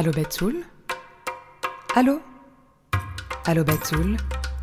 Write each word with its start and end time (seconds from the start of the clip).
Allô 0.00 0.12
Batoul 0.12 0.64
Allô 1.94 2.22
Allô 3.44 3.64
Batoul, 3.64 4.16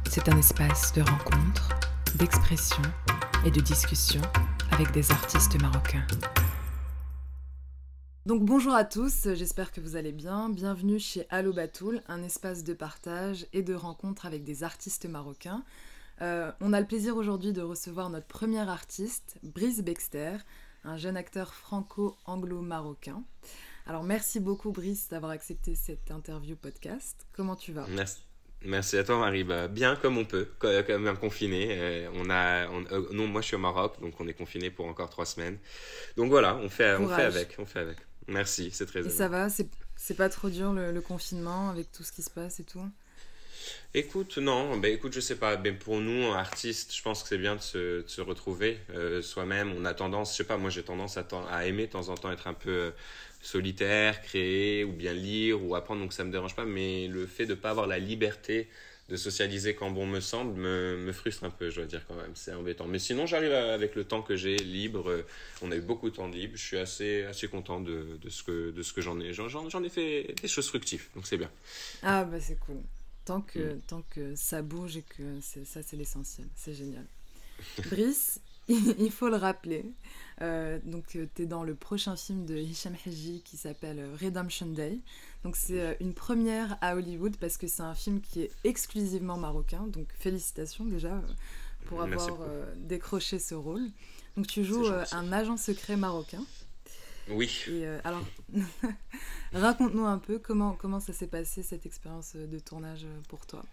c'est 0.09 0.29
un 0.29 0.37
espace 0.39 0.93
de 0.93 1.01
rencontre, 1.01 1.77
d'expression 2.15 2.81
et 3.45 3.51
de 3.51 3.59
discussion 3.59 4.19
avec 4.71 4.89
des 4.93 5.11
artistes 5.11 5.61
marocains. 5.61 6.07
Donc 8.25 8.45
bonjour 8.45 8.73
à 8.73 8.83
tous, 8.83 9.27
j'espère 9.35 9.71
que 9.71 9.79
vous 9.79 9.95
allez 9.95 10.11
bien. 10.11 10.49
Bienvenue 10.49 10.97
chez 10.97 11.27
Allo 11.29 11.53
Batoul, 11.53 12.01
un 12.07 12.23
espace 12.23 12.63
de 12.63 12.73
partage 12.73 13.45
et 13.53 13.61
de 13.61 13.75
rencontre 13.75 14.25
avec 14.25 14.43
des 14.43 14.63
artistes 14.63 15.05
marocains. 15.05 15.63
Euh, 16.23 16.51
on 16.61 16.73
a 16.73 16.79
le 16.81 16.87
plaisir 16.87 17.15
aujourd'hui 17.15 17.53
de 17.53 17.61
recevoir 17.61 18.09
notre 18.09 18.25
premier 18.25 18.67
artiste, 18.67 19.37
Brice 19.43 19.83
Bexter, 19.83 20.37
un 20.83 20.97
jeune 20.97 21.15
acteur 21.15 21.53
franco-anglo-marocain. 21.53 23.21
Alors 23.87 24.03
merci 24.03 24.41
beaucoup 24.41 24.71
Brice 24.71 25.07
d'avoir 25.07 25.31
accepté 25.31 25.73
cette 25.73 26.11
interview 26.11 26.57
podcast. 26.57 27.25
Comment 27.31 27.55
tu 27.55 27.71
vas? 27.71 27.85
Merci. 27.87 28.17
Merci 28.65 28.97
à 28.97 29.03
toi 29.05 29.17
Marie. 29.17 29.45
Bah, 29.45 29.69
bien 29.69 29.95
comme 29.95 30.17
on 30.17 30.25
peut, 30.25 30.49
comme 30.59 31.03
même 31.03 31.17
confiné. 31.17 31.67
Euh, 31.69 32.09
on 32.15 32.29
a, 32.29 32.67
euh, 32.67 33.07
non, 33.13 33.27
moi 33.27 33.39
je 33.41 33.47
suis 33.47 33.55
au 33.55 33.59
Maroc, 33.59 34.01
donc 34.01 34.19
on 34.19 34.27
est 34.27 34.33
confiné 34.33 34.71
pour 34.71 34.87
encore 34.87 35.09
trois 35.09 35.25
semaines. 35.25 35.57
Donc 36.17 36.29
voilà, 36.29 36.57
on 36.57 36.67
fait, 36.67 36.95
on 36.95 37.07
fait 37.07 37.23
avec, 37.23 37.55
on 37.59 37.65
fait 37.65 37.79
avec. 37.79 37.97
Merci, 38.27 38.71
c'est 38.71 38.85
très. 38.85 39.05
Et 39.05 39.09
ça 39.09 39.29
va, 39.29 39.47
c'est 39.49 40.13
pas 40.15 40.27
trop 40.27 40.49
dur 40.49 40.73
le, 40.73 40.99
confinement 40.99 41.69
avec 41.69 41.89
tout 41.91 42.03
ce 42.03 42.11
qui 42.11 42.23
se 42.23 42.29
passe 42.29 42.59
et 42.59 42.65
tout? 42.65 42.83
Écoute, 43.93 44.37
non, 44.37 44.77
ben 44.77 44.93
écoute, 44.93 45.13
je 45.13 45.19
sais 45.19 45.35
pas. 45.35 45.55
Ben 45.55 45.77
pour 45.77 45.99
nous, 45.99 46.33
artistes, 46.33 46.93
je 46.93 47.01
pense 47.01 47.23
que 47.23 47.29
c'est 47.29 47.37
bien 47.37 47.55
de 47.55 47.61
se, 47.61 48.01
de 48.01 48.07
se 48.07 48.21
retrouver 48.21 48.79
euh, 48.89 49.21
soi-même. 49.21 49.71
On 49.77 49.85
a 49.85 49.93
tendance, 49.93 50.31
je 50.31 50.37
sais 50.37 50.43
pas, 50.43 50.57
moi 50.57 50.69
j'ai 50.69 50.83
tendance 50.83 51.17
à, 51.17 51.25
à, 51.49 51.65
aimer 51.65 51.87
de 51.87 51.91
temps 51.91 52.09
en 52.09 52.15
temps 52.15 52.31
être 52.31 52.47
un 52.47 52.53
peu 52.53 52.91
solitaire, 53.41 54.21
créer 54.21 54.83
ou 54.83 54.91
bien 54.91 55.13
lire 55.13 55.63
ou 55.63 55.75
apprendre, 55.75 56.01
donc 56.01 56.13
ça 56.13 56.23
me 56.23 56.31
dérange 56.31 56.55
pas. 56.55 56.65
Mais 56.65 57.07
le 57.07 57.25
fait 57.25 57.45
de 57.45 57.53
pas 57.53 57.69
avoir 57.69 57.87
la 57.87 57.99
liberté 57.99 58.67
de 59.09 59.15
socialiser 59.15 59.73
quand 59.73 59.89
bon 59.89 60.05
me 60.05 60.19
semble 60.19 60.59
me, 60.59 60.97
me, 60.97 61.13
frustre 61.13 61.45
un 61.45 61.49
peu, 61.49 61.69
je 61.69 61.77
dois 61.77 61.85
dire 61.85 62.05
quand 62.07 62.15
même. 62.15 62.31
C'est 62.35 62.53
embêtant. 62.53 62.87
Mais 62.87 62.99
sinon, 62.99 63.25
j'arrive 63.25 63.53
avec 63.53 63.95
le 63.95 64.03
temps 64.03 64.21
que 64.21 64.35
j'ai 64.35 64.57
libre. 64.57 65.23
On 65.61 65.71
a 65.71 65.75
eu 65.75 65.81
beaucoup 65.81 66.09
de 66.09 66.15
temps 66.15 66.27
libre. 66.27 66.53
Je 66.57 66.63
suis 66.63 66.77
assez, 66.77 67.23
assez 67.23 67.47
content 67.47 67.79
de, 67.79 68.17
de 68.21 68.29
ce 68.29 68.43
que, 68.43 68.71
de 68.71 68.83
ce 68.83 68.91
que 68.91 69.01
j'en 69.01 69.19
ai. 69.19 69.33
J'en 69.33 69.83
ai 69.83 69.89
fait 69.89 70.35
des 70.41 70.47
choses 70.47 70.67
fructives, 70.67 71.07
donc 71.15 71.25
c'est 71.25 71.37
bien. 71.37 71.49
Ah, 72.03 72.25
bah 72.25 72.39
c'est 72.41 72.59
cool. 72.59 72.81
Tant 73.23 73.41
que, 73.41 73.75
mm. 73.75 73.81
tant 73.87 74.03
que 74.09 74.35
ça 74.35 74.61
bouge 74.61 74.97
et 74.97 75.03
que 75.03 75.39
ça, 75.41 75.81
c'est 75.83 75.95
l'essentiel. 75.95 76.47
C'est 76.55 76.73
génial. 76.73 77.05
Brice, 77.89 78.41
il 78.67 79.11
faut 79.11 79.29
le 79.29 79.37
rappeler. 79.37 79.85
Euh, 80.41 80.79
donc, 80.83 81.15
euh, 81.15 81.25
tu 81.35 81.43
es 81.43 81.45
dans 81.45 81.63
le 81.63 81.73
prochain 81.73 82.15
film 82.15 82.45
de 82.45 82.55
Hisham 82.55 82.95
Haji 83.05 83.41
qui 83.43 83.57
s'appelle 83.57 83.99
euh, 83.99 84.15
Redemption 84.21 84.67
Day. 84.67 84.99
Donc, 85.43 85.55
c'est 85.55 85.97
une 85.99 86.13
première 86.13 86.77
à 86.81 86.95
Hollywood 86.95 87.37
parce 87.37 87.57
que 87.57 87.67
c'est 87.67 87.81
un 87.81 87.95
film 87.95 88.21
qui 88.21 88.41
est 88.41 88.51
exclusivement 88.63 89.37
marocain. 89.37 89.87
Donc, 89.87 90.07
félicitations 90.19 90.85
déjà 90.85 91.21
pour 91.85 92.01
avoir 92.01 92.39
décroché 92.75 93.39
ce 93.39 93.55
rôle. 93.55 93.87
Donc, 94.35 94.47
tu 94.47 94.63
joues 94.63 94.87
un 95.11 95.31
agent 95.31 95.57
secret 95.57 95.95
marocain. 95.95 96.43
Oui. 97.29 97.65
alors, 98.03 98.25
raconte-nous 99.53 100.05
un 100.05 100.17
peu 100.17 100.39
comment, 100.39 100.73
comment 100.73 100.99
ça 100.99 101.13
s'est 101.13 101.27
passé 101.27 101.63
cette 101.63 101.85
expérience 101.85 102.35
de 102.35 102.59
tournage 102.59 103.05
pour 103.29 103.45
toi. 103.45 103.63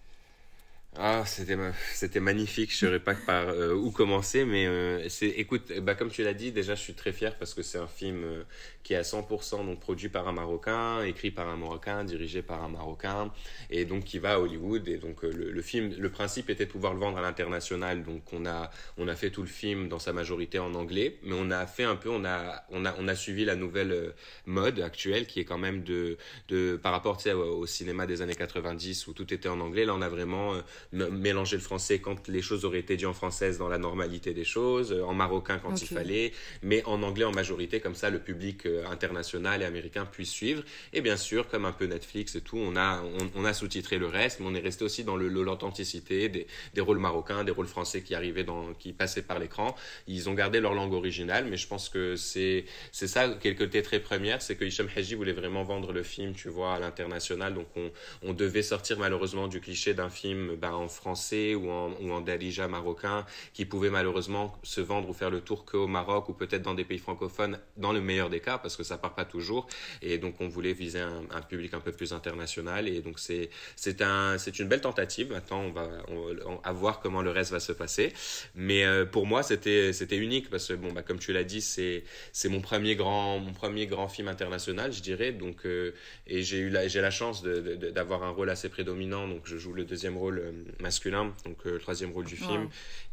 Ah, 0.97 1.25
c'était 1.27 1.57
c'était 1.93 2.21
magnifique. 2.21 2.71
Je 2.71 2.87
ne 2.87 2.91
saurais 2.91 3.01
pas 3.01 3.15
par 3.17 3.49
euh, 3.49 3.75
où 3.75 3.91
commencer, 3.91 4.45
mais 4.45 4.67
euh, 4.67 5.09
c'est 5.09 5.27
écoute, 5.27 5.73
bah 5.81 5.97
comme 5.97 6.09
tu 6.11 6.23
l'as 6.23 6.35
dit, 6.35 6.53
déjà 6.53 6.77
je 6.77 6.81
suis 6.83 6.95
très 6.95 7.13
fier 7.13 7.37
parce 7.37 7.53
que 7.53 7.63
c'est 7.63 7.79
un 7.79 7.89
film 7.89 8.23
euh, 8.23 8.45
qui 8.85 8.93
est 8.93 8.97
à 8.97 9.03
100% 9.03 9.67
donc 9.67 9.81
produit 9.81 10.09
par 10.09 10.29
un 10.29 10.33
Marocain, 10.33 11.03
écrit 11.03 11.33
par 11.33 11.49
un 11.49 11.57
Marocain, 11.57 12.05
dirigé 12.05 12.43
par 12.43 12.63
un 12.63 12.69
Marocain, 12.69 13.33
et 13.71 13.85
donc 13.85 14.05
qui 14.05 14.19
va 14.19 14.35
à 14.35 14.39
Hollywood. 14.39 14.87
Et 14.89 14.99
donc 14.99 15.23
le, 15.23 15.51
le, 15.51 15.63
film, 15.63 15.93
le 15.99 16.11
principe 16.11 16.51
était 16.51 16.67
de 16.67 16.71
pouvoir 16.71 16.95
le 16.95 17.01
vendre 17.01 17.19
à 17.19 17.23
l'international. 17.23 18.05
Donc 18.05 18.33
on 18.33 18.47
a 18.47 18.71
on 18.97 19.09
a 19.09 19.17
fait 19.17 19.31
tout 19.31 19.43
le 19.43 19.49
film 19.49 19.89
dans 19.89 19.99
sa 19.99 20.13
majorité 20.13 20.59
en 20.59 20.75
anglais, 20.75 21.19
mais 21.25 21.35
on 21.39 21.51
a 21.51 21.67
fait 21.67 21.85
un 21.85 21.97
peu, 21.97 22.11
on 22.11 22.25
a 22.25 22.65
on 22.71 22.85
a 22.85 22.95
on 22.99 23.09
a 23.09 23.15
suivi 23.17 23.45
la 23.45 23.57
nouvelle 23.57 24.13
mode 24.47 24.81
actuelle 24.81 25.27
qui 25.27 25.41
est 25.41 25.45
quand 25.45 25.59
même 25.59 25.83
de 25.83 26.17
de 26.49 26.77
par 26.77 26.93
rapport 26.93 27.19
au, 27.27 27.39
au 27.39 27.67
cinéma 27.67 28.07
des 28.07 28.23
années 28.23 28.35
90 28.35 29.07
où 29.09 29.13
tout 29.13 29.33
était 29.33 29.49
en 29.49 29.61
anglais. 29.61 29.85
Là, 29.85 29.95
on 29.95 30.03
a 30.03 30.09
vraiment 30.09 30.55
mélanger 30.93 31.57
le 31.57 31.63
français 31.63 31.99
quand 31.99 32.29
les 32.29 32.43
choses 32.43 32.65
auraient 32.65 32.81
été 32.81 32.97
dites 32.97 33.07
en 33.07 33.13
française 33.13 33.59
dans 33.59 33.69
la 33.69 33.79
normalité 33.79 34.33
des 34.33 34.45
choses, 34.45 34.93
euh, 34.93 35.03
en 35.05 35.15
marocain 35.15 35.59
quand 35.59 35.81
il 35.81 35.89
fallait, 35.89 36.33
mais 36.63 36.83
en 36.85 37.03
anglais 37.03 37.25
en 37.25 37.33
majorité, 37.33 37.81
comme 37.81 37.95
ça 37.95 38.11
le 38.11 38.19
public 38.19 38.67
euh, 38.67 38.74
international 38.87 39.63
et 39.63 39.65
américain 39.65 40.07
puisse 40.07 40.31
suivre. 40.31 40.63
Et 40.93 41.01
bien 41.01 41.17
sûr, 41.17 41.49
comme 41.49 41.65
un 41.65 41.73
peu 41.73 41.87
Netflix 41.87 42.35
et 42.35 42.41
tout, 42.41 42.59
on 42.59 42.77
a, 42.77 43.03
on, 43.35 43.45
a 43.45 43.53
sous-titré 43.53 43.99
le 43.99 44.07
reste, 44.07 44.41
mais 44.41 44.47
on 44.47 44.55
est 44.55 44.61
resté 44.61 44.85
aussi 44.85 45.05
dans 45.05 45.17
l'authenticité 45.17 46.29
des, 46.29 46.47
des 46.75 46.81
rôles 46.81 46.99
marocains, 46.99 47.45
des 47.45 47.53
rôles 47.53 47.67
français 47.67 48.03
qui 48.03 48.15
arrivaient 48.15 48.45
dans, 48.45 48.75
qui 48.75 48.93
passaient 48.93 49.23
par 49.23 49.39
l'écran. 49.39 49.75
Ils 50.07 50.29
ont 50.29 50.35
gardé 50.35 50.61
leur 50.61 50.75
langue 50.75 50.93
originale, 50.93 51.47
mais 51.47 51.57
je 51.57 51.67
pense 51.67 51.89
que 51.89 52.17
c'est, 52.17 52.65
c'est 52.93 53.09
ça, 53.09 53.29
quelque 53.29 53.65
côté 53.65 53.83
très 53.83 54.01
première, 54.01 54.43
c'est 54.43 54.57
que 54.57 54.65
Hicham 54.65 54.89
Haji 54.95 55.15
voulait 55.15 55.33
vraiment 55.33 55.63
vendre 55.63 55.93
le 55.93 56.03
film, 56.03 56.35
tu 56.35 56.49
vois, 56.49 56.75
à 56.75 56.79
l'international, 56.79 57.55
donc 57.55 57.67
on, 57.77 57.91
on 58.23 58.33
devait 58.33 58.63
sortir 58.63 58.99
malheureusement 58.99 59.49
du 59.49 59.61
cliché 59.61 59.95
d'un 59.95 60.11
film, 60.11 60.57
ben, 60.57 60.73
en 60.73 60.89
français 60.89 61.55
ou 61.55 61.71
en, 61.71 61.93
ou 62.01 62.13
en 62.13 62.21
darija 62.21 62.69
marocain 62.69 63.27
qui 63.53 63.65
pouvaient 63.65 63.91
malheureusement 63.91 64.57
se 64.63 64.81
vendre 64.81 65.09
ou 65.09 65.13
faire 65.13 65.31
le 65.31 65.41
tour 65.41 65.65
qu'au 65.65 65.87
Maroc 65.87 66.29
ou 66.29 66.33
peut-être 66.33 66.63
dans 66.63 66.75
des 66.75 66.85
pays 66.85 66.99
francophones 66.99 67.59
dans 67.77 67.93
le 67.93 68.01
meilleur 68.01 68.31
des 68.31 68.41
cas 68.41 68.59
parce 68.65 68.77
que 68.77 68.83
ça 68.83 68.97
part 68.99 69.15
pas 69.15 69.27
toujours. 69.27 69.69
Et 70.03 70.19
donc 70.19 70.41
on 70.41 70.49
voulait 70.49 70.73
viser 70.73 71.01
un, 71.01 71.43
public 71.43 71.75
un 71.75 71.81
peu 71.81 71.93
plus 71.93 72.13
international. 72.13 72.89
Et 72.89 73.01
donc 73.01 73.19
c'est 73.19 73.51
c'est 73.77 74.01
un 74.03 74.39
c'est 74.39 74.59
une 74.59 74.69
belle 74.69 74.81
tentative. 74.81 75.31
Maintenant 75.31 75.61
on 75.61 75.73
va 75.73 75.89
on, 76.09 76.73
voir 76.73 77.01
comment 77.01 77.23
le 77.23 77.31
reste 77.31 77.53
va 77.53 77.61
se 77.61 77.73
passer. 77.73 78.13
Mais 78.55 78.85
euh, 78.85 79.05
pour 79.05 79.27
moi 79.27 79.43
c'était 79.43 79.93
c'était 79.93 80.17
unique 80.17 80.49
parce 80.51 80.69
que 80.69 80.75
bon 80.75 80.93
bah 80.93 81.03
comme 81.03 81.19
tu 81.19 81.33
l'as 81.33 81.45
dit 81.45 81.61
c'est 81.61 82.05
c'est 82.33 82.49
mon 82.49 82.61
premier 82.61 82.97
grand 82.97 83.39
mon 83.39 83.53
premier 83.53 83.87
grand 83.87 84.09
film 84.09 84.29
international 84.29 84.93
je 84.93 85.03
dirais. 85.03 85.33
Donc 85.33 85.67
euh, 85.67 85.93
et 86.27 86.43
j'ai 86.43 86.59
eu 86.59 86.71
la 86.71 86.89
j'ai 86.89 87.03
la 87.03 87.11
chance 87.11 87.43
d'avoir 87.43 88.23
un 88.25 88.31
rôle 88.31 88.51
assez 88.51 88.69
prédominant. 88.69 89.29
Donc 89.29 89.43
je 89.45 89.59
joue 89.59 89.75
le 89.75 89.85
deuxième 89.85 90.17
rôle 90.17 90.39
euh, 90.39 90.53
masculin, 90.81 91.35
donc 91.45 91.59
euh, 91.67 91.75
le 91.75 91.79
troisième 91.79 92.13
rôle 92.13 92.25
du 92.25 92.37
film. 92.37 92.69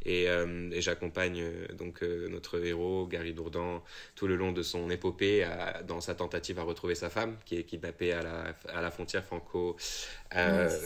Et, 0.06 0.30
euh, 0.30 0.70
et 0.72 0.82
j'accompagne 0.82 1.42
euh, 1.42 1.68
donc 1.74 2.02
notre 2.02 2.64
héros, 2.64 3.08
Gary 3.08 3.34
Dourdan, 3.34 3.82
tout 4.16 4.28
le 4.28 4.36
long 4.36 4.52
de 4.52 4.62
son 4.62 4.90
épopée 4.90 5.48
dans 5.88 6.02
sa 6.02 6.16
tentative 6.16 6.60
à 6.60 6.64
retrouver 6.64 6.96
sa 6.96 7.10
femme, 7.10 7.38
qui 7.46 7.58
est 7.58 7.64
kidnappée 7.64 8.14
à 8.14 8.24
la, 8.24 8.54
à 8.74 8.82
la 8.82 8.92
frontière 8.92 9.24
franco, 9.24 9.76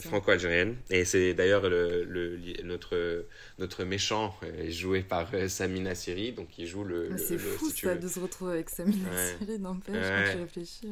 franco-algérienne. 0.02 0.76
Et 0.90 1.06
c'est 1.06 1.34
d'ailleurs 1.34 1.70
le, 1.70 2.40
notre, 2.64 3.26
notre 3.60 3.84
méchant 3.84 4.36
joué 4.68 5.02
par 5.02 5.30
Samina 5.48 5.96
Siri, 5.96 6.32
donc 6.32 6.58
il 6.58 6.68
joue 6.68 6.84
le. 6.84 7.10
Ah, 7.14 7.18
c'est 7.18 7.38
fou 7.38 7.70
ça, 7.70 7.96
de 7.96 8.08
se 8.08 8.20
retrouver 8.20 8.54
avec 8.54 8.70
Samina 8.70 9.10
Siri, 9.40 9.60
n'empêche, 9.60 9.96
quand 9.96 10.32
tu 10.32 10.38
réfléchis. 10.38 10.90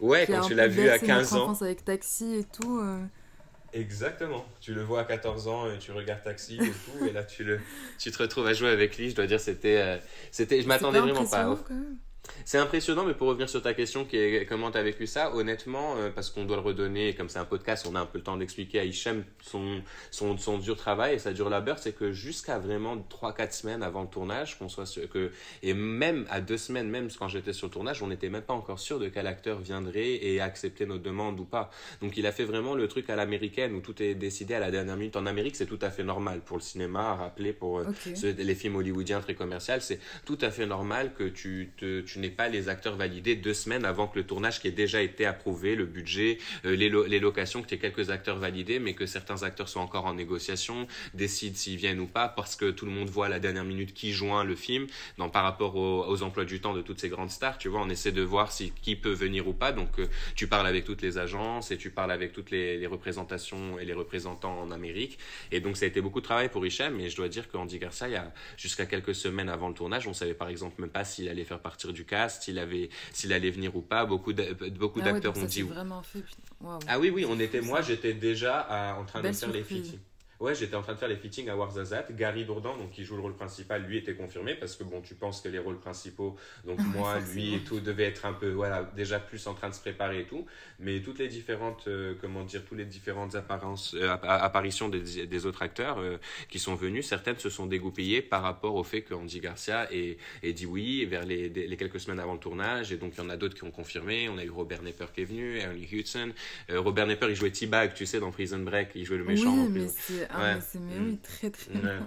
Ouais, 0.00 0.26
quand 0.26 0.42
tu 0.42 0.54
l'as 0.54 0.68
vu 0.68 0.88
à 0.88 0.98
15 0.98 1.34
ans. 1.34 1.54
avec 1.62 1.84
Taxi 1.84 2.36
et 2.36 2.44
tout. 2.44 2.80
Exactement. 3.74 4.44
Tu 4.60 4.72
le 4.72 4.82
vois 4.82 5.00
à 5.00 5.04
14 5.04 5.48
ans 5.48 5.70
et 5.70 5.78
tu 5.78 5.90
regardes 5.90 6.22
Taxi 6.22 6.54
et 6.54 6.58
tout, 6.58 7.06
et 7.06 7.12
là 7.12 7.24
tu, 7.24 7.42
le, 7.42 7.60
tu 7.98 8.10
te 8.10 8.18
retrouves 8.18 8.46
à 8.46 8.52
jouer 8.52 8.68
avec 8.70 8.96
lui. 8.96 9.10
Je 9.10 9.16
dois 9.16 9.26
dire, 9.26 9.40
c'était. 9.40 9.78
Euh, 9.78 9.98
c'était 10.30 10.62
je 10.62 10.68
m'attendais 10.68 11.00
vraiment 11.00 11.26
pas. 11.26 11.58
C'est 12.44 12.58
impressionnant, 12.58 13.04
mais 13.04 13.14
pour 13.14 13.28
revenir 13.28 13.48
sur 13.48 13.62
ta 13.62 13.74
question, 13.74 14.04
qui 14.04 14.16
est 14.16 14.46
comment 14.46 14.70
tu 14.70 14.78
as 14.78 14.82
vécu 14.82 15.06
ça, 15.06 15.34
honnêtement, 15.34 15.96
euh, 15.96 16.10
parce 16.10 16.30
qu'on 16.30 16.44
doit 16.44 16.56
le 16.56 16.62
redonner, 16.62 17.14
comme 17.14 17.28
c'est 17.28 17.38
un 17.38 17.44
podcast, 17.44 17.86
on 17.90 17.94
a 17.94 18.00
un 18.00 18.06
peu 18.06 18.18
le 18.18 18.24
temps 18.24 18.36
d'expliquer 18.36 18.80
à 18.80 18.84
Hichem 18.84 19.24
son, 19.42 19.82
son, 20.10 20.36
son 20.36 20.58
dur 20.58 20.76
travail 20.76 21.14
et 21.14 21.18
sa 21.18 21.32
dure 21.32 21.48
labeur, 21.48 21.78
c'est 21.78 21.92
que 21.92 22.12
jusqu'à 22.12 22.58
vraiment 22.58 22.96
3-4 22.96 23.52
semaines 23.52 23.82
avant 23.82 24.02
le 24.02 24.08
tournage, 24.08 24.58
qu'on 24.58 24.68
soit 24.68 24.86
sûr 24.86 25.08
que, 25.08 25.30
et 25.62 25.74
même 25.74 26.26
à 26.30 26.40
deux 26.40 26.58
semaines, 26.58 26.88
même 26.88 27.08
quand 27.18 27.28
j'étais 27.28 27.52
sur 27.52 27.68
le 27.68 27.72
tournage, 27.72 28.02
on 28.02 28.08
n'était 28.08 28.28
même 28.28 28.42
pas 28.42 28.54
encore 28.54 28.78
sûr 28.78 28.98
de 28.98 29.08
quel 29.08 29.26
acteur 29.26 29.58
viendrait 29.60 30.24
et 30.24 30.40
accepter 30.40 30.86
nos 30.86 30.98
demandes 30.98 31.40
ou 31.40 31.44
pas. 31.44 31.70
Donc 32.02 32.16
il 32.16 32.26
a 32.26 32.32
fait 32.32 32.44
vraiment 32.44 32.74
le 32.74 32.88
truc 32.88 33.08
à 33.10 33.16
l'américaine 33.16 33.74
où 33.74 33.80
tout 33.80 34.02
est 34.02 34.14
décidé 34.14 34.54
à 34.54 34.60
la 34.60 34.70
dernière 34.70 34.96
minute. 34.96 35.16
En 35.16 35.26
Amérique, 35.26 35.56
c'est 35.56 35.66
tout 35.66 35.78
à 35.80 35.90
fait 35.90 36.04
normal 36.04 36.40
pour 36.44 36.56
le 36.56 36.62
cinéma, 36.62 37.10
à 37.10 37.14
rappeler 37.14 37.52
pour 37.52 37.78
euh, 37.78 37.86
les 38.22 38.54
films 38.54 38.76
hollywoodiens 38.76 39.20
très 39.20 39.34
commerciaux, 39.34 39.74
c'est 39.80 40.00
tout 40.24 40.38
à 40.40 40.50
fait 40.50 40.66
normal 40.66 41.12
que 41.16 41.24
tu 41.24 41.72
te, 41.76 42.00
tu 42.00 42.13
n'es 42.18 42.30
pas 42.30 42.48
les 42.48 42.68
acteurs 42.68 42.96
validés 42.96 43.36
deux 43.36 43.54
semaines 43.54 43.84
avant 43.84 44.06
que 44.06 44.18
le 44.18 44.26
tournage 44.26 44.60
qui 44.60 44.68
ait 44.68 44.72
déjà 44.72 45.02
été 45.02 45.26
approuvé, 45.26 45.74
le 45.74 45.86
budget, 45.86 46.38
euh, 46.64 46.76
les, 46.76 47.18
locations, 47.18 47.62
que 47.62 47.68
tu 47.68 47.74
aies 47.74 47.78
quelques 47.78 48.10
acteurs 48.10 48.38
validés, 48.38 48.78
mais 48.78 48.94
que 48.94 49.06
certains 49.06 49.42
acteurs 49.42 49.68
sont 49.68 49.80
encore 49.80 50.06
en 50.06 50.14
négociation, 50.14 50.86
décident 51.14 51.56
s'ils 51.56 51.76
viennent 51.76 52.00
ou 52.00 52.06
pas, 52.06 52.28
parce 52.28 52.56
que 52.56 52.70
tout 52.70 52.86
le 52.86 52.92
monde 52.92 53.08
voit 53.08 53.26
à 53.26 53.28
la 53.28 53.38
dernière 53.38 53.64
minute 53.64 53.94
qui 53.94 54.12
joint 54.12 54.44
le 54.44 54.54
film. 54.54 54.86
Donc, 55.18 55.32
par 55.32 55.44
rapport 55.44 55.76
aux, 55.76 56.22
emplois 56.22 56.44
du 56.44 56.60
temps 56.60 56.74
de 56.74 56.82
toutes 56.82 57.00
ces 57.00 57.08
grandes 57.08 57.30
stars, 57.30 57.58
tu 57.58 57.68
vois, 57.68 57.80
on 57.80 57.88
essaie 57.88 58.12
de 58.12 58.22
voir 58.22 58.52
si 58.52 58.72
qui 58.82 58.96
peut 58.96 59.12
venir 59.12 59.48
ou 59.48 59.52
pas. 59.52 59.72
Donc, 59.72 59.98
euh, 59.98 60.06
tu 60.36 60.46
parles 60.46 60.66
avec 60.66 60.84
toutes 60.84 61.02
les 61.02 61.18
agences 61.18 61.70
et 61.70 61.76
tu 61.76 61.90
parles 61.90 62.12
avec 62.12 62.32
toutes 62.32 62.50
les, 62.50 62.84
représentations 62.86 63.78
et 63.78 63.84
les 63.84 63.94
représentants 63.94 64.60
en 64.60 64.70
Amérique. 64.70 65.18
Et 65.50 65.60
donc, 65.60 65.76
ça 65.76 65.84
a 65.84 65.88
été 65.88 66.00
beaucoup 66.00 66.20
de 66.20 66.24
travail 66.24 66.48
pour 66.48 66.64
Hichem, 66.66 66.94
mais 66.94 67.08
je 67.08 67.16
dois 67.16 67.28
dire 67.28 67.48
qu'Andy 67.48 67.78
Garcia, 67.78 68.32
jusqu'à 68.56 68.86
quelques 68.86 69.14
semaines 69.14 69.48
avant 69.48 69.68
le 69.68 69.74
tournage, 69.74 70.06
on 70.06 70.12
savait 70.12 70.34
par 70.34 70.48
exemple 70.48 70.80
même 70.80 70.90
pas 70.90 71.04
s'il 71.04 71.28
allait 71.28 71.44
faire 71.44 71.60
partir 71.60 71.92
du 71.92 72.03
du 72.04 72.10
cast, 72.10 72.42
s'il 72.42 72.58
avait, 72.58 72.90
s'il 73.12 73.32
allait 73.32 73.50
venir 73.50 73.74
ou 73.74 73.80
pas. 73.80 74.04
Beaucoup, 74.04 74.32
beaucoup 74.78 75.00
ah 75.00 75.04
d'acteurs 75.04 75.36
ont 75.36 75.44
dit. 75.44 75.62
Vraiment 75.62 76.02
fait. 76.02 76.22
Ah 76.86 76.98
oui, 76.98 77.10
oui, 77.10 77.26
on 77.28 77.38
était, 77.40 77.60
moi, 77.60 77.82
j'étais 77.82 78.14
déjà 78.14 78.96
en 78.98 79.04
train 79.04 79.22
de 79.22 79.32
faire 79.32 79.50
les 79.50 79.62
fittings. 79.62 79.98
Ouais, 80.40 80.54
j'étais 80.54 80.74
en 80.74 80.82
train 80.82 80.94
de 80.94 80.98
faire 80.98 81.08
les 81.08 81.16
fittings 81.16 81.48
à 81.48 81.56
Warzazat. 81.56 82.06
Gary 82.10 82.44
Dourdan, 82.44 82.76
donc 82.76 82.90
qui 82.90 83.04
joue 83.04 83.16
le 83.16 83.22
rôle 83.22 83.36
principal, 83.36 83.82
lui 83.82 83.98
était 83.98 84.14
confirmé 84.14 84.54
parce 84.54 84.76
que 84.76 84.84
bon, 84.84 85.00
tu 85.00 85.14
penses 85.14 85.40
que 85.40 85.48
les 85.48 85.58
rôles 85.58 85.78
principaux, 85.78 86.36
donc 86.64 86.80
moi, 86.94 87.18
lui 87.32 87.54
et 87.54 87.60
tout, 87.60 87.80
devaient 87.80 88.04
être 88.04 88.26
un 88.26 88.32
peu, 88.32 88.50
voilà, 88.50 88.90
déjà 88.96 89.20
plus 89.20 89.46
en 89.46 89.54
train 89.54 89.68
de 89.68 89.74
se 89.74 89.80
préparer 89.80 90.20
et 90.20 90.24
tout. 90.24 90.44
Mais 90.80 91.00
toutes 91.00 91.20
les 91.20 91.28
différentes, 91.28 91.86
euh, 91.86 92.14
comment 92.20 92.42
dire, 92.42 92.64
toutes 92.64 92.78
les 92.78 92.84
différentes 92.84 93.36
apparences, 93.36 93.94
euh, 93.94 94.10
apparitions 94.22 94.88
des, 94.88 95.26
des, 95.26 95.46
autres 95.46 95.62
acteurs 95.62 95.98
euh, 95.98 96.18
qui 96.48 96.58
sont 96.58 96.74
venus, 96.74 97.06
certaines 97.06 97.38
se 97.38 97.48
sont 97.48 97.66
dégoupillées 97.66 98.22
par 98.22 98.42
rapport 98.42 98.74
au 98.74 98.84
fait 98.84 99.02
qu'Andy 99.02 99.40
Garcia 99.40 99.92
ait, 99.92 100.18
ait, 100.42 100.52
dit 100.52 100.66
oui 100.66 101.04
vers 101.04 101.24
les, 101.24 101.48
les, 101.48 101.76
quelques 101.76 102.00
semaines 102.00 102.20
avant 102.20 102.34
le 102.34 102.40
tournage. 102.40 102.92
Et 102.92 102.96
donc 102.96 103.12
il 103.16 103.22
y 103.22 103.26
en 103.26 103.30
a 103.30 103.36
d'autres 103.36 103.54
qui 103.54 103.64
ont 103.64 103.70
confirmé. 103.70 104.28
On 104.28 104.38
a 104.38 104.44
eu 104.44 104.50
Robert 104.50 104.82
Nepper 104.82 105.06
qui 105.14 105.22
est 105.22 105.24
venu, 105.24 105.58
Ernie 105.58 105.88
Hudson. 105.90 106.32
Robert 106.70 107.06
Nepper, 107.06 107.26
il 107.28 107.36
jouait 107.36 107.50
T-Bag, 107.50 107.94
tu 107.94 108.06
sais, 108.06 108.18
dans 108.18 108.30
Prison 108.30 108.58
Break, 108.58 108.90
il 108.94 109.04
jouait 109.04 109.18
le 109.18 109.24
méchant. 109.24 109.54
Oui, 109.54 109.86
ah, 110.30 110.60
c'est 110.60 110.78
mais 110.78 110.98
oui, 110.98 111.12
mm. 111.12 111.18
très 111.18 111.50
très 111.50 111.72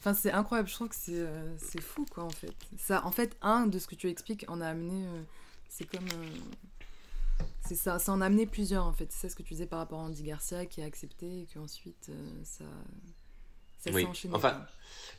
Enfin, 0.00 0.14
c'est 0.14 0.32
incroyable, 0.32 0.68
je 0.68 0.74
trouve 0.74 0.88
que 0.88 0.94
c'est 0.94 1.12
euh, 1.12 1.56
fou 1.80 2.06
quoi 2.10 2.24
en 2.24 2.30
fait. 2.30 2.54
Ça, 2.78 3.04
en 3.04 3.12
fait, 3.12 3.36
un 3.42 3.66
de 3.66 3.78
ce 3.78 3.86
que 3.86 3.94
tu 3.94 4.08
expliques 4.08 4.46
en 4.48 4.62
a 4.62 4.66
amené, 4.66 5.04
euh, 5.06 5.22
c'est 5.68 5.84
comme. 5.84 6.06
Euh, 6.06 7.44
c'est 7.66 7.74
ça, 7.74 7.98
ça 7.98 8.12
en 8.12 8.22
a 8.22 8.26
amené 8.26 8.46
plusieurs 8.46 8.86
en 8.86 8.94
fait. 8.94 9.08
C'est 9.10 9.28
ce 9.28 9.36
que 9.36 9.42
tu 9.42 9.54
disais 9.54 9.66
par 9.66 9.78
rapport 9.78 10.00
à 10.00 10.04
Andy 10.04 10.22
Garcia 10.22 10.64
qui 10.64 10.80
a 10.80 10.86
accepté 10.86 11.42
et 11.42 11.48
qu'ensuite 11.52 12.10
ça. 12.44 12.64
Ça 13.78 13.90
oui. 13.92 14.04
enchaîné. 14.04 14.34
Enfin, 14.34 14.62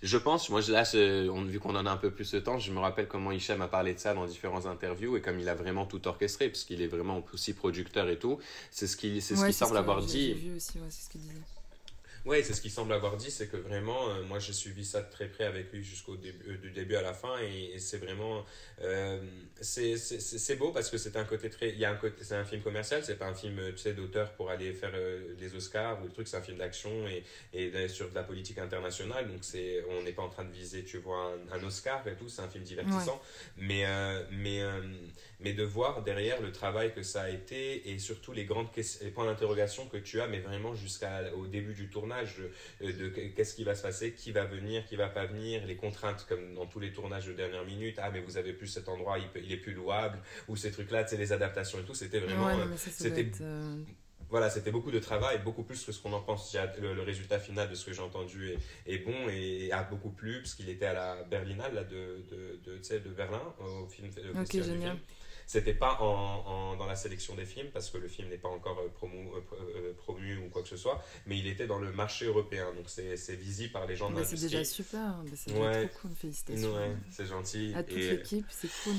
je 0.04 0.18
pense, 0.18 0.50
moi 0.50 0.62
là, 0.68 0.84
on, 1.32 1.44
vu 1.44 1.60
qu'on 1.60 1.76
en 1.76 1.86
a 1.86 1.92
un 1.92 1.98
peu 1.98 2.12
plus 2.12 2.32
de 2.32 2.40
temps, 2.40 2.60
je 2.60 2.72
me 2.72 2.80
rappelle 2.80 3.08
comment 3.08 3.32
Hicham 3.32 3.60
a 3.62 3.68
parlé 3.68 3.96
de 3.96 4.00
ça 4.00 4.14
dans 4.14 4.26
différentes 4.26 4.68
interviews 4.68 5.18
et 5.18 5.22
comme 5.22 5.40
il 5.40 5.50
a 5.50 5.56
vraiment 5.56 5.88
tout 5.88 6.08
orchestré, 6.08 6.48
parce 6.50 6.64
qu'il 6.64 6.82
est 6.84 6.88
vraiment 6.88 7.24
aussi 7.34 7.54
producteur 7.54 8.08
et 8.08 8.20
tout, 8.20 8.40
c'est 8.70 8.86
ce 8.86 8.98
qu'il 8.98 9.22
ce 9.22 9.34
qui 9.34 9.54
semble 9.54 9.78
avoir 9.78 10.02
dit. 10.04 10.34
Vu 10.34 10.56
aussi, 10.56 10.80
ouais, 10.80 10.92
ce 10.92 11.18
disait. 11.18 11.34
Oui, 12.24 12.44
c'est 12.44 12.54
ce 12.54 12.62
qu'il 12.62 12.70
semble 12.70 12.94
avoir 12.94 13.18
dit, 13.18 13.32
c'est 13.32 13.48
que 13.48 13.58
vraiment, 13.58 14.10
euh, 14.10 14.24
moi 14.24 14.38
j'ai 14.38 14.54
suivi 14.54 14.86
ça 14.86 15.02
de 15.02 15.10
très 15.10 15.28
près 15.28 15.46
avec 15.46 15.72
lui 15.74 15.84
jusqu'au 15.84 16.16
début, 16.18 16.52
euh, 16.52 16.58
du 16.58 16.70
début 16.70 16.96
à 16.96 17.02
la 17.02 17.14
fin, 17.14 17.40
et, 17.40 17.80
c'est 17.80 17.98
vraiment, 17.98 18.46
euh, 18.82 19.20
c'est 19.60 20.56
beau 20.56 20.72
parce 20.72 20.92
que 20.92 21.00
c'est 21.00 21.16
un 21.16 21.24
côté 21.24 21.50
très, 21.50 21.70
il 21.70 21.80
y 21.80 21.86
a 21.86 21.90
un 21.90 21.96
côté, 21.96 22.24
c'est 22.24 22.36
un 22.36 22.46
film 22.46 22.62
commercial, 22.62 23.04
c'est 23.04 23.18
pas 23.18 23.26
un 23.26 23.34
film, 23.34 23.60
tu 23.72 23.78
sais, 23.80 23.94
d'auteur 23.94 24.34
pour 24.34 24.52
aller 24.52 24.72
faire 24.74 24.92
les 25.40 25.56
Oscars 25.56 26.00
ou 26.02 26.06
le 26.06 26.12
truc, 26.12 26.28
c'est 26.28 26.38
un 26.38 26.44
film 26.44 26.60
d'action 26.60 26.92
et, 27.08 27.24
et 27.54 27.88
sur 27.88 28.08
de 28.10 28.16
la 28.16 28.24
politique 28.24 28.60
internationale, 28.60 29.28
donc 29.28 29.40
c'est, 29.42 29.84
on 29.90 30.04
n'est 30.04 30.14
pas 30.14 30.24
en 30.24 30.30
train 30.30 30.46
de 30.46 30.52
viser, 30.52 30.84
tu 30.84 31.00
vois, 31.00 31.34
un, 31.52 31.64
Oscar 31.64 32.08
et 32.08 32.14
tout, 32.14 32.30
c'est 32.30 32.44
un 32.44 32.50
film 32.50 32.64
divertissant, 32.64 33.20
mais, 33.58 33.86
mais 34.32 34.62
mais 35.42 35.54
de 35.54 35.64
voir 35.64 36.04
derrière 36.04 36.42
le 36.42 36.52
travail 36.52 36.94
que 36.94 37.04
ça 37.04 37.24
a 37.24 37.30
été 37.30 37.90
et 37.90 38.00
surtout 38.00 38.32
les 38.32 38.46
grandes 38.46 38.68
les 38.76 39.12
points 39.12 39.26
d'interrogation 39.26 39.88
que 39.88 39.98
tu 39.98 40.22
as, 40.22 40.28
mais 40.28 40.40
vraiment 40.40 40.74
jusqu'au 40.74 41.48
début 41.48 41.74
du 41.74 41.90
tournage, 41.90 42.38
de, 42.80 42.92
de 42.92 43.08
qu'est-ce 43.10 43.56
qui 43.56 43.64
va 43.64 43.76
se 43.76 43.82
passer, 43.82 44.14
qui 44.14 44.32
va 44.32 44.46
venir, 44.46 44.86
qui 44.86 44.96
va 44.96 45.10
pas 45.10 45.26
venir, 45.26 45.66
les 45.66 45.76
contraintes 45.76 46.26
comme 46.28 46.54
dans 46.54 46.66
tous 46.66 46.80
les 46.80 46.92
tournages 46.94 47.28
de 47.28 47.34
dernière 47.34 47.66
minute, 47.66 47.98
ah 48.02 48.12
mais 48.12 48.22
vous 48.22 48.38
avez 48.38 48.54
plus 48.54 48.68
cet 48.68 48.88
endroit, 48.88 49.18
il, 49.20 49.44
il 49.44 49.52
est 49.52 49.58
plus 49.58 49.74
louable, 49.74 50.20
ou 50.48 50.56
ces 50.56 50.72
trucs-là, 50.72 51.06
c'est 51.08 51.18
les 51.18 51.34
adaptations 51.34 51.80
et 51.80 51.84
tout, 51.84 51.96
c'était 51.96 52.20
vraiment... 52.20 52.50
c'était 52.78 53.32
euh, 53.42 53.76
voilà, 54.32 54.50
c'était 54.50 54.72
beaucoup 54.72 54.92
de 54.92 55.00
travail, 55.00 55.42
beaucoup 55.44 55.64
plus 55.64 55.84
que 55.84 55.92
ce 55.92 56.02
qu'on 56.02 56.14
en 56.14 56.22
pense. 56.22 56.56
Le, 56.80 57.02
résultat 57.02 57.38
final 57.38 57.70
de 57.70 57.76
ce 57.76 57.86
que 57.86 57.92
j'ai 57.92 58.02
entendu 58.02 58.52
est, 58.52 58.94
est, 58.94 59.00
bon 59.00 59.28
et 59.30 59.72
a 59.74 59.84
beaucoup 59.84 60.10
plu, 60.10 60.38
parce 60.40 60.54
qu'il 60.54 60.70
était 60.70 60.86
à 60.86 60.94
la 60.94 61.24
Berlinale 61.24 61.76
là, 61.76 61.84
de, 61.84 62.24
de, 62.30 62.60
de, 62.64 62.98
de 62.98 63.10
Berlin, 63.10 63.42
au 63.60 63.88
film. 63.88 64.10
Ok, 64.40 64.54
génial. 64.54 64.98
C'était 65.52 65.74
pas 65.74 65.98
en, 66.00 66.78
dans 66.78 66.86
la 66.86 66.96
sélection 66.96 67.36
des 67.36 67.44
films 67.44 67.68
parce 67.74 67.90
que 67.90 67.98
le 67.98 68.08
film 68.08 68.30
n'est 68.30 68.38
pas 68.38 68.48
encore 68.48 68.80
euh, 68.80 68.88
promu, 68.88 69.28
euh, 69.36 69.42
euh, 69.76 69.94
promu 69.98 70.38
ou 70.38 70.48
quoi 70.48 70.62
que 70.62 70.70
ce 70.70 70.78
soit, 70.78 71.04
mais 71.26 71.38
il 71.38 71.46
était 71.46 71.68
dans 71.68 71.78
le 71.78 71.92
marché 71.92 72.24
européen, 72.24 72.74
donc 72.74 72.86
c'est 72.88 73.36
visible 73.36 73.74
par 73.74 73.86
les 73.86 73.98
gens 73.98 74.10
de 74.10 74.16
l'industrie. 74.16 74.38
C'est 74.38 74.46
déjà 74.46 74.64
super, 74.64 75.14
c'est 75.36 75.52
ouais. 75.52 75.88
trop 75.90 76.00
cool, 76.04 76.12
félicitations. 76.16 76.74
Ouais, 76.74 76.96
c'est 77.10 77.26
gentil. 77.26 77.74
À 77.76 77.84
toute 77.84 77.98
l'équipe, 77.98 78.46
c'est 78.50 78.70
cool. 78.86 78.96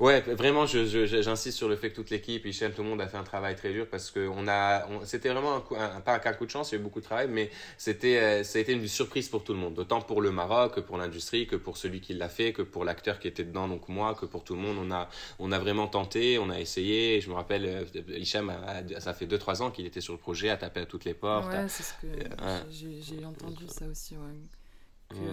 Ouais, 0.00 0.20
vraiment, 0.20 0.66
j'insiste 0.66 1.56
sur 1.56 1.68
le 1.68 1.76
fait 1.76 1.90
que 1.90 1.96
toute 1.96 2.10
l'équipe, 2.10 2.44
Michel, 2.44 2.72
tout 2.72 2.82
le 2.82 2.88
monde 2.88 3.00
a 3.00 3.06
fait 3.06 3.18
un 3.18 3.22
travail 3.22 3.54
très 3.54 3.72
dur 3.72 3.86
parce 3.88 4.10
que 4.10 4.26
on 4.26 4.48
a, 4.48 4.86
c'était 5.04 5.28
vraiment 5.28 5.62
un, 5.78 5.96
un, 5.96 6.00
pas 6.00 6.20
un 6.24 6.32
coup 6.32 6.44
de 6.44 6.50
chance, 6.50 6.72
il 6.72 6.74
y 6.74 6.78
a 6.78 6.80
eu 6.80 6.82
beaucoup 6.82 7.00
de 7.00 7.04
travail, 7.04 7.28
mais 7.28 7.50
c'était, 7.78 8.18
euh, 8.18 8.42
ça 8.42 8.58
a 8.58 8.62
été 8.62 8.72
une 8.72 8.88
surprise 8.88 9.28
pour 9.28 9.44
tout 9.44 9.52
le 9.52 9.60
monde, 9.60 9.78
autant 9.78 10.00
pour 10.00 10.20
le 10.20 10.32
Maroc 10.32 10.74
que 10.74 10.80
pour 10.80 10.96
l'industrie, 10.98 11.46
que 11.46 11.56
pour 11.56 11.76
celui 11.76 12.00
qui 12.00 12.14
l'a 12.14 12.28
fait, 12.28 12.52
que 12.52 12.62
pour 12.62 12.84
l'acteur 12.84 13.20
qui 13.20 13.28
était 13.28 13.44
dedans, 13.44 13.68
donc 13.68 13.88
moi, 13.88 14.14
que 14.14 14.26
pour 14.26 14.42
tout 14.44 14.54
le 14.54 14.60
monde. 14.60 14.76
On 14.80 14.90
a, 14.90 15.08
on 15.38 15.52
a 15.52 15.58
vraiment 15.58 15.86
tenté, 15.86 16.38
on 16.38 16.50
a 16.50 16.58
essayé. 16.58 17.20
Je 17.20 17.28
me 17.28 17.34
rappelle, 17.34 17.66
euh, 17.66 18.18
Hicham, 18.18 18.52
ça 18.98 19.14
fait 19.14 19.26
2-3 19.26 19.62
ans 19.62 19.70
qu'il 19.70 19.86
était 19.86 20.00
sur 20.00 20.14
le 20.14 20.18
projet, 20.18 20.48
à 20.48 20.56
taper 20.56 20.80
à 20.80 20.86
toutes 20.86 21.04
les 21.04 21.14
portes. 21.14 21.52
Ouais, 21.52 21.68
c'est 21.68 21.82
ce 21.82 21.92
que 22.00 22.06
euh, 22.06 22.60
j'ai 22.70 23.24
entendu 23.24 23.68
ça 23.68 23.86
aussi. 23.86 24.16
Ouais. 24.16 24.61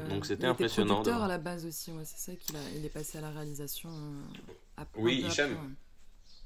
Donc 0.09 0.25
c'était 0.25 0.47
impressionnant. 0.47 0.97
Il 0.97 1.01
était 1.01 1.11
producteur 1.11 1.23
à 1.23 1.27
la 1.27 1.37
base 1.37 1.65
aussi, 1.65 1.91
ouais, 1.91 2.03
c'est 2.05 2.31
ça 2.31 2.35
qu'il 2.35 2.55
il 2.75 2.85
est 2.85 2.89
passé 2.89 3.17
à 3.17 3.21
la 3.21 3.31
réalisation. 3.31 3.89
Euh, 3.89 4.83
oui, 4.97 5.25
Hicham, 5.27 5.75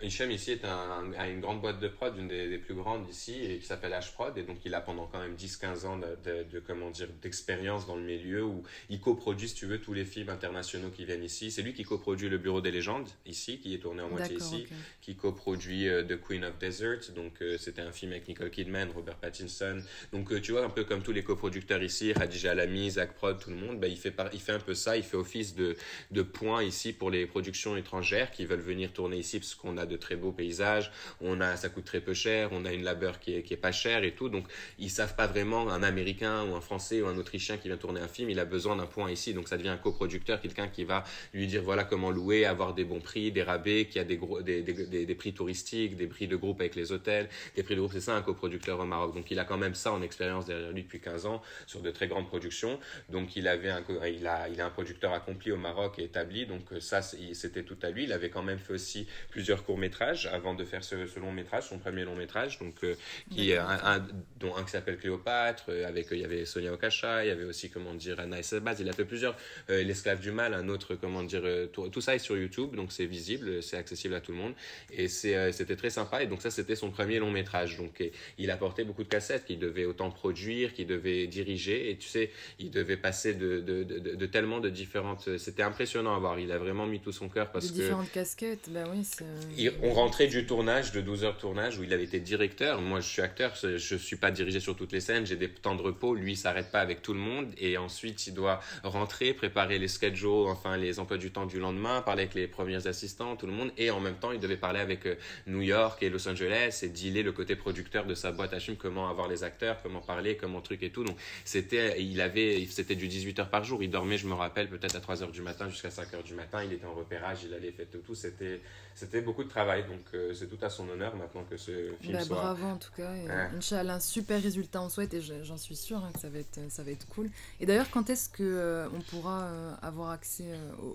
Hicham 0.03 0.31
ici 0.31 0.51
est 0.51 0.65
un, 0.65 1.13
a 1.17 1.27
une 1.29 1.39
grande 1.39 1.61
boîte 1.61 1.79
de 1.79 1.87
prod, 1.87 2.13
une 2.17 2.27
des, 2.27 2.57
plus 2.57 2.75
grandes 2.75 3.07
ici, 3.09 3.35
et 3.41 3.57
qui 3.59 3.65
s'appelle 3.65 3.93
H-Prod, 3.93 4.37
et 4.37 4.43
donc 4.43 4.57
il 4.65 4.73
a 4.75 4.81
pendant 4.81 5.07
quand 5.07 5.19
même 5.19 5.35
10-15 5.35 5.85
ans 5.85 5.97
de, 5.97 6.43
de, 6.43 6.59
comment 6.59 6.89
dire 6.89 7.07
d'expérience 7.21 7.87
dans 7.87 7.95
le 7.95 8.03
milieu 8.03 8.43
où 8.43 8.63
il 8.89 8.99
coproduit, 8.99 9.47
si 9.47 9.55
tu 9.55 9.65
veux, 9.65 9.79
tous 9.79 9.93
les 9.93 10.05
films 10.05 10.29
internationaux 10.29 10.89
qui 10.89 11.05
viennent 11.05 11.23
ici. 11.23 11.51
C'est 11.51 11.61
lui 11.61 11.73
qui 11.73 11.83
coproduit 11.83 12.27
Le 12.27 12.37
Bureau 12.37 12.59
des 12.59 12.71
légendes 12.71 13.07
ici, 13.25 13.59
qui 13.59 13.73
est 13.73 13.79
tourné 13.79 14.01
en 14.01 14.09
moitié 14.09 14.35
ici, 14.35 14.67
qui 15.01 15.15
coproduit 15.15 15.87
euh, 15.87 16.03
The 16.03 16.19
Queen 16.19 16.43
of 16.43 16.57
Desert, 16.57 17.11
donc 17.15 17.41
euh, 17.41 17.57
c'était 17.57 17.81
un 17.81 17.91
film 17.91 18.11
avec 18.11 18.27
Nicole 18.27 18.51
Kidman, 18.51 18.89
Robert 18.93 19.15
Pattinson. 19.15 19.81
Donc 20.11 20.31
euh, 20.31 20.41
tu 20.41 20.51
vois 20.51 20.65
un 20.65 20.69
peu 20.69 20.83
comme 20.83 21.01
tous 21.01 21.13
les 21.13 21.23
coproducteurs 21.23 21.81
ici, 21.81 22.11
Radija 22.11 22.51
Alami, 22.51 22.91
Zach 22.91 23.13
Prod, 23.13 23.39
tout 23.39 23.49
le 23.49 23.55
monde, 23.55 23.79
bah, 23.79 23.87
il 23.87 23.97
fait 23.97 24.13
il 24.33 24.41
fait 24.41 24.51
un 24.51 24.59
peu 24.59 24.73
ça, 24.73 24.97
il 24.97 25.03
fait 25.03 25.17
office 25.17 25.55
de 25.55 25.75
de 26.11 26.21
point 26.21 26.63
ici 26.63 26.91
pour 26.93 27.09
les 27.09 27.25
productions 27.25 27.77
étrangères 27.77 28.31
qui 28.31 28.45
veulent 28.45 28.59
venir 28.59 28.91
tourner 28.91 29.17
ici 29.17 29.39
parce 29.39 29.55
qu'on 29.55 29.77
a 29.77 29.85
de 29.85 29.92
très 29.97 30.15
beaux 30.15 30.31
paysages, 30.31 30.91
on 31.21 31.41
a, 31.41 31.55
ça 31.55 31.69
coûte 31.69 31.85
très 31.85 32.01
peu 32.01 32.13
cher, 32.13 32.49
on 32.51 32.65
a 32.65 32.73
une 32.73 32.83
labeur 32.83 33.19
qui 33.19 33.35
est, 33.35 33.43
qui 33.43 33.53
est 33.53 33.57
pas 33.57 33.71
chère 33.71 34.03
et 34.03 34.13
tout. 34.13 34.29
Donc, 34.29 34.45
ils 34.79 34.89
savent 34.89 35.15
pas 35.15 35.27
vraiment, 35.27 35.69
un 35.69 35.83
Américain 35.83 36.43
ou 36.45 36.55
un 36.55 36.61
Français 36.61 37.01
ou 37.01 37.07
un 37.07 37.17
Autrichien 37.17 37.57
qui 37.57 37.67
vient 37.67 37.77
tourner 37.77 38.01
un 38.01 38.07
film, 38.07 38.29
il 38.29 38.39
a 38.39 38.45
besoin 38.45 38.75
d'un 38.75 38.85
point 38.85 39.11
ici. 39.11 39.33
Donc, 39.33 39.47
ça 39.47 39.57
devient 39.57 39.69
un 39.69 39.77
coproducteur, 39.77 40.41
quelqu'un 40.41 40.67
qui 40.67 40.83
va 40.83 41.03
lui 41.33 41.47
dire 41.47 41.63
voilà 41.63 41.83
comment 41.83 42.11
louer, 42.11 42.45
avoir 42.45 42.73
des 42.73 42.83
bons 42.83 42.99
prix, 42.99 43.31
des 43.31 43.43
rabais, 43.43 43.85
qui 43.85 43.99
a 43.99 44.03
des, 44.03 44.17
gros, 44.17 44.41
des, 44.41 44.61
des, 44.61 45.15
prix 45.15 45.33
touristiques, 45.33 45.95
des 45.95 46.07
prix 46.07 46.27
de 46.27 46.35
groupe 46.35 46.61
avec 46.61 46.75
les 46.75 46.91
hôtels, 46.91 47.29
des 47.55 47.63
prix 47.63 47.75
de 47.75 47.79
groupe. 47.79 47.93
C'est 47.93 48.01
ça 48.01 48.15
un 48.15 48.21
coproducteur 48.21 48.79
au 48.79 48.85
Maroc. 48.85 49.13
Donc, 49.13 49.29
il 49.31 49.39
a 49.39 49.45
quand 49.45 49.57
même 49.57 49.75
ça 49.75 49.91
en 49.91 50.01
expérience 50.01 50.45
derrière 50.45 50.71
lui 50.71 50.83
depuis 50.83 50.99
15 50.99 51.25
ans 51.25 51.41
sur 51.67 51.81
de 51.81 51.91
très 51.91 52.07
grandes 52.07 52.27
productions. 52.27 52.79
Donc, 53.09 53.35
il 53.35 53.47
avait 53.47 53.69
un, 53.69 53.83
il 54.07 54.27
a, 54.27 54.49
il 54.49 54.61
a 54.61 54.65
un 54.65 54.69
producteur 54.69 55.13
accompli 55.13 55.51
au 55.51 55.57
Maroc 55.57 55.99
et 55.99 56.03
établi. 56.03 56.45
Donc, 56.45 56.61
ça, 56.79 57.01
c'était 57.01 57.63
tout 57.63 57.77
à 57.81 57.89
lui. 57.89 58.03
Il 58.03 58.13
avait 58.13 58.29
quand 58.29 58.43
même 58.43 58.59
fait 58.59 58.73
aussi 58.73 59.07
plusieurs 59.29 59.63
courts 59.73 59.79
métrages 59.79 60.27
avant 60.27 60.53
de 60.53 60.63
faire 60.65 60.83
ce, 60.83 60.95
long 61.19 61.31
métrage, 61.31 61.69
son 61.69 61.79
premier 61.79 62.03
long 62.03 62.15
métrage, 62.15 62.59
donc 62.59 62.75
euh, 62.83 62.95
qui 63.31 63.53
un, 63.53 64.05
dont 64.39 64.55
un 64.55 64.63
qui 64.63 64.71
s'appelle 64.71 64.97
Cléopâtre, 64.97 65.65
euh, 65.69 65.87
avec 65.87 66.11
euh, 66.11 66.15
il 66.15 66.21
y 66.21 66.25
avait 66.25 66.45
Sonia 66.45 66.71
Okacha, 66.73 67.25
il 67.25 67.29
y 67.29 67.31
avait 67.31 67.43
aussi 67.43 67.69
comment 67.71 67.95
dire 67.95 68.19
Anna 68.19 68.37
Baz, 68.61 68.79
il 68.79 68.89
a 68.89 68.93
fait 68.93 69.05
plusieurs 69.05 69.35
l'esclave 69.69 70.19
du 70.19 70.31
mal, 70.31 70.53
un 70.53 70.69
autre 70.69 70.95
comment 70.95 71.23
dire 71.23 71.43
tout, 71.71 71.89
tout, 71.89 72.01
ça 72.01 72.13
est 72.13 72.19
sur 72.19 72.37
YouTube, 72.37 72.75
donc 72.75 72.91
c'est 72.91 73.05
visible, 73.05 73.63
c'est 73.63 73.77
accessible 73.77 74.13
à 74.13 74.21
tout 74.21 74.31
le 74.31 74.37
monde 74.37 74.53
et 74.91 75.07
c'était 75.07 75.75
très 75.75 75.89
sympa 75.89 76.21
et 76.21 76.27
donc 76.27 76.41
ça 76.41 76.51
c'était 76.51 76.75
son 76.75 76.91
premier 76.91 77.19
long 77.19 77.31
métrage, 77.31 77.77
donc 77.77 78.03
il 78.37 78.51
apportait 78.51 78.83
beaucoup 78.83 79.03
de 79.03 79.09
cassettes 79.09 79.45
qu'il 79.45 79.59
devait 79.59 79.85
autant 79.85 80.11
produire, 80.11 80.73
qu'il 80.73 80.87
devait 80.87 81.25
diriger 81.27 81.89
et 81.89 81.97
tu 81.97 82.07
sais 82.07 82.29
il 82.59 82.69
devait 82.69 82.97
passer 82.97 83.33
de, 83.33 83.59
de, 83.59 83.83
de, 83.83 83.97
de 84.15 84.25
tellement 84.25 84.59
de 84.59 84.69
différentes, 84.69 85.37
c'était 85.37 85.63
impressionnant 85.63 86.15
à 86.15 86.19
voir, 86.19 86.39
il 86.39 86.51
a 86.51 86.57
vraiment 86.57 86.85
mis 86.85 86.99
tout 86.99 87.11
son 87.11 87.29
cœur 87.29 87.51
parce 87.51 87.67
de 87.67 87.73
différentes 87.73 88.11
casquettes, 88.11 88.69
ben 88.69 88.85
oui. 88.91 89.62
On 89.81 89.93
rentrée 89.93 90.27
du 90.27 90.45
tournage, 90.45 90.91
de 90.91 91.01
12 91.01 91.23
heures 91.23 91.37
tournage, 91.37 91.77
où 91.77 91.83
il 91.83 91.93
avait 91.93 92.03
été 92.03 92.19
directeur. 92.19 92.81
Moi, 92.81 92.99
je 92.99 93.07
suis 93.07 93.21
acteur, 93.21 93.53
je 93.55 93.95
suis 93.95 94.15
pas 94.15 94.31
dirigé 94.31 94.59
sur 94.59 94.75
toutes 94.75 94.91
les 94.91 94.99
scènes, 94.99 95.25
j'ai 95.25 95.35
des 95.35 95.49
temps 95.49 95.75
de 95.75 95.81
repos. 95.81 96.15
Lui, 96.15 96.33
il 96.33 96.37
s'arrête 96.37 96.71
pas 96.71 96.79
avec 96.79 97.01
tout 97.01 97.13
le 97.13 97.19
monde. 97.19 97.53
Et 97.57 97.77
ensuite, 97.77 98.27
il 98.27 98.33
doit 98.33 98.59
rentrer, 98.83 99.33
préparer 99.33 99.79
les 99.79 99.87
schedules, 99.87 100.47
enfin, 100.47 100.77
les 100.77 100.99
emplois 100.99 101.17
du 101.17 101.31
temps 101.31 101.45
du 101.45 101.59
lendemain, 101.59 102.01
parler 102.01 102.23
avec 102.23 102.33
les 102.33 102.47
premiers 102.47 102.87
assistants, 102.87 103.35
tout 103.35 103.47
le 103.47 103.53
monde. 103.53 103.71
Et 103.77 103.91
en 103.91 103.99
même 103.99 104.15
temps, 104.15 104.31
il 104.31 104.39
devait 104.39 104.57
parler 104.57 104.79
avec 104.79 105.05
euh, 105.05 105.15
New 105.47 105.61
York 105.61 106.01
et 106.01 106.09
Los 106.09 106.27
Angeles 106.27 106.79
et 106.83 106.89
dealer 106.89 107.23
le 107.23 107.31
côté 107.31 107.55
producteur 107.55 108.05
de 108.05 108.15
sa 108.15 108.31
boîte 108.31 108.53
à 108.53 108.59
film, 108.59 108.77
comment 108.77 109.09
avoir 109.09 109.27
les 109.27 109.43
acteurs, 109.43 109.77
comment 109.81 110.01
parler, 110.01 110.35
comment 110.35 110.61
truc 110.61 110.83
et 110.83 110.89
tout. 110.89 111.03
Donc, 111.03 111.17
c'était, 111.45 112.01
il 112.01 112.21
avait, 112.21 112.67
c'était 112.69 112.95
du 112.95 113.07
18 113.07 113.39
heures 113.39 113.49
par 113.49 113.63
jour. 113.63 113.83
Il 113.83 113.89
dormait, 113.89 114.17
je 114.17 114.27
me 114.27 114.33
rappelle, 114.33 114.67
peut-être 114.67 114.95
à 114.95 114.99
3 114.99 115.23
heures 115.23 115.31
du 115.31 115.41
matin 115.41 115.69
jusqu'à 115.69 115.91
5 115.91 116.13
heures 116.13 116.23
du 116.23 116.33
matin. 116.33 116.63
Il 116.63 116.73
était 116.73 116.85
en 116.85 116.93
repérage, 116.93 117.39
il 117.45 117.53
allait 117.53 117.71
faire 117.71 117.87
tout, 117.91 117.99
tout. 117.99 118.15
C'était, 118.15 118.61
c'était 118.95 119.21
beaucoup 119.21 119.43
de 119.43 119.49
travail. 119.53 119.83
Donc, 119.83 120.01
euh, 120.13 120.33
c'est 120.33 120.47
tout 120.47 120.63
à 120.63 120.69
son 120.69 120.89
honneur 120.89 121.15
maintenant 121.15 121.43
que 121.49 121.57
ce 121.57 121.93
film 122.01 122.13
bah, 122.13 122.23
soit. 122.23 122.35
Bravo 122.35 122.65
en 122.65 122.77
tout 122.77 122.91
cas. 122.95 123.13
Et 123.15 123.29
Inch'Allah, 123.55 123.95
un 123.95 123.99
super 123.99 124.41
résultat 124.41 124.81
on 124.81 124.89
souhaite 124.89 125.13
et 125.13 125.21
j'en 125.21 125.57
suis 125.57 125.75
sûre 125.75 125.97
hein, 125.97 126.11
que 126.13 126.19
ça 126.19 126.29
va, 126.29 126.39
être, 126.39 126.59
ça 126.69 126.83
va 126.83 126.91
être 126.91 127.07
cool. 127.07 127.29
Et 127.59 127.65
d'ailleurs, 127.65 127.89
quand 127.91 128.09
est-ce 128.09 128.29
qu'on 128.29 128.43
euh, 128.43 128.87
on 128.93 129.01
pourra 129.01 129.43
euh, 129.43 129.73
avoir 129.81 130.11
accès 130.11 130.45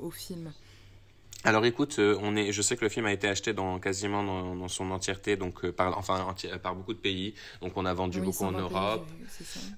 au, 0.02 0.10
film? 0.10 0.52
Alors 1.45 1.64
écoute, 1.64 2.00
euh, 2.00 2.18
on 2.21 2.35
est, 2.35 2.50
je 2.50 2.62
sais 2.62 2.76
que 2.76 2.85
le 2.85 2.88
film 2.88 3.07
a 3.07 3.12
été 3.12 3.28
acheté 3.28 3.52
dans 3.52 3.78
quasiment 3.78 4.25
dans, 4.25 4.57
dans 4.57 4.66
son 4.66 4.90
entièreté, 4.90 5.37
donc 5.37 5.64
euh, 5.64 5.71
par, 5.71 5.97
enfin 5.97 6.35
par 6.61 6.75
beaucoup 6.75 6.95
de 6.95 6.99
pays. 6.99 7.35
Donc 7.61 7.76
on 7.76 7.87
a 7.87 7.95
vendu 7.95 8.21
beaucoup 8.21 8.45
en 8.45 8.50
Europe. 8.50 9.07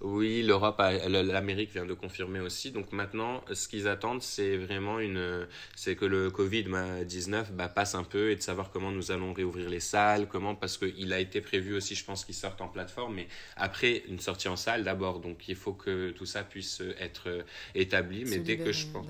oui, 0.00 0.42
l'Europe, 0.42 0.80
l'Amérique 1.06 1.72
vient 1.72 1.84
de 1.84 1.92
confirmer 1.92 2.40
aussi. 2.40 2.70
Donc 2.70 2.92
maintenant, 2.92 3.42
ce 3.52 3.68
qu'ils 3.68 3.88
attendent, 3.88 4.22
c'est 4.22 4.56
vraiment 4.56 5.00
une, 5.00 5.46
c'est 5.76 5.96
que 5.96 6.06
le 6.06 6.30
Covid 6.30 6.64
19 7.04 7.52
bah, 7.52 7.68
passe 7.68 7.94
un 7.94 8.04
peu 8.04 8.30
et 8.30 8.36
de 8.36 8.42
savoir 8.42 8.70
comment 8.70 8.90
nous 8.90 9.12
allons 9.12 9.34
réouvrir 9.34 9.68
les 9.68 9.80
salles, 9.80 10.28
comment 10.28 10.54
parce 10.54 10.78
qu'il 10.78 11.12
a 11.12 11.20
été 11.20 11.42
prévu 11.42 11.76
aussi, 11.76 11.94
je 11.94 12.06
pense, 12.06 12.24
qu'ils 12.24 12.34
sortent 12.34 12.62
en 12.62 12.68
plateforme, 12.68 13.16
mais 13.16 13.28
après 13.56 14.02
une 14.08 14.18
sortie 14.18 14.48
en 14.48 14.56
salle 14.56 14.82
d'abord. 14.82 15.20
Donc 15.20 15.46
il 15.46 15.56
faut 15.56 15.74
que 15.74 16.10
tout 16.12 16.26
ça 16.26 16.42
puisse 16.42 16.82
être 16.98 17.44
établi. 17.74 18.24
Mais 18.24 18.38
dès 18.38 18.56
que 18.56 18.72
je 18.72 18.86
pense, 18.86 19.06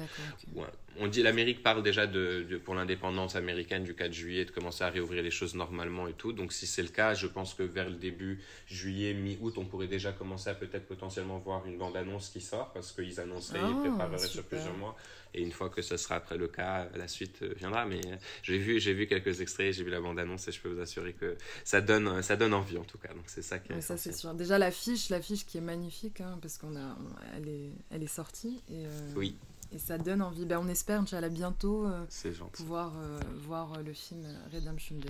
on 1.00 1.08
dit 1.08 1.22
l'Amérique 1.22 1.62
parle 1.62 1.82
déjà 1.82 2.06
de, 2.06 2.60
pour 2.64 2.74
l'indépendance 2.74 3.34
américaine 3.34 3.84
du 3.84 3.94
4 3.94 4.12
juillet 4.12 4.44
de 4.44 4.50
commencer 4.50 4.84
à 4.84 4.90
réouvrir 4.90 5.22
les 5.22 5.30
choses 5.30 5.54
normalement 5.54 6.06
et 6.06 6.12
tout. 6.12 6.32
Donc 6.32 6.52
si 6.52 6.66
c'est 6.66 6.82
le 6.82 6.88
cas, 6.88 7.14
je 7.14 7.26
pense 7.26 7.54
que 7.54 7.62
vers 7.62 7.88
le 7.88 7.96
début 7.96 8.40
juillet, 8.66 9.14
mi-août, 9.14 9.54
on 9.56 9.64
pourrait 9.64 9.86
déjà 9.86 10.12
commencer 10.12 10.50
à 10.50 10.54
peut-être 10.54 10.86
potentiellement 10.86 11.38
voir 11.38 11.66
une 11.66 11.78
bande-annonce 11.78 12.28
qui 12.28 12.40
sort 12.40 12.70
parce 12.72 12.92
qu'ils 12.92 13.18
annonceraient, 13.18 13.60
et 13.60 13.70
ils 13.70 13.90
prépareraient 13.90 14.18
sur 14.18 14.44
plusieurs 14.44 14.76
mois. 14.76 14.94
Et 15.32 15.42
une 15.42 15.52
fois 15.52 15.70
que 15.70 15.80
ce 15.80 15.96
sera 15.96 16.16
après 16.16 16.36
le 16.36 16.48
cas, 16.48 16.88
la 16.96 17.06
suite 17.06 17.42
euh, 17.42 17.54
viendra. 17.56 17.86
Mais 17.86 18.00
euh, 18.06 18.16
j'ai 18.42 18.58
vu, 18.58 18.80
j'ai 18.80 18.92
vu 18.92 19.06
quelques 19.06 19.40
extraits, 19.40 19.72
j'ai 19.72 19.84
vu 19.84 19.90
la 19.90 20.00
bande-annonce 20.00 20.48
et 20.48 20.52
je 20.52 20.60
peux 20.60 20.68
vous 20.68 20.80
assurer 20.80 21.12
que 21.12 21.36
ça 21.64 21.80
donne, 21.80 22.20
ça 22.22 22.34
donne 22.36 22.52
envie 22.52 22.78
en 22.78 22.84
tout 22.84 22.98
cas. 22.98 23.14
Donc 23.14 23.24
c'est 23.26 23.42
ça 23.42 23.60
qui 23.60 23.72
est. 23.72 23.80
ça 23.80 23.96
c'est 23.96 24.12
sûr. 24.12 24.34
Déjà 24.34 24.58
l'affiche, 24.58 25.08
l'affiche 25.08 25.46
qui 25.46 25.58
est 25.58 25.62
magnifique 25.62 26.20
hein, 26.20 26.36
parce 26.42 26.58
qu'on 26.58 26.74
a, 26.76 26.96
elle 27.36 27.48
est, 27.48 27.70
elle 27.90 28.02
est 28.02 28.08
sortie 28.08 28.60
et. 28.68 28.86
Euh, 28.86 29.12
oui 29.14 29.36
et 29.72 29.78
ça 29.78 29.98
donne 29.98 30.22
envie. 30.22 30.44
Ben, 30.44 30.58
on 30.58 30.68
espère, 30.68 31.00
Inch'Allah, 31.00 31.28
bientôt 31.28 31.86
euh, 31.86 32.04
pouvoir 32.52 32.92
euh, 32.96 33.20
voir 33.38 33.74
euh, 33.74 33.82
le 33.82 33.92
film 33.92 34.26
Redemption 34.52 34.96
Day. 34.96 35.08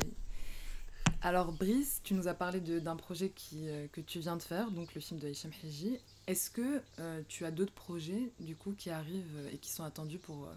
Alors, 1.23 1.53
Brice, 1.53 2.01
tu 2.03 2.15
nous 2.15 2.29
as 2.29 2.35
parlé 2.35 2.61
d'un 2.61 2.97
projet 2.97 3.29
qui, 3.31 3.69
que 3.93 4.01
tu 4.01 4.21
viens 4.21 4.37
de 4.37 4.43
faire, 4.43 4.71
donc 4.71 4.95
le 4.95 5.03
film 5.03 5.21
de 5.21 5.29
Hicham 5.29 5.51
Hiji. 5.63 5.99
Est-ce 6.27 6.51
que 6.51 6.83
tu 7.29 7.45
as 7.45 7.51
d'autres 7.51 7.75
projets, 7.75 8.33
du 8.39 8.57
coup, 8.57 8.73
qui 8.73 8.89
arrivent 8.89 9.49
et 9.53 9.59
qui 9.59 9.71
sont 9.71 9.85
attendus 9.85 10.19
pour, 10.19 10.49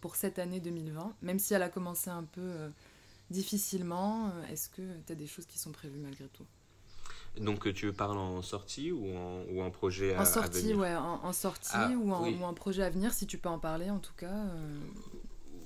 pour 0.00 0.14
cette 0.14 0.38
année 0.38 0.60
2020 0.60 1.16
Même 1.22 1.40
si 1.40 1.54
elle 1.54 1.62
a 1.62 1.68
commencé 1.68 2.08
un 2.08 2.22
peu 2.22 2.52
difficilement, 3.30 4.32
est-ce 4.48 4.68
que 4.68 4.82
tu 5.06 5.12
as 5.12 5.16
des 5.16 5.26
choses 5.26 5.46
qui 5.46 5.58
sont 5.58 5.72
prévues 5.72 5.98
malgré 5.98 6.28
tout? 6.28 6.46
Donc 7.40 7.66
euh, 7.66 7.72
tu 7.72 7.92
parles 7.92 8.18
en 8.18 8.42
sortie 8.42 8.92
ou 8.92 9.16
en, 9.16 9.44
ou 9.50 9.62
en 9.62 9.70
projet 9.70 10.14
à, 10.14 10.22
en 10.22 10.24
sortie, 10.24 10.62
venir 10.62 10.78
ouais, 10.78 10.94
en, 10.94 11.32
sortie 11.32 11.70
ah, 11.72 11.90
ou, 11.90 12.12
en, 12.12 12.28
ou, 12.28 12.44
en, 12.44 12.54
projet 12.54 12.82
à 12.82 12.90
venir, 12.90 13.12
si 13.12 13.26
tu 13.26 13.38
peux 13.38 13.48
en 13.48 13.58
parler 13.58 13.90
en 13.90 13.98
tout 13.98 14.14
cas. 14.16 14.26
Euh. 14.26 14.78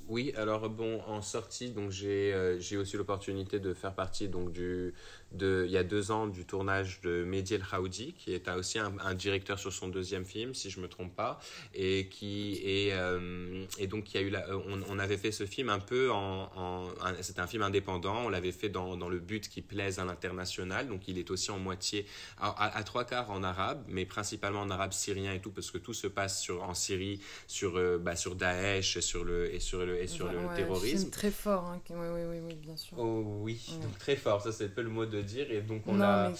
Oui, 0.08 0.32
alors 0.36 0.70
bon, 0.70 1.00
en 1.08 1.20
sortie, 1.20 1.70
donc 1.70 1.90
j'ai 1.90 2.32
euh, 2.32 2.60
j'ai 2.60 2.76
aussi 2.76 2.96
l'opportunité 2.96 3.58
de 3.58 3.74
faire 3.74 3.94
partie 3.94 4.28
donc 4.28 4.52
du 4.52 4.94
de, 5.32 5.64
il 5.66 5.72
y 5.72 5.76
a 5.76 5.84
deux 5.84 6.10
ans 6.10 6.26
du 6.26 6.44
tournage 6.44 7.00
de 7.02 7.24
Mehdi 7.24 7.54
El 7.54 7.62
Khaoudi, 7.62 8.14
qui 8.14 8.32
est 8.32 8.48
aussi 8.50 8.78
un, 8.78 9.14
directeur 9.14 9.58
sur 9.58 9.72
son 9.72 9.88
deuxième 9.88 10.24
film, 10.24 10.54
si 10.54 10.70
je 10.70 10.80
me 10.80 10.88
trompe 10.88 11.14
pas, 11.14 11.40
et 11.74 12.08
qui 12.08 12.60
est 12.64 12.92
euh, 12.92 13.64
et 13.78 13.86
donc 13.86 14.12
il 14.12 14.20
y 14.20 14.24
a 14.24 14.26
eu 14.26 14.30
la, 14.30 14.46
on, 14.56 14.80
on, 14.88 14.98
avait 14.98 15.16
fait 15.16 15.32
ce 15.32 15.46
film 15.46 15.68
un 15.68 15.78
peu 15.78 16.10
en, 16.10 16.50
en 16.54 16.88
c'était 17.20 17.40
un 17.40 17.46
film 17.46 17.62
indépendant, 17.62 18.24
on 18.24 18.28
l'avait 18.28 18.52
fait 18.52 18.68
dans, 18.68 18.96
dans 18.96 19.08
le 19.08 19.18
but 19.18 19.48
qui 19.48 19.62
plaise 19.62 19.98
à 19.98 20.04
l'international, 20.04 20.88
donc 20.88 21.08
il 21.08 21.18
est 21.18 21.30
aussi 21.30 21.50
en 21.50 21.58
moitié 21.58 22.06
à, 22.38 22.82
trois 22.84 23.04
quarts 23.04 23.30
en 23.30 23.42
arabe, 23.42 23.84
mais 23.88 24.04
principalement 24.04 24.60
en 24.60 24.70
arabe 24.70 24.92
syrien 24.92 25.32
et 25.32 25.40
tout, 25.40 25.50
parce 25.50 25.70
que 25.70 25.78
tout 25.78 25.94
se 25.94 26.06
passe 26.06 26.40
sur 26.40 26.62
en 26.62 26.74
Syrie, 26.74 27.20
sur 27.46 27.76
euh, 27.76 27.98
bah, 27.98 28.16
sur 28.16 28.34
Daesh, 28.34 29.00
sur 29.00 29.24
le 29.24 29.52
et 29.54 29.60
sur 29.60 29.84
le 29.84 30.00
et 30.00 30.06
sur 30.06 30.30
le 30.30 30.38
terrorisme. 30.54 31.10
très 31.10 31.30
fort, 31.30 31.64
hein. 31.66 31.80
oui, 31.90 32.06
oui, 32.14 32.38
oui, 32.44 32.54
bien 32.54 32.76
sûr. 32.76 32.98
Oh 32.98 33.40
oui, 33.40 33.60
donc 33.82 33.98
très 33.98 34.16
fort, 34.16 34.42
ça 34.42 34.52
c'est 34.52 34.66
un 34.66 34.68
peu 34.68 34.82
le 34.82 34.90
mot 34.90 35.06
de 35.06 35.15
dire. 35.22 35.50
Et 35.50 35.60
donc 35.60 35.82
on 35.86 35.94
non, 35.94 36.04
a. 36.04 36.28
Mais 36.30 36.34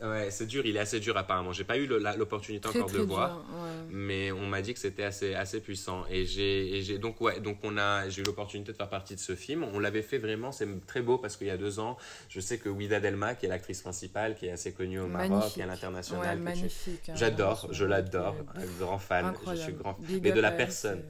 Ouais, 0.00 0.30
c'est 0.30 0.46
dur, 0.46 0.64
il 0.64 0.76
est 0.76 0.80
assez 0.80 1.00
dur 1.00 1.16
apparemment. 1.16 1.52
J'ai 1.52 1.64
pas 1.64 1.76
eu 1.76 1.86
l'opportunité 1.86 2.68
encore 2.68 2.88
de 2.88 2.98
le 2.98 3.02
voir, 3.02 3.44
mais 3.90 4.30
on 4.30 4.46
m'a 4.46 4.62
dit 4.62 4.72
que 4.72 4.78
c'était 4.78 5.02
assez, 5.02 5.34
assez 5.34 5.60
puissant. 5.60 6.04
Et 6.08 6.24
j'ai 6.24 6.98
donc, 6.98 7.20
ouais, 7.20 7.40
donc 7.40 7.58
on 7.64 7.76
a, 7.76 8.08
j'ai 8.08 8.22
eu 8.22 8.24
l'opportunité 8.24 8.70
de 8.72 8.76
faire 8.76 8.88
partie 8.88 9.16
de 9.16 9.20
ce 9.20 9.34
film. 9.34 9.64
On 9.72 9.80
l'avait 9.80 10.02
fait 10.02 10.18
vraiment, 10.18 10.52
c'est 10.52 10.68
très 10.86 11.02
beau 11.02 11.18
parce 11.18 11.36
qu'il 11.36 11.48
y 11.48 11.50
a 11.50 11.56
deux 11.56 11.80
ans, 11.80 11.96
je 12.28 12.38
sais 12.38 12.58
que 12.58 12.68
Ouida 12.68 13.00
Delma, 13.00 13.34
qui 13.34 13.46
est 13.46 13.48
l'actrice 13.48 13.82
principale, 13.82 14.36
qui 14.36 14.46
est 14.46 14.52
assez 14.52 14.72
connue 14.72 15.00
au 15.00 15.08
Maroc 15.08 15.58
et 15.58 15.62
à 15.62 15.66
l'international, 15.66 16.38
magnifique. 16.38 17.08
Hein, 17.08 17.14
j'adore, 17.16 17.68
je 17.72 17.84
l'adore, 17.84 18.36
grand 18.78 18.98
fan, 18.98 19.34
je 19.50 19.56
suis 19.56 19.72
grand, 19.72 19.98
mais 20.22 20.30
de 20.30 20.40
la 20.40 20.52
personne. 20.52 21.02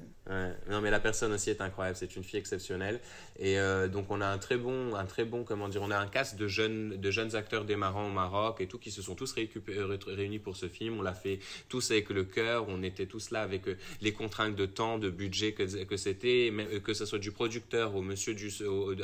Non, 0.68 0.80
mais 0.82 0.90
la 0.90 1.00
personne 1.00 1.32
aussi 1.32 1.50
est 1.50 1.60
incroyable. 1.60 1.96
C'est 1.96 2.14
une 2.16 2.24
fille 2.24 2.38
exceptionnelle. 2.38 3.00
Et 3.38 3.58
euh, 3.58 3.88
donc, 3.88 4.10
on 4.10 4.20
a 4.20 4.26
un 4.26 4.38
très 4.38 4.56
bon, 4.56 4.94
un 4.94 5.06
très 5.06 5.24
bon, 5.24 5.44
comment 5.44 5.68
dire, 5.68 5.80
on 5.82 5.90
a 5.90 5.96
un 5.96 6.06
cast 6.06 6.36
de 6.36 6.48
jeunes, 6.48 6.96
de 6.96 7.10
jeunes 7.10 7.34
acteurs 7.34 7.64
démarrants 7.64 8.06
au 8.06 8.12
Maroc 8.12 8.60
et 8.60 8.66
tout 8.66 8.78
qui 8.78 8.90
se 8.90 9.00
sont 9.00 9.14
tous 9.14 9.34
réunis 9.34 10.38
pour 10.38 10.56
ce 10.56 10.68
film. 10.68 10.98
On 10.98 11.02
l'a 11.02 11.14
fait 11.14 11.38
tous 11.68 11.90
avec 11.90 12.10
le 12.10 12.24
cœur. 12.24 12.66
On 12.68 12.82
était 12.82 13.06
tous 13.06 13.30
là 13.30 13.42
avec 13.42 13.68
euh, 13.68 13.76
les 14.02 14.12
contraintes 14.12 14.54
de 14.54 14.66
temps, 14.66 14.98
de 14.98 15.08
budget 15.08 15.52
que, 15.52 15.96
c'était, 15.96 16.52
euh, 16.52 16.80
que 16.80 16.92
ce 16.92 17.06
soit 17.06 17.18
du 17.18 17.32
producteur 17.32 17.94
au 17.94 18.02
monsieur 18.02 18.34
du, 18.34 18.50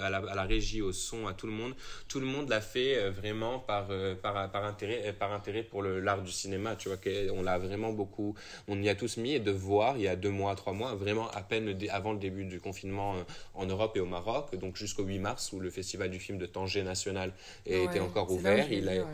à, 0.00 0.11
la, 0.11 0.19
à, 0.19 0.35
la, 0.35 0.45
régie, 0.45 0.83
au 0.83 0.93
son, 0.93 1.26
à 1.26 1.33
tout 1.33 1.47
le 1.47 1.52
monde. 1.52 1.75
Tout 2.09 2.21
le 2.21 2.26
monde 2.26 2.50
l'a 2.50 2.61
fait 2.61 3.11
vraiment 3.11 3.59
par, 3.59 3.88
par, 4.21 4.50
par, 4.50 4.64
intérêt, 4.64 5.14
par 5.19 5.33
intérêt 5.33 5.62
pour 5.62 5.83
l'art 5.83 6.23
du 6.23 6.33
cinéma. 6.33 6.76
Tu 6.76 6.88
vois, 6.88 6.99
on 7.33 7.43
l'a 7.43 7.59
vraiment 7.59 7.93
beaucoup, 7.93 8.35
on 8.69 8.81
y 8.83 8.88
a 8.88 8.95
tous 8.95 9.16
mis 9.16 9.35
et 9.35 9.40
de 9.40 9.50
voir 9.50 9.97
il 9.97 10.02
y 10.02 10.09
a 10.09 10.16
deux 10.16 10.31
mois, 10.31 10.54
trois 10.54 10.73
mois, 10.73 10.95
vraiment 10.95 11.13
à 11.23 11.42
peine 11.42 11.76
avant 11.90 12.12
le 12.12 12.18
début 12.18 12.44
du 12.44 12.61
confinement 12.61 13.14
euh, 13.14 13.23
en 13.54 13.66
Europe 13.66 13.97
et 13.97 14.00
au 14.00 14.06
Maroc, 14.06 14.54
donc 14.56 14.76
jusqu'au 14.76 15.04
8 15.04 15.18
mars 15.18 15.52
où 15.52 15.61
le 15.61 15.71
festival 15.71 16.11
du 16.11 16.18
film 16.18 16.38
de 16.38 16.47
Tanger 16.47 16.83
National 16.83 17.33
était 17.66 18.00
encore 18.00 18.30
ouvert. 18.30 18.71
Il 18.71 18.88
a, 18.88 19.04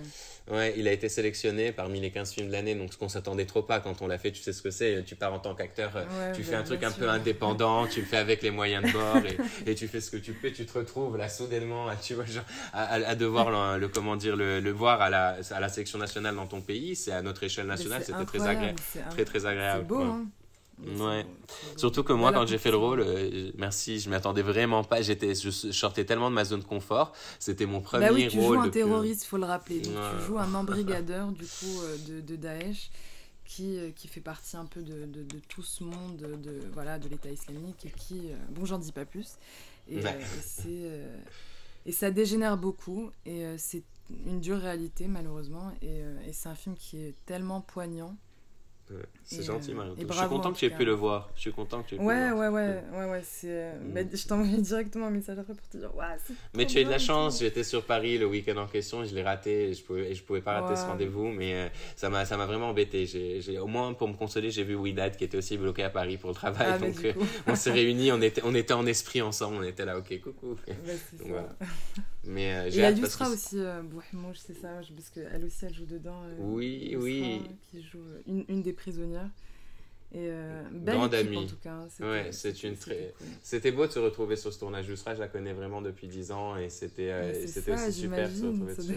ouais. 0.53 0.75
il 0.77 0.89
a 0.89 0.93
été 0.93 1.09
sélectionné 1.09 1.73
parmi 1.73 2.01
les 2.01 2.11
15 2.11 2.33
films 2.33 2.49
de 2.49 2.53
l'année, 2.53 2.75
donc 2.75 2.93
ce 2.93 2.99
qu'on 2.99 3.09
s'attendait 3.09 3.47
trop 3.47 3.63
pas 3.63 3.81
quand 3.81 4.03
on 4.03 4.07
l'a 4.07 4.19
fait, 4.19 4.33
tu 4.33 4.43
sais 4.43 4.53
ce 4.53 4.63
que 4.63 4.71
c'est, 4.71 5.05
tu 5.05 5.17
pars 5.17 5.33
en 5.33 5.39
tant 5.39 5.55
qu'acteur, 5.55 5.93
euh, 5.97 6.33
tu 6.35 6.43
fais 6.43 6.55
un 6.55 6.63
truc 6.63 6.83
un 6.83 6.91
peu 6.91 7.09
indépendant, 7.09 7.87
tu 7.87 8.01
le 8.01 8.07
fais 8.07 8.17
avec 8.17 8.43
les 8.43 8.51
moyens 8.51 8.85
de 8.85 8.93
bord 8.93 9.17
et, 9.67 9.75
tu 9.75 9.89
fais 9.89 10.01
ce 10.01 10.11
que 10.11 10.17
tu 10.17 10.33
peux, 10.33 10.51
tu 10.51 10.67
te 10.67 10.79
retrouves 10.79 11.17
là 11.17 11.29
soudainement 11.29 11.89
à, 11.89 11.97
tu 11.97 12.15
vois, 12.15 12.25
genre, 12.25 12.45
à, 12.73 13.15
devoir 13.15 13.79
le, 13.79 13.89
comment 13.89 14.17
dire, 14.17 14.37
le, 14.37 14.71
voir 14.71 15.01
à 15.01 15.11
la, 15.11 15.39
à 15.51 15.61
la 15.61 15.69
sélection 15.69 15.99
nationale 15.99 16.35
dans 16.35 16.47
ton 16.47 16.61
pays, 16.61 16.97
c'est 16.97 17.13
à 17.13 17.23
notre 17.23 17.43
échelle 17.43 17.67
nationale, 17.67 18.03
c'était 18.05 18.25
très 18.25 18.47
agréable. 18.47 18.79
Très, 19.11 19.25
très 19.25 19.47
agréable. 19.47 19.95
Hein 19.95 20.27
Ouais. 20.87 21.27
Surtout 21.77 22.03
que 22.03 22.13
moi, 22.13 22.33
quand 22.33 22.47
j'ai 22.47 22.59
fait 22.59 22.71
le 22.71 22.77
rôle, 22.77 23.01
euh, 23.01 23.51
merci, 23.57 24.01
je 24.01 24.09
m'y 24.09 24.17
attendais 24.17 24.43
vraiment 24.43 24.85
pas. 24.85 25.03
J'étais, 25.03 25.35
je 25.35 25.51
sortais 25.51 26.05
tellement 26.05 26.31
de 26.31 26.35
ma 26.35 26.45
zone 26.45 26.61
de 26.61 26.65
confort. 26.65 27.13
C'était 27.39 27.67
mon 27.67 27.81
premier 27.81 28.07
bah 28.09 28.13
oui, 28.15 28.29
tu 28.29 28.41
joues 28.41 28.55
un 28.55 28.69
terroriste, 28.69 29.25
il 29.25 29.27
faut 29.27 29.37
le 29.37 29.45
rappeler. 29.45 29.81
Donc, 29.81 29.95
tu 29.95 30.27
joues 30.27 30.39
un 30.39 30.55
embrigadeur 30.55 31.33
du 31.33 31.45
coup 31.45 31.81
euh, 31.83 31.97
de, 32.09 32.21
de, 32.21 32.37
Daesh 32.37 32.91
qui, 33.45 33.79
euh, 33.79 33.91
qui 33.91 34.09
fait 34.09 34.21
partie 34.21 34.57
un 34.57 34.65
peu 34.65 34.83
de, 34.83 35.07
de, 35.07 35.23
de 35.23 35.39
tout 35.49 35.63
ce 35.63 35.85
monde 35.85 36.17
de, 36.17 36.61
voilà, 36.73 36.99
de 36.99 37.09
l'État 37.09 37.31
islamique 37.31 37.85
et 37.85 37.91
qui, 37.91 38.31
bon, 38.51 38.65
j'en 38.65 38.79
dis 38.79 38.93
pas 38.93 39.05
plus. 39.05 39.37
Et, 39.91 40.01
et 41.87 41.93
ça 41.93 42.11
dégénère 42.11 42.57
beaucoup 42.57 43.11
et 43.27 43.45
c'est 43.57 43.83
une 44.27 44.41
dure 44.41 44.59
réalité 44.59 45.09
malheureusement. 45.09 45.73
Et, 45.83 46.01
et 46.29 46.33
c'est 46.33 46.49
un 46.49 46.55
film 46.55 46.77
qui 46.77 46.99
est 46.99 47.15
tellement 47.27 47.61
poignant 47.61 48.17
c'est 49.25 49.43
gentil, 49.43 49.75
Marie. 49.75 49.93
Je 49.97 50.13
suis 50.13 50.29
content 50.29 50.53
que 50.53 50.59
tu 50.59 50.65
aies 50.67 50.71
pu 50.71 50.85
le 50.85 50.93
voir. 50.93 51.31
Je 51.37 51.41
suis 51.41 51.53
content 51.53 51.83
que 51.83 51.89
tu 51.89 51.95
aies 51.95 51.99
pu 51.99 52.05
ouais, 52.05 52.29
le 52.29 52.35
voir. 52.35 52.53
Ouais, 52.53 52.61
ouais, 52.61 52.83
ouais, 52.99 53.11
ouais. 53.11 53.23
C'est... 53.25 53.73
Mm. 53.75 54.09
je 54.13 54.27
t'ai 54.27 54.33
envoyé 54.33 54.59
directement 54.59 55.07
un 55.07 55.11
message 55.11 55.39
après 55.39 55.55
pour 55.55 55.69
te 55.69 55.77
dire, 55.77 55.95
ouais, 55.95 56.05
Mais 56.55 56.67
tu 56.67 56.79
as 56.79 56.81
eu 56.81 56.85
de 56.85 56.91
la 56.91 56.99
chance. 56.99 57.41
J'étais 57.41 57.65
sur 57.65 57.85
Paris 57.85 58.19
le 58.19 58.27
week-end 58.27 58.57
en 58.57 58.67
question. 58.67 59.05
Je 59.05 59.15
l'ai 59.15 59.23
raté. 59.23 59.71
Et 59.71 59.75
je 59.75 59.83
pouvais, 59.85 60.15
je 60.15 60.23
pouvais 60.23 60.41
pas 60.41 60.61
rater 60.61 60.77
ce 60.77 60.87
rendez-vous. 60.87 61.29
Mais 61.29 61.55
euh, 61.55 61.69
ça, 61.97 62.11
m'a, 62.11 62.25
ça 62.25 62.37
m'a 62.37 62.47
vraiment 62.47 62.71
embêté. 62.71 63.07
J'ai, 63.07 63.41
j'ai, 63.41 63.59
au 63.59 63.67
moins, 63.67 63.93
pour 63.95 64.09
me 64.09 64.15
consoler, 64.15 64.51
j'ai 64.51 64.65
vu 64.65 64.75
Widad 64.75 65.17
qui 65.17 65.25
était 65.25 65.39
aussi 65.39 65.57
bloqué 65.57 65.83
à 65.85 65.91
Paris 65.91 66.17
pour 66.17 66.31
le 66.31 66.35
travail. 66.35 66.69
Ah, 66.73 66.79
donc, 66.79 67.05
euh, 67.05 67.13
on 67.47 67.55
s'est 67.55 67.73
réunis. 67.73 68.13
On 68.13 68.21
était, 68.21 68.43
on 68.45 68.55
était 68.55 68.75
en 68.75 68.87
esprit 68.87 69.23
ensemble. 69.23 69.59
On 69.61 69.63
était 69.63 69.85
là, 69.85 69.99
ok, 69.99 70.21
coucou. 70.21 70.57
Bah, 70.67 70.93
donc, 71.19 71.29
voilà. 71.29 71.57
Mais 72.25 72.53
euh, 72.53 72.71
j'ai 72.71 72.85
hâte 72.85 73.01
parce 73.01 73.17
que... 73.17 73.25
aussi, 73.25 73.59
euh, 73.59 73.83
Bouhmouch, 73.83 74.37
c'est 74.37 74.55
ça, 74.55 74.81
parce 74.95 75.11
qu'elle 75.11 75.45
aussi, 75.45 75.65
elle 75.65 75.75
joue 75.75 75.87
dedans. 75.87 76.23
Euh, 76.25 76.37
oui, 76.39 76.95
oui. 76.99 77.43
Qui 77.71 77.83
joue 77.83 78.03
une, 78.27 78.45
une 78.49 78.63
des 78.63 78.75
prisonnières. 78.81 79.31
Et 80.13 80.27
euh, 80.29 80.63
Grande 80.73 81.15
amie. 81.15 81.37
en 81.37 81.47
tout 81.47 81.57
cas. 81.63 81.79
Ouais, 82.01 82.29
c'est 82.33 82.65
une 82.65 82.77
très. 82.77 83.15
C'était 83.43 83.71
beau 83.71 83.87
de 83.87 83.93
se 83.93 84.01
retrouver 84.01 84.35
sur 84.35 84.53
ce 84.53 84.59
tournage. 84.59 84.87
Jusra, 84.87 85.15
je 85.15 85.21
la 85.21 85.29
connais 85.29 85.53
vraiment 85.53 85.83
depuis 85.83 86.09
10 86.09 86.33
ans 86.33 86.57
et 86.57 86.69
c'était 86.69 87.11
euh, 87.13 87.47
c'était 87.47 87.75
aussi 87.75 87.93
super 87.93 88.29
de 88.29 88.35
se 88.35 88.47
retrouver 88.47 88.75
dessus. 88.75 88.95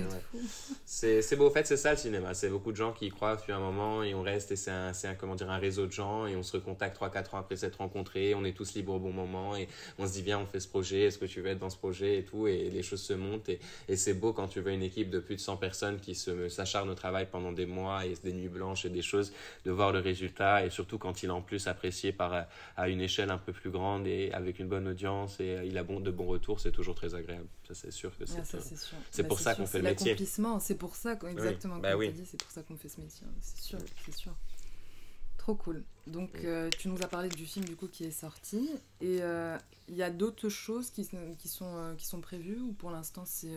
C'est 0.85 1.35
beau. 1.35 1.47
En 1.47 1.51
fait, 1.51 1.67
c'est 1.67 1.77
ça 1.77 1.91
le 1.91 1.97
cinéma. 1.97 2.33
C'est 2.33 2.49
beaucoup 2.49 2.71
de 2.71 2.77
gens 2.77 2.93
qui 2.93 3.07
y 3.07 3.09
croient 3.09 3.35
depuis 3.35 3.51
un 3.51 3.59
moment 3.59 4.01
et 4.01 4.15
on 4.15 4.23
reste 4.23 4.51
et 4.51 4.55
c'est 4.55 4.71
un, 4.71 4.91
un, 4.91 5.13
comment 5.13 5.35
dire, 5.35 5.51
un 5.51 5.57
réseau 5.57 5.85
de 5.85 5.91
gens 5.91 6.25
et 6.25 6.35
on 6.35 6.41
se 6.43 6.57
recontacte 6.57 6.99
3-4 6.99 7.35
ans 7.35 7.39
après 7.39 7.57
s'être 7.57 7.77
rencontrés. 7.77 8.33
On 8.33 8.43
est 8.43 8.53
tous 8.53 8.73
libres 8.73 8.93
au 8.93 8.99
bon 8.99 9.11
moment 9.11 9.55
et 9.55 9.67
on 9.99 10.07
se 10.07 10.13
dit, 10.13 10.21
viens, 10.23 10.39
on 10.39 10.45
fait 10.45 10.59
ce 10.59 10.67
projet. 10.67 11.01
Est-ce 11.03 11.17
que 11.19 11.25
tu 11.25 11.41
veux 11.41 11.49
être 11.49 11.59
dans 11.59 11.69
ce 11.69 11.77
projet 11.77 12.17
et 12.17 12.23
tout? 12.23 12.47
Et 12.47 12.69
les 12.69 12.81
choses 12.81 13.01
se 13.01 13.13
montent 13.13 13.49
et, 13.49 13.59
et 13.87 13.97
c'est 13.97 14.13
beau 14.15 14.33
quand 14.33 14.47
tu 14.47 14.61
vois 14.61 14.71
une 14.71 14.83
équipe 14.83 15.09
de 15.09 15.19
plus 15.19 15.35
de 15.35 15.41
100 15.41 15.57
personnes 15.57 15.99
qui 15.99 16.15
s'acharnent 16.15 16.89
au 16.89 16.95
travail 16.95 17.27
pendant 17.31 17.51
des 17.51 17.65
mois 17.65 18.05
et 18.05 18.13
des 18.23 18.33
nuits 18.33 18.49
blanches 18.49 18.85
et 18.85 18.89
des 18.89 19.01
choses, 19.01 19.31
de 19.65 19.71
voir 19.71 19.91
le 19.91 19.99
résultat 19.99 20.65
et 20.65 20.69
surtout 20.69 20.97
quand 21.03 21.21
il 21.21 21.25
est 21.27 21.33
en 21.33 21.41
plus 21.41 21.67
apprécié 21.67 22.13
par, 22.13 22.47
à 22.77 22.87
une 22.87 23.01
échelle 23.01 23.29
un 23.29 23.37
peu 23.37 23.51
plus 23.51 23.69
grande 23.69 24.07
et 24.07 24.31
avec 24.31 24.57
une 24.59 24.69
bonne 24.69 24.87
audience 24.87 25.41
et 25.41 25.59
il 25.65 25.77
a 25.77 25.83
bon, 25.83 25.99
de 25.99 26.11
bons 26.11 26.25
retours, 26.27 26.61
c'est 26.61 26.71
toujours 26.71 26.95
très 26.95 27.13
agréable. 27.13 27.45
Ça, 27.67 27.73
c'est 27.75 27.91
sûr 27.91 28.17
que 28.17 28.25
c'est 28.25 28.37
Ah, 28.37 28.55
euh, 28.55 28.59
c'est 28.61 28.77
sûr. 28.77 28.97
c'est 29.11 29.21
Bah, 29.23 29.27
pour 29.27 29.39
ça 29.41 29.53
qu'on 29.53 29.65
fait 29.67 29.79
le 29.79 29.83
métier. 29.83 30.11
L'accomplissement, 30.11 30.59
c'est 30.61 30.75
pour 30.75 30.95
ça, 30.95 31.17
qu'on- 31.17 31.27
exactement, 31.27 31.77
Bah 31.79 31.97
oui. 31.97 32.05
t'as 32.07 32.13
dit, 32.13 32.25
c'est 32.25 32.41
pour 32.41 32.51
ça 32.51 32.63
qu'on 32.63 32.77
fait 32.77 32.87
ce 32.87 33.01
métier. 33.01 33.27
hein. 33.27 33.33
C'est 33.41 33.61
sûr, 33.63 33.79
c'est 34.05 34.15
sûr. 34.15 34.33
Trop 35.37 35.55
cool. 35.55 35.83
Donc, 36.07 36.29
euh, 36.45 36.69
tu 36.79 36.87
nous 36.87 37.01
as 37.03 37.07
parlé 37.07 37.27
du 37.27 37.45
film 37.45 37.65
du 37.65 37.75
coup 37.75 37.89
qui 37.89 38.05
est 38.05 38.11
sorti. 38.11 38.69
Et 39.01 39.21
euh, 39.21 39.57
il 39.89 39.95
y 39.95 40.03
a 40.03 40.09
d'autres 40.09 40.47
choses 40.47 40.89
qui, 40.89 41.05
qui, 41.37 41.47
sont, 41.49 41.75
euh, 41.75 41.95
qui 41.95 42.05
sont 42.05 42.21
prévues 42.21 42.61
ou 42.61 42.71
pour 42.71 42.91
l'instant 42.91 43.23
c'est. 43.25 43.49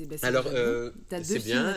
Bah, 0.00 0.16
Alors, 0.22 0.46
euh, 0.48 0.90
c'est 1.22 1.38
bien. 1.44 1.74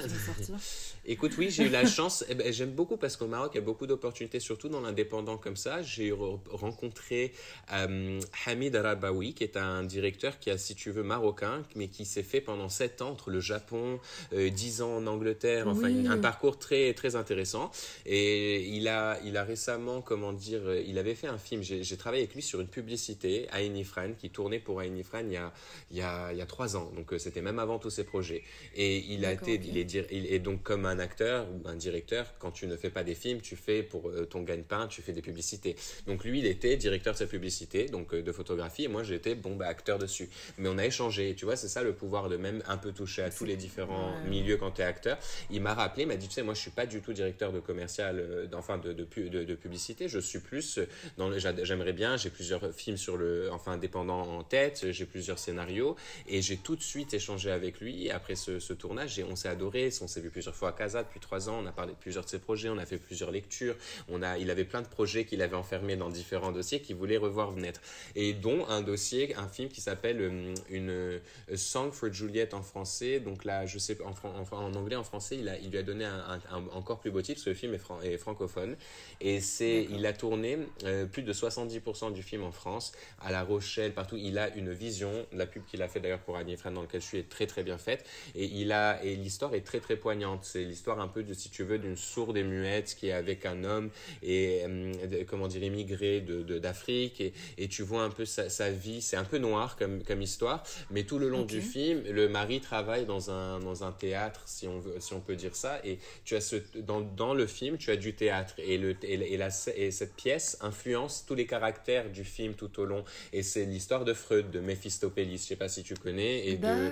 Écoute, 1.06 1.34
oui, 1.38 1.50
j'ai 1.50 1.66
eu 1.66 1.70
la 1.70 1.86
chance. 1.90 2.24
eh 2.30 2.36
ben, 2.36 2.52
J'aime 2.54 2.72
beaucoup 2.72 2.96
parce 2.98 3.18
qu'au 3.18 3.28
Maroc, 3.28 3.52
il 3.54 3.58
y 3.58 3.62
a 3.62 3.64
beaucoup 3.64 3.88
d'opportunités, 3.88 4.40
surtout 4.40 4.70
dans 4.70 4.80
l'indépendant 4.82 5.38
comme 5.38 5.58
ça. 5.58 5.82
J'ai 5.82 6.12
re- 6.12 6.40
rencontré 6.50 7.34
euh, 7.74 8.20
Hamid 8.46 8.76
Arabawi, 8.76 9.34
qui 9.34 9.44
est 9.44 9.58
un 9.58 9.84
directeur 9.84 10.40
qui 10.40 10.50
a, 10.50 10.58
si 10.58 10.76
tu 10.76 10.92
veux, 10.92 11.04
marocain, 11.04 11.64
mais 11.76 11.88
qui 11.90 12.06
s'est 12.06 12.24
fait 12.24 12.40
pendant 12.42 12.70
7 12.70 13.02
ans 13.02 13.10
entre 13.10 13.30
le 13.32 13.42
Japon, 13.42 14.00
euh, 14.34 14.50
10 14.50 14.82
ans 14.82 14.96
en 14.98 15.08
Angleterre, 15.08 15.68
enfin 15.68 15.88
Oui. 15.88 16.08
un 16.08 16.18
parcours 16.18 16.58
très, 16.58 16.94
très 16.94 17.16
intéressant. 17.18 17.70
Et 18.06 18.64
il 18.70 18.88
a, 18.88 19.20
il 19.26 19.36
a 19.38 19.44
récemment, 19.44 20.02
comment 20.02 20.32
dire, 20.34 20.62
euh, 20.66 20.82
il 20.86 20.98
avait 20.98 21.16
fait 21.16 21.28
un 21.28 21.38
film. 21.38 21.62
J'ai 21.64 21.98
travaillé 21.98 22.24
avec 22.24 22.36
lui 22.36 22.42
sur 22.42 22.62
une 22.62 22.68
publicité, 22.68 23.48
Ain 23.52 23.76
Ifran, 23.76 24.14
qui 24.18 24.30
tournait 24.30 24.60
pour 24.60 24.82
Ain 24.82 24.96
Ifran 24.96 25.20
il 25.26 25.34
y 25.34 25.38
a, 25.38 25.52
il 25.92 25.98
y 25.98 26.02
a, 26.02 26.32
il 26.32 26.38
y 26.38 26.42
a 26.42 26.46
3 26.46 26.78
ans. 26.78 26.92
Donc 26.96 27.14
c'était 27.18 27.42
même 27.42 27.60
avant 27.60 27.78
tous 27.80 27.93
ses 27.94 28.04
projets. 28.04 28.44
Et 28.76 28.98
il 29.14 29.26
a 29.26 29.32
été, 29.32 29.60
il 29.64 29.78
est, 29.78 29.94
il 30.12 30.34
est 30.34 30.40
donc 30.40 30.64
comme 30.64 30.86
un 30.86 31.00
acteur 31.00 31.48
ou 31.52 31.68
un 31.68 31.76
directeur, 31.76 32.34
quand 32.40 32.52
tu 32.52 32.68
ne 32.68 32.76
fais 32.76 32.90
pas 32.90 33.04
des 33.04 33.16
films, 33.16 33.42
tu 33.42 33.56
fais 33.56 33.84
pour 33.84 34.10
euh, 34.10 34.26
ton 34.26 34.42
gagne-pain, 34.42 34.88
tu 34.88 35.02
fais 35.02 35.14
des 35.14 35.22
publicités. 35.22 35.76
Donc 36.08 36.24
lui, 36.26 36.40
il 36.40 36.46
était 36.46 36.76
directeur 36.78 37.14
de 37.14 37.20
cette 37.20 37.30
publicité, 37.30 37.86
donc 37.86 38.14
euh, 38.14 38.22
de 38.22 38.32
photographie, 38.32 38.86
et 38.86 38.88
moi 38.88 39.04
j'étais 39.04 39.36
bon 39.36 39.56
bah 39.56 39.68
acteur 39.68 39.98
dessus. 40.00 40.30
Mais 40.58 40.70
on 40.70 40.78
a 40.78 40.86
échangé, 40.86 41.36
tu 41.36 41.46
vois, 41.46 41.56
c'est 41.56 41.68
ça 41.70 41.84
le 41.84 41.94
pouvoir 41.94 42.30
de 42.30 42.38
même 42.38 42.64
un 42.68 42.78
peu 42.78 42.92
toucher 42.92 43.22
à 43.24 43.30
tous 43.30 43.46
les 43.46 43.56
différents 43.56 43.94
Ouais. 44.24 44.30
milieux 44.30 44.58
quand 44.58 44.72
tu 44.72 44.82
es 44.82 44.86
acteur. 44.86 45.18
Il 45.50 45.62
m'a 45.62 45.74
rappelé, 45.74 46.04
il 46.04 46.08
m'a 46.08 46.16
dit, 46.16 46.28
tu 46.28 46.34
sais, 46.34 46.44
moi 46.44 46.54
je 46.54 46.62
suis 46.62 46.72
pas 46.72 46.86
du 46.86 47.00
tout 47.02 47.14
directeur 47.14 47.52
de 47.52 47.60
commercial, 47.60 48.20
euh, 48.20 48.48
enfin 48.54 48.78
de, 48.78 48.92
de, 48.94 49.04
pu- 49.04 49.30
de, 49.30 49.44
de 49.44 49.56
publicité, 49.56 50.08
je 50.08 50.20
suis 50.20 50.40
plus 50.40 50.80
dans 51.18 51.30
j'aimerais 51.38 51.94
bien, 51.94 52.18
j'ai 52.18 52.30
plusieurs 52.30 52.74
films 52.74 52.98
sur 52.98 53.18
le, 53.18 53.50
enfin 53.52 53.74
indépendant 53.74 54.22
en 54.22 54.44
tête, 54.44 54.86
j'ai 54.92 55.06
plusieurs 55.06 55.40
scénarios, 55.40 55.96
et 56.28 56.42
j'ai 56.42 56.58
tout 56.58 56.76
de 56.76 56.82
suite 56.82 57.14
échangé 57.14 57.52
avec 57.52 57.80
lui 57.82 57.83
après 58.12 58.36
ce, 58.36 58.60
ce 58.60 58.74
tournage, 58.74 59.18
et 59.20 59.24
on 59.24 59.36
s'est 59.36 59.48
adoré, 59.50 59.90
on 60.02 60.08
s'est 60.08 60.22
vu 60.22 60.30
plusieurs 60.30 60.56
fois 60.56 60.70
à 60.70 60.72
Casa 60.74 61.04
depuis 61.04 61.20
trois 61.20 61.50
ans, 61.50 61.60
on 61.64 61.66
a 61.66 61.72
parlé 61.72 61.94
de 61.94 61.98
plusieurs 61.98 62.24
de 62.24 62.30
ses 62.30 62.40
projets, 62.40 62.70
on 62.70 62.78
a 62.78 62.86
fait 62.86 62.98
plusieurs 62.98 63.32
lectures, 63.32 63.76
on 64.10 64.22
a, 64.22 64.38
il 64.38 64.50
avait 64.50 64.66
plein 64.66 64.82
de 64.82 64.88
projets 64.88 65.26
qu'il 65.26 65.42
avait 65.42 65.56
enfermés 65.56 65.96
dans 65.96 66.10
différents 66.10 66.52
dossiers 66.52 66.82
qu'il 66.82 66.96
voulait 66.96 67.18
revoir 67.18 67.52
naître, 67.54 67.82
et 68.16 68.34
dont 68.34 68.66
un 68.68 68.82
dossier, 68.82 69.36
un 69.36 69.48
film 69.48 69.70
qui 69.70 69.82
s'appelle 69.82 70.22
euh, 70.22 70.54
une 70.70 70.90
euh, 70.90 71.20
A 71.52 71.58
Song 71.58 71.92
for 71.92 72.12
Juliet 72.14 72.54
en 72.54 72.62
français, 72.62 73.20
donc 73.20 73.46
là, 73.46 73.66
je 73.66 73.78
sais, 73.80 74.02
en, 74.04 74.14
fran- 74.14 74.34
en, 74.52 74.56
en 74.56 74.74
anglais, 74.76 74.96
en 74.96 75.04
français, 75.04 75.38
il, 75.40 75.50
a, 75.50 75.58
il 75.60 75.70
lui 75.72 75.78
a 75.78 75.84
donné 75.84 76.06
un, 76.06 76.14
un- 76.52 76.56
un 76.58 76.68
encore 76.74 77.00
plus 77.00 77.12
beau 77.12 77.22
titre, 77.22 77.38
parce 77.38 77.46
que 77.46 77.50
le 77.50 77.56
film 77.56 77.74
est, 77.74 77.78
fran- 77.80 78.02
est 78.02 78.18
francophone, 78.18 78.76
et 79.22 79.40
c'est, 79.42 79.88
il 79.90 80.06
a 80.06 80.14
tourné 80.14 80.58
euh, 80.84 81.06
plus 81.06 81.24
de 81.24 81.34
70% 81.34 82.12
du 82.14 82.24
film 82.24 82.44
en 82.44 82.52
France, 82.52 82.92
à 83.22 83.32
La 83.32 83.44
Rochelle, 83.44 83.94
partout. 83.94 84.18
Il 84.18 84.38
a 84.38 84.54
une 84.56 84.72
vision, 84.72 85.26
la 85.32 85.46
pub 85.46 85.64
qu'il 85.66 85.82
a 85.82 85.88
fait 85.88 86.00
d'ailleurs 86.00 86.20
pour 86.20 86.38
Annie 86.38 86.58
Fran 86.58 86.72
dans 86.72 86.82
lequel 86.82 87.02
je 87.02 87.06
suis 87.08 87.18
est 87.20 87.30
très 87.30 87.48
très 87.48 87.64
bien 87.64 87.73
faite, 87.78 88.06
et 88.36 88.46
il 88.46 88.72
a, 88.72 89.04
et 89.04 89.16
l'histoire 89.16 89.54
est 89.56 89.62
très 89.66 89.80
très 89.80 89.96
poignante. 89.98 90.42
C'est 90.44 90.64
l'histoire 90.64 91.00
un 91.00 91.08
peu 91.08 91.24
de, 91.24 91.34
si 91.34 91.50
tu 91.50 91.64
veux, 91.64 91.78
d'une 91.80 91.98
sourde 91.98 92.38
et 92.38 92.44
muette 92.44 92.96
qui 92.96 93.08
est 93.08 93.12
avec 93.14 93.46
un 93.46 93.64
homme 93.64 93.90
et 94.22 94.62
euh, 94.66 95.24
comment 95.28 95.48
dire 95.48 95.64
immigré 95.64 96.22
de 96.22 96.60
d'Afrique, 96.60 97.22
et, 97.22 97.34
et 97.58 97.68
tu 97.68 97.84
vois 97.84 98.04
un 98.04 98.10
peu 98.10 98.26
sa, 98.26 98.50
sa 98.50 98.70
vie. 98.70 99.02
C'est 99.02 99.18
un 99.18 99.24
peu 99.24 99.38
noir 99.38 99.76
comme 99.78 100.04
comme 100.04 100.22
histoire, 100.22 100.64
mais 100.92 101.04
tout 101.04 101.20
le 101.20 101.30
long 101.30 101.44
du 101.46 101.62
film, 101.62 102.04
le 102.10 102.30
mari 102.30 102.60
travaille 102.62 103.06
dans 103.06 103.32
un 103.32 103.60
dans 103.60 103.84
un 103.84 103.92
théâtre, 103.92 104.42
si 104.46 104.68
on 104.68 104.80
veut, 104.80 105.00
si 105.00 105.14
on 105.14 105.20
peut 105.22 105.36
dire 105.36 105.56
ça, 105.56 105.80
et 105.84 106.00
tu 106.26 106.36
as 106.36 106.42
ce 106.42 106.58
dans 106.76 107.02
dans 107.02 107.34
le 107.34 107.48
film, 107.48 107.78
tu 107.78 107.92
as 107.92 107.96
du 107.98 108.14
théâtre 108.14 108.54
et 108.58 108.78
le 108.78 108.96
et, 109.04 109.18
la- 109.18 109.26
et 109.26 109.38
la 109.38 109.50
et 109.76 109.92
cette 109.92 110.16
pièce 110.16 110.58
influence 110.62 111.26
tous 111.28 111.36
les 111.36 111.46
caractères 111.46 112.10
du 112.12 112.24
film 112.24 112.54
tout 112.54 112.80
au 112.80 112.86
long. 112.86 113.04
Et 113.32 113.44
c'est 113.44 113.66
l'histoire 113.66 114.06
de 114.06 114.14
Freud, 114.14 114.52
de 114.52 114.60
Mephistophélis. 114.60 115.38
Je 115.38 115.44
sais 115.44 115.56
pas 115.56 115.70
si 115.70 115.84
tu 115.84 115.96
connais 115.96 116.48
et 116.48 116.58
de 116.58 116.90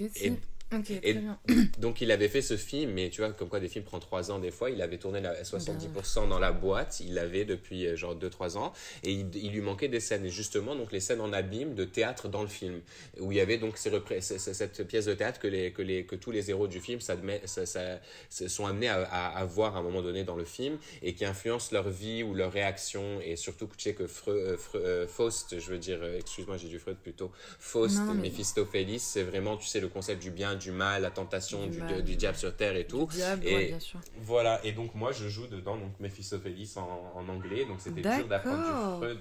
D'accord, 0.00 0.10
ok. 0.30 0.53
Et- 1.02 1.14
donc 1.78 2.00
il 2.00 2.10
avait 2.10 2.28
fait 2.28 2.42
ce 2.42 2.56
film, 2.56 2.92
mais 2.92 3.10
tu 3.10 3.20
vois, 3.20 3.32
comme 3.32 3.48
quoi 3.48 3.60
des 3.60 3.68
films 3.68 3.84
prennent 3.84 4.00
3 4.00 4.30
ans 4.30 4.38
des 4.38 4.50
fois, 4.50 4.70
il 4.70 4.80
avait 4.82 4.98
tourné 4.98 5.20
la 5.20 5.34
70% 5.42 6.28
dans 6.28 6.38
la 6.38 6.52
boîte, 6.52 7.00
il 7.00 7.14
l'avait 7.14 7.44
depuis 7.44 7.86
euh, 7.86 7.96
genre 7.96 8.14
2-3 8.16 8.56
ans, 8.56 8.72
et 9.02 9.12
il, 9.12 9.34
il 9.36 9.52
lui 9.52 9.60
manquait 9.60 9.88
des 9.88 10.00
scènes, 10.00 10.24
et 10.26 10.30
justement, 10.30 10.74
donc 10.76 10.92
les 10.92 11.00
scènes 11.00 11.20
en 11.20 11.32
abîme 11.32 11.74
de 11.74 11.84
théâtre 11.84 12.28
dans 12.28 12.42
le 12.42 12.48
film, 12.48 12.80
où 13.20 13.32
il 13.32 13.38
y 13.38 13.40
avait 13.40 13.58
donc 13.58 13.76
ces 13.78 13.90
cette 14.20 14.86
pièce 14.86 15.04
de 15.06 15.14
théâtre 15.14 15.40
que, 15.40 15.46
les, 15.48 15.72
que, 15.72 15.82
les, 15.82 16.04
que 16.04 16.16
tous 16.16 16.30
les 16.30 16.50
héros 16.50 16.66
du 16.66 16.80
film 16.80 17.00
ça- 17.00 17.16
ça- 17.46 18.00
sont 18.48 18.66
amenés 18.66 18.88
à, 18.88 19.02
à, 19.04 19.38
à 19.38 19.44
voir 19.44 19.76
à 19.76 19.80
un 19.80 19.82
moment 19.82 20.02
donné 20.02 20.24
dans 20.24 20.36
le 20.36 20.44
film, 20.44 20.78
et 21.02 21.14
qui 21.14 21.24
influencent 21.24 21.68
leur 21.72 21.88
vie 21.90 22.22
ou 22.22 22.34
leur 22.34 22.52
réaction, 22.52 23.20
et 23.20 23.36
surtout 23.36 23.68
tu 23.76 23.82
sais 23.84 23.94
que 23.94 24.04
Fre- 24.04 24.30
euh, 24.30 24.56
Fre- 24.56 24.76
euh, 24.76 25.06
Faust, 25.06 25.58
je 25.58 25.70
veux 25.70 25.78
dire, 25.78 26.02
excuse-moi, 26.04 26.56
j'ai 26.56 26.68
du 26.68 26.78
Freud 26.78 26.96
plutôt, 27.02 27.30
Faust, 27.58 27.98
mais- 28.14 28.24
Mephistophélis, 28.34 28.98
c'est 29.00 29.22
vraiment, 29.22 29.56
tu 29.56 29.66
sais, 29.66 29.80
le 29.80 29.88
concept 29.88 30.22
du 30.22 30.30
bien, 30.30 30.56
du 30.64 30.72
mal, 30.72 31.02
la 31.02 31.10
tentation 31.10 31.64
Du 31.66 31.70
du, 31.76 31.78
mal. 31.78 32.02
du 32.02 32.16
diable 32.16 32.36
sur 32.36 32.56
terre 32.56 32.74
et 32.76 32.86
tout. 32.86 33.06
Diable, 33.10 33.46
et 33.46 33.54
ouais, 33.54 33.66
bien 33.68 33.80
sûr. 33.80 34.00
voilà, 34.22 34.60
et 34.64 34.72
donc 34.72 34.94
moi 34.94 35.12
je 35.12 35.28
joue 35.28 35.46
dedans, 35.46 35.76
donc 35.76 35.92
Mephistophélis 36.00 36.72
en, 36.76 37.12
en 37.18 37.28
anglais, 37.28 37.64
donc 37.66 37.76
c'était 37.80 38.00
dur 38.00 38.26
d'apprendre 38.28 38.58
du 38.64 39.04
Freud. 39.04 39.18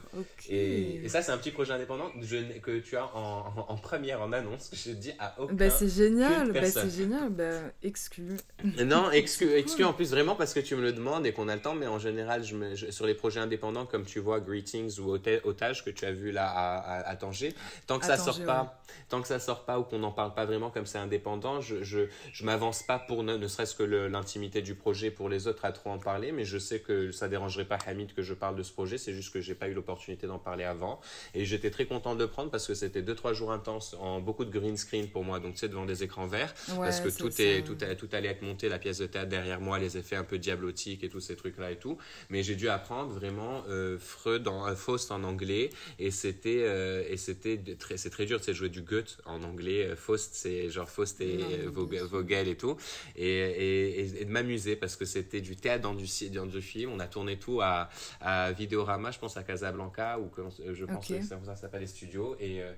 Et, 0.50 1.06
et 1.06 1.10
ça, 1.10 1.22
c'est 1.22 1.32
un 1.32 1.38
petit 1.38 1.52
projet 1.52 1.74
indépendant 1.74 2.10
je 2.22 2.38
n'ai- 2.38 2.60
que 2.60 2.80
tu 2.80 2.96
as 2.98 3.06
en, 3.16 3.54
en, 3.58 3.66
en 3.70 3.76
première, 3.78 4.22
en 4.22 4.32
annonce, 4.32 4.70
que 4.70 4.76
je 4.76 4.84
te 4.84 4.90
dis 4.90 5.12
à 5.20 5.36
aucun. 5.40 5.54
Bah, 5.54 5.70
c'est 5.70 5.90
génial, 5.90 6.52
bah, 6.52 6.66
c'est 6.66 6.90
génial, 6.90 7.30
bah, 7.30 7.52
exclu. 7.84 8.38
Non, 8.86 9.12
exclu, 9.12 9.52
exclu 9.54 9.84
cool. 9.84 9.92
en 9.92 9.94
plus 9.94 10.12
vraiment 10.12 10.36
parce 10.36 10.54
que 10.54 10.60
tu 10.62 10.76
me 10.76 10.82
le 10.82 10.94
demandes 10.94 11.26
et 11.26 11.34
qu'on 11.34 11.48
a 11.50 11.56
le 11.56 11.62
temps, 11.62 11.76
mais 11.76 11.88
en 11.88 12.00
général, 12.00 12.44
je 12.44 12.56
me, 12.56 12.76
je- 12.76 12.92
sur 12.92 13.06
les 13.06 13.14
projets 13.14 13.40
indépendants, 13.40 13.86
comme 13.86 14.06
tu 14.06 14.20
vois, 14.20 14.40
Greetings 14.40 15.00
ou 15.00 15.12
Otage 15.44 15.84
que 15.84 15.90
tu 15.90 16.06
as 16.06 16.12
vu 16.12 16.32
là 16.32 16.48
à, 16.50 16.78
à, 16.78 17.10
à 17.10 17.16
Tanger, 17.16 17.54
tant 17.88 18.00
que 18.00 18.06
À 18.06 18.16
ça 18.16 18.18
Tanger, 18.18 18.38
sort 18.38 18.46
pas, 18.46 18.82
tant 19.10 19.22
que 19.22 19.28
ça 19.28 19.40
sort 19.40 19.66
pas 19.66 19.80
ou 19.80 19.84
qu'on 19.84 20.00
n'en 20.00 20.12
parle 20.12 20.34
pas 20.34 20.46
vraiment 20.46 20.70
comme 20.70 20.86
c'est 20.86 20.98
indépendant, 20.98 21.23
je, 21.62 21.84
je, 21.84 22.00
je 22.32 22.46
m'avance 22.46 22.84
pas 22.84 23.00
pour 23.00 23.24
ne, 23.24 23.38
ne 23.38 23.48
serait-ce 23.48 23.76
que 23.76 23.84
l'intimité 23.84 24.62
du 24.62 24.76
projet 24.76 25.12
pour 25.12 25.30
les 25.30 25.48
autres 25.48 25.66
à 25.66 25.72
trop 25.72 25.90
en 25.90 26.00
parler, 26.00 26.32
mais 26.32 26.46
je 26.46 26.58
sais 26.58 26.80
que 26.80 27.12
ça 27.12 27.28
dérangerait 27.28 27.66
pas 27.66 27.78
Hamid 27.86 28.14
que 28.14 28.22
je 28.22 28.34
parle 28.34 28.56
de 28.56 28.64
ce 28.64 28.72
projet, 28.72 28.98
c'est 28.98 29.14
juste 29.14 29.34
que 29.34 29.42
j'ai 29.42 29.56
pas 29.56 29.68
eu 29.68 29.74
l'opportunité 29.74 30.28
d'en 30.28 30.40
parler 30.40 30.64
avant 30.64 31.00
et 31.34 31.46
j'étais 31.46 31.70
très 31.70 31.86
content 31.86 32.16
de 32.16 32.20
le 32.20 32.28
prendre 32.28 32.52
parce 32.52 32.68
que 32.68 32.74
c'était 32.74 33.02
deux 33.02 33.16
trois 33.16 33.34
jours 33.34 33.52
intenses 33.52 33.96
en 34.00 34.20
beaucoup 34.20 34.46
de 34.46 34.52
green 34.52 34.78
screen 34.78 35.10
pour 35.10 35.24
moi, 35.24 35.40
donc 35.40 35.54
tu 35.54 35.60
sais 35.60 35.70
devant 35.70 35.86
des 35.86 36.04
écrans 36.04 36.28
verts 36.28 36.54
parce 36.76 37.00
que 37.02 37.10
c'est 37.10 37.18
tout, 37.18 37.32
ça. 37.32 37.44
est, 37.44 37.64
tout, 37.64 37.76
tout 37.76 38.10
allait 38.16 38.30
être 38.30 38.42
monté, 38.42 38.70
la 38.70 38.80
pièce 38.80 39.00
de 39.00 39.06
théâtre 39.06 39.30
derrière 39.30 39.62
moi, 39.62 39.80
les 39.80 39.98
effets 39.98 40.16
un 40.16 40.24
peu 40.24 40.38
diablotiques 40.38 41.04
et 41.04 41.10
tous 41.10 41.20
ces 41.20 41.36
trucs-là 41.36 41.72
et 41.72 41.78
tout. 41.78 41.98
Mais 42.30 42.44
j'ai 42.44 42.56
dû 42.56 42.70
apprendre 42.70 43.12
vraiment 43.12 43.64
euh, 43.70 43.98
Freud, 43.98 44.48
en, 44.48 44.68
euh, 44.68 44.76
Faust 44.76 45.12
en 45.12 45.24
anglais 45.24 45.70
et 46.00 46.12
c'était 46.12 46.64
euh, 46.64 47.04
et 47.08 47.18
c'était 47.18 47.60
très, 47.78 47.98
c'est 47.98 48.10
très 48.10 48.26
dur 48.26 48.40
de 48.40 48.54
jouer 48.54 48.70
du 48.70 48.82
Goethe 48.82 49.18
en 49.26 49.44
anglais. 49.44 49.96
Faust, 49.96 50.32
c'est 50.34 50.70
genre 50.70 50.90
Faust 50.90 51.12
et 51.21 51.38
Non, 51.38 51.45
euh, 51.82 51.88
mais 51.89 51.99
Vogel, 51.99 52.47
et 52.47 52.56
tout. 52.58 52.76
Et, 53.15 53.28
et, 53.28 53.99
et- 54.02 54.21
et 54.21 54.26
de 54.26 54.30
m'amuser 54.32 54.76
parce 54.76 54.95
que 54.95 55.06
c'était 55.06 55.41
du 55.41 55.56
théâtre 55.56 55.84
dans 55.84 55.93
du, 55.93 56.06
dans 56.32 56.45
du 56.45 56.62
film. 56.62 56.91
On 56.91 56.99
a 56.99 57.08
tourné 57.08 57.38
tout 57.38 57.62
à, 57.62 57.89
à 58.21 58.52
Vidéorama, 58.52 59.12
je 59.12 59.19
pense 59.19 59.38
à 59.38 59.43
Casablanca 59.43 60.19
ou 60.19 60.30
je 60.73 60.86
pense 60.86 61.10
Ok. 61.10 61.17
que 61.17 61.23
ça 61.23 61.39
ça 61.45 61.56
s'appelle 61.56 61.82
les 61.82 61.88
studios. 61.88 62.36
Et 62.39 62.62
euh, 62.62 62.71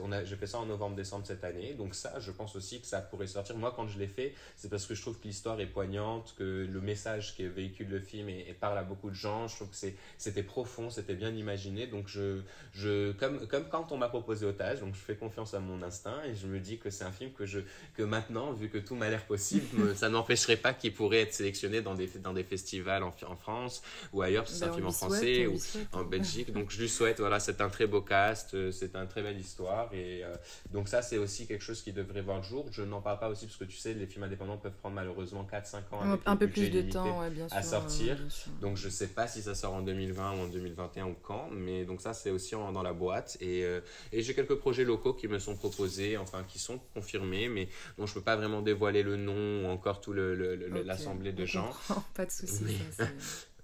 on 0.00 0.12
a, 0.12 0.24
j'ai 0.24 0.36
fait 0.36 0.46
ça 0.46 0.58
en 0.58 0.66
novembre-décembre 0.66 1.26
cette 1.26 1.44
année. 1.44 1.74
Donc 1.74 1.94
ça, 1.94 2.18
je 2.20 2.30
pense 2.30 2.56
aussi 2.56 2.80
que 2.80 2.86
ça 2.86 3.00
pourrait 3.00 3.26
sortir. 3.26 3.56
Moi, 3.56 3.72
quand 3.74 3.86
je 3.88 3.98
l'ai 3.98 4.06
fait, 4.08 4.34
c'est 4.56 4.68
parce 4.70 4.86
que 4.86 4.94
je 4.94 5.02
trouve 5.02 5.18
que 5.18 5.24
l'histoire 5.26 5.60
est 5.60 5.66
poignante, 5.66 6.34
que 6.38 6.66
le 6.70 6.80
message 6.80 7.34
qui 7.36 7.46
véhicule 7.46 7.88
le 7.88 8.00
film 8.00 8.28
et, 8.28 8.46
et 8.48 8.52
parle 8.54 8.78
à 8.78 8.82
beaucoup 8.82 9.10
de 9.10 9.14
gens. 9.14 9.48
Je 9.48 9.56
trouve 9.56 9.70
que 9.70 9.76
c'était 10.18 10.42
profond, 10.42 10.90
c'était 10.90 11.14
bien 11.14 11.30
imaginé. 11.34 11.86
Donc 11.86 12.08
je, 12.08 12.40
je, 12.72 13.12
comme, 13.12 13.46
comme 13.46 13.68
quand 13.68 13.92
on 13.92 13.96
m'a 13.96 14.08
proposé 14.08 14.46
Otage, 14.46 14.80
donc 14.80 14.94
je 14.94 15.00
fais 15.00 15.16
confiance 15.16 15.54
à 15.54 15.60
mon 15.60 15.82
instinct 15.82 16.22
et 16.24 16.34
je 16.34 16.46
me 16.46 16.58
dis 16.60 16.78
que 16.78 16.90
c'est 16.90 17.04
un 17.04 17.12
film 17.12 17.32
que 17.32 17.46
je, 17.46 17.60
que 17.96 18.02
maintenant, 18.02 18.52
vu 18.52 18.68
que 18.68 18.78
tout 18.78 18.94
m'a 18.94 19.08
l'air 19.10 19.24
possible, 19.26 19.94
ça 19.96 20.08
n'empêcherait 20.08 20.56
pas 20.56 20.72
qu'il 20.74 20.92
pourrait 20.94 21.20
être 21.20 21.34
sélectionné 21.34 21.82
dans 21.82 21.94
des, 21.94 22.06
dans 22.22 22.32
des 22.32 22.44
festivals 22.44 23.02
en, 23.02 23.14
en 23.28 23.36
France 23.36 23.82
ou 24.12 24.22
ailleurs, 24.22 24.44
parce 24.44 24.54
que 24.54 24.58
c'est 24.58 24.64
un 24.64 24.72
film 24.72 24.86
en 24.86 24.90
français 24.92 25.46
ou 25.46 25.58
en 25.92 26.04
Belgique. 26.04 26.52
Donc 26.52 26.70
je 26.70 26.80
lui 26.80 26.88
souhaite, 26.88 27.18
voilà, 27.20 27.40
c'est 27.40 27.60
un 27.60 27.68
très 27.68 27.86
beau 27.86 28.00
cast, 28.00 28.54
euh, 28.54 28.70
c'est 28.72 28.94
une 28.96 29.08
très 29.08 29.22
belle 29.22 29.38
histoire. 29.38 29.92
Et 29.92 30.24
euh, 30.24 30.34
donc 30.72 30.88
ça, 30.88 31.02
c'est 31.02 31.18
aussi 31.18 31.46
quelque 31.46 31.62
chose 31.62 31.82
qui 31.82 31.92
devrait 31.92 32.22
voir 32.22 32.38
le 32.38 32.42
jour. 32.42 32.66
Je 32.70 32.82
n'en 32.82 33.00
parle 33.00 33.18
pas 33.18 33.28
aussi 33.28 33.46
parce 33.46 33.56
que 33.58 33.64
tu 33.64 33.76
sais, 33.76 33.94
les 33.94 34.06
films 34.06 34.24
indépendants 34.24 34.56
peuvent 34.58 34.72
prendre 34.80 34.94
malheureusement 34.94 35.46
4-5 35.50 35.76
ans. 35.94 36.00
avec 36.02 36.20
un 36.26 36.36
peu 36.36 36.48
plus 36.48 36.70
de 36.70 36.82
temps, 36.82 37.20
ouais, 37.20 37.30
bien 37.30 37.48
sûr. 37.48 37.56
à 37.56 37.62
sortir. 37.62 38.16
bien 38.16 38.30
sûr. 38.30 38.52
Donc 38.60 38.76
je 38.76 38.88
sais 38.88 39.08
pas 39.08 39.26
si 39.26 39.42
ça 39.42 39.54
sort 39.54 39.74
en 39.74 39.82
2020 39.82 40.32
ou 40.36 40.40
en 40.42 40.46
2021 40.48 41.06
ou 41.06 41.14
quand, 41.22 41.48
mais 41.52 41.84
donc 41.84 42.00
ça 42.00 42.14
c'est 42.14 42.30
aussi 42.30 42.54
en- 42.54 42.72
dans 42.72 42.82
la 42.82 42.92
boîte 42.92 43.36
et, 43.40 43.64
euh, 43.64 43.80
et 44.12 44.22
j'ai 44.22 44.34
quelques 44.34 44.54
projets 44.56 44.84
locaux 44.84 45.14
qui 45.14 45.28
me 45.28 45.38
sont 45.38 45.56
proposés, 45.56 46.16
enfin 46.16 46.44
qui 46.46 46.58
sont 46.58 46.78
confirmés, 46.94 47.48
mais 47.48 47.68
dont 47.98 48.06
je 48.06 48.14
peux 48.14 48.20
pas 48.22 48.36
vraiment 48.36 48.62
dévoiler 48.62 49.02
le 49.02 49.16
nom 49.16 49.64
ou 49.64 49.68
encore 49.70 50.00
tout 50.00 50.12
le 50.12 50.34
le- 50.34 50.56
le- 50.56 50.82
l'assemblée 50.82 51.32
de 51.32 51.44
gens. 51.44 51.70
Pas 52.14 52.26
de 52.26 52.30
soucis. 52.30 52.78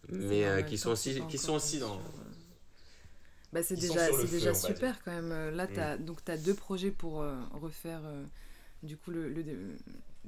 Mais- 0.09 0.65
qui 0.69 0.79
sont 0.79 0.91
aussi, 0.91 1.21
qui 1.29 1.39
sont 1.39 1.55
aussi 1.55 1.79
dans. 1.79 2.01
Bah, 3.53 3.63
c'est 3.63 3.77
déjà, 3.77 4.07
c'est 4.13 4.31
déjà 4.31 4.55
super 4.55 5.03
quand 5.05 5.13
même. 5.13 5.55
Là, 5.55 5.67
tu 5.67 5.79
as, 5.81 5.97
mm. 5.97 6.05
donc, 6.05 6.19
as 6.29 6.37
deux 6.37 6.55
projets 6.55 6.91
pour 6.91 7.25
refaire 7.53 8.03
du 8.83 8.97
coup 8.97 9.11
le, 9.11 9.29
le, 9.29 9.43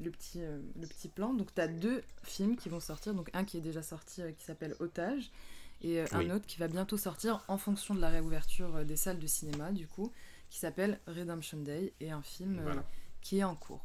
le 0.03 0.11
petit, 0.11 0.41
le 0.41 0.87
petit 0.87 1.09
plan. 1.09 1.35
Donc, 1.35 1.55
tu 1.55 1.61
as 1.61 1.69
deux 1.69 2.03
films 2.23 2.57
qui 2.57 2.69
vont 2.69 2.81
sortir. 2.81 3.15
Donc, 3.15 3.29
un 3.35 3.45
qui 3.45 3.59
est 3.59 3.61
déjà 3.61 3.83
sorti 3.83 4.23
qui 4.37 4.45
s'appelle 4.45 4.75
Otage 4.81 5.31
et 5.83 6.01
un 6.13 6.31
autre 6.31 6.47
qui 6.47 6.59
va 6.59 6.67
bientôt 6.69 6.97
sortir 6.97 7.45
en 7.49 7.59
fonction 7.59 7.95
de 7.95 8.01
la 8.01 8.09
réouverture 8.09 8.85
des 8.85 8.97
salles 8.97 9.19
de 9.21 9.27
cinéma, 9.27 9.71
du 9.73 9.87
coup, 9.87 10.13
qui 10.51 10.59
s'appelle 10.59 10.99
Redemption 11.07 11.59
Day 11.59 11.93
et 12.01 12.11
un 12.11 12.23
film 12.23 12.63
qui 13.21 13.39
est 13.39 13.45
en 13.45 13.55
cours. 13.55 13.85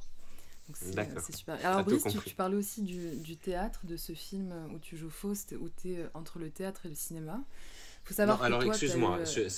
C'est 0.74 1.36
super. 1.36 1.66
Alors, 1.66 1.84
Brice, 1.84 2.06
tu, 2.06 2.18
tu, 2.20 2.36
parlais 2.36 2.56
aussi 2.56 2.84
du, 2.84 3.18
du, 3.18 3.36
théâtre, 3.36 3.82
de 3.86 3.98
ce 3.98 4.14
film 4.14 4.54
où 4.74 4.80
tu 4.80 4.96
joues 4.96 5.10
Faust, 5.10 5.56
où 5.60 5.70
tu 5.70 5.94
es 5.94 6.06
entre 6.14 6.40
le 6.40 6.50
théâtre 6.50 6.86
et 6.86 6.90
le 6.90 6.96
cinéma 6.96 7.44
faut 8.04 8.14
savoir 8.14 8.38
non, 8.40 8.44
alors 8.44 8.64
excuse-moi, 8.64 9.20
euh, 9.38 9.50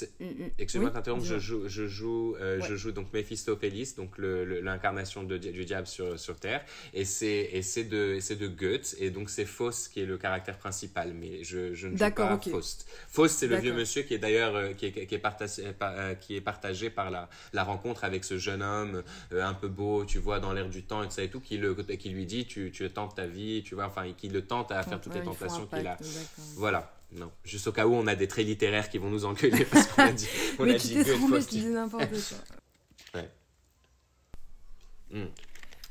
excuse-moi 0.60 0.92
d'interrompre, 0.92 1.26
je 1.26 1.40
joue, 1.40 1.68
je 1.68 1.88
joue, 1.88 2.36
euh, 2.40 2.62
je 2.62 2.76
joue 2.76 2.92
donc 2.92 3.12
Mephistopheles, 3.12 3.96
donc 3.98 4.18
l'incarnation 4.18 5.24
du 5.24 5.66
diable 5.66 5.88
sur, 5.88 6.20
sur 6.20 6.36
Terre, 6.36 6.64
et 6.94 7.06
c'est 7.06 7.50
de, 7.84 8.36
de 8.36 8.48
Goethe, 8.48 8.96
et 9.00 9.10
donc 9.10 9.30
c'est 9.30 9.46
Faust 9.46 9.92
qui 9.92 10.02
est 10.02 10.06
le 10.06 10.18
caractère 10.18 10.58
principal, 10.58 11.14
mais 11.14 11.44
je, 11.44 11.74
je 11.74 11.88
ne 11.88 11.98
joue 11.98 12.10
pas 12.14 12.40
Faust. 12.52 12.88
Faust, 13.10 13.40
c'est 13.40 13.48
le 13.48 13.58
vieux 13.58 13.74
monsieur 13.74 14.04
qui 14.04 14.14
est 14.14 14.20
d'ailleurs 14.20 14.56
euh, 14.56 14.74
qui, 14.74 14.88
est, 14.88 15.06
qui, 15.08 15.16
est 15.16 15.20
partagé, 15.20 15.64
qui 16.22 16.36
est 16.36 16.42
partagé 16.42 16.90
par 16.90 17.10
la, 17.10 17.30
la 17.54 17.64
rencontre 17.64 18.04
avec 18.04 18.24
ce 18.24 18.38
jeune 18.38 18.62
homme 18.62 19.04
un 19.32 19.54
peu 19.54 19.68
beau, 19.70 20.06
tu 20.06 20.20
vois, 20.20 20.40
dans 20.40 20.54
l'air 20.54 20.70
du 20.70 20.84
temps, 20.84 21.02
et 21.04 21.08
tout 21.08 21.14
ça 21.14 21.24
et 21.24 21.30
tout, 21.30 21.40
qui, 21.40 21.58
le, 21.58 21.74
qui 21.74 22.10
lui 22.10 22.26
dit 22.26 22.46
tu, 22.46 22.72
tu 22.72 22.90
tentes 22.92 23.16
ta 23.16 23.26
vie, 23.26 23.64
tu 23.64 23.76
vois, 23.76 23.86
enfin, 23.86 24.12
qui 24.16 24.30
le 24.30 24.46
tente 24.46 24.72
à 24.72 24.84
faire 24.84 25.02
toutes 25.02 25.16
les 25.16 25.24
tentations 25.24 25.66
qu'il 25.66 25.88
a. 25.88 25.98
Voilà. 26.56 26.95
Non, 27.12 27.32
juste 27.44 27.68
au 27.68 27.72
cas 27.72 27.88
où 27.88 27.94
on 27.94 28.08
a 28.08 28.16
des 28.16 28.28
traits 28.28 28.46
littéraires 28.46 28.90
qui 28.90 28.98
vont 28.98 29.10
nous 29.10 29.26
engueuler 29.26 29.66
parce 29.66 29.88
qu'on 29.88 30.04
a 30.04 30.12
dit. 30.12 30.28
On 30.60 30.66
Mais 30.66 30.76
a 30.76 30.80
tu 30.80 30.90
t'es 30.90 31.04
trompé, 31.04 31.40
tu 31.40 31.56
dis 31.56 31.66
n'importe 31.68 32.10
quoi. 32.10 32.38
ouais. 33.22 33.30
Hmm. 35.12 35.28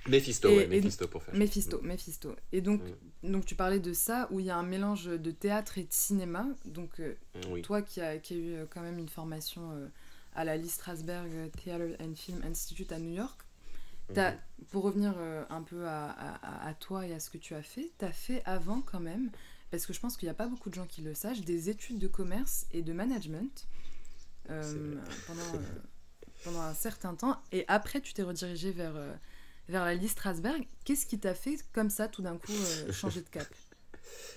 Mephisto, 0.06 0.48
ouais, 0.48 0.66
Mephisto 0.66 1.08
pour 1.08 1.22
faire. 1.22 1.34
Mephisto, 1.34 1.80
mm. 1.80 1.86
Mephisto. 1.86 2.36
Et 2.52 2.60
donc, 2.60 2.82
mm. 3.22 3.30
donc 3.30 3.46
tu 3.46 3.54
parlais 3.54 3.80
de 3.80 3.92
ça, 3.92 4.28
où 4.30 4.40
il 4.40 4.46
y 4.46 4.50
a 4.50 4.56
un 4.56 4.62
mélange 4.62 5.06
de 5.06 5.30
théâtre 5.30 5.78
et 5.78 5.84
de 5.84 5.92
cinéma. 5.92 6.46
Donc, 6.66 7.00
euh, 7.00 7.14
toi 7.62 7.80
qui 7.80 8.00
as 8.00 8.18
qui 8.18 8.34
a 8.34 8.36
eu 8.36 8.54
euh, 8.54 8.66
quand 8.68 8.82
même 8.82 8.98
une 8.98 9.08
formation 9.08 9.62
euh, 9.72 9.86
à 10.34 10.44
la 10.44 10.56
Lee 10.56 10.68
Strasberg 10.68 11.50
Theater 11.52 11.96
and 12.00 12.14
Film 12.16 12.42
Institute 12.44 12.92
à 12.92 12.98
New 12.98 13.14
York, 13.14 13.40
as, 14.14 14.32
mm-hmm. 14.32 14.36
pour 14.70 14.82
revenir 14.82 15.14
un 15.48 15.62
peu 15.62 15.86
à, 15.86 16.10
à, 16.10 16.68
à, 16.68 16.74
toi 16.74 17.06
et 17.06 17.14
à 17.14 17.20
ce 17.20 17.30
que 17.30 17.38
tu 17.38 17.54
as 17.54 17.62
fait, 17.62 17.90
tu 17.98 18.04
as 18.04 18.12
fait 18.12 18.42
avant 18.44 18.82
quand 18.82 19.00
même 19.00 19.30
parce 19.74 19.86
que 19.86 19.92
je 19.92 20.00
pense 20.00 20.16
qu'il 20.16 20.26
n'y 20.26 20.30
a 20.30 20.34
pas 20.34 20.46
beaucoup 20.46 20.70
de 20.70 20.74
gens 20.74 20.86
qui 20.86 21.02
le 21.02 21.14
sachent, 21.14 21.40
des 21.40 21.68
études 21.68 21.98
de 21.98 22.06
commerce 22.06 22.66
et 22.72 22.82
de 22.82 22.92
management 22.92 23.66
euh, 24.48 24.94
pendant, 25.26 25.40
euh, 25.54 25.58
pendant 26.44 26.60
un 26.60 26.74
certain 26.74 27.14
temps. 27.14 27.42
Et 27.50 27.64
après, 27.66 28.00
tu 28.00 28.12
t'es 28.14 28.22
redirigé 28.22 28.70
vers, 28.70 28.94
euh, 28.94 29.12
vers 29.68 29.84
la. 29.84 29.96
Qu'est-ce 30.84 31.06
qui 31.06 31.18
t'a 31.18 31.34
fait, 31.34 31.58
comme 31.72 31.90
ça, 31.90 32.06
tout 32.06 32.22
d'un 32.22 32.36
coup, 32.36 32.52
changer 32.92 33.20
de 33.20 33.28
cap? 33.28 33.48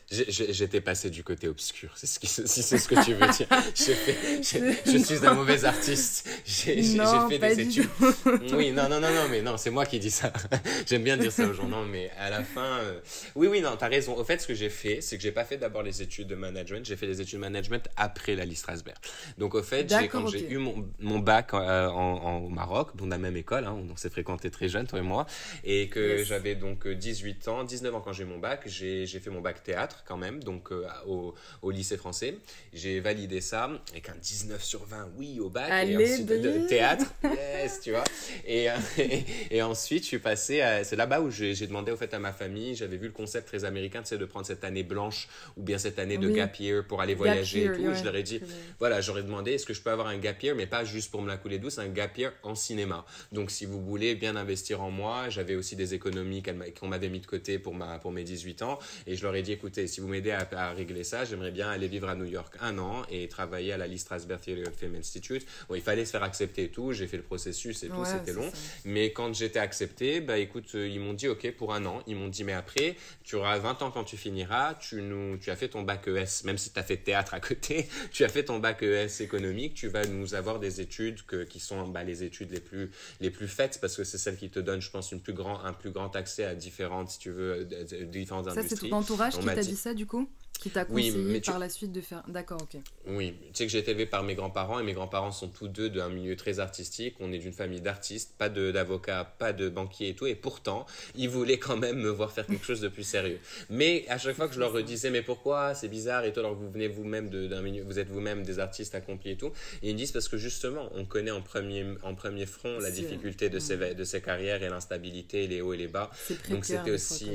J'étais 0.09 0.79
passé 0.79 1.09
du 1.09 1.21
côté 1.21 1.49
obscur, 1.49 1.91
c'est 1.95 2.07
ce, 2.07 2.47
si 2.47 2.63
c'est 2.63 2.77
ce 2.77 2.87
que 2.87 3.03
tu 3.03 3.13
veux 3.13 3.27
dire. 3.27 3.47
je 4.85 4.97
suis 5.03 5.25
un 5.25 5.33
mauvais 5.33 5.65
artiste. 5.65 6.29
J'ai 6.45 6.81
fait 6.81 7.39
des 7.39 7.59
études. 7.59 7.89
oui, 8.53 8.71
non, 8.71 8.87
non, 8.87 9.01
non, 9.01 9.13
non, 9.13 9.27
mais 9.29 9.41
non, 9.41 9.57
c'est 9.57 9.69
moi 9.69 9.85
qui 9.85 9.99
dis 9.99 10.09
ça. 10.09 10.31
J'aime 10.87 11.03
bien 11.03 11.17
dire 11.17 11.33
ça 11.33 11.45
aux 11.45 11.51
gens. 11.51 11.67
Non, 11.67 11.83
mais 11.83 12.09
à 12.17 12.29
la 12.29 12.43
fin, 12.43 12.79
euh, 12.79 13.01
oui, 13.35 13.47
oui, 13.47 13.59
non, 13.59 13.75
t'as 13.77 13.89
raison. 13.89 14.15
Au 14.15 14.23
fait, 14.23 14.39
ce 14.39 14.47
que 14.47 14.53
j'ai 14.53 14.69
fait, 14.69 15.01
c'est 15.01 15.17
que 15.17 15.23
j'ai 15.23 15.33
pas 15.33 15.43
fait 15.43 15.57
d'abord 15.57 15.83
les 15.83 16.01
études 16.01 16.27
de 16.27 16.35
management, 16.35 16.85
j'ai 16.85 16.95
fait 16.95 17.07
les 17.07 17.19
études 17.19 17.39
de 17.39 17.41
management 17.41 17.85
après 17.97 18.35
la 18.35 18.45
liste 18.45 18.61
Strasberg. 18.61 18.97
Donc, 19.37 19.55
au 19.55 19.63
fait, 19.63 19.93
quand 20.09 20.27
j'ai 20.27 20.49
eu 20.49 20.57
mon, 20.57 20.87
mon 21.01 21.19
bac 21.19 21.53
euh, 21.53 21.87
en, 21.89 22.37
au 22.37 22.49
Maroc, 22.49 22.95
dans 22.95 23.07
la 23.07 23.17
même 23.17 23.35
école, 23.35 23.65
hein, 23.65 23.77
on 23.91 23.97
s'est 23.97 24.09
fréquenté 24.09 24.49
très 24.51 24.69
jeune, 24.69 24.87
toi 24.87 24.99
et 24.99 25.01
moi, 25.01 25.25
et 25.65 25.89
que 25.89 26.23
j'avais 26.23 26.55
donc 26.55 26.87
18 26.87 27.49
ans, 27.49 27.65
19 27.65 27.93
ans 27.93 27.99
quand 27.99 28.13
j'ai 28.13 28.23
eu 28.23 28.27
mon 28.27 28.39
bac, 28.39 28.61
j'ai 28.67 29.05
fait 29.05 29.29
mon 29.29 29.41
bac 29.41 29.63
théâtre 29.67 30.03
quand 30.07 30.15
même, 30.15 30.41
donc 30.41 30.71
euh, 30.71 30.87
au, 31.07 31.35
au, 31.61 31.71
lycée 31.71 31.97
français. 31.97 32.37
J'ai 32.73 33.01
validé 33.01 33.41
ça 33.41 33.69
avec 33.91 34.07
un 34.07 34.15
19 34.15 34.63
sur 34.63 34.85
20, 34.85 35.09
oui, 35.17 35.39
au 35.41 35.49
bac. 35.49 35.69
et 35.85 35.97
ensuite, 35.97 36.25
de, 36.25 36.67
théâtre, 36.67 37.05
yes, 37.23 37.81
tu 37.81 37.91
vois. 37.91 38.05
Et, 38.47 38.67
et, 39.51 39.61
ensuite, 39.61 40.03
je 40.03 40.07
suis 40.07 40.19
passé 40.19 40.61
à. 40.61 40.85
C'est 40.85 40.95
là-bas 40.95 41.19
où 41.19 41.29
j'ai 41.29 41.67
demandé 41.67 41.91
au 41.91 41.97
fait 41.97 42.13
à 42.13 42.19
ma 42.19 42.31
famille, 42.31 42.75
j'avais 42.75 42.95
vu 42.95 43.07
le 43.07 43.13
concept 43.13 43.47
très 43.47 43.65
américain, 43.65 44.01
sais, 44.05 44.17
de 44.17 44.25
prendre 44.25 44.45
cette 44.45 44.63
année 44.63 44.83
blanche 44.83 45.27
ou 45.57 45.63
bien 45.63 45.77
cette 45.77 45.99
année 45.99 46.17
de 46.17 46.29
gap 46.29 46.55
year 46.59 46.85
pour 46.87 47.01
aller 47.01 47.13
voyager 47.13 47.65
et 47.65 47.71
tout. 47.73 47.93
je 47.93 48.03
leur 48.03 48.15
ai 48.15 48.23
dit, 48.23 48.39
voilà, 48.79 49.01
j'aurais 49.01 49.23
demandé, 49.23 49.51
est-ce 49.51 49.65
que 49.65 49.73
je 49.73 49.81
peux 49.81 49.91
avoir 49.91 50.07
un 50.07 50.17
gap 50.17 50.41
year, 50.41 50.55
mais 50.55 50.65
pas 50.65 50.85
juste 50.85 51.11
pour 51.11 51.21
me 51.21 51.27
la 51.27 51.37
couler 51.37 51.59
douce, 51.59 51.77
un 51.77 51.89
gap 51.89 52.17
year 52.17 52.31
en 52.43 52.55
cinéma. 52.55 53.05
Donc, 53.33 53.51
si 53.51 53.65
vous 53.65 53.81
voulez 53.83 54.15
bien 54.15 54.37
investir 54.37 54.81
en 54.81 54.91
moi, 54.91 55.29
j'avais 55.29 55.55
aussi 55.55 55.75
des 55.75 55.93
économies 55.93 56.41
qu'on 56.79 56.87
m'avait 56.87 57.09
mis 57.09 57.19
de 57.19 57.25
côté 57.25 57.59
pour, 57.59 57.73
ma, 57.73 57.99
pour 57.99 58.11
mes 58.11 58.23
18 58.23 58.61
ans. 58.61 58.79
Et 59.05 59.15
je 59.15 59.23
leur 59.23 59.35
ai 59.35 59.41
dit, 59.41 59.46
écoutez, 59.51 59.87
si 59.87 60.01
vous 60.01 60.07
m'aidez 60.07 60.31
à, 60.31 60.47
à, 60.51 60.73
régler 60.73 61.03
ça, 61.03 61.25
j'aimerais 61.25 61.51
bien 61.51 61.69
aller 61.69 61.87
vivre 61.87 62.09
à 62.09 62.15
New 62.15 62.25
York 62.25 62.55
un 62.61 62.77
an 62.77 63.03
et 63.09 63.27
travailler 63.27 63.73
à 63.73 63.77
la 63.77 63.87
Lee 63.87 63.99
Strasberg 63.99 64.41
Film 64.41 64.95
Institute. 64.95 65.45
Bon, 65.67 65.75
il 65.75 65.81
fallait 65.81 66.05
se 66.05 66.11
faire 66.11 66.23
accepter 66.23 66.65
et 66.65 66.69
tout, 66.69 66.93
j'ai 66.93 67.07
fait 67.07 67.17
le 67.17 67.23
processus 67.23 67.83
et 67.83 67.89
tout, 67.89 68.05
c'était 68.05 68.33
long. 68.33 68.49
Mais 68.85 69.11
quand 69.11 69.33
j'étais 69.33 69.59
accepté, 69.59 70.21
bah 70.21 70.37
écoute, 70.37 70.75
euh, 70.75 70.87
ils 70.87 70.99
m'ont 70.99 71.13
dit 71.13 71.27
ok 71.27 71.51
pour 71.51 71.73
un 71.73 71.85
an. 71.85 72.01
Ils 72.07 72.15
m'ont 72.15 72.27
dit 72.27 72.43
mais 72.43 72.53
après, 72.53 72.95
tu 73.23 73.35
auras 73.35 73.57
20 73.57 73.81
ans 73.81 73.91
quand 73.91 74.03
tu 74.03 74.17
finiras, 74.17 74.75
tu, 74.75 75.01
nous, 75.01 75.37
tu 75.37 75.51
as 75.51 75.55
fait 75.55 75.69
ton 75.69 75.81
bac 75.81 76.07
ES, 76.07 76.45
même 76.45 76.57
si 76.57 76.71
tu 76.71 76.79
as 76.79 76.83
fait 76.83 76.97
théâtre 76.97 77.33
à 77.33 77.39
côté, 77.39 77.87
tu 78.11 78.23
as 78.23 78.29
fait 78.29 78.45
ton 78.45 78.59
bac 78.59 78.83
ES 78.83 79.21
économique, 79.21 79.73
tu 79.73 79.87
vas 79.87 80.05
nous 80.05 80.35
avoir 80.35 80.59
des 80.59 80.81
études 80.81 81.23
que, 81.25 81.43
qui 81.43 81.59
sont 81.59 81.87
bah, 81.87 82.03
les 82.03 82.23
études 82.23 82.51
les 82.51 82.59
plus, 82.59 82.91
les 83.19 83.31
plus 83.31 83.47
faites 83.47 83.79
parce 83.81 83.95
que 83.95 84.03
c'est 84.03 84.17
celles 84.17 84.37
qui 84.37 84.49
te 84.49 84.59
donnent, 84.59 84.81
je 84.81 84.91
pense, 84.91 85.11
une 85.11 85.21
plus 85.21 85.33
grand, 85.33 85.63
un 85.63 85.73
plus 85.73 85.91
grand 85.91 86.15
accès 86.15 86.45
à 86.45 86.55
différentes, 86.55 87.09
si 87.09 87.19
tu 87.19 87.31
veux, 87.31 87.65
différentes 87.65 88.47
industries. 88.47 88.69
Ça, 88.69 88.75
c'est 88.81 88.89
ton 88.89 88.95
entourage 88.95 89.36
qui 89.39 89.45
t'a 89.45 89.55
dit. 89.61 89.75
ça 89.75 89.93
du 89.93 90.05
coup? 90.05 90.27
Qui 90.57 90.69
t'a 90.69 90.85
conseillé 90.85 91.41
par 91.41 91.59
la 91.59 91.69
suite 91.69 91.91
de 91.91 92.01
faire. 92.01 92.23
D'accord, 92.27 92.61
ok. 92.61 92.79
Oui, 93.07 93.33
tu 93.47 93.49
sais 93.53 93.65
que 93.65 93.71
j'ai 93.71 93.79
été 93.79 93.91
élevé 93.91 94.05
par 94.05 94.23
mes 94.23 94.35
grands-parents 94.35 94.79
et 94.79 94.83
mes 94.83 94.93
grands-parents 94.93 95.31
sont 95.31 95.47
tous 95.49 95.67
deux 95.67 95.89
d'un 95.89 96.09
milieu 96.09 96.35
très 96.35 96.59
artistique. 96.59 97.15
On 97.19 97.31
est 97.31 97.37
d'une 97.37 97.53
famille 97.53 97.81
d'artistes, 97.81 98.33
pas 98.37 98.49
d'avocats, 98.49 99.23
pas 99.37 99.53
de 99.53 99.69
banquiers 99.69 100.09
et 100.09 100.15
tout. 100.15 100.27
Et 100.27 100.35
pourtant, 100.35 100.85
ils 101.15 101.29
voulaient 101.29 101.59
quand 101.59 101.77
même 101.77 101.97
me 101.97 102.09
voir 102.09 102.31
faire 102.31 102.45
quelque 102.45 102.65
chose 102.65 102.81
de 102.81 102.87
plus 102.87 103.03
sérieux. 103.03 103.39
Mais 103.69 104.05
à 104.09 104.17
chaque 104.17 104.35
fois 104.35 104.47
que 104.47 104.53
je 104.53 104.59
leur 104.59 104.71
redisais, 104.71 105.09
mais 105.09 105.21
pourquoi? 105.21 105.75
C'est 105.75 105.87
bizarre 105.87 106.25
et 106.25 106.33
toi, 106.33 106.43
alors 106.43 106.55
vous 106.55 106.69
venez 106.69 106.87
vous-même 106.87 107.29
d'un 107.29 107.61
milieu, 107.61 107.83
vous 107.83 107.99
êtes 107.99 108.09
vous-même 108.09 108.43
des 108.43 108.59
artistes 108.59 108.95
accomplis 108.95 109.31
et 109.31 109.37
tout. 109.37 109.51
Et 109.81 109.89
ils 109.89 109.93
me 109.93 109.97
disent 109.97 110.11
parce 110.11 110.27
que 110.27 110.37
justement, 110.37 110.89
on 110.95 111.05
connaît 111.05 111.31
en 111.31 111.41
premier, 111.41 111.85
en 112.03 112.15
premier 112.15 112.45
front 112.45 112.79
la 112.79 112.91
difficulté 112.91 113.49
de, 113.49 113.59
ces, 113.59 113.77
de 113.77 114.03
ces 114.03 114.21
carrières 114.21 114.63
et 114.63 114.69
l'instabilité, 114.69 115.47
les 115.47 115.61
hauts 115.61 115.73
et 115.73 115.77
les 115.77 115.87
bas. 115.87 116.11
Donc 116.49 116.65
c'était 116.65 116.91
aussi. 116.91 117.29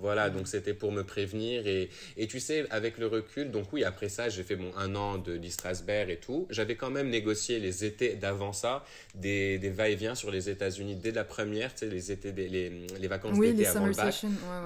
Voilà, 0.00 0.30
donc 0.30 0.48
c'était 0.48 0.74
pour 0.74 0.90
me 0.90 1.04
prévenir. 1.04 1.66
Et, 1.66 1.90
et, 2.16 2.21
tu 2.26 2.40
sais, 2.40 2.66
avec 2.70 2.98
le 2.98 3.06
recul, 3.06 3.50
donc 3.50 3.72
oui, 3.72 3.84
après 3.84 4.08
ça, 4.08 4.28
j'ai 4.28 4.42
fait 4.42 4.56
mon 4.56 4.76
un 4.76 4.94
an 4.94 5.18
de 5.18 5.38
Strasberg 5.48 6.10
et 6.10 6.16
tout. 6.16 6.46
J'avais 6.50 6.76
quand 6.76 6.90
même 6.90 7.08
négocié 7.08 7.58
les 7.58 7.84
étés 7.84 8.14
d'avant 8.14 8.52
ça, 8.52 8.84
des, 9.14 9.58
des 9.58 9.70
va-et-vient 9.70 10.14
sur 10.14 10.30
les 10.30 10.48
États-Unis 10.48 10.96
dès 10.96 11.12
la 11.12 11.24
première, 11.24 11.72
tu 11.74 11.80
sais, 11.80 11.86
les, 11.86 12.12
étés, 12.12 12.32
les, 12.32 12.70
les 12.98 13.08
vacances 13.08 13.38
d'été 13.38 13.66
avant 13.66 13.86
le 13.86 13.92
bac. 13.92 14.14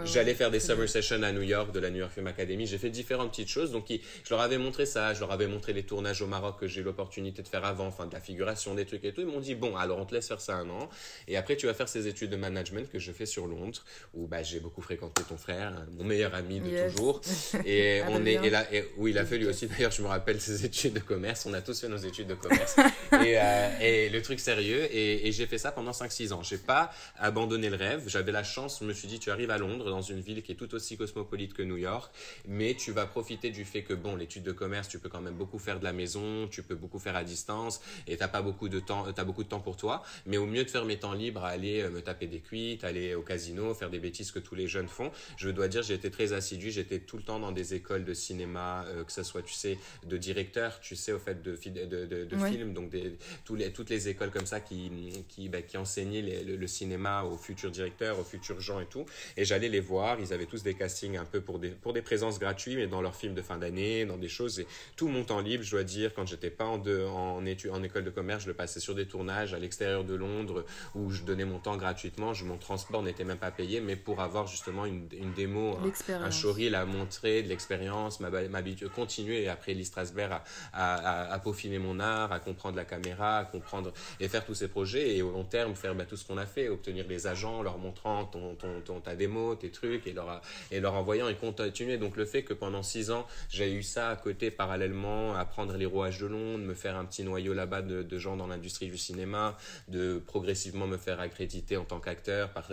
J'allais 0.04 0.34
faire 0.34 0.50
des 0.50 0.60
summer 0.60 0.88
sessions 0.88 1.22
à 1.22 1.32
New 1.32 1.42
York 1.42 1.72
de 1.72 1.80
la 1.80 1.90
New 1.90 1.98
York 1.98 2.12
Film 2.12 2.26
Academy. 2.26 2.66
J'ai 2.66 2.78
fait 2.78 2.90
différentes 2.90 3.30
petites 3.30 3.48
choses. 3.48 3.72
Donc, 3.72 3.88
je 3.88 4.30
leur 4.30 4.40
avais 4.40 4.58
montré 4.58 4.86
ça, 4.86 5.14
je 5.14 5.20
leur 5.20 5.32
avais 5.32 5.46
montré 5.46 5.72
les 5.72 5.82
tournages 5.82 6.22
au 6.22 6.26
Maroc 6.26 6.60
que 6.60 6.66
j'ai 6.66 6.80
eu 6.80 6.84
l'opportunité 6.84 7.42
de 7.42 7.48
faire 7.48 7.64
avant, 7.64 7.86
enfin, 7.86 8.06
de 8.06 8.12
la 8.12 8.20
figuration, 8.20 8.74
des 8.74 8.84
trucs 8.84 9.04
et 9.04 9.12
tout. 9.12 9.20
Ils 9.20 9.26
m'ont 9.26 9.40
dit, 9.40 9.54
bon, 9.54 9.76
alors 9.76 9.98
on 9.98 10.06
te 10.06 10.14
laisse 10.14 10.28
faire 10.28 10.40
ça 10.40 10.56
un 10.56 10.68
an. 10.70 10.88
Et 11.28 11.36
après, 11.36 11.56
tu 11.56 11.66
vas 11.66 11.74
faire 11.74 11.88
ces 11.88 12.06
études 12.06 12.30
de 12.30 12.36
management 12.36 12.90
que 12.90 12.98
je 12.98 13.12
fais 13.12 13.26
sur 13.26 13.46
Londres, 13.46 13.84
où 14.14 14.26
bah, 14.26 14.42
j'ai 14.42 14.60
beaucoup 14.60 14.82
fréquenté 14.82 15.22
ton 15.28 15.36
frère, 15.36 15.86
mon 15.96 16.04
meilleur 16.04 16.34
ami 16.34 16.60
de 16.60 16.88
toujours. 16.90 17.20
Et 17.64 18.02
on 18.08 18.24
est 18.24 18.34
et 18.34 18.50
là, 18.50 18.66
et, 18.72 18.84
oui, 18.96 19.10
il 19.10 19.18
a 19.18 19.24
fait 19.24 19.38
lui 19.38 19.46
aussi. 19.46 19.66
D'ailleurs, 19.66 19.90
je 19.90 20.02
me 20.02 20.08
rappelle 20.08 20.40
ses 20.40 20.64
études 20.66 20.94
de 20.94 21.00
commerce. 21.00 21.46
On 21.46 21.54
a 21.54 21.60
tous 21.60 21.80
fait 21.80 21.88
nos 21.88 21.96
études 21.96 22.28
de 22.28 22.34
commerce. 22.34 22.76
et, 23.12 23.38
euh, 23.38 23.70
et, 23.80 24.08
le 24.08 24.22
truc 24.22 24.40
sérieux. 24.40 24.84
Et, 24.94 25.28
et 25.28 25.32
j'ai 25.32 25.46
fait 25.46 25.58
ça 25.58 25.72
pendant 25.72 25.92
5-6 25.92 26.32
ans. 26.32 26.42
J'ai 26.42 26.58
pas 26.58 26.92
abandonné 27.18 27.70
le 27.70 27.76
rêve. 27.76 28.04
J'avais 28.06 28.32
la 28.32 28.44
chance. 28.44 28.78
Je 28.80 28.86
me 28.86 28.92
suis 28.92 29.08
dit, 29.08 29.18
tu 29.18 29.30
arrives 29.30 29.50
à 29.50 29.58
Londres, 29.58 29.90
dans 29.90 30.02
une 30.02 30.20
ville 30.20 30.42
qui 30.42 30.52
est 30.52 30.56
tout 30.56 30.74
aussi 30.74 30.96
cosmopolite 30.96 31.54
que 31.54 31.62
New 31.62 31.76
York, 31.76 32.12
mais 32.46 32.74
tu 32.74 32.92
vas 32.92 33.06
profiter 33.06 33.50
du 33.50 33.64
fait 33.64 33.82
que 33.82 33.94
bon, 33.94 34.16
l'étude 34.16 34.42
de 34.42 34.52
commerce, 34.52 34.88
tu 34.88 34.98
peux 34.98 35.08
quand 35.08 35.20
même 35.20 35.34
beaucoup 35.34 35.58
faire 35.58 35.78
de 35.78 35.84
la 35.84 35.92
maison, 35.92 36.48
tu 36.48 36.62
peux 36.62 36.74
beaucoup 36.74 36.98
faire 36.98 37.16
à 37.16 37.24
distance, 37.24 37.80
et 38.06 38.16
t'as 38.16 38.28
pas 38.28 38.42
beaucoup 38.42 38.68
de 38.68 38.80
temps, 38.80 39.06
t'as 39.12 39.24
beaucoup 39.24 39.44
de 39.44 39.48
temps 39.48 39.60
pour 39.60 39.76
toi. 39.76 40.02
Mais 40.26 40.36
au 40.36 40.46
mieux 40.46 40.64
de 40.64 40.70
faire 40.70 40.84
mes 40.84 40.98
temps 40.98 41.12
libres 41.12 41.44
à 41.44 41.48
aller 41.48 41.82
euh, 41.82 41.90
me 41.90 42.00
taper 42.00 42.26
des 42.26 42.40
cuites, 42.40 42.84
aller 42.84 43.14
au 43.14 43.22
casino, 43.22 43.74
faire 43.74 43.90
des 43.90 43.98
bêtises 43.98 44.30
que 44.30 44.38
tous 44.38 44.54
les 44.54 44.68
jeunes 44.68 44.88
font. 44.88 45.10
Je 45.36 45.50
dois 45.50 45.68
dire, 45.68 45.82
j'ai 45.82 45.94
été 45.94 46.10
très 46.10 46.32
assidu. 46.32 46.70
J'étais 46.70 47.00
tout 47.00 47.16
le 47.16 47.22
temps 47.22 47.35
dans 47.38 47.52
des 47.52 47.74
écoles 47.74 48.04
de 48.04 48.14
cinéma, 48.14 48.84
que 49.06 49.12
ce 49.12 49.22
soit, 49.22 49.42
tu 49.42 49.54
sais, 49.54 49.78
de 50.04 50.16
directeur, 50.16 50.80
tu 50.80 50.96
sais, 50.96 51.12
au 51.12 51.18
fait, 51.18 51.42
de, 51.42 51.56
de, 51.56 52.06
de, 52.06 52.24
de 52.24 52.36
films, 52.36 52.72
donc 52.72 52.90
des, 52.90 53.16
tous 53.44 53.54
les, 53.54 53.72
toutes 53.72 53.90
les 53.90 54.08
écoles 54.08 54.30
comme 54.30 54.46
ça 54.46 54.60
qui, 54.60 54.90
qui, 55.28 55.48
bah, 55.48 55.62
qui 55.62 55.76
enseignaient 55.76 56.22
le, 56.22 56.66
cinéma 56.66 57.22
aux 57.22 57.36
futurs 57.36 57.70
directeurs, 57.70 58.18
aux 58.18 58.24
futurs 58.24 58.60
gens 58.60 58.80
et 58.80 58.86
tout. 58.86 59.06
Et 59.36 59.44
j'allais 59.44 59.68
les 59.68 59.80
voir. 59.80 60.18
Ils 60.20 60.32
avaient 60.32 60.46
tous 60.46 60.62
des 60.62 60.74
castings 60.74 61.16
un 61.16 61.24
peu 61.24 61.40
pour 61.40 61.58
des, 61.58 61.70
pour 61.70 61.92
des 61.92 62.02
présences 62.02 62.38
gratuites, 62.38 62.76
mais 62.76 62.86
dans 62.86 63.00
leurs 63.00 63.14
films 63.14 63.34
de 63.34 63.42
fin 63.42 63.58
d'année, 63.58 64.04
dans 64.04 64.16
des 64.16 64.28
choses. 64.28 64.60
Et 64.60 64.66
tout 64.96 65.08
mon 65.08 65.24
temps 65.24 65.40
libre, 65.40 65.62
je 65.62 65.70
dois 65.70 65.84
dire, 65.84 66.12
quand 66.14 66.26
j'étais 66.26 66.50
pas 66.50 66.64
en, 66.64 66.82
en, 66.86 67.46
études, 67.46 67.70
en 67.70 67.82
école 67.82 68.04
de 68.04 68.10
commerce, 68.10 68.42
je 68.42 68.48
le 68.48 68.54
passais 68.54 68.80
sur 68.80 68.94
des 68.94 69.06
tournages 69.06 69.54
à 69.54 69.58
l'extérieur 69.58 70.04
de 70.04 70.14
Londres 70.14 70.64
où 70.94 71.10
je 71.10 71.22
donnais 71.22 71.44
mon 71.44 71.58
temps 71.58 71.76
gratuitement. 71.76 72.34
Je, 72.34 72.44
mon 72.44 72.58
transport 72.58 73.02
n'était 73.02 73.24
même 73.24 73.38
pas 73.38 73.50
payé, 73.50 73.80
mais 73.80 73.96
pour 73.96 74.20
avoir 74.20 74.46
justement 74.46 74.86
une, 74.86 75.08
une 75.12 75.32
démo, 75.32 75.78
un, 76.08 76.22
un 76.22 76.30
showreel 76.30 76.74
à 76.74 76.84
montrer, 76.84 77.25
de 77.42 77.48
l'expérience, 77.48 78.20
m'habituer, 78.20 78.88
continuer 78.88 79.48
après 79.48 79.74
Lee 79.74 79.84
Strasberg 79.84 80.40
à, 80.72 81.32
à, 81.32 81.38
peaufiner 81.38 81.78
mon 81.78 82.00
art, 82.00 82.32
à 82.32 82.40
comprendre 82.40 82.76
la 82.76 82.84
caméra, 82.84 83.38
à 83.38 83.44
comprendre 83.44 83.92
et 84.20 84.28
faire 84.28 84.44
tous 84.44 84.54
ces 84.54 84.68
projets 84.68 85.16
et 85.16 85.22
au 85.22 85.30
long 85.30 85.44
terme 85.44 85.74
faire 85.74 85.94
bah, 85.94 86.04
tout 86.04 86.16
ce 86.16 86.26
qu'on 86.26 86.38
a 86.38 86.46
fait, 86.46 86.68
obtenir 86.68 87.06
les 87.08 87.26
agents, 87.26 87.62
leur 87.62 87.78
montrant 87.78 88.24
ton, 88.24 88.54
ton, 88.54 88.80
ton, 88.80 89.00
ta 89.00 89.14
démo, 89.14 89.54
tes 89.54 89.70
trucs 89.70 90.06
et 90.06 90.12
leur, 90.12 90.40
et 90.70 90.80
leur 90.80 90.94
envoyant 90.94 91.28
et 91.28 91.34
continuer. 91.34 91.98
Donc 91.98 92.16
le 92.16 92.24
fait 92.24 92.42
que 92.42 92.54
pendant 92.54 92.82
six 92.82 93.10
ans, 93.10 93.26
j'ai 93.48 93.72
eu 93.72 93.82
ça 93.82 94.10
à 94.10 94.16
côté 94.16 94.50
parallèlement, 94.50 95.34
apprendre 95.34 95.76
les 95.76 95.86
rouages 95.86 96.18
de 96.18 96.26
Londres, 96.26 96.64
me 96.64 96.74
faire 96.74 96.96
un 96.96 97.04
petit 97.04 97.24
noyau 97.24 97.54
là-bas 97.54 97.82
de, 97.82 98.18
gens 98.18 98.36
dans 98.36 98.46
l'industrie 98.46 98.86
du 98.86 98.96
cinéma, 98.96 99.56
de 99.88 100.18
progressivement 100.18 100.86
me 100.86 100.96
faire 100.96 101.20
accréditer 101.20 101.76
en 101.76 101.84
tant 101.84 102.00
qu'acteur 102.00 102.50
par 102.50 102.68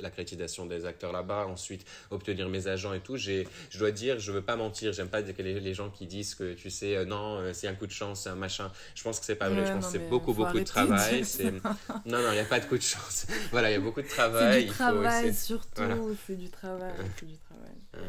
l'accréditation 0.00 0.66
des 0.66 0.84
acteurs 0.84 1.12
là-bas, 1.12 1.46
ensuite 1.46 1.84
obtenir 2.10 2.48
mes 2.48 2.68
agents 2.68 2.94
et 2.94 3.00
tout. 3.00 3.16
Je 3.78 3.84
dois 3.84 3.92
dire, 3.92 4.18
je 4.18 4.32
veux 4.32 4.42
pas 4.42 4.56
mentir, 4.56 4.92
j'aime 4.92 5.06
pas 5.06 5.20
les, 5.20 5.72
gens 5.72 5.88
qui 5.88 6.08
disent 6.08 6.34
que 6.34 6.52
tu 6.54 6.68
sais, 6.68 6.96
euh, 6.96 7.04
non, 7.04 7.38
euh, 7.38 7.52
c'est 7.52 7.68
un 7.68 7.74
coup 7.74 7.86
de 7.86 7.92
chance, 7.92 8.22
c'est 8.22 8.28
un 8.28 8.34
machin. 8.34 8.72
Je 8.96 9.04
pense 9.04 9.20
que 9.20 9.24
c'est 9.24 9.36
pas 9.36 9.48
vrai, 9.48 9.64
je 9.64 9.70
pense 9.70 9.86
que 9.86 9.92
c'est 9.92 10.08
beaucoup, 10.08 10.34
beaucoup 10.34 10.58
de 10.58 10.64
travail. 10.64 11.22
non, 12.04 12.20
non, 12.20 12.32
il 12.32 12.34
n'y 12.34 12.38
a 12.40 12.44
pas 12.44 12.58
de 12.58 12.64
coup 12.64 12.76
de 12.76 12.82
chance. 12.82 13.28
voilà, 13.52 13.70
il 13.70 13.74
y 13.74 13.76
a 13.76 13.80
beaucoup 13.80 14.02
de 14.02 14.08
travail. 14.08 14.62
C'est 14.62 14.66
du 14.66 14.72
travail, 14.72 15.32
surtout, 15.32 16.16
c'est 16.26 16.34
du 16.34 16.50
travail, 16.50 16.92
c'est 17.20 17.26
du 17.26 17.38
travail. 17.38 18.08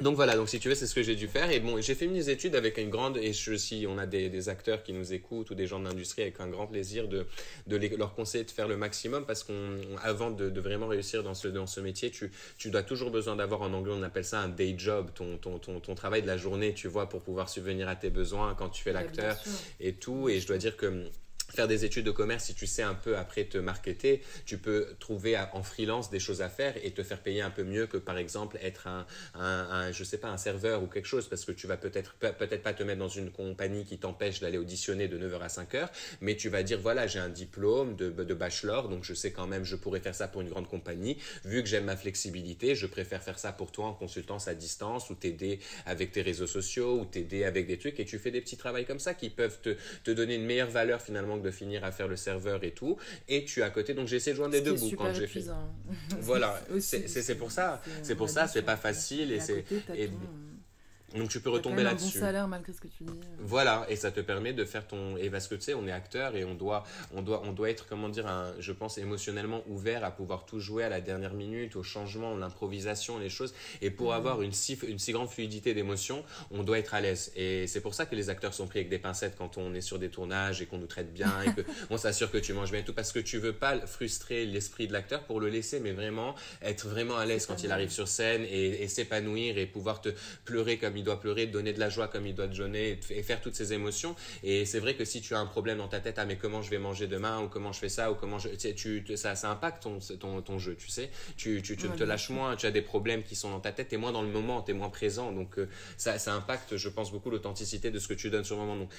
Donc 0.00 0.14
voilà, 0.14 0.36
donc 0.36 0.50
si 0.50 0.60
tu 0.60 0.68
veux, 0.68 0.74
c'est 0.74 0.86
ce 0.86 0.94
que 0.94 1.02
j'ai 1.02 1.16
dû 1.16 1.26
faire. 1.26 1.50
Et 1.50 1.58
bon, 1.58 1.80
j'ai 1.80 1.94
fait 1.94 2.06
mes 2.06 2.28
études 2.28 2.54
avec 2.54 2.76
une 2.76 2.90
grande, 2.90 3.16
et 3.16 3.32
je, 3.32 3.56
si 3.56 3.86
on 3.88 3.96
a 3.96 4.04
des, 4.04 4.28
des 4.28 4.48
acteurs 4.50 4.82
qui 4.82 4.92
nous 4.92 5.14
écoutent 5.14 5.50
ou 5.50 5.54
des 5.54 5.66
gens 5.66 5.80
de 5.80 5.84
l'industrie, 5.84 6.20
avec 6.22 6.38
un 6.40 6.48
grand 6.48 6.66
plaisir 6.66 7.08
de, 7.08 7.26
de 7.66 7.96
leur 7.96 8.14
conseiller 8.14 8.44
de 8.44 8.50
faire 8.50 8.68
le 8.68 8.76
maximum 8.76 9.24
parce 9.24 9.42
qu'avant 9.42 10.30
de, 10.30 10.50
de, 10.50 10.60
vraiment 10.60 10.86
réussir 10.86 11.22
dans 11.22 11.32
ce, 11.32 11.48
dans 11.48 11.66
ce 11.66 11.80
métier, 11.80 12.10
tu, 12.10 12.30
tu 12.58 12.70
dois 12.70 12.82
toujours 12.82 13.10
besoin 13.10 13.36
d'avoir, 13.36 13.62
en 13.62 13.72
anglais, 13.72 13.94
on 13.96 14.02
appelle 14.02 14.26
ça 14.26 14.40
un 14.40 14.48
day 14.48 14.74
job, 14.76 15.10
ton, 15.14 15.38
ton, 15.38 15.58
ton, 15.58 15.80
ton, 15.80 15.94
travail 15.94 16.20
de 16.20 16.26
la 16.26 16.36
journée, 16.36 16.74
tu 16.74 16.88
vois, 16.88 17.08
pour 17.08 17.22
pouvoir 17.22 17.48
subvenir 17.48 17.88
à 17.88 17.96
tes 17.96 18.10
besoins 18.10 18.54
quand 18.54 18.68
tu 18.68 18.82
fais 18.82 18.92
l'acteur 18.92 19.38
et 19.80 19.94
tout. 19.94 20.28
Et 20.28 20.40
je 20.40 20.46
dois 20.46 20.58
dire 20.58 20.76
que 20.76 21.06
faire 21.56 21.66
des 21.66 21.84
études 21.86 22.04
de 22.04 22.10
commerce, 22.10 22.44
si 22.44 22.54
tu 22.54 22.66
sais 22.66 22.82
un 22.82 22.94
peu 22.94 23.16
après 23.16 23.44
te 23.44 23.56
marketer, 23.56 24.22
tu 24.44 24.58
peux 24.58 24.88
trouver 25.00 25.36
en 25.54 25.62
freelance 25.62 26.10
des 26.10 26.20
choses 26.20 26.42
à 26.42 26.50
faire 26.50 26.74
et 26.84 26.92
te 26.92 27.02
faire 27.02 27.20
payer 27.20 27.40
un 27.40 27.50
peu 27.50 27.64
mieux 27.64 27.86
que 27.86 27.96
par 27.96 28.18
exemple 28.18 28.58
être 28.62 28.86
un, 28.86 29.92
je 29.92 30.04
sais 30.04 30.18
pas, 30.18 30.28
un 30.28 30.36
serveur 30.36 30.82
ou 30.82 30.86
quelque 30.86 31.06
chose 31.06 31.28
parce 31.28 31.44
que 31.44 31.52
tu 31.52 31.66
vas 31.66 31.78
peut-être 31.78 32.14
peut-être 32.16 32.62
pas 32.62 32.74
te 32.74 32.82
mettre 32.82 32.98
dans 32.98 33.08
une 33.08 33.30
compagnie 33.30 33.84
qui 33.84 33.98
t'empêche 33.98 34.40
d'aller 34.40 34.58
auditionner 34.58 35.08
de 35.08 35.18
9h 35.18 35.40
à 35.40 35.46
5h, 35.46 35.88
mais 36.20 36.36
tu 36.36 36.50
vas 36.50 36.62
dire 36.62 36.78
voilà, 36.78 37.06
j'ai 37.06 37.18
un 37.18 37.30
diplôme 37.30 37.96
de, 37.96 38.10
de 38.10 38.34
bachelor, 38.34 38.88
donc 38.88 39.04
je 39.04 39.14
sais 39.14 39.32
quand 39.32 39.46
même 39.46 39.64
je 39.64 39.76
pourrais 39.76 40.00
faire 40.00 40.14
ça 40.14 40.28
pour 40.28 40.42
une 40.42 40.50
grande 40.50 40.68
compagnie. 40.68 41.16
Vu 41.44 41.62
que 41.62 41.68
j'aime 41.68 41.84
ma 41.84 41.96
flexibilité, 41.96 42.74
je 42.74 42.86
préfère 42.86 43.22
faire 43.22 43.38
ça 43.38 43.52
pour 43.52 43.72
toi 43.72 43.86
en 43.86 43.94
consultance 43.94 44.46
à 44.46 44.54
distance 44.54 45.08
ou 45.08 45.14
t'aider 45.14 45.58
avec 45.86 46.12
tes 46.12 46.20
réseaux 46.20 46.46
sociaux 46.46 47.00
ou 47.00 47.06
t'aider 47.06 47.44
avec 47.44 47.66
des 47.66 47.78
trucs 47.78 47.98
et 47.98 48.04
tu 48.04 48.18
fais 48.18 48.30
des 48.30 48.42
petits 48.42 48.58
travails 48.58 48.84
comme 48.84 49.00
ça 49.00 49.14
qui 49.14 49.30
peuvent 49.30 49.58
te 49.62 50.10
donner 50.10 50.34
une 50.34 50.44
meilleure 50.44 50.70
valeur 50.70 51.00
finalement 51.00 51.38
de 51.46 51.50
finir 51.50 51.84
à 51.84 51.92
faire 51.92 52.08
le 52.08 52.16
serveur 52.16 52.64
et 52.64 52.72
tout. 52.72 52.96
Et 53.28 53.44
tu 53.44 53.62
as 53.62 53.66
à 53.66 53.70
côté, 53.70 53.94
donc 53.94 54.08
j'ai 54.08 54.16
essayé 54.16 54.32
de 54.32 54.36
joindre 54.36 54.54
les 54.54 54.60
deux 54.60 54.74
bouts 54.74 54.92
quand 54.96 55.12
j'ai 55.14 55.26
fait. 55.26 55.44
voilà, 56.20 56.60
c'est 56.80 57.38
pour 57.38 57.50
ça, 57.50 57.82
c'est 58.02 58.16
pour 58.16 58.28
ça, 58.28 58.46
c'est 58.46 58.62
pas 58.62 58.76
facile 58.76 59.32
et 59.32 59.40
c'est. 59.40 59.64
Donc 61.14 61.28
tu 61.28 61.40
peux 61.40 61.50
retomber 61.50 61.84
là-dessus. 61.84 62.18
un 62.18 62.20
bon 62.20 62.26
salaire 62.26 62.48
malgré 62.48 62.72
ce 62.72 62.80
que 62.80 62.88
tu 62.88 63.04
dis. 63.04 63.12
Voilà, 63.38 63.86
et 63.88 63.96
ça 63.96 64.10
te 64.10 64.20
permet 64.20 64.52
de 64.52 64.64
faire 64.64 64.86
ton 64.86 65.16
et 65.16 65.30
parce 65.30 65.46
que 65.46 65.54
tu 65.54 65.62
sais, 65.62 65.74
on 65.74 65.86
est 65.86 65.92
acteur 65.92 66.34
et 66.34 66.44
on 66.44 66.54
doit 66.54 66.84
on 67.14 67.22
doit 67.22 67.42
on 67.44 67.52
doit 67.52 67.70
être 67.70 67.86
comment 67.86 68.08
dire 68.08 68.26
un, 68.26 68.52
je 68.58 68.72
pense 68.72 68.98
émotionnellement 68.98 69.62
ouvert 69.68 70.04
à 70.04 70.10
pouvoir 70.10 70.46
tout 70.46 70.58
jouer 70.58 70.82
à 70.82 70.88
la 70.88 71.00
dernière 71.00 71.32
minute, 71.32 71.76
au 71.76 71.84
changement, 71.84 72.36
l'improvisation, 72.36 73.18
les 73.18 73.28
choses 73.28 73.54
et 73.82 73.90
pour 73.90 74.08
mhm. 74.08 74.16
avoir 74.16 74.42
une 74.42 74.52
si 74.52 74.78
une 74.86 74.98
si 74.98 75.12
grande 75.12 75.30
fluidité 75.30 75.74
d'émotion, 75.74 76.24
on 76.50 76.64
doit 76.64 76.78
être 76.78 76.94
à 76.94 77.00
l'aise 77.00 77.32
et 77.36 77.68
c'est 77.68 77.80
pour 77.80 77.94
ça 77.94 78.06
que 78.06 78.16
les 78.16 78.28
acteurs 78.28 78.52
sont 78.52 78.66
pris 78.66 78.80
avec 78.80 78.88
des 78.88 78.98
pincettes 78.98 79.36
quand 79.38 79.58
on 79.58 79.74
est 79.74 79.80
sur 79.80 80.00
des 80.00 80.08
tournages 80.08 80.60
et 80.60 80.66
qu'on 80.66 80.78
nous 80.78 80.86
traite 80.86 81.12
bien 81.12 81.32
et 81.42 81.54
que 81.54 81.60
on 81.90 81.98
s'assure 81.98 82.32
que 82.32 82.38
tu 82.38 82.52
manges 82.52 82.72
bien 82.72 82.80
et 82.80 82.84
tout 82.84 82.94
parce 82.94 83.12
que 83.12 83.20
tu 83.20 83.38
veux 83.38 83.52
pas 83.52 83.78
frustrer 83.86 84.44
l'esprit 84.44 84.88
de 84.88 84.92
l'acteur 84.92 85.22
pour 85.22 85.38
le 85.38 85.48
laisser 85.48 85.78
mais 85.78 85.92
vraiment 85.92 86.34
être 86.62 86.88
vraiment 86.88 87.16
à 87.16 87.26
l'aise 87.26 87.46
quand 87.46 87.62
il 87.62 87.70
arrive 87.70 87.90
sur 87.90 88.08
scène 88.08 88.42
et, 88.42 88.82
et 88.82 88.88
s'épanouir 88.88 89.56
et 89.56 89.66
pouvoir 89.66 90.00
te 90.00 90.08
pleurer 90.44 90.78
comme 90.78 90.95
il 90.96 91.04
doit 91.04 91.20
pleurer, 91.20 91.46
donner 91.46 91.72
de 91.72 91.80
la 91.80 91.88
joie 91.88 92.08
comme 92.08 92.26
il 92.26 92.34
doit 92.34 92.48
te 92.48 92.56
donner 92.56 92.98
et 93.10 93.22
faire 93.22 93.40
toutes 93.40 93.54
ces 93.54 93.72
émotions. 93.72 94.14
Et 94.42 94.64
c'est 94.64 94.80
vrai 94.80 94.94
que 94.94 95.04
si 95.04 95.20
tu 95.20 95.34
as 95.34 95.38
un 95.38 95.46
problème 95.46 95.78
dans 95.78 95.88
ta 95.88 96.00
tête, 96.00 96.16
ah 96.18 96.24
mais 96.24 96.36
comment 96.36 96.62
je 96.62 96.70
vais 96.70 96.78
manger 96.78 97.06
demain 97.06 97.40
ou 97.42 97.48
comment 97.48 97.72
je 97.72 97.78
fais 97.78 97.88
ça 97.88 98.10
ou 98.10 98.14
comment 98.14 98.38
je, 98.38 98.48
tu, 98.48 99.04
tu 99.04 99.16
ça, 99.16 99.34
ça 99.34 99.50
impacte 99.50 99.82
ton, 99.82 99.98
ton, 100.18 100.42
ton, 100.42 100.58
jeu, 100.58 100.76
tu 100.76 100.88
sais. 100.88 101.10
Tu, 101.36 101.62
tu, 101.62 101.76
tu 101.76 101.88
te 101.88 102.04
lâches 102.04 102.30
moins, 102.30 102.56
tu 102.56 102.66
as 102.66 102.70
des 102.70 102.82
problèmes 102.82 103.22
qui 103.22 103.34
sont 103.34 103.50
dans 103.50 103.60
ta 103.60 103.72
tête, 103.72 103.88
tu 103.88 103.94
es 103.94 103.98
moins 103.98 104.12
dans 104.12 104.22
le 104.22 104.28
moment, 104.28 104.62
tu 104.62 104.72
es 104.72 104.74
moins 104.74 104.90
présent. 104.90 105.32
Donc 105.32 105.58
euh, 105.58 105.68
ça, 105.96 106.18
ça 106.18 106.34
impacte, 106.34 106.76
je 106.76 106.88
pense, 106.88 107.12
beaucoup 107.12 107.30
l'authenticité 107.30 107.90
de 107.90 107.98
ce 107.98 108.08
que 108.08 108.14
tu 108.14 108.30
donnes 108.30 108.44
sur 108.44 108.56
le 108.56 108.62
moment. 108.62 108.76
Donc 108.76 108.90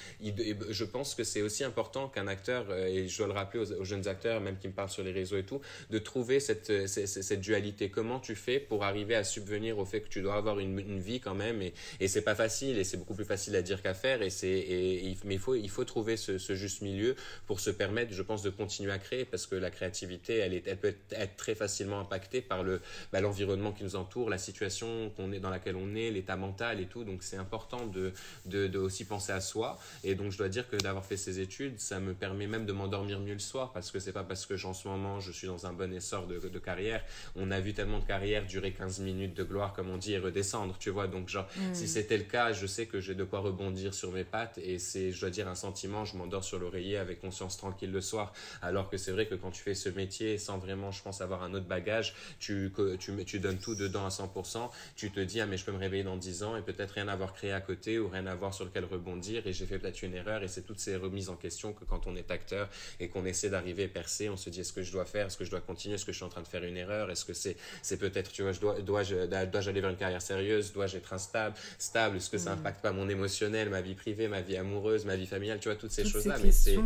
je 0.70 0.84
pense 0.84 1.14
que 1.14 1.24
c'est 1.24 1.42
aussi 1.42 1.64
important 1.64 2.08
qu'un 2.08 2.26
acteur, 2.26 2.66
euh, 2.70 2.86
et 2.86 3.08
je 3.08 3.18
dois 3.18 3.26
le 3.26 3.32
rappeler 3.32 3.60
aux, 3.60 3.84
jeunes 3.84 4.08
acteurs, 4.08 4.40
même 4.40 4.58
qui 4.58 4.68
me 4.68 4.72
parlent 4.72 4.90
sur 4.90 5.02
les 5.02 5.12
réseaux 5.12 5.36
et 5.36 5.44
tout, 5.44 5.60
de 5.90 5.98
trouver 5.98 6.40
cette, 6.40 6.86
cette, 6.86 7.08
cette, 7.08 7.40
dualité. 7.40 7.90
Comment 7.90 8.20
tu 8.20 8.34
fais 8.34 8.58
pour 8.58 8.84
arriver 8.84 9.14
à 9.14 9.24
subvenir 9.24 9.78
au 9.78 9.84
fait 9.84 10.00
que 10.00 10.08
tu 10.08 10.22
dois 10.22 10.34
avoir 10.36 10.58
une, 10.58 10.78
une 10.78 11.00
vie 11.00 11.20
quand 11.20 11.34
même 11.34 11.62
et, 11.62 11.72
et 12.00 12.08
c'est 12.08 12.22
pas 12.22 12.34
facile 12.34 12.78
et 12.78 12.84
c'est 12.84 12.96
beaucoup 12.96 13.14
plus 13.14 13.24
facile 13.24 13.56
à 13.56 13.62
dire 13.62 13.82
qu'à 13.82 13.94
faire 13.94 14.22
et 14.22 14.30
c'est 14.30 14.48
et, 14.48 15.16
mais 15.24 15.34
il 15.34 15.40
faut 15.40 15.54
il 15.54 15.70
faut 15.70 15.84
trouver 15.84 16.16
ce, 16.16 16.38
ce, 16.38 16.54
juste 16.54 16.82
milieu 16.82 17.16
pour 17.46 17.60
se 17.60 17.70
permettre 17.70 18.12
je 18.12 18.22
pense 18.22 18.42
de 18.42 18.50
continuer 18.50 18.92
à 18.92 18.98
créer 18.98 19.24
parce 19.24 19.46
que 19.46 19.54
la 19.54 19.70
créativité 19.70 20.36
elle 20.36 20.54
est 20.54 20.66
elle 20.66 20.78
peut 20.78 20.94
être, 21.10 21.36
très 21.36 21.54
facilement 21.54 22.00
impactée 22.00 22.40
par 22.40 22.62
le 22.62 22.80
bah, 23.12 23.20
l'environnement 23.20 23.72
qui 23.72 23.84
nous 23.84 23.96
entoure 23.96 24.30
la 24.30 24.38
situation 24.38 25.10
qu'on 25.16 25.32
est 25.32 25.40
dans 25.40 25.50
laquelle 25.50 25.76
on 25.76 25.94
est 25.94 26.10
l'état 26.10 26.36
mental 26.36 26.80
et 26.80 26.86
tout. 26.86 27.04
Donc 27.04 27.22
c'est 27.22 27.36
important 27.36 27.86
de, 27.86 28.12
de, 28.46 28.66
de 28.66 28.78
aussi 28.78 29.04
penser 29.04 29.32
à 29.32 29.40
soi. 29.40 29.78
Et 30.04 30.14
donc 30.14 30.32
je 30.32 30.38
dois 30.38 30.48
dire 30.48 30.68
que 30.68 30.76
d'avoir 30.76 31.04
fait 31.04 31.16
ces 31.16 31.40
études 31.40 31.78
ça 31.78 32.00
me 32.00 32.14
permet 32.14 32.46
même 32.46 32.66
de 32.66 32.72
m'endormir 32.72 33.20
mieux 33.20 33.32
le 33.32 33.38
soir 33.38 33.72
parce 33.72 33.90
que 33.90 33.98
c'est 33.98 34.12
pas 34.12 34.24
parce 34.24 34.46
que 34.46 34.54
en 34.66 34.74
ce 34.74 34.88
moment 34.88 35.20
je 35.20 35.32
suis 35.32 35.46
dans 35.46 35.66
un 35.66 35.72
bon 35.72 35.92
essor 35.92 36.26
de, 36.26 36.38
de 36.38 36.58
carrière. 36.58 37.04
On 37.36 37.50
a 37.50 37.60
vu 37.60 37.74
tellement 37.74 37.98
de 37.98 38.04
carrières 38.04 38.46
durer 38.46 38.72
15 38.72 39.00
minutes 39.00 39.34
de 39.34 39.44
gloire 39.44 39.72
comme 39.72 39.90
on 39.90 39.96
dit 39.96 40.12
et 40.12 40.18
redescendre 40.18 40.76
tu 40.78 40.90
vois. 40.90 41.06
Donc 41.06 41.28
genre 41.28 41.48
mm. 41.56 41.74
Si 41.78 41.88
c'était 41.88 42.18
le 42.18 42.24
cas, 42.24 42.52
je 42.52 42.66
sais 42.66 42.86
que 42.86 43.00
j'ai 43.00 43.14
de 43.14 43.24
quoi 43.24 43.38
rebondir 43.38 43.94
sur 43.94 44.10
mes 44.10 44.24
pattes 44.24 44.58
et 44.58 44.78
c'est, 44.78 45.12
je 45.12 45.20
dois 45.20 45.30
dire, 45.30 45.48
un 45.48 45.54
sentiment. 45.54 46.04
Je 46.04 46.16
m'endors 46.16 46.44
sur 46.44 46.58
l'oreiller 46.58 46.96
avec 46.96 47.20
conscience 47.20 47.56
tranquille 47.56 47.92
le 47.92 48.00
soir. 48.00 48.32
Alors 48.62 48.90
que 48.90 48.96
c'est 48.96 49.12
vrai 49.12 49.26
que 49.26 49.36
quand 49.36 49.50
tu 49.50 49.62
fais 49.62 49.74
ce 49.74 49.88
métier 49.88 50.38
sans 50.38 50.58
vraiment, 50.58 50.90
je 50.90 51.02
pense, 51.02 51.20
avoir 51.20 51.42
un 51.42 51.54
autre 51.54 51.66
bagage, 51.66 52.14
tu, 52.40 52.72
tu, 52.98 53.24
tu 53.24 53.38
donnes 53.38 53.58
tout 53.58 53.76
dedans 53.76 54.04
à 54.04 54.08
100%. 54.08 54.70
Tu 54.96 55.10
te 55.10 55.20
dis, 55.20 55.40
ah, 55.40 55.46
mais 55.46 55.56
je 55.56 55.64
peux 55.64 55.72
me 55.72 55.78
réveiller 55.78 56.04
dans 56.04 56.16
10 56.16 56.42
ans 56.42 56.56
et 56.56 56.62
peut-être 56.62 56.92
rien 56.92 57.08
avoir 57.08 57.32
créé 57.32 57.52
à 57.52 57.60
côté 57.60 57.98
ou 57.98 58.08
rien 58.08 58.26
avoir 58.26 58.54
sur 58.54 58.64
lequel 58.64 58.84
rebondir 58.84 59.46
et 59.46 59.52
j'ai 59.52 59.66
fait 59.66 59.78
peut-être 59.78 60.02
une 60.02 60.14
erreur 60.14 60.42
et 60.42 60.48
c'est 60.48 60.62
toutes 60.62 60.80
ces 60.80 60.96
remises 60.96 61.28
en 61.28 61.36
question 61.36 61.72
que 61.72 61.84
quand 61.84 62.06
on 62.06 62.16
est 62.16 62.30
acteur 62.30 62.68
et 62.98 63.08
qu'on 63.08 63.24
essaie 63.24 63.50
d'arriver 63.50 63.84
à 63.84 63.88
percer, 63.88 64.28
on 64.28 64.36
se 64.36 64.50
dit, 64.50 64.60
est-ce 64.60 64.72
que 64.72 64.82
je 64.82 64.90
dois 64.92 65.04
faire? 65.04 65.26
Est-ce 65.26 65.36
que 65.36 65.44
je 65.44 65.50
dois 65.50 65.60
continuer? 65.60 65.94
Est-ce 65.94 66.04
que 66.04 66.12
je 66.12 66.16
suis 66.16 66.26
en 66.26 66.28
train 66.28 66.42
de 66.42 66.48
faire 66.48 66.64
une 66.64 66.76
erreur? 66.76 67.10
Est-ce 67.10 67.24
que 67.24 67.34
c'est, 67.34 67.56
c'est 67.82 67.98
peut-être, 67.98 68.32
tu 68.32 68.42
vois, 68.42 68.52
je 68.52 68.60
dois, 68.60 68.80
dois-je, 68.80 69.26
dois-je 69.46 69.70
aller 69.70 69.80
vers 69.80 69.90
une 69.90 69.96
carrière 69.96 70.22
sérieuse? 70.22 70.72
Dois-je 70.72 70.96
être 70.96 71.12
instable? 71.12 71.56
Stable? 71.78 72.16
Est-ce 72.16 72.30
que 72.30 72.38
ça 72.38 72.54
mm. 72.54 72.58
impacte 72.58 72.82
pas 72.82 72.92
mon 72.92 73.08
émotionnel, 73.08 73.70
ma 73.70 73.80
vie 73.80 73.94
privée, 73.94 74.28
ma 74.28 74.40
vie 74.40 74.56
amoureuse, 74.56 75.04
ma 75.04 75.16
vie 75.16 75.26
familiale, 75.26 75.58
tu 75.60 75.68
vois, 75.68 75.76
toutes 75.76 75.90
ces 75.90 76.04
choses-là. 76.04 76.38
mais 76.42 76.52
c'est 76.52 76.78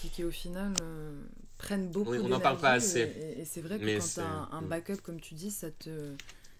qui, 0.00 0.08
qui, 0.10 0.24
au 0.24 0.30
final 0.30 0.72
euh, 0.82 1.22
prennent 1.58 1.88
beaucoup 1.88 2.12
oui, 2.12 2.18
on 2.22 2.28
n'en 2.28 2.40
parle 2.40 2.58
pas 2.58 2.72
assez. 2.72 3.00
Et, 3.38 3.44
c'est 3.44 3.60
vrai 3.60 3.78
que 3.78 3.84
quand 3.84 4.14
tu 4.14 4.20
as 4.20 4.56
un, 4.56 4.60
mm. 4.60 4.68
backup, 4.68 4.96
comme 5.02 5.20
tu 5.20 5.34
dis, 5.34 5.50
ça 5.50 5.70
te 5.70 6.14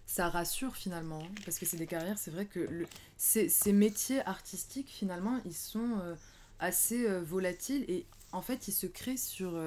ça 0.05 0.29
rassure 0.29 0.77
finalement 0.77 1.23
parce 1.45 1.59
que 1.59 1.65
c'est 1.65 1.79
des 1.79 1.87
carrières 1.87 2.19
c'est 2.19 2.33
vrai 2.33 2.45
que 2.45 2.59
le, 2.59 2.87
ces, 3.17 3.49
ces, 3.49 3.73
métiers 3.73 4.21
artistiques 4.27 4.91
finalement 4.91 5.41
ils 5.47 5.55
sont 5.55 6.01
euh, 6.03 6.15
assez 6.59 7.09
euh, 7.09 7.23
volatiles 7.23 7.85
et 7.89 8.05
en 8.33 8.43
fait 8.43 8.67
ils 8.69 8.73
se 8.73 8.87
créent 8.87 9.17
sur 9.17 9.59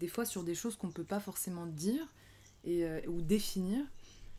des 0.00 0.08
fois 0.08 0.24
sur 0.24 0.42
des 0.42 0.54
choses 0.56 0.76
qu'on 0.76 0.90
peut 0.90 1.04
pas 1.04 1.20
forcément 1.20 1.66
dire 1.66 2.02
et, 2.64 2.84
ou 3.06 3.20
définir 3.20 3.84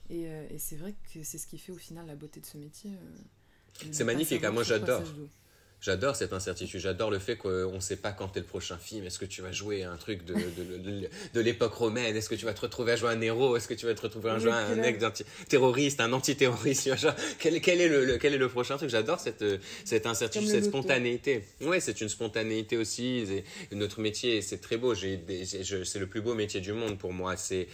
et, 0.09 0.23
et 0.23 0.57
c'est 0.59 0.75
vrai 0.75 0.93
que 1.13 1.23
c'est 1.23 1.37
ce 1.37 1.47
qui 1.47 1.57
fait 1.57 1.71
au 1.71 1.77
final 1.77 2.05
la 2.05 2.15
beauté 2.15 2.39
de 2.39 2.45
ce 2.45 2.57
métier 2.57 2.91
c'est 3.91 4.03
magnifique, 4.03 4.43
hein, 4.43 4.51
moi 4.51 4.63
j'adore. 4.63 5.03
J'adore 5.79 6.15
cette 6.15 6.33
incertitude, 6.33 6.79
j'adore 6.79 7.11
le 7.11 7.19
fait 7.19 7.35
qu'on 7.35 7.71
ne 7.71 7.79
sait 7.79 7.97
pas 7.97 8.11
quand 8.11 8.35
est 8.35 8.39
le 8.39 8.45
prochain 8.45 8.77
film. 8.77 9.05
Est-ce 9.05 9.19
que 9.19 9.25
tu 9.25 9.43
vas 9.43 9.51
jouer 9.51 9.83
un 9.83 9.95
truc 9.95 10.25
de, 10.25 10.33
de, 10.33 11.07
de, 11.33 11.39
l'époque 11.39 11.75
romaine? 11.75 12.15
Est-ce 12.15 12.29
que 12.29 12.35
tu 12.35 12.45
vas 12.45 12.53
te 12.53 12.61
retrouver 12.61 12.93
à 12.93 12.95
jouer 12.95 13.11
un 13.11 13.21
héros? 13.21 13.55
Est-ce 13.55 13.67
que 13.67 13.75
tu 13.75 13.85
vas 13.85 13.93
te 13.93 14.01
retrouver 14.01 14.31
à 14.31 14.39
jouer 14.39 14.51
un 14.51 14.75
mec 14.75 14.99
terroriste, 15.47 16.01
un 16.01 16.13
antiterroriste 16.13 16.89
quel, 17.37 17.61
quel, 17.61 17.79
est 17.79 17.89
le, 17.89 18.17
quel 18.17 18.33
est 18.33 18.39
le 18.39 18.49
prochain 18.49 18.77
truc? 18.77 18.89
J'adore 18.89 19.19
cette, 19.19 19.45
cette 19.85 20.07
incertitude, 20.07 20.49
cette 20.49 20.65
spontanéité. 20.65 21.43
Ouais, 21.61 21.79
c'est 21.79 22.01
une 22.01 22.09
spontanéité 22.09 22.75
aussi. 22.75 23.43
Notre 23.71 24.01
métier, 24.01 24.41
c'est 24.41 24.57
très 24.57 24.77
beau. 24.77 24.95
C'est 24.95 25.99
le 25.99 26.07
plus 26.07 26.21
beau 26.21 26.33
métier 26.33 26.59
du 26.59 26.73
monde 26.73 26.97
pour 26.97 27.13
moi. 27.13 27.35
C'est 27.37 27.67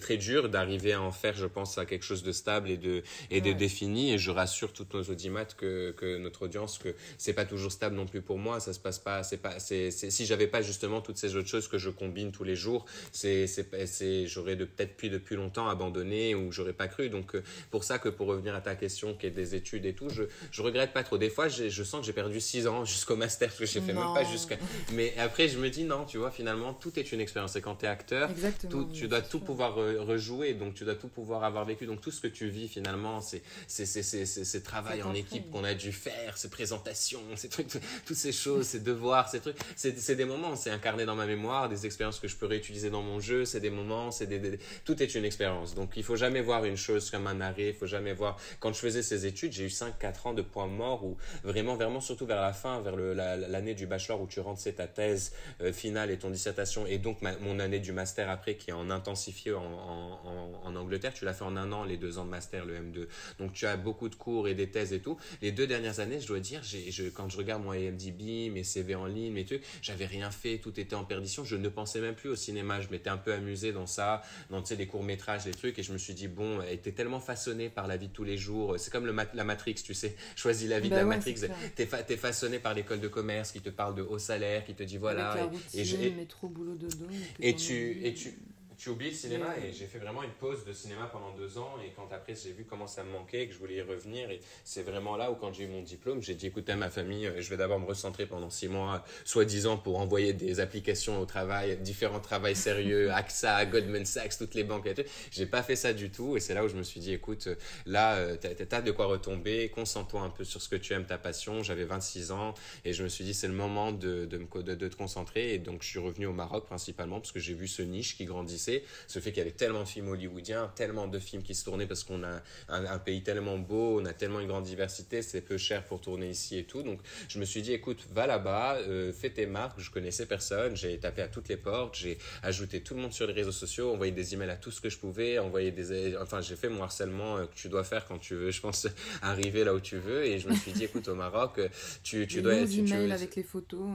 très 0.00 0.16
dur 0.16 0.48
d'arriver 0.48 0.92
à 0.92 1.02
en 1.02 1.10
faire, 1.10 1.34
je 1.34 1.46
pense, 1.46 1.76
à 1.76 1.86
quelque 1.86 2.04
chose 2.04 2.22
de 2.22 2.30
stable 2.30 2.70
et 2.70 2.76
de, 2.76 3.02
et 3.32 3.40
de 3.40 3.52
défini. 3.52 4.12
Et 4.12 4.18
je 4.18 4.30
rassure 4.30 4.72
toutes 4.72 4.94
nos 4.94 5.02
audimates 5.02 5.56
que, 5.56 5.90
que 5.96 6.18
notre 6.18 6.42
audience 6.42 6.78
que 6.78 6.94
c'est 7.18 7.31
pas 7.32 7.44
toujours 7.44 7.72
stable 7.72 7.96
non 7.96 8.06
plus 8.06 8.22
pour 8.22 8.38
moi. 8.38 8.60
Ça 8.60 8.72
se 8.72 8.80
passe 8.80 8.98
pas. 8.98 9.22
C'est 9.22 9.38
pas. 9.38 9.58
C'est 9.58 9.90
si 9.90 10.26
j'avais 10.26 10.46
pas 10.46 10.62
justement 10.62 11.00
toutes 11.00 11.18
ces 11.18 11.36
autres 11.36 11.48
choses 11.48 11.68
que 11.68 11.78
je 11.78 11.90
combine 11.90 12.32
tous 12.32 12.44
les 12.44 12.56
jours, 12.56 12.86
c'est 13.12 13.46
c'est 13.46 14.26
j'aurais 14.26 14.56
de 14.56 14.64
peut-être 14.64 14.96
plus 14.96 15.08
depuis 15.08 15.36
longtemps 15.36 15.68
abandonné 15.68 16.34
ou 16.34 16.52
j'aurais 16.52 16.72
pas 16.72 16.88
cru. 16.88 17.08
Donc 17.08 17.34
euh, 17.34 17.42
pour 17.70 17.84
ça 17.84 17.98
que 17.98 18.08
pour 18.08 18.26
revenir 18.26 18.54
à 18.54 18.60
ta 18.60 18.74
question 18.74 19.14
qui 19.14 19.26
est 19.26 19.30
des 19.30 19.54
études 19.54 19.86
et 19.86 19.94
tout, 19.94 20.08
je 20.08 20.24
je 20.50 20.62
regrette 20.62 20.92
pas 20.92 21.02
trop. 21.02 21.18
Des 21.18 21.30
fois, 21.30 21.48
je 21.48 21.82
sens 21.82 22.00
que 22.00 22.06
j'ai 22.06 22.12
perdu 22.12 22.40
six 22.40 22.66
ans 22.66 22.84
jusqu'au 22.84 23.16
master 23.16 23.48
parce 23.48 23.58
que 23.58 23.66
j'ai 23.66 23.80
fait 23.80 23.92
même 23.92 24.14
pas 24.14 24.24
jusqu'à. 24.24 24.56
Mais 24.92 25.14
après, 25.18 25.48
je 25.48 25.58
me 25.58 25.70
dis 25.70 25.84
non, 25.84 26.04
tu 26.04 26.18
vois, 26.18 26.30
finalement, 26.30 26.74
tout 26.74 26.98
est 26.98 27.12
une 27.12 27.20
expérience. 27.20 27.56
Et 27.56 27.60
quand 27.60 27.76
tu 27.76 27.86
es 27.86 27.88
acteur, 27.88 28.30
tout, 28.70 28.88
tu 28.92 29.08
dois 29.08 29.22
tout 29.22 29.40
pouvoir 29.40 29.74
rejouer, 29.74 30.54
donc 30.54 30.74
tu 30.74 30.84
dois 30.84 30.94
tout 30.94 31.08
pouvoir 31.08 31.44
avoir 31.44 31.64
vécu. 31.64 31.86
Donc 31.86 32.00
tout 32.00 32.10
ce 32.10 32.20
que 32.20 32.28
tu 32.28 32.48
vis 32.48 32.68
finalement, 32.68 33.20
c'est 33.20 33.42
c'est 33.66 33.84
c'est 33.84 34.62
travail 34.62 35.02
en 35.02 35.14
équipe 35.14 35.50
qu'on 35.50 35.64
a 35.64 35.74
dû 35.74 35.92
faire, 35.92 36.36
ces 36.36 36.50
présentations 36.50 37.21
ces 37.36 37.48
trucs, 37.48 37.68
toutes 38.06 38.16
ces 38.16 38.32
choses, 38.32 38.66
ces 38.66 38.80
devoirs, 38.80 39.28
ces 39.28 39.40
trucs. 39.40 39.56
C'est 39.76 40.14
des 40.14 40.24
moments, 40.24 40.56
c'est 40.56 40.70
incarné 40.70 41.04
dans 41.04 41.14
ma 41.14 41.26
mémoire, 41.26 41.68
des 41.68 41.86
expériences 41.86 42.20
que 42.20 42.28
je 42.28 42.36
peux 42.36 42.46
réutiliser 42.46 42.90
dans 42.90 43.02
mon 43.02 43.20
jeu, 43.20 43.44
c'est 43.44 43.60
des 43.60 43.70
moments, 43.70 44.10
c'est 44.10 44.26
des, 44.26 44.58
tout 44.84 45.02
est 45.02 45.14
une 45.14 45.24
expérience. 45.24 45.74
Donc 45.74 45.92
il 45.96 46.04
faut 46.04 46.16
jamais 46.16 46.40
voir 46.40 46.64
une 46.64 46.76
chose 46.76 47.10
comme 47.10 47.26
un 47.26 47.40
arrêt, 47.40 47.68
il 47.68 47.74
faut 47.74 47.86
jamais 47.86 48.12
voir. 48.12 48.38
Quand 48.60 48.72
je 48.72 48.78
faisais 48.78 49.02
ces 49.02 49.26
études, 49.26 49.52
j'ai 49.52 49.64
eu 49.64 49.68
5-4 49.68 50.28
ans 50.28 50.34
de 50.34 50.42
points 50.42 50.66
morts 50.66 51.04
où 51.04 51.16
vraiment, 51.44 51.74
vraiment, 51.74 52.00
surtout 52.00 52.26
vers 52.26 52.40
la 52.40 52.52
fin, 52.52 52.80
vers 52.80 52.96
l'année 52.96 53.74
du 53.74 53.86
bachelor 53.86 54.20
où 54.20 54.26
tu 54.26 54.40
rentres, 54.40 54.60
c'est 54.60 54.74
ta 54.74 54.86
thèse 54.86 55.32
euh, 55.60 55.72
finale 55.72 56.10
et 56.10 56.18
ton 56.18 56.30
dissertation, 56.30 56.86
et 56.86 56.98
donc 56.98 57.18
mon 57.40 57.58
année 57.58 57.80
du 57.80 57.92
master 57.92 58.30
après 58.30 58.56
qui 58.56 58.70
est 58.70 58.74
en 58.74 58.90
intensifié 58.90 59.52
en, 59.52 59.62
en, 59.62 60.60
en 60.64 60.76
Angleterre, 60.76 61.14
tu 61.14 61.24
l'as 61.24 61.34
fait 61.34 61.44
en 61.44 61.56
un 61.56 61.72
an, 61.72 61.84
les 61.84 61.96
deux 61.96 62.18
ans 62.18 62.24
de 62.24 62.30
master, 62.30 62.64
le 62.64 62.74
M2. 62.74 63.06
Donc 63.38 63.52
tu 63.52 63.66
as 63.66 63.76
beaucoup 63.76 64.08
de 64.08 64.14
cours 64.14 64.48
et 64.48 64.54
des 64.54 64.68
thèses 64.70 64.92
et 64.92 65.00
tout. 65.00 65.18
Les 65.40 65.52
deux 65.52 65.66
dernières 65.66 66.00
années, 66.00 66.20
je 66.20 66.26
dois 66.26 66.40
dire, 66.40 66.60
j'ai, 66.62 66.90
je, 66.90 67.04
quand 67.12 67.28
je 67.28 67.36
regarde 67.36 67.62
mon 67.62 67.72
IMDb, 67.72 68.52
mes 68.52 68.64
CV 68.64 68.94
en 68.94 69.06
ligne, 69.06 69.32
mes 69.32 69.44
trucs, 69.44 69.62
j'avais 69.80 70.06
rien 70.06 70.30
fait, 70.30 70.58
tout 70.58 70.78
était 70.78 70.94
en 70.94 71.04
perdition. 71.04 71.44
Je 71.44 71.56
ne 71.56 71.68
pensais 71.68 72.00
même 72.00 72.14
plus 72.14 72.30
au 72.30 72.36
cinéma. 72.36 72.80
Je 72.80 72.88
m'étais 72.88 73.10
un 73.10 73.16
peu 73.16 73.32
amusé 73.32 73.72
dans 73.72 73.86
ça, 73.86 74.22
dans 74.50 74.62
les 74.70 74.86
courts-métrages, 74.86 75.44
les 75.46 75.52
trucs, 75.52 75.78
et 75.78 75.82
je 75.82 75.92
me 75.92 75.98
suis 75.98 76.14
dit, 76.14 76.28
bon, 76.28 76.62
était 76.62 76.92
tellement 76.92 77.20
façonné 77.20 77.68
par 77.68 77.86
la 77.86 77.96
vie 77.96 78.08
de 78.08 78.12
tous 78.12 78.24
les 78.24 78.36
jours. 78.36 78.74
C'est 78.78 78.90
comme 78.90 79.06
le 79.06 79.16
la 79.34 79.44
Matrix, 79.44 79.74
tu 79.74 79.94
sais. 79.94 80.16
Choisis 80.36 80.68
la 80.68 80.80
vie 80.80 80.88
de 80.88 80.94
bah 80.94 81.00
la 81.00 81.06
Matrix. 81.06 81.42
T'es 81.74 81.86
fa 81.86 82.02
façonné 82.04 82.58
par 82.58 82.74
l'école 82.74 83.00
de 83.00 83.08
commerce 83.08 83.52
qui 83.52 83.60
te 83.60 83.70
parle 83.70 83.94
de 83.94 84.02
haut 84.02 84.18
salaire, 84.18 84.64
qui 84.64 84.74
te 84.74 84.82
dit 84.82 84.98
voilà. 84.98 85.32
Avec 85.32 85.52
la 85.74 85.80
et, 85.80 86.06
et, 86.06 86.10
métro, 86.10 86.48
boulot, 86.48 86.74
dodo. 86.74 87.06
Et 87.40 87.54
tu, 87.54 88.04
et 88.04 88.14
tu, 88.14 88.34
tu 88.82 88.88
oublies 88.88 89.10
le 89.10 89.14
cinéma 89.14 89.54
et 89.64 89.72
j'ai 89.72 89.86
fait 89.86 90.00
vraiment 90.00 90.24
une 90.24 90.32
pause 90.32 90.64
de 90.64 90.72
cinéma 90.72 91.06
pendant 91.12 91.30
deux 91.36 91.56
ans 91.56 91.76
et 91.86 91.92
quand 91.94 92.12
après 92.12 92.34
j'ai 92.34 92.50
vu 92.50 92.64
comment 92.68 92.88
ça 92.88 93.04
me 93.04 93.12
manquait 93.12 93.42
et 93.42 93.46
que 93.46 93.54
je 93.54 93.58
voulais 93.60 93.76
y 93.76 93.80
revenir 93.80 94.28
et 94.28 94.40
c'est 94.64 94.82
vraiment 94.82 95.16
là 95.16 95.30
où 95.30 95.36
quand 95.36 95.52
j'ai 95.52 95.64
eu 95.64 95.68
mon 95.68 95.82
diplôme 95.82 96.20
j'ai 96.20 96.34
dit 96.34 96.48
écoute 96.48 96.68
à 96.68 96.74
ma 96.74 96.90
famille 96.90 97.28
euh, 97.28 97.40
je 97.40 97.48
vais 97.48 97.56
d'abord 97.56 97.78
me 97.78 97.86
recentrer 97.86 98.26
pendant 98.26 98.50
six 98.50 98.66
mois 98.66 99.04
soi-disant 99.24 99.76
pour 99.76 100.00
envoyer 100.00 100.32
des 100.32 100.58
applications 100.58 101.20
au 101.20 101.26
travail 101.26 101.76
différents 101.76 102.18
travails 102.18 102.56
sérieux 102.56 103.12
AXA 103.12 103.66
Goldman 103.66 104.04
Sachs 104.04 104.36
toutes 104.36 104.54
les 104.54 104.64
banques 104.64 104.88
et 104.88 104.94
tout. 104.94 105.02
J'ai 105.30 105.46
pas 105.46 105.62
fait 105.62 105.76
ça 105.76 105.92
du 105.92 106.10
tout 106.10 106.36
et 106.36 106.40
c'est 106.40 106.54
là 106.54 106.64
où 106.64 106.68
je 106.68 106.74
me 106.74 106.82
suis 106.82 106.98
dit 106.98 107.12
écoute 107.12 107.46
là 107.86 108.16
euh, 108.16 108.36
t'as 108.36 108.82
de 108.82 108.90
quoi 108.90 109.06
retomber 109.06 109.68
concentre-toi 109.68 110.22
un 110.22 110.30
peu 110.30 110.42
sur 110.42 110.60
ce 110.60 110.68
que 110.68 110.74
tu 110.74 110.92
aimes 110.92 111.06
ta 111.06 111.18
passion. 111.18 111.62
J'avais 111.62 111.84
26 111.84 112.32
ans 112.32 112.54
et 112.84 112.92
je 112.92 113.04
me 113.04 113.08
suis 113.08 113.22
dit 113.22 113.32
c'est 113.32 113.46
le 113.46 113.54
moment 113.54 113.92
de, 113.92 114.26
de, 114.26 114.38
de, 114.38 114.74
de 114.74 114.88
te 114.88 114.96
concentrer 114.96 115.54
et 115.54 115.58
donc 115.60 115.84
je 115.84 115.88
suis 115.88 116.00
revenu 116.00 116.26
au 116.26 116.32
Maroc 116.32 116.66
principalement 116.66 117.20
parce 117.20 117.30
que 117.30 117.38
j'ai 117.38 117.54
vu 117.54 117.68
ce 117.68 117.82
niche 117.82 118.16
qui 118.16 118.24
grandissait 118.24 118.71
ce 119.06 119.18
fait 119.18 119.30
qu'il 119.30 119.38
y 119.38 119.42
avait 119.42 119.50
tellement 119.50 119.82
de 119.82 119.88
films 119.88 120.08
hollywoodiens, 120.08 120.70
tellement 120.74 121.06
de 121.06 121.18
films 121.18 121.42
qui 121.42 121.54
se 121.54 121.64
tournaient 121.64 121.86
parce 121.86 122.04
qu'on 122.04 122.22
a 122.22 122.42
un, 122.68 122.98
pays 122.98 123.22
tellement 123.22 123.58
beau, 123.58 124.00
on 124.00 124.04
a 124.04 124.12
tellement 124.12 124.40
une 124.40 124.48
grande 124.48 124.64
diversité, 124.64 125.22
c'est 125.22 125.40
peu 125.40 125.58
cher 125.58 125.84
pour 125.84 126.00
tourner 126.00 126.30
ici 126.30 126.58
et 126.58 126.64
tout. 126.64 126.82
Donc 126.82 127.00
je 127.28 127.38
me 127.38 127.44
suis 127.44 127.62
dit, 127.62 127.72
écoute, 127.72 128.06
va 128.12 128.26
là-bas, 128.26 128.76
euh, 128.76 129.12
fais 129.12 129.30
tes 129.30 129.46
marques. 129.46 129.78
Je 129.80 129.90
connaissais 129.90 130.26
personne, 130.26 130.76
j'ai 130.76 130.98
tapé 130.98 131.22
à 131.22 131.28
toutes 131.28 131.48
les 131.48 131.56
portes, 131.56 131.96
j'ai 131.96 132.18
ajouté 132.42 132.80
tout 132.80 132.94
le 132.94 133.00
monde 133.00 133.12
sur 133.12 133.26
les 133.26 133.32
réseaux 133.32 133.52
sociaux, 133.52 133.92
envoyé 133.92 134.12
des 134.12 134.34
emails 134.34 134.50
à 134.50 134.56
tout 134.56 134.70
ce 134.70 134.80
que 134.80 134.88
je 134.88 134.98
pouvais, 134.98 135.38
envoyé 135.38 135.70
des, 135.70 136.16
enfin 136.16 136.40
j'ai 136.40 136.56
fait 136.56 136.68
mon 136.68 136.82
harcèlement 136.82 137.36
euh, 137.36 137.46
que 137.46 137.54
tu 137.54 137.68
dois 137.68 137.84
faire 137.84 138.06
quand 138.06 138.18
tu 138.18 138.34
veux, 138.34 138.50
je 138.50 138.60
pense, 138.60 138.88
arriver 139.22 139.64
là 139.64 139.74
où 139.74 139.80
tu 139.80 139.98
veux. 139.98 140.24
Et 140.24 140.38
je 140.38 140.48
me 140.48 140.54
suis 140.54 140.72
dit, 140.72 140.84
écoute, 140.84 141.08
au 141.08 141.14
Maroc, 141.14 141.58
euh, 141.58 141.68
tu, 142.02 142.26
tu 142.26 142.42
dois. 142.42 142.66
Tu, 142.66 142.84
tu, 142.84 142.94
avec 142.94 143.36
les 143.36 143.42
photos. 143.42 143.88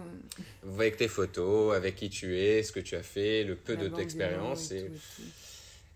Avec 0.68 0.98
tes 0.98 1.08
photos, 1.08 1.76
avec 1.76 1.96
qui 1.96 2.10
tu 2.10 2.38
es, 2.38 2.64
ce 2.64 2.72
que 2.72 2.80
tu 2.80 2.96
as 2.96 3.04
fait, 3.04 3.44
le 3.44 3.56
peu 3.56 3.76
de 3.76 3.88
d'expérience 3.88 4.57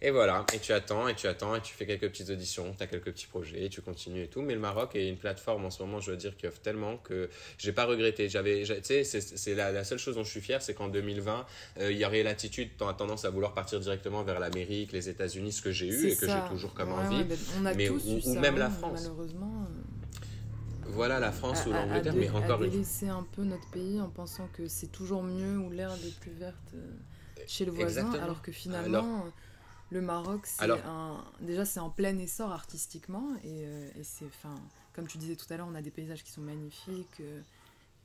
et, 0.03 0.09
voilà, 0.09 0.47
et 0.51 0.57
tu 0.57 0.73
attends, 0.73 1.07
et 1.07 1.13
tu 1.13 1.27
attends, 1.27 1.55
et 1.55 1.61
tu 1.61 1.73
fais 1.75 1.85
quelques 1.85 2.09
petites 2.09 2.31
auditions, 2.31 2.73
tu 2.75 2.81
as 2.81 2.87
quelques 2.87 3.11
petits 3.11 3.27
projets, 3.27 3.65
et 3.65 3.69
tu 3.69 3.81
continues 3.81 4.23
et 4.23 4.27
tout. 4.27 4.41
Mais 4.41 4.55
le 4.55 4.59
Maroc 4.59 4.95
est 4.95 5.07
une 5.07 5.17
plateforme 5.17 5.65
en 5.65 5.69
ce 5.69 5.83
moment, 5.83 5.99
je 5.99 6.07
dois 6.07 6.15
dire, 6.15 6.35
qui 6.35 6.47
offre 6.47 6.59
tellement 6.59 6.97
que 6.97 7.29
j'ai 7.59 7.71
pas 7.71 7.85
regretté. 7.85 8.27
J'avais, 8.27 8.63
tu 8.63 8.73
sais, 8.83 9.03
c'est 9.03 9.53
la, 9.53 9.83
seule 9.83 9.99
chose 9.99 10.15
dont 10.15 10.23
je 10.23 10.31
suis 10.31 10.41
fier, 10.41 10.59
c'est 10.59 10.73
qu'en 10.73 10.87
2020, 10.87 11.45
euh, 11.81 11.91
il 11.91 11.99
y 11.99 12.05
aurait 12.05 12.23
l'attitude, 12.23 12.75
tendance 12.77 13.25
à 13.25 13.29
vouloir 13.29 13.53
partir 13.53 13.79
directement 13.79 14.23
vers 14.23 14.39
l'Amérique, 14.39 14.91
les 14.91 15.07
États-Unis, 15.07 15.51
ce 15.51 15.61
que 15.61 15.71
j'ai 15.71 15.87
eu 15.87 16.07
et 16.07 16.15
que 16.15 16.27
j'ai 16.27 16.49
toujours 16.49 16.73
comme 16.73 16.93
envie. 16.93 17.23
mais 17.75 17.89
ou, 17.89 18.39
même 18.39 18.57
la 18.57 18.71
France. 18.71 19.03
Malheureusement. 19.03 19.67
Euh, 19.69 19.91
voilà 20.93 21.19
la 21.19 21.31
France 21.31 21.65
ou 21.67 21.71
l'Angleterre, 21.71 22.13
mais 22.15 22.29
encore 22.29 22.63
une 22.63 22.83
fois. 22.83 23.09
un 23.09 23.27
peu 23.31 23.43
notre 23.43 23.69
pays 23.69 24.01
en 24.01 24.09
pensant 24.09 24.49
que 24.51 24.67
c'est 24.67 24.91
toujours 24.91 25.23
mieux 25.23 25.57
ou 25.57 25.69
l'herbe 25.69 25.99
est 26.05 26.19
plus 26.19 26.31
verte. 26.31 26.73
Euh, 27.41 27.45
chez 27.47 27.65
le 27.65 27.71
voisin, 27.71 28.11
alors 28.13 28.41
que 28.41 28.51
finalement, 28.51 29.25
le 29.91 30.01
Maroc, 30.01 30.45
c'est 30.45 30.69
un... 30.69 31.23
déjà 31.41 31.65
c'est 31.65 31.79
en 31.79 31.89
plein 31.89 32.17
essor 32.17 32.51
artistiquement, 32.51 33.27
et, 33.43 33.65
euh, 33.65 33.89
et 33.99 34.03
c'est, 34.03 34.25
enfin, 34.25 34.55
comme 34.93 35.07
tu 35.07 35.17
disais 35.17 35.35
tout 35.35 35.51
à 35.51 35.57
l'heure, 35.57 35.67
on 35.69 35.75
a 35.75 35.81
des 35.81 35.91
paysages 35.91 36.23
qui 36.23 36.31
sont 36.31 36.41
magnifiques, 36.41 37.19
euh, 37.19 37.41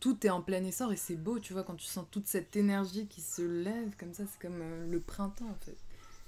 tout 0.01 0.27
est 0.27 0.31
en 0.31 0.43
plein 0.43 0.63
essor 0.65 0.93
et 0.93 0.97
c'est 0.97 1.17
beau, 1.17 1.39
tu 1.39 1.53
vois, 1.53 1.65
quand 1.65 1.77
tu 1.77 1.87
sens 1.87 2.07
toute 2.11 2.27
cette 2.27 2.55
énergie 2.57 3.07
qui 3.07 3.21
se 3.21 3.43
lève 3.43 3.97
comme 3.99 4.13
ça, 4.13 4.25
c'est 4.31 4.41
comme 4.41 4.61
euh, 4.61 4.87
le 4.87 5.01
printemps 5.01 5.49
en 5.49 5.65
fait. 5.65 5.77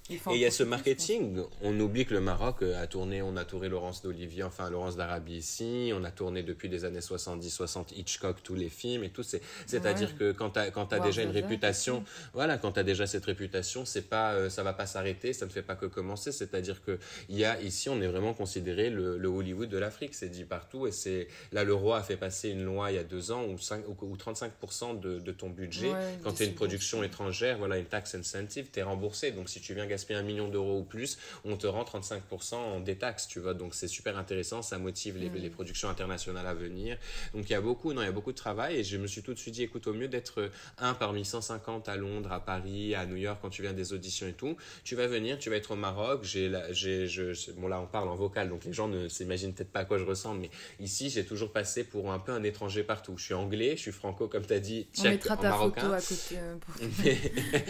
Et 0.09 0.19
il 0.33 0.39
y 0.39 0.45
a 0.45 0.51
ce 0.51 0.63
marketing. 0.63 1.41
On 1.61 1.79
oublie 1.79 2.05
que 2.05 2.13
le 2.13 2.21
Maroc 2.21 2.63
a 2.63 2.87
tourné, 2.87 3.21
on 3.21 3.37
a 3.37 3.45
tourné 3.45 3.69
Laurence 3.69 4.01
d'Olivier, 4.01 4.43
enfin 4.43 4.69
Laurence 4.69 4.95
d'Arabie 4.95 5.37
ici. 5.37 5.91
On 5.93 6.03
a 6.03 6.11
tourné 6.11 6.43
depuis 6.43 6.67
les 6.67 6.85
années 6.85 6.99
70-60 6.99 7.93
Hitchcock, 7.95 8.37
tous 8.43 8.55
les 8.55 8.69
films 8.69 9.03
et 9.03 9.09
tout. 9.09 9.23
C'est-à-dire 9.23 10.17
que 10.17 10.31
quand 10.31 10.51
tu 10.51 10.59
as, 10.59 10.71
quand 10.71 10.91
as 10.93 10.99
déjà 10.99 11.21
une 11.21 11.31
réputation, 11.31 12.03
voilà, 12.33 12.57
quand 12.57 12.73
tu 12.73 12.79
as 12.79 12.83
déjà 12.83 13.05
cette 13.05 13.25
réputation, 13.25 13.85
c'est 13.85 14.09
pas, 14.09 14.33
euh, 14.33 14.49
ça 14.49 14.63
va 14.63 14.73
pas 14.73 14.85
s'arrêter, 14.85 15.33
ça 15.33 15.45
ne 15.45 15.51
fait 15.51 15.61
pas 15.61 15.75
que 15.75 15.85
commencer. 15.85 16.31
C'est-à-dire 16.31 16.83
que 16.83 16.97
il 17.29 17.37
y 17.37 17.45
a, 17.45 17.61
ici, 17.61 17.89
on 17.89 18.01
est 18.01 18.07
vraiment 18.07 18.33
considéré 18.33 18.89
le, 18.89 19.17
le 19.17 19.27
Hollywood 19.27 19.69
de 19.69 19.77
l'Afrique. 19.77 20.15
C'est 20.15 20.29
dit 20.29 20.43
partout. 20.43 20.87
Et 20.87 20.91
c'est, 20.91 21.27
là, 21.51 21.63
le 21.63 21.73
roi 21.73 21.97
a 21.97 22.03
fait 22.03 22.17
passer 22.17 22.49
une 22.49 22.63
loi 22.63 22.91
il 22.91 22.95
y 22.95 22.99
a 22.99 23.03
deux 23.03 23.31
ans 23.31 23.45
où, 23.45 23.57
5, 23.57 23.83
ou 23.87 24.15
35% 24.15 24.99
de, 24.99 25.19
de, 25.19 25.31
ton 25.31 25.49
budget, 25.49 25.91
quand 26.23 26.33
tu 26.33 26.43
es 26.43 26.45
une 26.47 26.55
production 26.55 27.03
étrangère, 27.03 27.57
voilà, 27.57 27.77
une 27.77 27.85
tax 27.85 28.15
incentive, 28.15 28.69
tu 28.71 28.79
es 28.79 28.83
remboursé. 28.83 29.31
Donc 29.31 29.49
si 29.49 29.61
tu 29.61 29.73
viens 29.73 29.87
un 30.09 30.23
million 30.23 30.47
d'euros 30.47 30.79
ou 30.79 30.83
plus, 30.83 31.17
on 31.45 31.57
te 31.57 31.67
rend 31.67 31.83
35% 31.83 32.55
en 32.55 32.79
détaxe, 32.79 33.27
tu 33.27 33.39
vois. 33.39 33.53
Donc 33.53 33.73
c'est 33.75 33.87
super 33.87 34.17
intéressant, 34.17 34.61
ça 34.61 34.77
motive 34.77 35.17
les, 35.17 35.29
les, 35.29 35.49
productions 35.49 35.89
internationales 35.89 36.47
à 36.47 36.53
venir. 36.53 36.97
Donc 37.33 37.49
il 37.49 37.53
y 37.53 37.55
a 37.55 37.61
beaucoup, 37.61 37.93
non, 37.93 38.01
il 38.01 38.05
y 38.05 38.07
a 38.07 38.11
beaucoup 38.11 38.31
de 38.31 38.37
travail 38.37 38.77
et 38.77 38.83
je 38.83 38.97
me 38.97 39.07
suis 39.07 39.21
tout 39.21 39.33
de 39.33 39.39
suite 39.39 39.55
dit, 39.55 39.63
écoute, 39.63 39.87
au 39.87 39.93
mieux 39.93 40.07
d'être 40.07 40.51
un 40.77 40.93
parmi 40.93 41.25
150 41.25 41.89
à 41.89 41.95
Londres, 41.95 42.31
à 42.31 42.39
Paris, 42.39 42.95
à 42.95 43.05
New 43.05 43.15
York 43.15 43.39
quand 43.41 43.49
tu 43.49 43.61
viens 43.61 43.73
des 43.73 43.93
auditions 43.93 44.27
et 44.27 44.33
tout, 44.33 44.55
tu 44.83 44.95
vas 44.95 45.07
venir, 45.07 45.39
tu 45.39 45.49
vas 45.49 45.55
être 45.55 45.71
au 45.71 45.75
Maroc. 45.75 46.23
J'ai, 46.23 46.51
j'ai, 46.71 47.07
je, 47.07 47.51
bon 47.51 47.67
là 47.67 47.79
on 47.79 47.87
parle 47.87 48.09
en 48.09 48.15
vocal, 48.15 48.49
donc 48.49 48.65
les 48.65 48.73
gens 48.73 48.87
ne 48.87 49.07
s'imaginent 49.07 49.53
peut-être 49.53 49.71
pas 49.71 49.81
à 49.81 49.85
quoi 49.85 49.97
je 49.97 50.03
ressemble, 50.03 50.41
mais 50.41 50.49
ici 50.79 51.09
j'ai 51.09 51.25
toujours 51.25 51.51
passé 51.51 51.83
pour 51.83 52.11
un 52.11 52.19
peu 52.19 52.31
un 52.31 52.43
étranger 52.43 52.83
partout. 52.83 53.17
Je 53.17 53.23
suis 53.23 53.33
anglais, 53.33 53.75
je 53.75 53.81
suis 53.81 53.91
franco 53.91 54.27
comme 54.27 54.45
tu 54.45 54.53
as 54.53 54.59
dit, 54.59 54.87
tchèque, 54.93 55.29
en 55.29 55.41
marocain. 55.41 55.81
Photo 55.81 55.93
à 55.93 56.01
côté, 56.01 56.37
euh, 56.37 57.15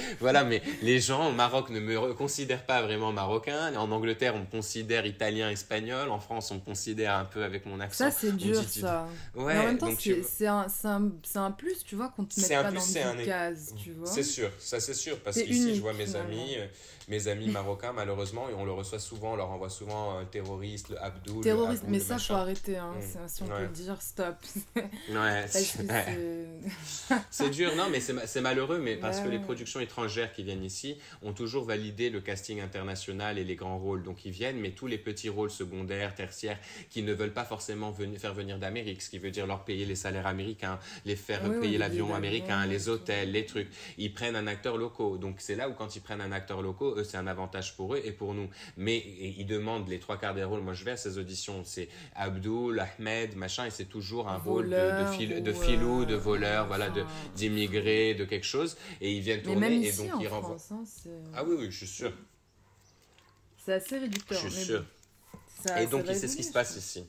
voilà, 0.19 0.43
mais 0.43 0.61
les 0.81 0.99
gens 0.99 1.29
au 1.29 1.31
Maroc 1.31 1.69
ne 1.69 1.79
me 1.79 1.97
me 2.09 2.13
considère 2.13 2.65
pas 2.65 2.81
vraiment 2.81 3.11
marocain. 3.11 3.73
En 3.75 3.91
Angleterre, 3.91 4.35
on 4.35 4.39
me 4.39 4.45
considère 4.45 5.05
italien, 5.05 5.49
espagnol. 5.49 6.09
En 6.09 6.19
France, 6.19 6.51
on 6.51 6.55
me 6.55 6.59
considère 6.59 7.15
un 7.15 7.25
peu 7.25 7.43
avec 7.43 7.65
mon 7.65 7.79
accent. 7.79 8.05
Ça, 8.05 8.11
c'est 8.11 8.35
dur, 8.35 8.61
ça. 8.67 9.07
Ouais, 9.35 9.53
Mais 9.53 9.59
en 9.59 9.65
même 9.65 9.77
temps, 9.77 9.89
c'est 9.97 10.47
un, 10.47 10.67
un, 10.83 11.11
un, 11.35 11.51
plus, 11.51 11.83
tu 11.85 11.95
vois, 11.95 12.09
qu'on 12.09 12.25
te 12.25 12.39
mette 12.39 12.49
pas 12.49 12.71
dans 12.71 12.79
une 12.79 13.25
case, 13.25 13.73
tu 13.81 13.91
vois. 13.91 14.07
C'est 14.07 14.23
sûr, 14.23 14.51
ça 14.59 14.79
c'est 14.79 14.93
sûr. 14.93 15.19
Parce 15.19 15.41
qu'ici, 15.41 15.75
je 15.75 15.81
vois 15.81 15.93
mes 15.93 16.15
amis, 16.15 16.55
euh, 16.57 16.67
mes 17.09 17.27
amis 17.27 17.49
marocains, 17.49 17.91
malheureusement, 17.91 18.49
et 18.49 18.53
on 18.53 18.63
le 18.63 18.71
reçoit 18.71 18.99
souvent, 18.99 19.33
on 19.33 19.35
leur 19.35 19.49
envoie 19.49 19.69
souvent 19.69 20.17
un 20.17 20.25
terroriste, 20.25 20.89
le 20.89 21.03
Abdul. 21.03 21.41
Terroriste, 21.41 21.83
mais 21.87 21.99
ça, 21.99 22.19
faut 22.19 22.33
arrêter, 22.33 22.77
hein. 22.77 22.93
Mm. 22.97 23.27
si 23.27 23.43
on 23.43 23.47
peut 23.47 23.67
dire 23.67 23.99
stop. 24.01 24.35
ouais, 24.75 25.45
c'est 27.31 27.49
dur, 27.49 27.75
non, 27.75 27.87
mais 27.91 27.99
c'est 27.99 28.41
malheureux, 28.41 28.79
mais 28.79 28.95
parce 28.95 29.19
que 29.19 29.27
les 29.27 29.39
productions 29.39 29.79
étrangères 29.79 30.31
qui 30.33 30.43
viennent 30.43 30.63
ici 30.63 30.97
ont 31.23 31.33
toujours 31.33 31.65
validé 31.65 32.09
le 32.09 32.21
casting 32.21 32.61
international 32.61 33.37
et 33.39 33.43
les 33.43 33.55
grands 33.55 33.79
rôles. 33.79 34.03
Donc 34.03 34.25
ils 34.25 34.31
viennent, 34.31 34.59
mais 34.59 34.71
tous 34.71 34.87
les 34.87 34.99
petits 34.99 35.29
rôles 35.29 35.51
secondaires, 35.51 36.13
tertiaires, 36.13 36.59
qui 36.89 37.01
ne 37.01 37.13
veulent 37.13 37.33
pas 37.33 37.45
forcément 37.45 37.91
venir, 37.91 38.19
faire 38.19 38.35
venir 38.35 38.59
d'Amérique, 38.59 39.01
ce 39.01 39.09
qui 39.09 39.17
veut 39.17 39.31
dire 39.31 39.47
leur 39.47 39.65
payer 39.65 39.85
les 39.85 39.95
salaires 39.95 40.27
américains, 40.27 40.79
les 41.05 41.15
faire 41.15 41.41
payer 41.59 41.79
l'avion 41.79 42.13
américain, 42.13 42.65
les 42.67 42.87
hôtels, 42.87 43.31
les 43.31 43.45
trucs. 43.45 43.69
Ils 43.97 44.13
prennent 44.13 44.35
un 44.35 44.47
acteur 44.47 44.77
local. 44.77 45.19
Donc 45.19 45.37
c'est 45.39 45.55
là 45.55 45.69
où 45.69 45.73
quand 45.73 45.95
ils 45.95 46.01
prennent 46.01 46.21
un 46.21 46.31
acteur 46.31 46.61
local, 46.61 46.98
eux, 46.99 47.03
c'est 47.03 47.17
un 47.17 47.27
avantage 47.27 47.75
pour 47.75 47.95
eux 47.95 48.01
et 48.03 48.11
pour 48.11 48.33
nous. 48.33 48.49
Mais 48.77 48.97
ils 48.97 49.45
demandent 49.45 49.87
les 49.87 49.99
trois 49.99 50.17
quarts 50.17 50.33
des 50.33 50.43
rôles. 50.43 50.61
Moi, 50.61 50.73
je 50.73 50.83
vais 50.83 50.91
à 50.91 50.97
ces 50.97 51.17
auditions. 51.17 51.63
C'est 51.63 51.89
Abdul, 52.15 52.79
Ahmed, 52.79 53.35
machin, 53.35 53.65
et 53.65 53.71
c'est 53.71 53.85
toujours 53.85 54.29
un 54.29 54.37
rôle 54.37 54.69
de, 54.69 55.39
de, 55.39 55.53
filou, 55.53 56.05
de 56.05 56.15
voleur, 56.15 56.67
voilà, 56.67 56.89
de 56.89 57.03
d'immigré, 57.35 58.13
de 58.13 58.25
quelque 58.25 58.45
chose. 58.45 58.77
Et 59.01 59.13
ils 59.13 59.21
viennent 59.21 59.41
tourner 59.41 59.87
et 59.87 59.91
donc 59.91 60.11
ils 60.19 60.27
renvoient. 60.27 60.57
Hein, 60.71 60.83
ah 61.33 61.43
oui, 61.43 61.55
oui, 61.59 61.71
je 61.71 61.77
suis 61.77 61.87
sûr. 61.87 62.11
C'est 63.65 63.73
assez 63.73 63.97
réducteur. 63.97 64.39
Je 64.41 64.47
suis 64.47 64.65
sûr. 64.65 64.85
et 65.77 65.85
donc, 65.87 66.05
c'est 66.07 66.27
ce 66.27 66.35
qui 66.35 66.43
se 66.43 66.51
passe 66.51 66.75
ici. 66.75 67.05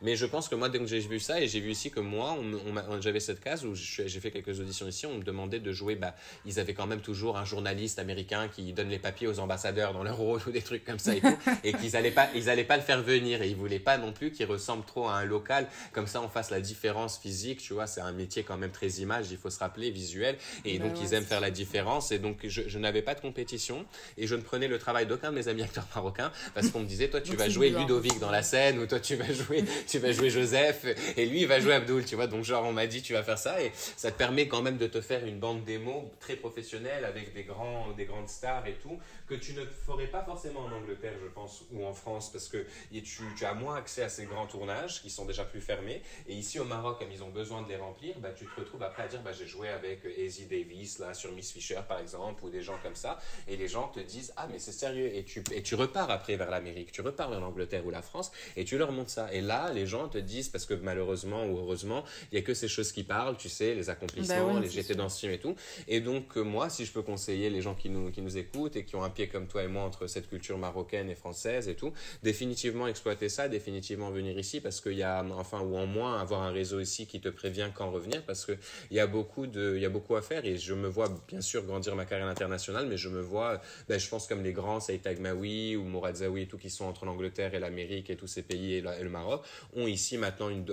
Mais 0.00 0.16
je 0.16 0.26
pense 0.26 0.48
que 0.48 0.54
moi, 0.54 0.68
dès 0.68 0.78
que 0.78 0.86
j'ai 0.86 1.00
vu 1.00 1.20
ça, 1.20 1.40
et 1.40 1.48
j'ai 1.48 1.60
vu 1.60 1.70
ici 1.70 1.90
que 1.90 2.00
moi, 2.00 2.36
on, 2.38 3.00
j'avais 3.00 3.20
cette 3.20 3.40
case 3.40 3.64
où 3.64 3.74
j'ai 3.74 4.20
fait 4.20 4.30
quelques 4.30 4.60
auditions 4.60 4.88
ici, 4.88 5.06
on 5.06 5.18
me 5.18 5.22
demandait 5.22 5.60
de 5.60 5.72
jouer, 5.72 5.94
bah, 5.94 6.14
ils 6.46 6.58
avaient 6.58 6.74
quand 6.74 6.86
même 6.86 7.00
toujours 7.00 7.36
un 7.36 7.44
journaliste 7.44 7.98
américain 7.98 8.48
qui 8.48 8.72
donne 8.72 8.88
les 8.88 8.98
papiers 8.98 9.26
aux 9.26 9.38
ambassadeurs 9.38 9.92
dans 9.92 10.02
leur 10.02 10.16
rôle 10.16 10.40
ou 10.46 10.50
des 10.50 10.62
trucs 10.62 10.84
comme 10.84 10.98
ça 10.98 11.14
et 11.14 11.20
tout, 11.20 11.38
et 11.64 11.72
qu'ils 11.72 11.96
allaient 11.96 12.10
pas, 12.10 12.28
ils 12.34 12.48
allaient 12.48 12.64
pas 12.64 12.76
le 12.76 12.82
faire 12.82 13.02
venir, 13.02 13.42
et 13.42 13.48
ils 13.48 13.56
voulaient 13.56 13.78
pas 13.78 13.98
non 13.98 14.12
plus 14.12 14.32
qu'il 14.32 14.46
ressemble 14.46 14.84
trop 14.84 15.08
à 15.08 15.14
un 15.14 15.24
local, 15.24 15.68
comme 15.92 16.06
ça 16.06 16.22
on 16.22 16.28
fasse 16.28 16.50
la 16.50 16.60
différence 16.60 17.18
physique, 17.18 17.60
tu 17.60 17.74
vois, 17.74 17.86
c'est 17.86 18.00
un 18.00 18.12
métier 18.12 18.42
quand 18.42 18.56
même 18.56 18.72
très 18.72 18.88
image, 18.88 19.30
il 19.30 19.36
faut 19.36 19.50
se 19.50 19.58
rappeler, 19.58 19.90
visuel, 19.90 20.36
et 20.64 20.78
bah 20.78 20.86
donc 20.86 20.98
ils 21.00 21.14
aiment 21.14 21.24
faire 21.24 21.40
la 21.40 21.50
différence, 21.50 22.12
et 22.12 22.18
donc 22.18 22.38
je, 22.44 22.62
je 22.66 22.78
n'avais 22.78 23.02
pas 23.02 23.14
de 23.14 23.20
compétition, 23.20 23.84
et 24.16 24.26
je 24.26 24.34
ne 24.34 24.42
prenais 24.42 24.68
le 24.68 24.78
travail 24.78 25.06
d'aucun 25.06 25.30
de 25.30 25.36
mes 25.36 25.48
amis 25.48 25.62
acteurs 25.62 25.86
marocains, 25.94 26.32
parce 26.54 26.68
qu'on 26.68 26.80
me 26.80 26.86
disait, 26.86 27.08
toi 27.08 27.20
tu 27.20 27.36
vas 27.36 27.48
jouer 27.48 27.70
Ludovic 27.70 28.18
dans 28.18 28.30
la 28.30 28.42
scène, 28.42 28.78
ou 28.78 28.86
toi 28.86 29.00
tu 29.00 29.16
vas 29.16 29.32
jouer 29.32 29.64
tu 29.86 29.98
vas 29.98 30.12
jouer 30.12 30.30
Joseph 30.30 30.86
et 31.16 31.26
lui 31.26 31.42
il 31.42 31.46
va 31.46 31.60
jouer 31.60 31.74
Abdul, 31.74 32.04
tu 32.04 32.14
vois. 32.14 32.26
Donc 32.26 32.44
genre 32.44 32.64
on 32.64 32.72
m'a 32.72 32.86
dit 32.86 33.02
tu 33.02 33.12
vas 33.12 33.22
faire 33.22 33.38
ça 33.38 33.62
et 33.62 33.72
ça 33.74 34.10
te 34.10 34.18
permet 34.18 34.48
quand 34.48 34.62
même 34.62 34.78
de 34.78 34.86
te 34.86 35.00
faire 35.00 35.24
une 35.26 35.38
bande 35.38 35.64
démo 35.64 36.10
très 36.20 36.36
professionnelle 36.36 37.04
avec 37.04 37.32
des 37.32 37.44
grands 37.44 37.92
des 37.92 38.04
grandes 38.04 38.28
stars 38.28 38.66
et 38.66 38.74
tout 38.74 38.98
que 39.26 39.34
tu 39.34 39.54
ne 39.54 39.64
ferais 39.64 40.06
pas 40.06 40.22
forcément 40.22 40.60
en 40.60 40.72
Angleterre, 40.72 41.14
je 41.22 41.28
pense, 41.28 41.64
ou 41.72 41.84
en 41.86 41.94
France 41.94 42.30
parce 42.30 42.48
que 42.48 42.66
tu, 42.92 43.44
as 43.44 43.54
moins 43.54 43.76
accès 43.76 44.02
à 44.02 44.08
ces 44.08 44.26
grands 44.26 44.46
tournages 44.46 45.02
qui 45.02 45.10
sont 45.10 45.24
déjà 45.24 45.44
plus 45.44 45.60
fermés. 45.60 46.02
Et 46.28 46.34
ici 46.34 46.58
au 46.58 46.64
Maroc 46.64 46.98
comme 46.98 47.10
ils 47.10 47.22
ont 47.22 47.30
besoin 47.30 47.62
de 47.62 47.68
les 47.68 47.76
remplir, 47.76 48.18
bah 48.18 48.30
tu 48.36 48.44
te 48.46 48.60
retrouves 48.60 48.82
après 48.82 49.04
à 49.04 49.08
dire 49.08 49.22
bah 49.22 49.32
j'ai 49.32 49.46
joué 49.46 49.68
avec 49.68 50.00
Easy 50.18 50.46
Davis 50.46 50.98
là 50.98 51.14
sur 51.14 51.32
Miss 51.32 51.52
Fisher 51.52 51.80
par 51.88 51.98
exemple 52.00 52.44
ou 52.44 52.50
des 52.50 52.62
gens 52.62 52.78
comme 52.82 52.94
ça. 52.94 53.18
Et 53.48 53.56
les 53.56 53.68
gens 53.68 53.88
te 53.88 54.00
disent 54.00 54.32
ah 54.36 54.46
mais 54.50 54.58
c'est 54.58 54.72
sérieux. 54.72 55.10
Et 55.14 55.24
tu 55.24 55.42
et 55.52 55.62
tu 55.62 55.74
repars 55.74 56.10
après 56.10 56.36
vers 56.36 56.50
l'Amérique, 56.50 56.92
tu 56.92 57.00
repars 57.00 57.30
vers 57.30 57.40
l'Angleterre 57.40 57.86
ou 57.86 57.90
la 57.90 58.02
France 58.02 58.32
et 58.56 58.64
tu 58.64 58.78
leur 58.78 58.92
montres 58.92 59.10
ça. 59.10 59.32
Et 59.32 59.40
là 59.40 59.71
les 59.72 59.86
gens 59.86 60.08
te 60.08 60.18
disent, 60.18 60.48
parce 60.48 60.66
que 60.66 60.74
malheureusement 60.74 61.46
ou 61.46 61.58
heureusement, 61.58 62.04
il 62.30 62.36
n'y 62.36 62.38
a 62.38 62.42
que 62.42 62.54
ces 62.54 62.68
choses 62.68 62.92
qui 62.92 63.04
parlent, 63.04 63.36
tu 63.36 63.48
sais, 63.48 63.74
les 63.74 63.90
accomplissements, 63.90 64.54
bah 64.54 64.60
les 64.60 64.70
j'étais 64.70 64.94
dans 64.94 65.08
ce 65.08 65.20
film 65.20 65.32
et 65.32 65.38
tout. 65.38 65.54
Et 65.88 66.00
donc, 66.00 66.36
euh, 66.36 66.42
moi, 66.42 66.70
si 66.70 66.84
je 66.84 66.92
peux 66.92 67.02
conseiller 67.02 67.50
les 67.50 67.62
gens 67.62 67.74
qui 67.74 67.88
nous, 67.88 68.10
qui 68.10 68.22
nous 68.22 68.36
écoutent 68.36 68.76
et 68.76 68.84
qui 68.84 68.96
ont 68.96 69.04
un 69.04 69.10
pied 69.10 69.28
comme 69.28 69.46
toi 69.46 69.62
et 69.62 69.68
moi 69.68 69.82
entre 69.82 70.06
cette 70.06 70.28
culture 70.28 70.58
marocaine 70.58 71.10
et 71.10 71.14
française 71.14 71.68
et 71.68 71.74
tout, 71.74 71.92
définitivement 72.22 72.86
exploiter 72.86 73.28
ça, 73.28 73.48
définitivement 73.48 74.10
venir 74.10 74.38
ici, 74.38 74.60
parce 74.60 74.80
qu'il 74.80 74.94
y 74.94 75.02
a, 75.02 75.24
enfin, 75.32 75.60
ou 75.60 75.76
en 75.76 75.86
moins, 75.86 76.20
avoir 76.20 76.42
un 76.42 76.50
réseau 76.50 76.80
ici 76.80 77.06
qui 77.06 77.20
te 77.20 77.28
prévient 77.28 77.70
quand 77.74 77.90
revenir, 77.90 78.22
parce 78.24 78.46
qu'il 78.46 78.58
y, 78.90 79.00
a 79.00 79.06
beaucoup 79.06 79.46
de, 79.46 79.74
il 79.76 79.82
y 79.82 79.86
a 79.86 79.90
beaucoup 79.90 80.16
à 80.16 80.22
faire 80.22 80.44
et 80.44 80.56
je 80.56 80.74
me 80.74 80.88
vois 80.88 81.08
bien 81.28 81.40
sûr 81.40 81.62
grandir 81.64 81.94
ma 81.96 82.04
carrière 82.04 82.28
internationale, 82.28 82.86
mais 82.88 82.96
je 82.96 83.08
me 83.08 83.20
vois, 83.20 83.60
ben, 83.88 83.98
je 83.98 84.08
pense 84.08 84.26
comme 84.26 84.42
les 84.42 84.52
grands, 84.52 84.80
Saïd 84.80 85.06
Agmaoui 85.06 85.76
ou 85.76 85.84
Mourad 85.84 86.16
Zawi 86.16 86.42
et 86.42 86.46
tout, 86.46 86.58
qui 86.58 86.70
sont 86.70 86.84
entre 86.84 87.04
l'Angleterre 87.04 87.54
et 87.54 87.60
l'Amérique 87.60 88.10
et 88.10 88.16
tous 88.16 88.26
ces 88.26 88.42
pays 88.42 88.74
et, 88.74 88.78
et 88.78 89.02
le 89.02 89.10
Maroc, 89.10 89.44
ont 89.74 89.86
ici 89.86 90.18
maintenant 90.18 90.48
une, 90.48 90.64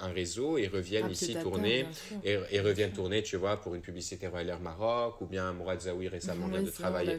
un 0.00 0.12
réseau 0.12 0.58
et 0.58 0.68
reviennent 0.68 1.10
ici 1.10 1.36
tourner 1.40 1.86
et, 2.24 2.38
et, 2.50 2.60
reviennent 2.60 2.92
tourner, 2.92 3.22
tu 3.22 3.36
vois, 3.36 3.60
pour 3.60 3.74
une 3.74 3.82
publicité 3.82 4.26
Royal 4.26 4.50
Air 4.50 4.60
Maroc 4.60 5.20
ou 5.20 5.26
bien 5.26 5.52
Mourad 5.52 5.80
Zawi 5.80 6.08
récemment 6.08 6.48
vient 6.48 6.62
de 6.62 6.70
travailler. 6.70 7.18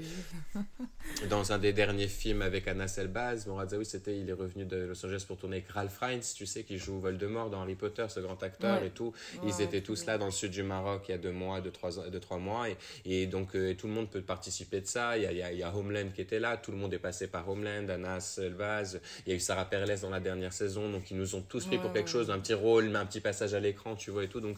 dans 1.30 1.52
un 1.52 1.58
des 1.58 1.74
derniers 1.74 2.08
films 2.08 2.42
avec 2.42 2.68
Anna 2.68 2.88
Selbaz. 2.88 3.46
Mourad 3.48 3.70
Zawi, 3.70 3.86
c'était, 3.86 4.18
il 4.18 4.30
est 4.30 4.34
revenu 4.34 4.66
de 4.66 4.78
Los 4.78 5.06
Angeles 5.06 5.24
pour 5.28 5.38
tourner 5.38 5.58
avec 5.58 5.70
Ralph 5.70 5.98
Fiennes, 5.98 6.22
tu 6.36 6.46
sais, 6.46 6.64
qui 6.64 6.78
joue 6.78 7.00
Voldemort 7.00 7.50
dans 7.50 7.62
Harry 7.62 7.76
Potter, 7.76 8.06
ce 8.10 8.20
grand 8.20 8.42
acteur 8.44 8.84
et 8.84 8.90
tout. 8.92 9.14
Ils 9.46 9.62
étaient 9.62 9.82
tous 9.82 10.06
là 10.06 10.18
dans 10.18 10.26
le 10.26 10.32
sud 10.32 10.52
du 10.52 10.64
Maroc 10.64 11.06
il 11.08 11.12
y 11.12 11.14
a 11.16 11.18
deux 11.18 11.32
mois, 11.32 11.62
deux, 11.62 11.72
trois, 11.72 11.92
deux, 12.10 12.20
trois 12.20 12.38
mois 12.38 12.70
et, 12.70 12.78
et 13.06 13.28
donc 13.28 13.56
euh, 13.56 13.74
tout 13.74 13.88
le 13.88 13.94
monde 13.94 14.10
peut 14.10 14.22
participer 14.22 14.82
de 14.82 14.88
ça. 14.88 15.18
Il 15.18 15.24
y, 15.24 15.26
a, 15.26 15.52
il 15.52 15.58
y, 15.58 15.64
a, 15.64 15.76
Homeland 15.76 16.10
qui 16.14 16.22
était 16.22 16.40
là, 16.40 16.58
tout 16.58 16.72
le 16.72 16.78
monde 16.78 16.94
est 16.94 17.00
passé 17.00 17.28
par 17.28 17.48
Homeland, 17.50 17.90
Anna 17.90 18.20
Selbaz, 18.20 19.00
il 19.26 19.30
y 19.30 19.34
a 19.34 19.36
eu 19.36 19.40
Sarah 19.40 19.66
Perles 19.66 20.00
dans 20.02 20.10
la 20.10 20.20
dernière 20.20 20.54
saison, 20.54 20.90
donc 20.92 21.12
ils 21.12 21.18
nous 21.18 21.36
ont 21.36 21.42
tous 21.42 21.66
pris 21.66 21.78
pour 21.78 21.92
quelque 21.94 22.10
chose, 22.10 22.30
un 22.30 22.40
petit 22.40 22.54
rôle, 22.54 22.96
un 22.96 23.06
petit 23.06 23.22
passage 23.22 23.54
à 23.54 23.60
l'écran, 23.60 23.96
tu 23.96 24.12
vois 24.12 24.24
et 24.24 24.28
tout. 24.28 24.42
Donc 24.42 24.58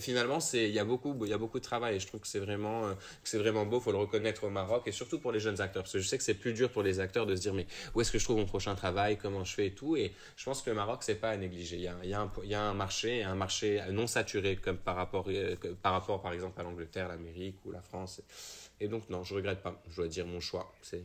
finalement, 0.00 0.40
c'est 0.40 0.68
il 0.68 0.74
y 0.74 0.78
a 0.78 0.84
beaucoup 0.84 1.16
il 1.24 1.30
y 1.30 1.34
a 1.34 1.38
beaucoup 1.38 1.58
de 1.58 1.64
travail 1.64 1.96
et 1.96 2.00
je 2.00 2.06
trouve 2.06 2.20
que 2.20 2.26
c'est 2.26 2.38
vraiment 2.38 2.86
euh, 2.86 2.94
que 2.94 3.28
c'est 3.28 3.38
vraiment 3.38 3.66
beau, 3.66 3.80
faut 3.80 3.92
le 3.92 3.98
reconnaître 3.98 4.44
au 4.44 4.50
Maroc 4.50 4.82
et 4.86 4.92
surtout 4.92 5.18
pour 5.18 5.32
les 5.32 5.40
jeunes 5.40 5.60
acteurs 5.60 5.82
parce 5.82 5.92
que 5.92 5.98
je 5.98 6.06
sais 6.06 6.18
que 6.18 6.24
c'est 6.24 6.34
plus 6.34 6.52
dur 6.52 6.70
pour 6.70 6.82
les 6.82 7.00
acteurs 7.00 7.26
de 7.26 7.36
se 7.36 7.40
dire 7.40 7.54
mais 7.54 7.66
où 7.94 8.00
est-ce 8.00 8.12
que 8.12 8.18
je 8.18 8.24
trouve 8.24 8.38
mon 8.38 8.46
prochain 8.46 8.74
travail, 8.74 9.16
comment 9.16 9.44
je 9.44 9.54
fais 9.54 9.66
et 9.66 9.72
tout 9.72 9.96
et 9.96 10.12
je 10.36 10.44
pense 10.44 10.62
que 10.62 10.70
le 10.70 10.76
Maroc 10.76 11.02
c'est 11.02 11.16
pas 11.16 11.30
à 11.30 11.36
négliger. 11.36 11.76
Il 11.76 11.82
y 11.82 11.88
a, 11.88 11.96
y 12.04 12.14
a, 12.14 12.20
un, 12.20 12.32
il 12.42 12.50
y 12.50 12.54
a 12.54 12.62
un 12.62 12.74
marché, 12.74 13.22
un 13.22 13.34
marché 13.34 13.82
non 13.90 14.06
saturé 14.06 14.56
comme 14.56 14.78
par 14.78 14.96
rapport 14.96 15.26
euh, 15.28 15.56
par 15.82 15.92
rapport 15.92 16.22
par 16.22 16.32
exemple 16.32 16.60
à 16.60 16.64
l'Angleterre, 16.64 17.08
l'Amérique 17.08 17.56
ou 17.64 17.72
la 17.72 17.82
France. 17.82 18.22
Et 18.80 18.88
donc 18.88 19.08
non, 19.10 19.22
je 19.22 19.34
regrette 19.34 19.62
pas. 19.62 19.80
Je 19.90 19.96
dois 19.96 20.08
dire 20.08 20.26
mon 20.26 20.40
choix. 20.40 20.72
C'est 20.82 21.02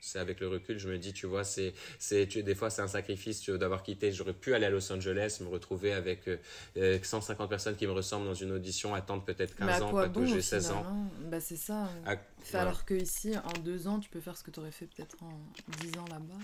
c'est 0.00 0.18
avec 0.18 0.40
le 0.40 0.48
recul, 0.48 0.78
je 0.78 0.88
me 0.88 0.98
dis, 0.98 1.12
tu 1.12 1.26
vois, 1.26 1.44
c'est, 1.44 1.74
c'est, 1.98 2.26
des 2.26 2.54
fois, 2.54 2.70
c'est 2.70 2.82
un 2.82 2.88
sacrifice 2.88 3.48
d'avoir 3.50 3.82
quitté. 3.82 4.12
J'aurais 4.12 4.32
pu 4.32 4.54
aller 4.54 4.66
à 4.66 4.70
Los 4.70 4.90
Angeles, 4.92 5.38
me 5.40 5.48
retrouver 5.48 5.92
avec 5.92 6.28
150 6.76 7.40
euh, 7.40 7.48
personnes 7.48 7.76
qui 7.76 7.86
me 7.86 7.92
ressemblent 7.92 8.26
dans 8.26 8.34
une 8.34 8.52
audition, 8.52 8.94
attendre 8.94 9.24
peut-être 9.24 9.54
15 9.56 9.82
ans, 9.82 9.92
parce 9.92 10.12
que 10.12 10.26
j'ai 10.26 10.42
16 10.42 10.70
ans. 10.70 11.10
Bah, 11.30 11.40
c'est 11.40 11.56
ça. 11.56 11.88
Alors 12.54 12.84
que 12.84 12.94
ici, 12.94 13.34
en 13.36 13.60
deux 13.60 13.86
ans, 13.86 14.00
tu 14.00 14.08
peux 14.08 14.20
faire 14.20 14.36
ce 14.36 14.42
que 14.42 14.50
tu 14.50 14.60
aurais 14.60 14.70
fait 14.70 14.86
peut-être 14.86 15.16
en 15.22 15.38
10 15.82 15.98
ans 15.98 16.04
là-bas. 16.10 16.34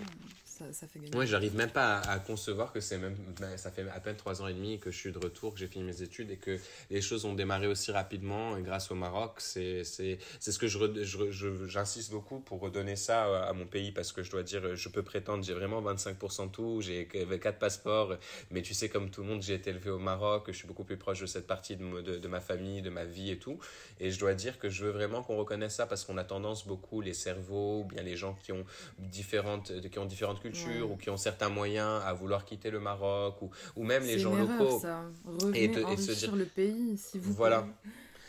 Ça, 0.45 0.65
ça, 0.73 0.87
fait 0.87 0.99
gagner. 0.99 1.15
Oui, 1.15 1.27
j'arrive 1.27 1.55
même 1.55 1.69
pas 1.69 1.99
à, 1.99 2.19
concevoir 2.19 2.71
que 2.71 2.79
c'est 2.79 2.97
même, 2.97 3.15
ben, 3.39 3.57
ça 3.57 3.69
fait 3.69 3.87
à 3.89 3.99
peine 3.99 4.15
trois 4.15 4.41
ans 4.41 4.47
et 4.47 4.53
demi 4.53 4.79
que 4.79 4.89
je 4.89 4.97
suis 4.97 5.11
de 5.11 5.19
retour, 5.19 5.53
que 5.53 5.59
j'ai 5.59 5.67
fini 5.67 5.83
mes 5.83 6.01
études 6.01 6.31
et 6.31 6.37
que 6.37 6.59
les 6.89 7.01
choses 7.01 7.25
ont 7.25 7.33
démarré 7.33 7.67
aussi 7.67 7.91
rapidement 7.91 8.59
grâce 8.59 8.89
au 8.89 8.95
Maroc. 8.95 9.35
C'est, 9.37 9.83
c'est, 9.83 10.17
c'est 10.39 10.51
ce 10.51 10.57
que 10.57 10.67
je, 10.67 10.79
je, 11.03 11.67
j'insiste 11.67 12.11
beaucoup 12.11 12.39
pour 12.39 12.59
redonner 12.59 12.95
ça 12.95 13.46
à 13.46 13.46
mon 13.53 13.65
pays 13.65 13.91
parce 13.91 14.11
que 14.11 14.23
je 14.23 14.31
dois 14.31 14.43
dire, 14.43 14.75
je 14.75 14.89
peux 14.89 15.03
prétendre, 15.03 15.43
j'ai 15.43 15.53
vraiment 15.53 15.81
25% 15.81 16.51
tout, 16.51 16.81
j'ai 16.81 17.07
quatre 17.07 17.59
passeports, 17.59 18.15
mais 18.51 18.61
tu 18.61 18.73
sais, 18.73 18.89
comme 18.89 19.09
tout 19.09 19.21
le 19.21 19.27
monde, 19.27 19.41
j'ai 19.41 19.55
été 19.55 19.69
élevé 19.69 19.89
au 19.89 19.99
Maroc, 19.99 20.45
je 20.47 20.53
suis 20.53 20.67
beaucoup 20.67 20.83
plus 20.83 20.97
proche 20.97 21.21
de 21.21 21.25
cette 21.25 21.47
partie 21.47 21.75
de, 21.75 22.01
de, 22.01 22.17
de 22.17 22.27
ma 22.27 22.41
famille, 22.41 22.81
de 22.81 22.89
ma 22.89 23.05
vie 23.05 23.31
et 23.31 23.37
tout. 23.37 23.59
Et 23.99 24.11
je 24.11 24.19
dois 24.19 24.33
dire 24.33 24.59
que 24.59 24.69
je 24.69 24.85
veux 24.85 24.91
vraiment 24.91 25.23
qu'on 25.23 25.37
reconnaisse 25.37 25.75
ça 25.75 25.85
parce 25.85 26.05
qu'on 26.05 26.17
a 26.17 26.23
tendance 26.23 26.67
beaucoup, 26.67 27.01
les 27.01 27.13
cerveaux, 27.13 27.81
ou 27.81 27.83
bien 27.85 28.03
les 28.03 28.15
gens 28.15 28.37
qui 28.41 28.51
ont 28.51 28.65
différentes, 28.99 29.71
qui 29.89 29.99
ont 29.99 30.05
différentes 30.05 30.41
cultures 30.41 30.91
ou 30.91 30.97
qui 30.97 31.09
ont 31.09 31.17
certains 31.17 31.49
moyens 31.49 32.01
à 32.05 32.13
vouloir 32.13 32.45
quitter 32.45 32.69
le 32.69 32.79
Maroc 32.79 33.41
ou, 33.41 33.49
ou 33.75 33.83
même 33.83 34.03
les 34.03 34.19
gens 34.19 34.35
locaux. 34.35 34.79
Ça. 34.79 35.05
et, 35.53 35.65
et 35.65 35.97
se 35.97 36.11
dire 36.11 36.35
le 36.35 36.45
pays, 36.45 36.97
si 36.97 37.19
vous 37.19 37.33
Voilà 37.33 37.67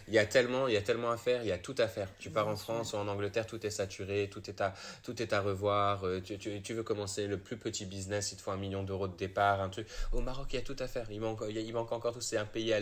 il 0.08 0.14
y 0.14 0.18
a 0.18 0.26
tellement, 0.26 0.68
il 0.68 0.74
y 0.74 0.76
a 0.76 0.82
tellement 0.82 1.10
à 1.10 1.16
faire, 1.16 1.42
il 1.42 1.48
y 1.48 1.52
a 1.52 1.58
tout 1.58 1.74
à 1.78 1.86
faire. 1.86 2.08
Tu 2.18 2.30
pars 2.30 2.48
en 2.48 2.56
France 2.56 2.92
ou 2.92 2.96
en 2.96 3.08
Angleterre, 3.08 3.46
tout 3.46 3.64
est 3.64 3.70
saturé, 3.70 4.28
tout 4.30 4.48
est 4.48 4.60
à, 4.60 4.74
tout 5.02 5.20
est 5.22 5.32
à 5.32 5.40
revoir. 5.40 6.04
Euh, 6.04 6.20
tu, 6.20 6.38
tu, 6.38 6.60
tu 6.62 6.74
veux 6.74 6.82
commencer 6.82 7.26
le 7.26 7.38
plus 7.38 7.56
petit 7.56 7.84
business, 7.84 8.32
il 8.32 8.36
te 8.36 8.42
faut 8.42 8.50
un 8.50 8.56
million 8.56 8.82
d'euros 8.82 9.08
de 9.08 9.16
départ, 9.16 9.60
un 9.60 9.68
truc. 9.68 9.86
Au 10.12 10.20
Maroc, 10.20 10.48
il 10.52 10.56
y 10.56 10.58
a 10.58 10.62
tout 10.62 10.76
à 10.78 10.88
faire. 10.88 11.06
Il 11.10 11.20
manque, 11.20 11.42
il, 11.48 11.72
manque 11.72 11.92
encore 11.92 12.14
tout. 12.14 12.20
C'est 12.20 12.36
un 12.36 12.44
pays 12.44 12.74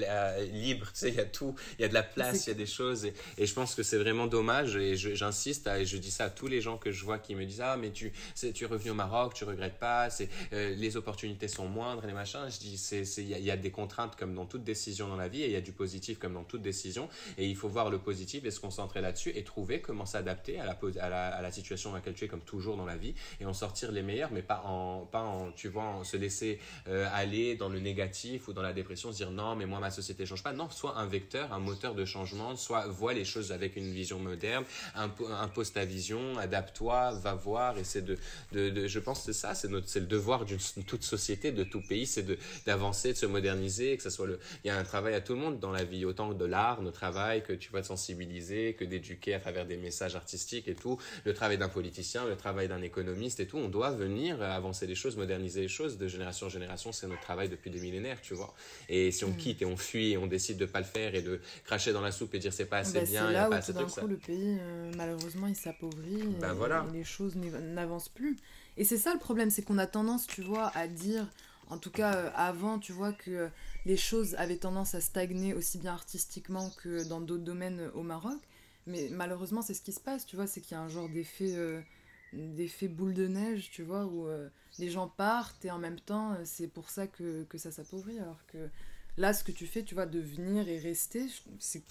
libre, 0.52 0.86
tu 0.92 1.00
sais, 1.00 1.08
il 1.08 1.16
y 1.16 1.20
a 1.20 1.24
tout. 1.24 1.54
Il 1.78 1.82
y 1.82 1.84
a 1.84 1.88
de 1.88 1.94
la 1.94 2.02
place, 2.02 2.46
il 2.46 2.50
y 2.50 2.52
a 2.52 2.56
des 2.56 2.66
choses. 2.66 3.04
Et, 3.04 3.14
et 3.38 3.46
je 3.46 3.54
pense 3.54 3.74
que 3.74 3.82
c'est 3.82 3.98
vraiment 3.98 4.26
dommage. 4.26 4.76
Et 4.76 4.96
j'insiste, 4.96 5.66
et 5.66 5.84
je 5.84 5.96
dis 5.96 6.10
ça 6.10 6.24
à 6.26 6.30
tous 6.30 6.46
les 6.46 6.60
gens 6.60 6.78
que 6.78 6.92
je 6.92 7.04
vois 7.04 7.18
qui 7.18 7.34
me 7.34 7.44
disent, 7.44 7.60
ah, 7.60 7.76
mais 7.76 7.90
tu, 7.90 8.12
tu 8.54 8.64
es 8.64 8.66
revenu 8.66 8.90
au 8.90 8.94
Maroc, 8.94 9.34
tu 9.34 9.44
regrettes 9.44 9.78
pas, 9.78 10.10
c'est, 10.10 10.28
euh, 10.52 10.74
les 10.74 10.96
opportunités 10.96 11.48
sont 11.48 11.66
moindres, 11.66 12.06
les 12.06 12.12
machins. 12.12 12.48
Je 12.48 12.58
dis, 12.58 12.78
c'est, 12.78 13.02
il 13.18 13.28
y 13.28 13.50
a 13.50 13.56
des 13.56 13.70
contraintes 13.70 14.16
comme 14.16 14.34
dans 14.34 14.46
toute 14.46 14.64
décision 14.64 15.08
dans 15.08 15.16
la 15.16 15.28
vie 15.28 15.42
et 15.42 15.46
il 15.46 15.52
y 15.52 15.56
a 15.56 15.60
du 15.60 15.72
positif 15.72 16.18
comme 16.18 16.34
dans 16.34 16.44
toute 16.44 16.62
décision. 16.62 17.08
Et 17.38 17.46
il 17.46 17.56
faut 17.56 17.68
voir 17.68 17.90
le 17.90 17.98
positif 17.98 18.44
et 18.44 18.50
se 18.50 18.60
concentrer 18.60 19.00
là-dessus 19.00 19.32
et 19.34 19.44
trouver 19.44 19.80
comment 19.80 20.06
s'adapter 20.06 20.60
à 20.60 20.66
la, 20.66 21.50
situation 21.50 21.90
dans 21.90 21.96
laquelle 21.96 22.14
tu 22.14 22.24
es, 22.24 22.28
comme 22.28 22.40
toujours 22.40 22.76
dans 22.76 22.84
la 22.84 22.96
vie, 22.96 23.14
et 23.40 23.46
en 23.46 23.52
sortir 23.52 23.92
les 23.92 24.02
meilleurs, 24.02 24.30
mais 24.32 24.42
pas 24.42 24.62
en, 24.64 25.06
pas 25.06 25.22
en 25.22 25.52
tu 25.52 25.68
vois, 25.68 25.84
en 25.84 26.04
se 26.04 26.16
laisser 26.16 26.58
euh, 26.88 27.08
aller 27.12 27.56
dans 27.56 27.68
le 27.68 27.80
négatif 27.80 28.48
ou 28.48 28.52
dans 28.52 28.62
la 28.62 28.72
dépression, 28.72 29.12
se 29.12 29.16
dire 29.16 29.30
non, 29.30 29.56
mais 29.56 29.66
moi, 29.66 29.80
ma 29.80 29.90
société 29.90 30.26
change 30.26 30.42
pas. 30.42 30.52
Non, 30.52 30.68
soit 30.70 30.98
un 30.98 31.06
vecteur, 31.06 31.52
un 31.52 31.58
moteur 31.58 31.94
de 31.94 32.04
changement, 32.04 32.56
soit 32.56 32.86
vois 32.86 33.14
les 33.14 33.24
choses 33.24 33.52
avec 33.52 33.76
une 33.76 33.92
vision 33.92 34.18
moderne, 34.18 34.64
impose 34.94 35.72
ta 35.72 35.84
vision, 35.84 36.38
adapte-toi, 36.38 37.12
va 37.22 37.34
voir, 37.34 37.78
essaie 37.78 38.02
de, 38.02 38.18
de, 38.52 38.70
de 38.70 38.86
je 38.86 38.98
pense 38.98 39.20
que 39.20 39.32
c'est 39.32 39.38
ça, 39.38 39.54
c'est 39.54 39.70
le 39.70 40.06
devoir 40.06 40.44
d'une 40.44 40.58
toute 40.86 41.04
société, 41.04 41.52
de 41.52 41.64
tout 41.64 41.80
pays, 41.80 42.06
c'est 42.06 42.26
d'avancer, 42.66 43.12
de, 43.12 43.18
se 43.18 43.26
moderniser, 43.26 43.96
que 43.96 44.02
ça 44.02 44.10
soit 44.10 44.26
il 44.64 44.68
y 44.68 44.70
a 44.70 44.76
un 44.76 44.84
travail 44.84 45.14
à 45.14 45.20
tout 45.20 45.34
le 45.34 45.40
monde 45.40 45.58
dans 45.58 45.70
la 45.70 45.84
vie, 45.84 46.04
autant 46.04 46.32
de 46.32 46.44
l'art, 46.44 46.82
notre 46.82 47.04
travail, 47.10 47.42
que 47.42 47.52
tu 47.52 47.70
vois, 47.70 47.80
de 47.80 47.86
sensibiliser, 47.86 48.74
que 48.74 48.84
d'éduquer 48.84 49.34
à 49.34 49.40
travers 49.40 49.66
des 49.66 49.76
messages 49.76 50.16
artistiques 50.16 50.68
et 50.68 50.74
tout, 50.74 50.98
le 51.24 51.32
travail 51.34 51.58
d'un 51.58 51.68
politicien, 51.68 52.24
le 52.26 52.36
travail 52.36 52.68
d'un 52.68 52.82
économiste 52.82 53.38
et 53.40 53.46
tout, 53.46 53.58
on 53.58 53.68
doit 53.68 53.92
venir 53.92 54.42
avancer 54.42 54.86
les 54.86 54.94
choses, 54.94 55.16
moderniser 55.16 55.62
les 55.62 55.68
choses 55.68 55.98
de 55.98 56.08
génération 56.08 56.46
en 56.46 56.50
génération, 56.50 56.90
c'est 56.92 57.06
notre 57.06 57.22
travail 57.22 57.48
depuis 57.48 57.70
des 57.70 57.80
millénaires, 57.80 58.20
tu 58.20 58.34
vois. 58.34 58.54
Et 58.88 59.12
si 59.12 59.24
on 59.24 59.30
mm. 59.30 59.36
quitte 59.36 59.62
et 59.62 59.66
on 59.66 59.76
fuit 59.76 60.12
et 60.12 60.18
on 60.18 60.26
décide 60.26 60.58
de 60.58 60.66
pas 60.66 60.80
le 60.80 60.84
faire 60.84 61.14
et 61.14 61.22
de 61.22 61.40
cracher 61.64 61.92
dans 61.92 62.00
la 62.00 62.10
soupe 62.10 62.34
et 62.34 62.38
dire 62.38 62.52
c'est 62.52 62.66
pas 62.66 62.78
assez 62.78 63.00
bah, 63.00 63.04
bien, 63.04 63.30
y 63.30 63.36
a 63.36 63.48
pas 63.48 63.56
assez 63.56 63.72
de 63.72 63.84
coup, 63.84 64.06
le 64.06 64.16
pays, 64.16 64.58
euh, 64.60 64.92
malheureusement, 64.96 65.46
il 65.46 65.56
s'appauvrit 65.56 66.20
et, 66.20 66.92
les 66.92 67.04
choses 67.04 67.36
n'avancent 67.36 68.08
plus. 68.08 68.36
Et 68.76 68.84
c'est 68.84 68.98
ça 68.98 69.12
le 69.12 69.20
problème, 69.20 69.50
c'est 69.50 69.62
qu'on 69.62 69.78
a 69.78 69.86
tendance, 69.86 70.26
tu 70.26 70.42
vois, 70.42 70.72
à 70.74 70.88
dire, 70.88 71.26
en 71.68 71.78
tout 71.78 71.90
cas 71.90 72.14
euh, 72.14 72.30
avant, 72.34 72.78
tu 72.78 72.92
vois, 72.92 73.12
que 73.12 73.48
les 73.86 73.96
choses 73.96 74.34
avaient 74.34 74.56
tendance 74.56 74.96
à 74.96 75.00
stagner 75.00 75.54
aussi 75.54 75.78
bien 75.78 75.92
artistiquement 75.92 76.70
que 76.82 77.08
dans 77.08 77.20
d'autres 77.20 77.44
domaines 77.44 77.88
au 77.94 78.02
Maroc. 78.02 78.40
Mais 78.88 79.08
malheureusement, 79.12 79.62
c'est 79.62 79.74
ce 79.74 79.80
qui 79.80 79.92
se 79.92 80.00
passe, 80.00 80.26
tu 80.26 80.34
vois, 80.34 80.48
c'est 80.48 80.60
qu'il 80.60 80.72
y 80.72 80.74
a 80.74 80.80
un 80.80 80.88
genre 80.88 81.08
d'effet 81.08 81.54
euh, 81.54 81.80
boule 82.88 83.14
de 83.14 83.28
neige, 83.28 83.70
tu 83.70 83.84
vois, 83.84 84.04
où 84.04 84.26
euh, 84.26 84.48
les 84.80 84.90
gens 84.90 85.06
partent 85.06 85.64
et 85.64 85.70
en 85.70 85.78
même 85.78 86.00
temps, 86.00 86.36
c'est 86.44 86.66
pour 86.66 86.90
ça 86.90 87.06
que, 87.06 87.44
que 87.44 87.58
ça 87.58 87.70
s'appauvrit. 87.70 88.18
Alors 88.18 88.44
que 88.48 88.68
là, 89.18 89.32
ce 89.32 89.44
que 89.44 89.52
tu 89.52 89.66
fais, 89.68 89.84
tu 89.84 89.94
vois, 89.94 90.06
de 90.06 90.18
venir 90.18 90.68
et 90.68 90.78
rester, 90.78 91.26
c'est 91.60 91.82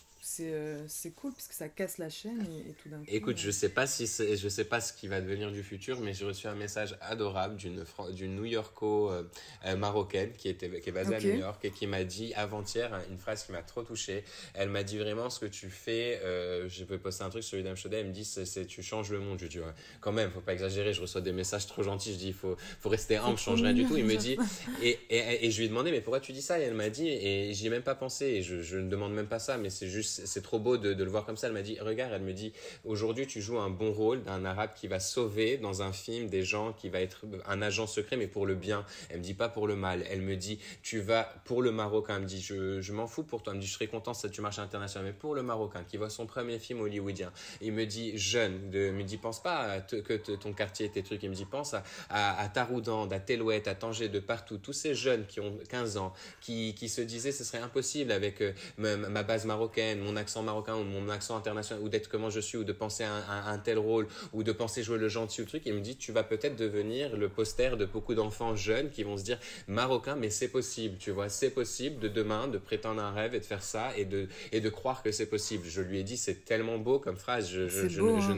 euh, 0.41 0.83
c'est 0.87 1.11
cool 1.11 1.31
parce 1.33 1.47
que 1.47 1.53
ça 1.53 1.69
casse 1.69 1.97
la 1.97 2.09
chaîne 2.09 2.41
et, 2.41 2.73
tout 2.73 2.89
d'un 2.89 2.97
coup. 2.97 3.05
Écoute, 3.07 3.37
je 3.37 3.51
sais 3.51 3.69
pas 3.69 3.85
si 3.85 4.05
je 4.05 4.49
sais 4.49 4.65
pas 4.65 4.81
ce 4.81 4.91
qui 4.91 5.07
va 5.07 5.21
devenir 5.21 5.51
du 5.51 5.63
futur, 5.63 5.99
mais 5.99 6.13
j'ai 6.13 6.25
reçu 6.25 6.47
un 6.47 6.55
message 6.55 6.97
adorable 7.01 7.55
d'une 7.55 7.83
d'une 8.11 8.35
New 8.35 8.45
Yorko 8.45 9.11
euh, 9.11 9.23
euh, 9.65 9.75
marocaine 9.75 10.31
qui 10.33 10.49
était 10.49 10.69
qui 10.81 10.89
est 10.89 10.93
basée 10.93 11.15
à 11.15 11.19
New 11.19 11.39
York 11.39 11.63
et 11.63 11.71
qui 11.71 11.87
m'a 11.87 12.03
dit 12.03 12.33
avant-hier 12.33 12.99
une 13.09 13.17
phrase 13.17 13.45
qui 13.45 13.51
m'a 13.51 13.61
trop 13.61 13.83
touché. 13.83 14.23
Elle 14.53 14.69
m'a 14.69 14.83
dit 14.83 14.97
vraiment 14.97 15.29
ce 15.29 15.39
que 15.39 15.45
tu 15.45 15.69
fais. 15.69 16.19
je 16.67 16.83
peux 16.83 16.97
poster 16.97 17.23
un 17.23 17.29
truc 17.29 17.43
sur 17.43 17.57
Udam 17.57 17.75
Shoda. 17.75 17.97
Elle 17.97 18.07
me 18.07 18.13
dit 18.13 18.25
c'est 18.25 18.65
tu 18.65 18.81
changes 18.81 19.11
le 19.11 19.19
monde. 19.19 19.39
Je 19.39 19.47
dis 19.47 19.59
quand 20.01 20.11
même, 20.11 20.31
faut 20.31 20.41
pas 20.41 20.53
exagérer. 20.53 20.93
Je 20.93 21.01
reçois 21.01 21.21
des 21.21 21.33
messages 21.33 21.67
trop 21.67 21.83
gentils. 21.83 22.13
Je 22.13 22.17
dis 22.17 22.27
il 22.27 22.33
faut 22.33 22.55
faut 22.79 22.89
rester 22.89 23.17
humble, 23.17 23.37
je 23.37 23.43
change 23.43 23.61
rien 23.61 23.73
du 23.73 23.85
tout. 23.85 23.97
Il 23.97 24.05
me 24.05 24.15
dit 24.15 24.37
et, 24.81 24.99
et, 25.09 25.45
et, 25.45 25.51
je 25.51 25.57
lui 25.59 25.65
ai 25.65 25.69
demandé 25.69 25.91
mais 25.91 26.01
pourquoi 26.01 26.19
tu 26.19 26.33
dis 26.33 26.41
ça? 26.41 26.59
Et 26.59 26.63
elle 26.63 26.73
m'a 26.73 26.89
dit 26.89 27.07
et 27.07 27.53
j'y 27.53 27.67
ai 27.67 27.69
même 27.69 27.83
pas 27.83 27.95
pensé 27.95 28.25
et 28.25 28.41
je, 28.41 28.61
je 28.61 28.77
ne 28.77 28.89
demande 28.89 29.13
même 29.13 29.27
pas 29.27 29.39
ça 29.39 29.57
mais 29.57 29.69
c'est 29.69 29.87
juste 29.87 30.14
c'est 30.25 30.41
trop 30.41 30.59
beau 30.59 30.77
de, 30.77 30.91
le 30.91 31.09
voir 31.09 31.25
comme 31.25 31.37
ça. 31.37 31.47
Elle 31.47 31.53
m'a 31.53 31.61
dit, 31.61 31.77
regarde, 31.79 32.13
elle 32.13 32.21
me 32.21 32.33
dit, 32.33 32.53
aujourd'hui 32.83 33.27
tu 33.27 33.41
joues 33.41 33.59
un 33.59 33.69
bon 33.69 33.91
rôle 33.91 34.23
d'un 34.23 34.45
arabe 34.45 34.71
qui 34.75 34.87
va 34.87 34.99
sauver 34.99 35.57
dans 35.57 35.81
un 35.81 35.91
film 35.91 36.29
des 36.29 36.43
gens, 36.43 36.73
qui 36.73 36.89
va 36.89 37.01
être 37.01 37.25
un 37.47 37.61
agent 37.61 37.87
secret, 37.87 38.17
mais 38.17 38.27
pour 38.27 38.45
le 38.45 38.55
bien. 38.55 38.85
Elle 39.09 39.19
me 39.19 39.23
dit 39.23 39.33
pas 39.33 39.49
pour 39.49 39.67
le 39.67 39.75
mal. 39.75 40.05
Elle 40.09 40.21
me 40.21 40.35
dit, 40.35 40.59
tu 40.81 40.99
vas 40.99 41.23
pour 41.45 41.61
le 41.61 41.71
Marocain. 41.71 42.15
Elle 42.15 42.23
me 42.23 42.27
dit, 42.27 42.41
je, 42.41 42.81
je 42.81 42.93
m'en 42.93 43.07
fous 43.07 43.23
pour 43.23 43.43
toi. 43.43 43.53
Elle 43.53 43.57
me 43.57 43.61
dit, 43.61 43.67
je 43.67 43.73
serais 43.73 43.87
content 43.87 44.13
si 44.13 44.29
tu 44.29 44.41
marches 44.41 44.59
international, 44.59 45.07
mais 45.11 45.17
pour 45.17 45.35
le 45.35 45.43
Marocain 45.43 45.83
qui 45.83 45.97
voit 45.97 46.09
son 46.09 46.25
premier 46.25 46.59
film 46.59 46.81
hollywoodien. 46.81 47.31
Il 47.61 47.73
me 47.73 47.85
dit, 47.85 48.17
jeune, 48.17 48.69
de, 48.69 48.91
me 48.91 49.03
dit, 49.03 49.17
pense 49.17 49.41
pas 49.41 49.81
que 49.81 50.35
ton 50.35 50.53
quartier, 50.53 50.89
tes 50.89 51.03
trucs. 51.03 51.23
Il 51.23 51.29
me 51.29 51.35
dit, 51.35 51.45
pense 51.45 51.73
à, 51.73 51.83
à, 52.09 52.39
à 52.41 52.49
Taroudand, 52.49 53.09
à 53.09 53.19
Telouet, 53.19 53.67
à 53.67 53.75
Tanger, 53.75 54.09
de 54.09 54.19
partout. 54.19 54.57
Tous 54.57 54.73
ces 54.73 54.95
jeunes 54.95 55.25
qui 55.25 55.39
ont 55.39 55.57
15 55.69 55.97
ans, 55.97 56.13
qui, 56.41 56.73
qui 56.75 56.89
se 56.89 57.01
disaient, 57.01 57.31
ce 57.31 57.43
serait 57.43 57.59
impossible 57.59 58.11
avec 58.11 58.41
euh, 58.41 58.53
ma 58.77 59.23
base 59.23 59.45
marocaine, 59.45 60.01
mon 60.05 60.15
accent 60.15 60.43
marocain 60.43 60.75
ou 60.75 60.83
mon 60.83 61.09
accent 61.09 61.35
international 61.35 61.83
ou 61.83 61.89
d'être 61.89 62.07
comment 62.07 62.29
je 62.29 62.39
suis 62.39 62.57
ou 62.57 62.63
de 62.63 62.73
penser 62.73 63.03
à 63.03 63.49
un, 63.49 63.57
tel 63.57 63.77
rôle 63.77 64.07
ou 64.33 64.43
de 64.43 64.51
penser 64.51 64.83
jouer 64.83 64.97
le 64.97 65.09
gentil 65.09 65.41
ou 65.41 65.43
le 65.43 65.49
truc, 65.49 65.63
il 65.65 65.73
me 65.73 65.81
dit 65.81 65.95
tu 65.97 66.11
vas 66.11 66.23
peut-être 66.23 66.55
devenir 66.55 67.15
le 67.15 67.29
poster 67.29 67.77
de 67.77 67.85
beaucoup 67.85 68.15
d'enfants 68.15 68.55
jeunes 68.55 68.89
qui 68.89 69.03
vont 69.03 69.17
se 69.17 69.23
dire 69.23 69.39
marocain 69.67 70.15
mais 70.15 70.29
c'est 70.29 70.47
possible, 70.47 70.97
tu 70.97 71.11
vois, 71.11 71.29
c'est 71.29 71.49
possible 71.49 71.99
de 71.99 72.07
demain 72.07 72.47
de 72.47 72.57
prétendre 72.57 73.01
un 73.01 73.11
rêve 73.11 73.35
et 73.35 73.39
de 73.39 73.45
faire 73.45 73.63
ça 73.63 73.91
et 73.97 74.05
de 74.05 74.27
et 74.51 74.61
de 74.61 74.69
croire 74.69 75.03
que 75.03 75.11
c'est 75.11 75.25
possible. 75.25 75.65
Je 75.67 75.81
lui 75.81 75.99
ai 75.99 76.03
dit 76.03 76.17
c'est 76.17 76.45
tellement 76.45 76.77
beau 76.77 76.99
comme 76.99 77.17
phrase, 77.17 77.49
je 77.49 77.67
je, 77.67 77.87
je, 77.87 77.95
je, 77.97 78.31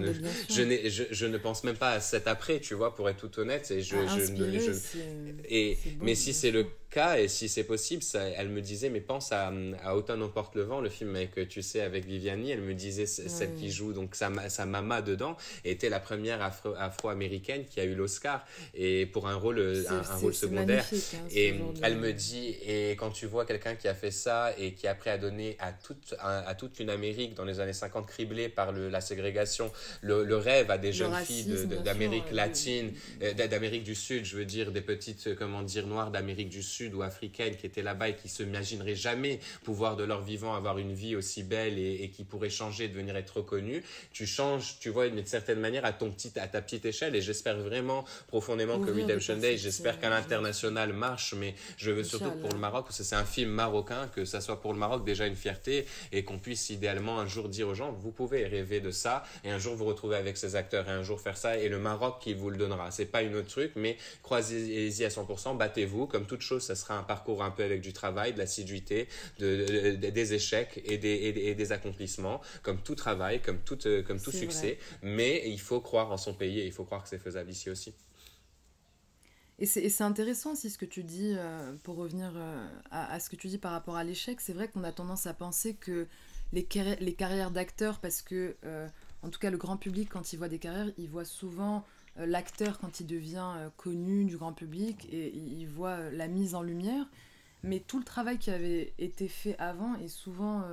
ne 0.64 0.90
je, 0.90 1.04
je, 1.12 1.26
ne 1.26 1.38
pense 1.38 1.64
même 1.64 1.76
pas 1.76 1.92
à 1.92 2.00
cet 2.00 2.28
après, 2.28 2.60
tu 2.60 2.74
vois, 2.74 2.96
pour 2.96 3.10
être 3.10 3.28
tout 3.28 3.40
honnête 3.40 3.70
et 3.72 3.82
je, 3.82 3.96
je, 4.08 4.32
et 5.50 5.78
mais 6.02 6.16
si 6.16 6.34
c'est 6.34 6.52
le 6.52 6.66
cas 6.90 7.18
et 7.18 7.28
si 7.28 7.50
c'est 7.50 7.64
possible, 7.64 8.04
ça, 8.04 8.24
elle 8.28 8.50
me 8.50 8.62
disait 8.62 8.90
mais 8.90 9.02
pense 9.02 9.32
à, 9.32 9.52
à 9.84 9.96
Automne 9.96 10.22
emporte 10.24 10.56
le 10.56 10.64
vent, 10.64 10.82
le 10.82 10.90
film 10.90 11.16
avec 11.16 11.48
tu 11.48 11.62
sais 11.62 11.82
avec 11.82 12.06
Viviani, 12.06 12.52
elle 12.52 12.62
me 12.62 12.74
disait 12.74 13.06
celle 13.06 13.54
qui 13.56 13.72
joue 13.72 13.94
donc 13.94 14.16
sa, 14.16 14.32
sa 14.50 14.66
maman 14.66 15.02
dedans 15.02 15.36
était 15.66 15.90
la 15.90 16.00
première 16.00 16.42
afro, 16.42 17.10
américaine 17.10 17.66
qui 17.66 17.80
a 17.80 17.84
eu 17.84 17.96
l'Oscar 17.96 18.46
et 18.74 19.06
pour 19.06 19.28
un 19.28 19.36
rôle 19.36 19.86
un, 19.90 20.02
rôle 20.18 20.34
secondaire. 20.34 20.86
hein, 20.92 21.28
et 21.32 21.56
elle 21.82 21.98
me 21.98 22.14
dit 22.14 22.56
et 22.66 22.92
quand 22.92 23.12
tu 23.12 23.26
vois 23.26 23.46
quelqu'un 23.46 23.76
qui 23.76 23.88
a 23.88 23.94
fait 23.94 24.12
ça 24.12 24.54
et 24.58 24.74
qui 24.74 24.88
après 24.88 25.10
a 25.10 25.18
donné 25.18 25.56
à 25.60 25.72
toute 25.72 26.16
à, 26.20 26.56
toute 26.56 26.80
une 26.80 26.90
Amérique 26.90 27.34
dans 27.34 27.46
les 27.46 27.60
années 27.60 27.74
50 27.74 28.08
criblée 28.08 28.50
par 28.50 28.72
le, 28.72 28.90
la 28.90 29.02
ségrégation 29.02 29.72
le, 30.02 30.24
le, 30.24 30.38
rêve 30.38 30.72
à 30.72 30.78
des 30.78 30.94
jeunes 30.94 31.16
filles 31.16 31.68
d'Amérique 31.84 32.32
latine 32.32 32.94
euh, 33.22 33.34
d'Amérique 33.34 33.84
du 33.84 33.96
Sud 33.96 34.26
je 34.26 34.38
veux 34.38 34.46
dire 34.46 34.72
des 34.72 34.82
petites 34.82 35.36
comment 35.36 35.62
dire 35.62 35.88
noires 35.88 36.12
d'Amérique 36.12 36.50
du 36.50 36.64
Sud 36.64 36.77
ou 36.94 37.02
africaines 37.02 37.56
qui 37.56 37.66
étaient 37.66 37.82
là-bas 37.82 38.10
et 38.10 38.16
qui 38.16 38.30
s'imagineraient 38.30 38.96
jamais 38.96 39.40
pouvoir 39.64 39.96
de 39.96 40.04
leur 40.04 40.22
vivant 40.22 40.56
avoir 40.56 40.78
une 40.78 40.94
vie 40.94 41.16
aussi 41.16 41.44
belle 41.44 41.78
et, 41.80 42.10
qui 42.10 42.24
pourraient 42.24 42.50
changer, 42.50 42.88
devenir 42.88 43.16
être 43.16 43.38
reconnus, 43.38 43.84
tu 44.12 44.26
changes, 44.26 44.78
tu 44.80 44.90
vois, 44.90 45.10
d'une 45.10 45.26
certaine 45.26 45.60
manière 45.60 45.86
à 45.86 45.94
ton 45.94 46.12
petit, 46.12 46.32
à 46.40 46.48
ta 46.48 46.62
petite 46.62 46.86
échelle 46.86 47.16
et 47.16 47.22
j'espère 47.22 47.58
vraiment 47.58 48.06
profondément 48.28 48.80
que 48.80 48.92
Redemption 48.92 49.38
Day, 49.38 49.58
j'espère 49.58 50.00
qu'à 50.00 50.10
l'international 50.10 50.94
marche, 50.94 51.34
mais 51.34 51.56
je 51.78 51.92
veux 51.92 52.04
surtout 52.04 52.32
pour 52.32 52.52
le 52.52 52.60
Maroc, 52.60 52.86
parce 52.86 52.98
que 52.98 53.04
c'est 53.04 53.16
un 53.16 53.26
film 53.26 53.50
marocain, 53.50 54.10
que 54.16 54.26
ça 54.26 54.42
soit 54.42 54.62
pour 54.62 54.74
le 54.74 54.80
Maroc 54.80 55.06
déjà 55.06 55.26
une 55.26 55.36
fierté 55.36 55.86
et 56.12 56.24
qu'on 56.24 56.40
puisse 56.40 56.70
idéalement 56.70 57.20
un 57.20 57.28
jour 57.28 57.50
dire 57.50 57.68
aux 57.68 57.74
gens, 57.74 57.92
vous 57.92 58.12
pouvez 58.12 58.46
rêver 58.46 58.80
de 58.80 58.92
ça 58.92 59.24
et 59.44 59.50
un 59.50 59.60
jour 59.60 59.76
vous 59.76 59.86
retrouver 59.86 60.16
avec 60.16 60.38
ces 60.38 60.56
acteurs 60.56 60.88
et 60.88 60.92
un 60.92 61.04
jour 61.04 61.20
faire 61.22 61.38
ça 61.38 61.58
et 61.58 61.70
le 61.70 61.80
Maroc 61.80 62.18
qui 62.22 62.34
vous 62.34 62.50
le 62.50 62.58
donnera. 62.58 62.92
C'est 62.92 63.06
pas 63.06 63.22
une 63.22 63.36
autre 63.36 63.48
truc, 63.48 63.72
mais 63.76 63.98
croisez-y 64.24 65.06
à 65.06 65.10
100%, 65.10 65.58
battez-vous, 65.58 66.08
comme 66.08 66.26
toute 66.26 66.42
chose, 66.42 66.64
ça 66.68 66.76
sera 66.76 66.98
un 66.98 67.04
parcours 67.04 67.44
un 67.44 67.52
peu 67.52 67.64
avec 67.64 67.82
du 67.82 67.94
travail, 67.94 68.34
de 68.34 68.38
l'assiduité, 68.38 69.08
de, 69.40 69.96
des 69.96 70.34
échecs 70.34 70.82
et 70.86 70.98
des, 70.98 71.10
et, 71.10 71.56
des 71.56 71.72
accomplissements, 71.72 72.42
comme 72.62 72.82
tout 72.82 72.96
travail, 72.96 73.42
comme 73.42 73.60
tout, 73.60 73.88
euh, 73.88 74.04
comme 74.04 74.20
tout 74.20 74.32
succès. 74.32 74.78
Mais 75.02 75.44
il 75.48 75.60
faut 75.60 75.82
croire 75.82 76.12
en 76.12 76.18
son 76.18 76.34
pays 76.34 76.60
et 76.60 76.66
il 76.66 76.72
faut 76.72 76.84
croire 76.84 77.04
que 77.04 77.10
c'est 77.10 77.18
faisable 77.18 77.50
ici 77.50 77.70
aussi. 77.70 77.94
Et 79.60 79.66
c'est 79.66 80.04
intéressant 80.04 80.52
aussi 80.52 80.70
ce 80.70 80.78
que 80.78 80.86
tu 80.86 81.04
dis, 81.04 81.34
euh, 81.36 81.74
pour 81.82 81.96
revenir 81.96 82.32
euh, 82.36 82.68
à, 82.92 83.12
à, 83.12 83.20
ce 83.20 83.28
que 83.28 83.36
tu 83.36 83.48
dis 83.48 83.58
par 83.58 83.72
rapport 83.72 83.96
à 83.96 84.04
l'échec. 84.04 84.40
C'est 84.40 84.54
vrai 84.54 84.68
qu'on 84.68 84.84
a 84.84 84.92
tendance 84.92 85.26
à 85.26 85.34
penser 85.34 85.74
que 85.74 86.06
les, 86.54 86.68
les 87.00 87.14
carrières 87.14 87.50
d'acteurs, 87.50 88.00
parce 88.00 88.22
que, 88.22 88.56
en 89.24 89.30
tout 89.30 89.40
cas, 89.40 89.50
le 89.50 89.58
grand 89.58 89.78
public, 89.78 90.10
quand 90.10 90.32
il 90.32 90.38
voit 90.38 90.48
des 90.48 90.60
carrières, 90.60 90.92
il 90.98 91.10
voit 91.10 91.26
souvent 91.26 91.84
l'acteur 92.26 92.80
quand 92.80 93.00
il 93.00 93.08
devient 93.08 93.54
euh, 93.58 93.70
connu 93.78 94.26
du 94.26 94.38
grand 94.38 94.54
public 94.54 95.08
et 95.12 95.36
il 95.36 95.68
voit 95.68 95.98
euh, 95.98 96.12
la 96.12 96.28
mise 96.28 96.56
en 96.56 96.62
lumière. 96.62 97.06
Mais 97.64 97.80
tout 97.80 98.00
le 98.00 98.06
travail 98.06 98.38
qui 98.38 98.50
avait 98.50 98.94
été 98.98 99.28
fait 99.28 99.58
avant 99.58 99.96
est 99.96 100.08
souvent 100.08 100.64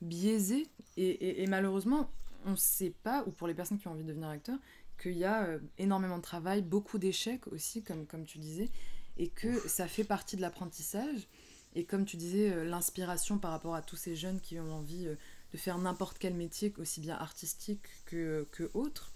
biaisé 0.00 0.66
et, 0.96 1.46
malheureusement 1.46 2.10
on 2.46 2.52
ne 2.52 2.56
sait 2.56 2.94
pas, 3.02 3.22
ou 3.26 3.30
pour 3.30 3.46
les 3.46 3.52
personnes 3.52 3.78
qui 3.78 3.88
ont 3.88 3.92
envie 3.92 4.02
de 4.02 4.08
devenir 4.08 4.28
acteur, 4.28 4.58
qu'il 5.00 5.18
y 5.18 5.26
a 5.26 5.58
énormément 5.76 6.16
de 6.16 6.22
travail, 6.22 6.62
beaucoup 6.62 6.96
d'échecs 6.96 7.46
aussi, 7.48 7.82
comme, 7.82 8.06
comme 8.06 8.24
tu 8.24 8.38
disais, 8.38 8.70
et 9.18 9.28
que 9.28 9.60
ça 9.68 9.86
fait 9.86 10.02
partie 10.02 10.34
de 10.36 10.40
l'apprentissage. 10.40 11.28
Et 11.74 11.84
comme 11.84 12.06
tu 12.06 12.16
disais, 12.16 12.64
l'inspiration 12.64 13.38
par 13.38 13.50
rapport 13.50 13.74
à 13.74 13.82
tous 13.82 13.96
ces 13.96 14.16
jeunes 14.16 14.40
qui 14.40 14.58
ont 14.58 14.72
envie 14.72 15.04
de 15.04 15.58
faire 15.58 15.76
n'importe 15.76 16.16
quel 16.18 16.34
métier, 16.34 16.72
aussi 16.78 17.00
bien 17.00 17.16
artistique 17.16 17.82
que, 18.06 18.48
que 18.50 18.70
autre, 18.72 19.11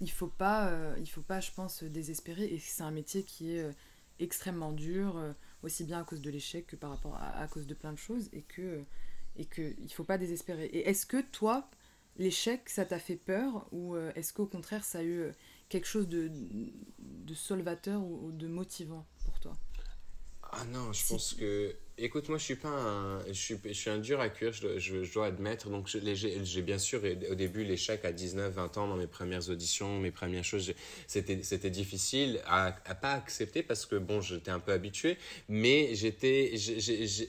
il 0.00 0.10
faut 0.10 0.28
pas, 0.28 0.68
euh, 0.68 0.94
il 0.98 1.08
faut 1.08 1.22
pas, 1.22 1.40
je 1.40 1.50
pense, 1.52 1.82
désespérer. 1.82 2.44
Et 2.46 2.58
c'est 2.58 2.82
un 2.82 2.90
métier 2.90 3.22
qui 3.22 3.54
est 3.54 3.62
euh, 3.62 3.72
extrêmement 4.18 4.72
dur, 4.72 5.16
euh, 5.16 5.32
aussi 5.62 5.84
bien 5.84 6.00
à 6.00 6.04
cause 6.04 6.20
de 6.20 6.30
l'échec 6.30 6.66
que 6.66 6.76
par 6.76 6.90
rapport 6.90 7.14
à, 7.16 7.38
à, 7.38 7.46
cause 7.48 7.66
de 7.66 7.74
plein 7.74 7.92
de 7.92 7.98
choses, 7.98 8.28
et 8.32 8.42
que, 8.42 8.82
et 9.36 9.44
que 9.44 9.74
il 9.78 9.92
faut 9.92 10.04
pas 10.04 10.18
désespérer. 10.18 10.66
Et 10.66 10.88
est-ce 10.88 11.06
que 11.06 11.20
toi, 11.20 11.68
l'échec, 12.16 12.68
ça 12.68 12.84
t'a 12.84 12.98
fait 12.98 13.16
peur, 13.16 13.68
ou 13.72 13.96
est-ce 13.96 14.32
qu'au 14.32 14.46
contraire, 14.46 14.84
ça 14.84 14.98
a 14.98 15.04
eu 15.04 15.30
quelque 15.68 15.86
chose 15.86 16.08
de, 16.08 16.30
de 16.98 17.34
solvateur 17.34 18.02
ou, 18.02 18.32
de 18.32 18.48
motivant 18.48 19.06
pour 19.24 19.38
toi? 19.40 19.52
Ah 20.52 20.64
non, 20.64 20.92
je 20.92 21.06
pense 21.06 21.34
que 21.34 21.76
écoute, 22.04 22.28
moi 22.28 22.38
je 22.38 22.44
suis 22.44 22.56
pas 22.56 22.68
un, 22.68 23.18
je 23.26 23.32
suis, 23.32 23.90
un 23.90 23.98
dur 23.98 24.20
à 24.20 24.28
cuire, 24.28 24.52
je, 24.52 25.12
dois 25.12 25.26
admettre. 25.26 25.68
Donc 25.68 25.88
j'ai 25.88 26.62
bien 26.62 26.78
sûr 26.78 27.02
au 27.30 27.34
début 27.34 27.64
l'échec 27.64 28.04
à 28.04 28.12
19, 28.12 28.54
20 28.54 28.78
ans 28.78 28.88
dans 28.88 28.96
mes 28.96 29.06
premières 29.06 29.48
auditions, 29.50 29.98
mes 30.00 30.10
premières 30.10 30.44
choses, 30.44 30.72
c'était 31.06 31.70
difficile 31.70 32.40
à, 32.46 32.74
à 32.86 32.94
pas 32.94 33.12
accepter 33.12 33.62
parce 33.62 33.86
que 33.86 33.96
bon, 33.96 34.20
j'étais 34.20 34.50
un 34.50 34.60
peu 34.60 34.72
habitué, 34.72 35.18
mais 35.48 35.94
j'étais, 35.94 36.54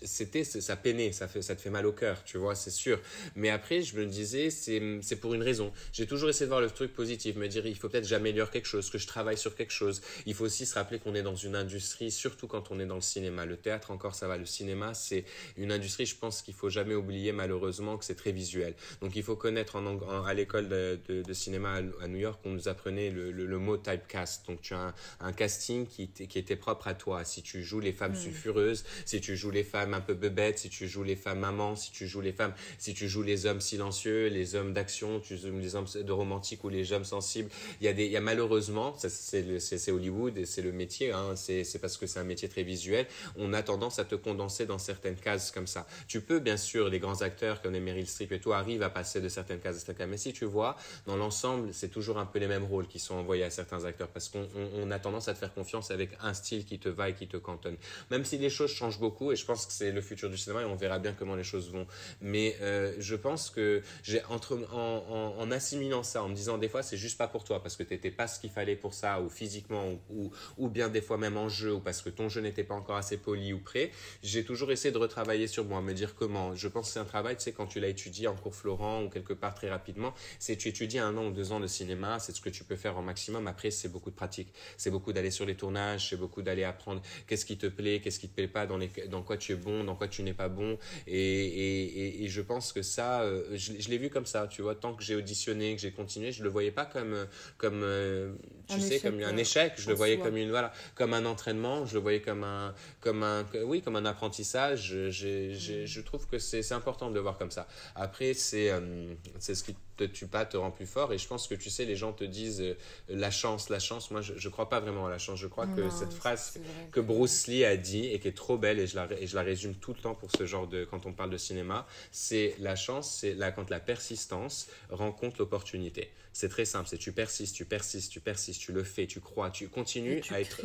c'était 0.03 0.43
ça 0.43 0.75
peinait, 0.77 1.11
ça 1.11 1.27
ça 1.27 1.55
te 1.55 1.61
fait 1.61 1.69
mal 1.69 1.85
au 1.85 1.91
cœur, 1.91 2.23
tu 2.23 2.37
vois, 2.37 2.55
c'est 2.55 2.71
sûr. 2.71 2.99
Mais 3.35 3.49
après 3.49 3.81
je 3.81 3.97
me 3.97 4.05
disais 4.05 4.49
c'est 4.49 5.15
pour 5.19 5.33
une 5.33 5.43
raison. 5.43 5.73
J'ai 5.91 6.07
toujours 6.07 6.29
essayé 6.29 6.45
de 6.45 6.51
voir 6.51 6.61
le 6.61 6.69
truc 6.69 6.93
positif, 6.93 7.35
me 7.35 7.47
dire 7.47 7.65
il 7.65 7.75
faut 7.75 7.89
peut-être 7.89 8.07
j'améliore 8.07 8.51
quelque 8.51 8.67
chose, 8.67 8.89
que 8.89 8.97
je 8.97 9.07
travaille 9.07 9.37
sur 9.37 9.55
quelque 9.55 9.73
chose. 9.73 10.01
Il 10.25 10.33
faut 10.33 10.45
aussi 10.45 10.65
se 10.65 10.75
rappeler 10.75 10.99
qu'on 10.99 11.15
est 11.15 11.23
dans 11.23 11.35
une 11.35 11.55
industrie, 11.55 12.09
surtout 12.09 12.47
quand 12.47 12.71
on 12.71 12.79
est 12.79 12.85
dans 12.85 12.95
le 12.95 13.01
cinéma. 13.01 13.45
Le 13.45 13.57
théâtre 13.57 13.91
encore 13.91 14.15
ça 14.15 14.27
va, 14.27 14.37
le 14.37 14.45
cinéma 14.45 14.60
c'est 14.93 15.25
une 15.57 15.71
industrie, 15.71 16.05
je 16.05 16.15
pense 16.15 16.41
qu'il 16.41 16.53
faut 16.53 16.69
jamais 16.69 16.95
oublier 16.95 17.31
malheureusement 17.31 17.97
que 17.97 18.05
c'est 18.05 18.15
très 18.15 18.31
visuel. 18.31 18.73
Donc 19.01 19.15
il 19.15 19.23
faut 19.23 19.35
connaître 19.35 19.75
en, 19.75 20.23
à 20.25 20.33
l'école 20.33 20.69
de, 20.69 20.99
de, 21.07 21.33
cinéma 21.33 21.81
à, 22.01 22.07
New 22.07 22.17
York, 22.17 22.39
on 22.45 22.51
nous 22.51 22.67
apprenait 22.67 23.09
le, 23.09 23.31
le, 23.31 23.59
mot 23.59 23.77
typecast. 23.77 24.45
Donc 24.47 24.61
tu 24.61 24.73
as 24.73 24.93
un, 25.19 25.33
casting 25.33 25.87
qui, 25.87 26.09
qui, 26.09 26.39
était 26.39 26.55
propre 26.55 26.87
à 26.87 26.93
toi. 26.93 27.23
Si 27.23 27.41
tu 27.41 27.63
joues 27.63 27.79
les 27.79 27.93
femmes 27.93 28.13
mm. 28.13 28.23
sulfureuses, 28.23 28.83
si 29.05 29.21
tu 29.21 29.35
joues 29.35 29.51
les 29.51 29.63
femmes 29.63 29.93
un 29.93 30.01
peu 30.01 30.13
bébêtes, 30.13 30.59
si 30.59 30.69
tu 30.69 30.87
joues 30.87 31.03
les 31.03 31.15
femmes 31.15 31.39
mamans, 31.39 31.75
si 31.75 31.91
tu 31.91 32.07
joues 32.07 32.21
les 32.21 32.33
femmes, 32.33 32.53
si 32.77 32.93
tu 32.93 33.07
joues 33.07 33.23
les 33.23 33.45
hommes 33.45 33.61
silencieux, 33.61 34.27
les 34.27 34.55
hommes 34.55 34.73
d'action, 34.73 35.19
tu 35.19 35.37
joues 35.37 35.57
les 35.57 35.75
hommes 35.75 35.87
de 35.95 36.11
romantique 36.11 36.63
ou 36.63 36.69
les 36.69 36.93
hommes 36.93 37.05
sensibles. 37.05 37.49
Il 37.79 37.85
y 37.85 37.87
a 37.87 37.93
des, 37.93 38.05
il 38.05 38.11
y 38.11 38.17
a 38.17 38.21
malheureusement, 38.21 38.95
c'est 38.97 39.91
Hollywood 39.91 40.37
et 40.37 40.45
c'est 40.45 40.61
le 40.61 40.71
métier, 40.71 41.11
hein, 41.11 41.35
c'est 41.35 41.79
parce 41.79 41.97
que 41.97 42.07
c'est 42.07 42.19
un 42.19 42.23
métier 42.23 42.49
très 42.49 42.63
visuel. 42.63 43.07
On 43.35 43.53
a 43.53 43.63
tendance 43.63 43.99
à 43.99 44.05
te 44.05 44.15
condenser 44.15 44.50
dans 44.59 44.77
certaines 44.77 45.15
cases 45.15 45.51
comme 45.51 45.67
ça. 45.67 45.87
Tu 46.07 46.21
peux, 46.21 46.39
bien 46.39 46.57
sûr, 46.57 46.89
les 46.89 46.99
grands 46.99 47.21
acteurs 47.21 47.61
comme 47.61 47.73
les 47.73 47.79
Meryl 47.79 48.07
Streep 48.07 48.31
et 48.31 48.39
tout 48.39 48.53
arrivent 48.53 48.83
à 48.83 48.89
passer 48.89 49.21
de 49.21 49.29
certaines 49.29 49.59
cases 49.59 49.75
à 49.75 49.79
certaines 49.79 49.95
cases. 49.95 50.09
Mais 50.09 50.17
si 50.17 50.33
tu 50.33 50.45
vois, 50.45 50.75
dans 51.05 51.15
l'ensemble, 51.15 51.73
c'est 51.73 51.89
toujours 51.89 52.17
un 52.17 52.25
peu 52.25 52.39
les 52.39 52.47
mêmes 52.47 52.65
rôles 52.65 52.87
qui 52.87 52.99
sont 52.99 53.15
envoyés 53.15 53.43
à 53.43 53.49
certains 53.49 53.85
acteurs 53.85 54.09
parce 54.09 54.29
qu'on 54.29 54.91
a 54.91 54.99
tendance 54.99 55.27
à 55.27 55.33
te 55.33 55.39
faire 55.39 55.53
confiance 55.53 55.91
avec 55.91 56.11
un 56.21 56.33
style 56.33 56.65
qui 56.65 56.79
te 56.79 56.89
va 56.89 57.09
et 57.09 57.13
qui 57.13 57.27
te 57.27 57.37
cantonne. 57.37 57.77
Même 58.09 58.25
si 58.25 58.37
les 58.37 58.49
choses 58.49 58.71
changent 58.71 58.99
beaucoup 58.99 59.31
et 59.31 59.35
je 59.35 59.45
pense 59.45 59.65
que 59.65 59.73
c'est 59.73 59.91
le 59.91 60.01
futur 60.01 60.29
du 60.29 60.37
cinéma 60.37 60.61
et 60.61 60.65
on 60.65 60.75
verra 60.75 60.99
bien 60.99 61.13
comment 61.13 61.35
les 61.35 61.43
choses 61.43 61.71
vont. 61.71 61.87
Mais 62.21 62.57
euh, 62.61 62.93
je 62.99 63.15
pense 63.15 63.49
que 63.49 63.81
j'ai 64.03 64.23
entre 64.25 64.59
en, 64.73 65.51
assimilant 65.51 66.03
ça, 66.03 66.23
en 66.23 66.29
me 66.29 66.35
disant 66.35 66.57
des 66.57 66.69
fois 66.69 66.81
c'est 66.83 66.97
juste 66.97 67.17
pas 67.17 67.27
pour 67.27 67.43
toi 67.43 67.61
parce 67.61 67.75
que 67.75 67.83
tu 67.83 67.93
n'étais 67.93 68.11
pas 68.11 68.27
ce 68.27 68.39
qu'il 68.39 68.49
fallait 68.49 68.75
pour 68.75 68.93
ça 68.93 69.21
ou 69.21 69.29
physiquement 69.29 69.85
ou, 70.09 70.31
ou, 70.57 70.69
bien 70.69 70.87
des 70.87 71.01
fois 71.01 71.17
même 71.17 71.37
en 71.37 71.49
jeu 71.49 71.73
ou 71.73 71.79
parce 71.79 72.01
que 72.01 72.09
ton 72.09 72.29
jeu 72.29 72.41
n'était 72.41 72.63
pas 72.63 72.75
encore 72.75 72.95
assez 72.95 73.17
poli 73.17 73.53
ou 73.53 73.59
prêt, 73.59 73.91
j'ai 74.31 74.45
toujours 74.45 74.71
essayé 74.71 74.91
de 74.91 74.97
retravailler 74.97 75.47
sur 75.47 75.65
moi, 75.65 75.81
me 75.81 75.93
dire 75.93 76.15
comment. 76.15 76.55
Je 76.55 76.67
pense 76.67 76.87
que 76.87 76.93
c'est 76.93 76.99
un 76.99 77.05
travail, 77.05 77.35
tu 77.35 77.43
sais, 77.43 77.51
quand 77.51 77.67
tu 77.67 77.79
l'as 77.79 77.89
étudié 77.89 78.27
en 78.27 78.35
cours 78.35 78.55
Florent 78.55 79.03
ou 79.03 79.09
quelque 79.09 79.33
part 79.33 79.53
très 79.53 79.69
rapidement, 79.69 80.13
c'est 80.39 80.55
tu 80.55 80.69
étudies 80.69 80.99
un 80.99 81.17
an 81.17 81.27
ou 81.27 81.31
deux 81.31 81.51
ans 81.51 81.59
de 81.59 81.67
cinéma, 81.67 82.19
c'est 82.19 82.33
ce 82.33 82.41
que 82.41 82.49
tu 82.49 82.63
peux 82.63 82.77
faire 82.77 82.97
au 82.97 83.01
maximum. 83.01 83.47
Après, 83.47 83.71
c'est 83.71 83.89
beaucoup 83.89 84.09
de 84.09 84.15
pratique. 84.15 84.53
C'est 84.77 84.89
beaucoup 84.89 85.11
d'aller 85.11 85.31
sur 85.31 85.45
les 85.45 85.55
tournages, 85.55 86.09
c'est 86.09 86.15
beaucoup 86.15 86.41
d'aller 86.41 86.63
apprendre 86.63 87.01
qu'est-ce 87.27 87.45
qui 87.45 87.57
te 87.57 87.67
plaît, 87.67 87.99
qu'est-ce 88.01 88.19
qui 88.19 88.29
te 88.29 88.35
plaît 88.35 88.47
pas, 88.47 88.65
dans, 88.65 88.77
les, 88.77 88.89
dans 89.09 89.21
quoi 89.21 89.37
tu 89.37 89.51
es 89.51 89.55
bon, 89.55 89.83
dans 89.83 89.95
quoi 89.95 90.07
tu 90.07 90.23
n'es 90.23 90.33
pas 90.33 90.49
bon. 90.49 90.77
Et, 91.07 91.17
et, 91.17 92.23
et, 92.23 92.27
je 92.29 92.41
pense 92.41 92.71
que 92.71 92.81
ça, 92.81 93.21
euh, 93.21 93.43
je, 93.53 93.89
l'ai 93.89 93.97
vu 93.97 94.09
comme 94.09 94.25
ça, 94.25 94.47
tu 94.47 94.61
vois, 94.61 94.75
tant 94.75 94.93
que 94.93 95.03
j'ai 95.03 95.15
auditionné, 95.15 95.75
que 95.75 95.81
j'ai 95.81 95.91
continué, 95.91 96.31
je 96.31 96.43
le 96.43 96.49
voyais 96.49 96.71
pas 96.71 96.85
comme, 96.85 97.27
comme 97.57 97.81
euh, 97.83 98.33
tu 98.67 98.79
sais, 98.79 98.99
comme 98.99 99.21
un 99.21 99.37
échec, 99.37 99.73
je 99.77 99.89
le 99.89 99.95
voyais 99.95 100.17
comme 100.17 100.37
une, 100.37 100.49
voilà, 100.49 100.71
comme 100.95 101.13
un 101.13 101.25
entraînement, 101.25 101.85
je 101.85 101.95
le 101.95 101.99
voyais 101.99 102.21
comme 102.21 102.43
un, 102.43 102.73
comme 102.99 103.23
un, 103.23 103.45
oui, 103.65 103.81
comme 103.81 103.95
un 103.95 104.05
apprentissage. 104.05 104.95
J'ai, 105.09 105.49
mm. 105.49 105.85
je 105.85 106.01
trouve 106.01 106.27
que 106.27 106.39
c'est 106.39 106.71
important 106.71 107.09
de 107.09 107.15
le 107.15 107.21
voir 107.21 107.37
comme 107.37 107.51
ça. 107.51 107.67
Après, 107.95 108.33
c'est, 108.33 108.69
euh, 108.69 109.13
c'est 109.39 109.55
ce 109.55 109.63
qui 109.63 109.75
te 109.97 110.03
tue 110.03 110.27
pas 110.27 110.45
te 110.45 110.57
rend 110.57 110.71
plus 110.71 110.85
fort. 110.85 111.13
Et 111.13 111.17
je 111.17 111.27
pense 111.27 111.47
que 111.47 111.55
tu 111.55 111.69
sais, 111.69 111.85
les 111.85 111.95
gens 111.95 112.13
te 112.13 112.23
disent 112.23 112.61
euh, 112.61 112.77
la 113.09 113.31
chance, 113.31 113.69
la 113.69 113.79
chance. 113.79 114.11
Moi, 114.11 114.21
je, 114.21 114.33
ne 114.33 114.51
crois 114.51 114.69
pas 114.69 114.79
vraiment 114.79 115.07
à 115.07 115.09
la 115.09 115.17
chance. 115.17 115.39
Je 115.39 115.47
crois 115.47 115.67
que 115.67 115.89
cette 115.89 116.13
phrase 116.13 116.59
que 116.91 116.99
Bruce 116.99 117.47
Lee 117.47 117.65
a 117.65 117.77
dit 117.77 118.07
et 118.07 118.19
qui 118.19 118.27
est 118.27 118.37
trop 118.37 118.57
belle 118.57 118.79
et 118.79 118.87
je 118.87 118.95
la, 118.95 119.07
et 119.19 119.27
je 119.27 119.35
la 119.35 119.43
résume 119.43 119.75
tout 119.75 119.93
le 119.93 119.99
temps 119.99 120.15
pour 120.15 120.29
ce 120.31 120.45
genre 120.45 120.67
de 120.67 120.85
quand 120.85 121.05
on 121.05 121.13
parle 121.13 121.29
de 121.29 121.37
cinéma, 121.37 121.85
c'est 122.11 122.55
la 122.59 122.75
chance, 122.75 123.17
c'est 123.19 123.33
là 123.33 123.51
quand 123.51 123.69
la 123.69 123.79
persistance 123.79 124.67
rencontre 124.89 125.37
l'opportunité. 125.39 126.11
C'est 126.33 126.49
très 126.49 126.65
simple, 126.65 126.87
c'est 126.89 126.97
tu 126.97 127.11
persistes, 127.11 127.55
tu 127.55 127.65
persistes, 127.65 128.11
tu 128.11 128.21
persistes, 128.21 128.61
tu 128.61 128.71
le 128.71 128.83
fais, 128.83 129.05
tu 129.05 129.19
crois, 129.19 129.49
tu 129.49 129.67
continues 129.67 130.21
à 130.29 130.39
être. 130.39 130.61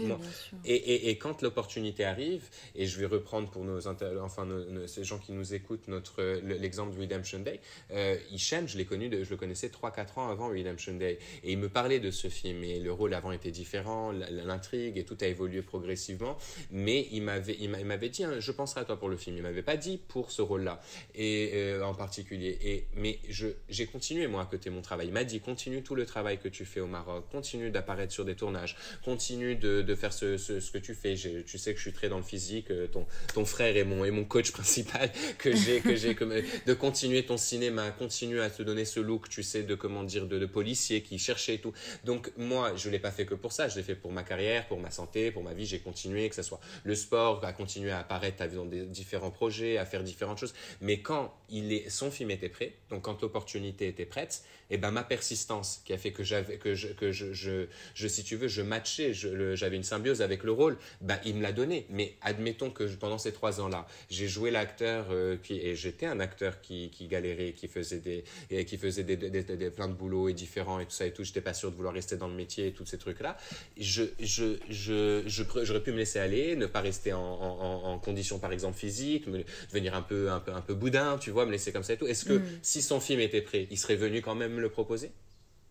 et, 0.64 0.74
et, 0.74 1.10
et, 1.10 1.18
quand 1.18 1.42
l'opportunité 1.42 2.04
arrive, 2.04 2.44
et 2.74 2.86
je 2.86 2.98
vais 3.00 3.06
reprendre 3.06 3.50
pour 3.50 3.64
nos 3.64 3.86
enfin 3.88 4.46
ces 4.86 5.02
gens 5.02 5.18
qui 5.18 5.32
nous 5.32 5.54
écoutent 5.54 5.88
notre 5.88 6.22
l'exemple 6.42 6.94
de 6.94 7.00
Redemption 7.00 7.40
Day, 7.40 7.60
euh, 7.90 8.16
Hichem, 8.30 8.68
je 8.68 8.78
l'ai 8.78 8.84
connu 8.84 9.08
de, 9.08 9.24
je 9.24 9.30
le 9.30 9.36
connaissais 9.36 9.68
3-4 9.68 10.20
ans 10.20 10.28
avant 10.28 10.48
Redemption 10.48 10.94
Day. 10.94 11.18
Et 11.42 11.52
il 11.52 11.58
me 11.58 11.68
parlait 11.68 12.00
de 12.00 12.12
ce 12.12 12.28
film. 12.28 12.62
Et 12.62 12.78
le 12.78 12.92
rôle 12.92 13.12
avant 13.14 13.32
était 13.32 13.50
différent, 13.50 14.12
l'intrigue 14.12 14.98
et 14.98 15.04
tout 15.04 15.18
a 15.20 15.26
évolué 15.26 15.62
progressivement. 15.62 16.36
Mais 16.70 17.08
il 17.10 17.22
m'avait, 17.22 17.56
il 17.58 17.70
m'avait 17.70 18.08
dit, 18.08 18.22
hein, 18.22 18.38
je 18.38 18.52
penserai 18.52 18.82
à 18.82 18.84
toi 18.84 18.98
pour 18.98 19.08
le 19.08 19.16
film. 19.16 19.36
Il 19.36 19.42
m'avait 19.42 19.62
pas 19.62 19.76
dit 19.76 19.98
pour 20.08 20.30
ce 20.30 20.42
rôle-là. 20.42 20.80
Et, 21.14 21.50
euh, 21.54 21.84
en 21.84 21.94
particulier. 21.94 22.56
Et, 22.62 22.86
mais 22.94 23.18
je, 23.28 23.48
j'ai 23.68 23.86
continué, 23.86 24.28
moi, 24.28 24.42
à 24.42 24.46
côté 24.46 24.70
mon 24.70 24.80
travail. 24.80 25.08
Il 25.08 25.12
m'a 25.12 25.24
dit, 25.24 25.40
continue 25.40 25.55
tout 25.56 25.94
le 25.94 26.06
travail 26.06 26.38
que 26.38 26.48
tu 26.48 26.64
fais 26.64 26.80
au 26.80 26.86
Maroc. 26.86 27.24
Continue 27.30 27.70
d'apparaître 27.70 28.12
sur 28.12 28.24
des 28.24 28.36
tournages. 28.36 28.76
Continue 29.04 29.56
de, 29.56 29.94
faire 29.94 30.12
ce, 30.12 30.36
que 30.70 30.78
tu 30.78 30.94
fais. 30.94 31.14
tu 31.14 31.58
sais 31.58 31.72
que 31.72 31.78
je 31.78 31.82
suis 31.82 31.92
très 31.92 32.08
dans 32.08 32.18
le 32.18 32.22
physique. 32.22 32.70
Euh, 32.70 32.86
ton, 33.34 33.44
frère 33.44 33.76
est 33.76 33.84
mon, 33.84 34.10
mon 34.12 34.24
coach 34.24 34.50
principal 34.52 35.10
que 35.38 35.54
j'ai, 35.54 35.80
que 35.80 35.96
j'ai, 35.96 36.14
de 36.14 36.74
continuer 36.74 37.24
ton 37.24 37.36
cinéma, 37.36 37.90
continue 37.90 38.40
à 38.40 38.50
te 38.50 38.62
donner 38.62 38.84
ce 38.84 39.00
look, 39.00 39.28
tu 39.28 39.42
sais, 39.42 39.62
de 39.62 39.74
comment 39.74 40.04
dire, 40.04 40.26
de, 40.26 40.38
de 40.38 40.46
policier 40.46 41.02
qui 41.02 41.18
cherchait 41.18 41.54
et 41.54 41.60
tout. 41.60 41.72
Donc 42.04 42.32
moi, 42.36 42.74
je 42.76 42.90
l'ai 42.90 42.98
pas 42.98 43.10
fait 43.10 43.26
que 43.26 43.34
pour 43.34 43.52
ça, 43.52 43.68
je 43.68 43.76
l'ai 43.76 43.82
fait 43.82 43.94
pour 43.94 44.12
ma 44.12 44.22
carrière, 44.22 44.66
pour 44.66 44.78
ma 44.78 44.90
santé, 44.90 45.30
pour 45.30 45.42
ma 45.42 45.54
vie. 45.54 45.66
J'ai 45.66 45.80
continué, 45.80 46.28
que 46.28 46.34
ce 46.34 46.42
soit 46.42 46.60
le 46.84 46.94
sport, 46.94 47.44
à 47.44 47.52
continuer 47.52 47.90
à 47.90 47.98
apparaître 47.98 48.46
dans 48.54 48.66
des 48.66 48.84
différents 48.86 49.30
projets, 49.30 49.78
à 49.78 49.86
faire 49.86 50.02
différentes 50.02 50.38
choses. 50.38 50.54
Mais 50.80 51.00
quand 51.00 51.34
il 51.48 51.72
est, 51.72 51.88
son 51.88 52.10
film 52.10 52.30
était 52.30 52.48
prêt, 52.48 52.74
donc 52.90 53.02
quand 53.02 53.22
l'opportunité 53.22 53.88
était 53.88 54.06
prête, 54.06 54.42
et 54.68 54.74
eh 54.74 54.78
ben 54.78 54.90
ma 54.90 55.04
persistance 55.04 55.45
qui 55.84 55.92
a 55.92 55.98
fait 55.98 56.12
que 56.12 56.22
j'avais, 56.22 56.56
que 56.58 56.74
je, 56.74 56.88
que 56.88 57.12
je, 57.12 57.32
je, 57.32 58.08
si 58.08 58.24
tu 58.24 58.36
veux, 58.36 58.48
je 58.48 58.62
matchais, 58.62 59.12
j'avais 59.12 59.76
une 59.76 59.82
symbiose 59.82 60.22
avec 60.22 60.44
le 60.44 60.52
rôle, 60.52 60.76
ben 61.00 61.18
il 61.24 61.36
me 61.36 61.42
l'a 61.42 61.52
donné. 61.52 61.86
Mais 61.90 62.14
admettons 62.22 62.70
que 62.70 62.84
pendant 62.96 63.18
ces 63.18 63.32
trois 63.32 63.60
ans-là, 63.60 63.86
j'ai 64.10 64.28
joué 64.28 64.50
l'acteur 64.50 65.06
euh, 65.10 65.36
qui, 65.42 65.58
et 65.58 65.76
j'étais 65.76 66.06
un 66.06 66.20
acteur 66.20 66.60
qui, 66.60 66.90
qui 66.90 67.06
galérait, 67.06 67.52
qui 67.52 67.68
faisait 67.68 68.00
des, 68.00 68.64
qui 68.64 68.76
faisait 68.76 69.04
des, 69.04 69.16
des, 69.16 69.30
des, 69.42 69.70
plein 69.70 69.88
de 69.88 69.94
boulots 69.94 70.28
et 70.28 70.34
différents 70.34 70.80
et 70.80 70.84
tout 70.84 70.92
ça 70.92 71.06
et 71.06 71.12
tout. 71.12 71.24
J'étais 71.24 71.40
pas 71.40 71.54
sûr 71.54 71.70
de 71.70 71.76
vouloir 71.76 71.94
rester 71.94 72.16
dans 72.16 72.28
le 72.28 72.34
métier 72.34 72.68
et 72.68 72.72
tous 72.72 72.86
ces 72.86 72.98
trucs-là. 72.98 73.36
Je, 73.78 74.04
je, 74.20 74.56
je, 74.68 75.22
j'aurais 75.26 75.82
pu 75.82 75.92
me 75.92 75.98
laisser 75.98 76.18
aller, 76.18 76.56
ne 76.56 76.66
pas 76.66 76.80
rester 76.80 77.12
en, 77.12 77.20
en, 77.20 77.92
en 77.92 77.98
condition, 77.98 78.38
par 78.38 78.52
exemple, 78.52 78.76
physique, 78.76 79.26
me, 79.26 79.44
devenir 79.68 79.94
un 79.94 80.02
peu, 80.02 80.30
un 80.30 80.40
peu, 80.40 80.52
un 80.52 80.60
peu 80.60 80.74
boudin, 80.74 81.18
tu 81.18 81.30
vois, 81.30 81.46
me 81.46 81.52
laisser 81.52 81.72
comme 81.72 81.84
ça 81.84 81.92
et 81.94 81.96
tout. 81.96 82.06
Est-ce 82.06 82.24
que 82.24 82.34
mm. 82.34 82.58
si 82.62 82.82
son 82.82 83.00
film 83.00 83.20
était 83.20 83.42
prêt, 83.42 83.66
il 83.70 83.78
serait 83.78 83.96
venu 83.96 84.22
quand 84.22 84.34
même 84.34 84.52
me 84.54 84.60
le 84.60 84.68
proposer? 84.68 85.10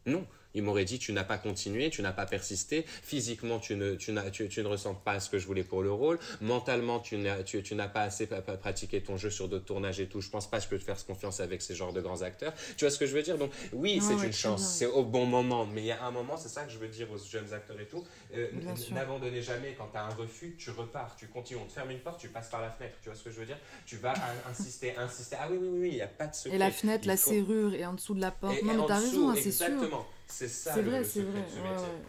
Non. 0.05 0.27
Il 0.55 0.63
m'aurait 0.63 0.85
dit 0.85 0.99
tu 0.99 1.13
n'as 1.13 1.23
pas 1.23 1.37
continué, 1.37 1.89
tu 1.89 2.01
n'as 2.01 2.11
pas 2.11 2.25
persisté, 2.25 2.85
physiquement 2.87 3.59
tu 3.59 3.75
ne, 3.75 3.95
tu, 3.95 4.13
tu, 4.31 4.47
tu, 4.47 4.63
ne 4.63 4.67
ressens 4.67 4.95
pas 4.95 5.19
ce 5.19 5.29
que 5.29 5.37
je 5.37 5.45
voulais 5.45 5.63
pour 5.63 5.83
le 5.83 5.91
rôle, 5.91 6.17
mentalement 6.41 6.99
tu 6.99 7.17
n'as, 7.17 7.43
tu, 7.43 7.61
tu 7.61 7.75
n'as 7.75 7.87
pas 7.87 8.01
assez 8.01 8.27
pratiqué 8.27 9.01
ton 9.01 9.17
jeu 9.17 9.29
sur 9.29 9.47
d'autres 9.47 9.65
tournages 9.65 9.99
et 9.99 10.07
tout. 10.07 10.21
Je 10.21 10.29
pense 10.29 10.49
pas 10.49 10.57
que 10.57 10.63
je 10.63 10.69
peux 10.69 10.79
te 10.79 10.83
faire 10.83 11.03
confiance 11.05 11.39
avec 11.39 11.61
ces 11.61 11.75
genres 11.75 11.93
de 11.93 12.01
grands 12.01 12.21
acteurs. 12.21 12.53
Tu 12.77 12.85
vois 12.85 12.91
ce 12.91 12.97
que 12.97 13.05
je 13.05 13.13
veux 13.13 13.23
dire? 13.23 13.37
Donc 13.37 13.51
oui, 13.73 14.01
c'est 14.01 14.25
une 14.25 14.33
chance, 14.33 14.65
c'est 14.65 14.85
au 14.85 15.03
bon 15.03 15.25
moment, 15.25 15.65
mais 15.65 15.81
il 15.81 15.87
y 15.87 15.91
a 15.91 16.03
un 16.03 16.11
moment, 16.11 16.37
c'est 16.37 16.49
ça 16.49 16.63
que 16.63 16.71
je 16.71 16.77
veux 16.77 16.87
dire 16.87 17.07
aux 17.11 17.17
jeunes 17.17 17.53
acteurs 17.53 17.79
et 17.79 17.85
tout. 17.85 18.03
Euh, 18.35 18.47
n'abandonnez 18.91 19.41
jamais 19.41 19.75
quand 19.77 19.89
tu 19.91 19.97
as 19.97 20.05
un 20.05 20.13
refus, 20.13 20.55
tu 20.57 20.71
repars, 20.71 21.15
tu 21.15 21.27
continues, 21.27 21.59
on 21.63 21.67
te 21.67 21.73
ferme 21.73 21.91
une 21.91 21.99
porte, 21.99 22.19
tu 22.19 22.29
passes 22.29 22.49
par 22.49 22.61
la 22.61 22.69
fenêtre. 22.69 22.95
Tu 23.01 23.09
vois 23.09 23.17
ce 23.17 23.23
que 23.23 23.31
je 23.31 23.39
veux 23.39 23.45
dire? 23.45 23.59
Tu 23.85 23.97
vas 23.97 24.13
insister, 24.49 24.95
insister. 24.97 25.35
Ah 25.39 25.47
oui, 25.51 25.57
oui, 25.61 25.69
oui, 25.71 25.89
il 25.89 25.95
n'y 25.95 26.01
a 26.01 26.07
pas 26.07 26.27
de 26.27 26.35
secret. 26.35 26.55
Et 26.55 26.59
la 26.59 26.71
fenêtre, 26.71 27.07
la 27.07 27.17
serrure 27.17 27.73
et 27.73 27.85
en 27.85 27.93
dessous 27.93 28.13
de 28.13 28.21
la 28.21 28.31
porte. 28.31 28.61
non, 28.63 28.73
mais 28.73 28.87
t'as 28.87 28.99
raison, 28.99 29.29
hein, 29.29 29.35
c'est 29.35 29.51
sûr. 29.51 29.67
Exactement. 29.67 30.05
C'est 30.27 30.47
ça. 30.47 30.73
C'est 30.73 30.81
vrai, 30.81 31.03
c'est 31.03 31.21
vrai. 31.21 31.45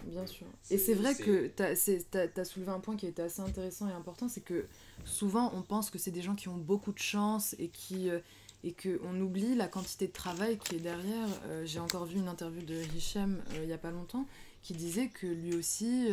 bien 0.05 0.27
sûr. 0.27 0.47
Et 0.71 0.79
c'est 0.79 0.95
vrai 0.95 1.14
que 1.14 1.49
tu 1.49 1.62
as, 1.62 2.45
soulevé 2.45 2.71
un 2.71 2.81
point 2.81 2.97
qui 2.97 3.07
a 3.07 3.09
été 3.09 3.23
assez 3.23 3.41
intéressant 3.41 3.89
et 3.89 3.93
important 3.93 4.29
c'est 4.29 4.41
que 4.41 4.67
souvent 5.05 5.53
on 5.55 5.62
pense 5.62 5.91
que 5.91 5.99
c'est 5.99 6.11
des 6.11 6.23
gens 6.23 6.35
qui 6.35 6.49
ont 6.49 6.57
beaucoup 6.57 6.93
de 6.93 6.99
chance 6.99 7.55
et 7.59 7.69
qui. 7.69 8.11
Euh, 8.11 8.21
et 8.64 8.73
qu'on 8.73 9.21
oublie 9.21 9.55
la 9.55 9.69
quantité 9.69 10.09
de 10.09 10.12
travail 10.12 10.59
qui 10.59 10.75
est 10.77 10.81
derrière. 10.81 11.29
Euh, 11.45 11.64
j'ai 11.67 11.79
encore 11.79 12.05
vu 12.05 12.19
une 12.19 12.27
interview 12.27 12.62
de 12.62 12.75
Hichem 12.97 13.41
euh, 13.53 13.59
il 13.61 13.67
n'y 13.67 13.73
a 13.73 13.79
pas 13.79 13.93
longtemps 13.93 14.27
qui 14.62 14.73
disait 14.73 15.07
que 15.07 15.29
lui 15.29 15.55
aussi, 15.55 16.09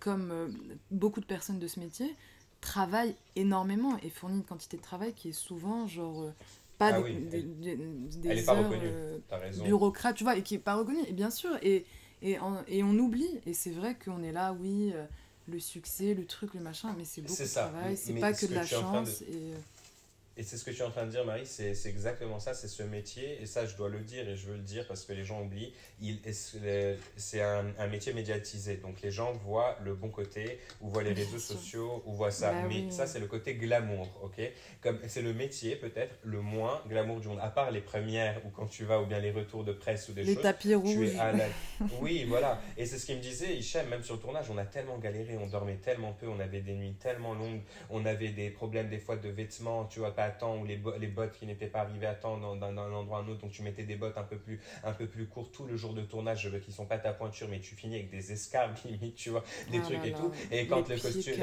comme 0.00 0.32
beaucoup 0.90 1.20
de 1.20 1.26
personnes 1.26 1.60
de 1.60 1.68
ce 1.68 1.78
métier, 1.78 2.16
travaille 2.60 3.14
énormément 3.36 3.96
et 4.02 4.10
fournit 4.10 4.38
une 4.38 4.42
quantité 4.42 4.76
de 4.78 4.82
travail 4.82 5.12
qui 5.12 5.28
est 5.28 5.32
souvent 5.32 5.86
genre 5.86 6.32
pas 6.78 6.92
ah 6.94 7.02
des, 7.02 7.42
des, 7.42 7.76
des, 7.76 8.48
heures 8.48 8.70
euh, 8.72 9.18
bureaucrates, 9.64 10.16
tu 10.16 10.24
vois, 10.24 10.36
et 10.36 10.42
qui 10.42 10.54
n'est 10.54 10.60
pas 10.60 10.74
reconnue, 10.74 11.02
et 11.08 11.12
bien 11.12 11.30
sûr, 11.30 11.50
et, 11.62 11.86
et, 12.22 12.38
et 12.68 12.82
on 12.82 12.98
oublie, 12.98 13.40
et 13.46 13.54
c'est 13.54 13.70
vrai 13.70 13.96
qu'on 14.02 14.22
est 14.22 14.32
là, 14.32 14.54
oui, 14.60 14.92
euh, 14.94 15.04
le 15.48 15.58
succès, 15.58 16.14
le 16.14 16.26
truc, 16.26 16.54
le 16.54 16.60
machin, 16.60 16.94
mais 16.96 17.04
c'est 17.04 17.22
beaucoup 17.22 17.42
de 17.42 17.48
travail, 17.48 17.96
c'est 17.96 18.14
pas 18.14 18.32
que 18.32 18.46
de 18.46 18.54
la 18.54 18.66
chance. 18.66 19.22
Et... 19.22 19.52
Et 20.38 20.42
c'est 20.42 20.58
ce 20.58 20.64
que 20.64 20.70
tu 20.70 20.82
es 20.82 20.84
en 20.84 20.90
train 20.90 21.06
de 21.06 21.10
dire, 21.10 21.24
Marie, 21.24 21.46
c'est 21.46 21.74
exactement 21.86 22.38
ça, 22.38 22.52
c'est 22.52 22.68
ce 22.68 22.82
métier, 22.82 23.40
et 23.40 23.46
ça 23.46 23.64
je 23.64 23.74
dois 23.74 23.88
le 23.88 24.00
dire, 24.00 24.28
et 24.28 24.36
je 24.36 24.46
veux 24.46 24.56
le 24.56 24.62
dire 24.62 24.86
parce 24.86 25.04
que 25.06 25.14
les 25.14 25.24
gens 25.24 25.40
oublient, 25.40 25.72
c'est 27.16 27.40
un, 27.40 27.64
un, 27.78 27.86
métier 27.86 28.12
médiatisé, 28.12 28.76
donc 28.76 29.00
les 29.00 29.10
gens 29.10 29.32
voient 29.32 29.78
le 29.82 29.94
bon 29.94 30.10
côté, 30.10 30.60
ou 30.82 30.90
voient 30.90 31.02
les 31.02 31.14
réseaux 31.14 31.38
sociaux, 31.38 32.02
ou 32.04 32.12
voient 32.12 32.30
ça, 32.30 32.52
bah 32.52 32.68
mais 32.68 32.90
ça 32.90 33.06
c'est 33.06 33.18
le 33.18 33.26
côté 33.26 33.54
glamour, 33.54 34.08
ok? 34.22 34.42
Comme 34.82 34.98
c'est 35.08 35.22
le 35.22 35.32
métier 35.32 35.74
peut-être 35.74 36.14
le 36.22 36.42
moins 36.42 36.82
glamour 36.86 37.20
du 37.20 37.28
monde, 37.28 37.40
à 37.40 37.48
part 37.48 37.70
les 37.70 37.80
premières, 37.80 38.44
ou 38.44 38.50
quand 38.50 38.66
tu 38.66 38.84
vas, 38.84 39.00
ou 39.00 39.06
bien 39.06 39.20
les 39.20 39.30
retours 39.30 39.64
de 39.64 39.72
presse 39.72 40.10
ou 40.10 40.12
des 40.12 40.22
les 40.22 40.34
choses. 40.34 40.36
Les 40.36 40.42
tapis 40.42 40.74
rouges. 40.74 41.16
oui, 42.02 42.26
voilà, 42.28 42.60
et 42.76 42.84
c'est 42.84 42.98
ce 42.98 43.06
qu'il 43.06 43.16
me 43.16 43.22
disait, 43.22 43.56
Hichem, 43.56 43.88
même 43.88 44.02
sur 44.02 44.16
le 44.16 44.20
tournage, 44.20 44.50
on 44.50 44.58
a 44.58 44.66
tellement 44.66 44.98
galéré, 44.98 45.38
on 45.38 45.46
dormait 45.46 45.76
tellement 45.76 46.12
peu, 46.12 46.28
on 46.28 46.40
avait 46.40 46.60
des 46.60 46.74
nuits 46.74 46.96
tellement 47.00 47.32
longues, 47.32 47.62
on 47.88 48.04
avait 48.04 48.32
des 48.32 48.50
problèmes 48.50 48.90
des 48.90 48.98
fois 48.98 49.16
de 49.16 49.30
vêtements, 49.30 49.86
tu 49.86 50.00
vois, 50.00 50.14
pas 50.14 50.25
à 50.26 50.30
temps, 50.30 50.58
ou 50.58 50.64
les, 50.64 50.80
les 50.98 51.06
bottes 51.06 51.32
qui 51.32 51.46
n'étaient 51.46 51.66
pas 51.66 51.80
arrivées 51.80 52.06
à 52.06 52.14
temps 52.14 52.38
dans, 52.38 52.56
dans, 52.56 52.66
un 52.66 52.92
endroit 52.92 53.18
à 53.18 53.22
un 53.22 53.28
autre, 53.28 53.40
donc 53.40 53.52
tu 53.52 53.62
mettais 53.62 53.84
des 53.84 53.96
bottes 53.96 54.18
un 54.18 54.24
peu 54.24 54.36
plus, 54.36 54.60
un 54.84 54.92
peu 54.92 55.06
plus 55.06 55.26
courtes 55.26 55.52
tout 55.52 55.66
le 55.66 55.76
jour 55.76 55.94
de 55.94 56.02
tournage 56.02 56.48
qui 56.64 56.72
sont 56.72 56.86
pas 56.86 56.98
ta 56.98 57.12
pointure, 57.12 57.48
mais 57.48 57.60
tu 57.60 57.74
finis 57.74 57.96
avec 57.96 58.10
des 58.10 58.32
escarpes 58.32 58.78
limite, 58.84 59.16
tu 59.16 59.30
vois, 59.30 59.44
des 59.70 59.78
ah 59.78 59.82
trucs 59.82 60.04
et 60.04 60.12
tout. 60.12 60.32
Et 60.50 60.66
quand 60.66 60.88
le 60.88 60.98
costume. 60.98 61.34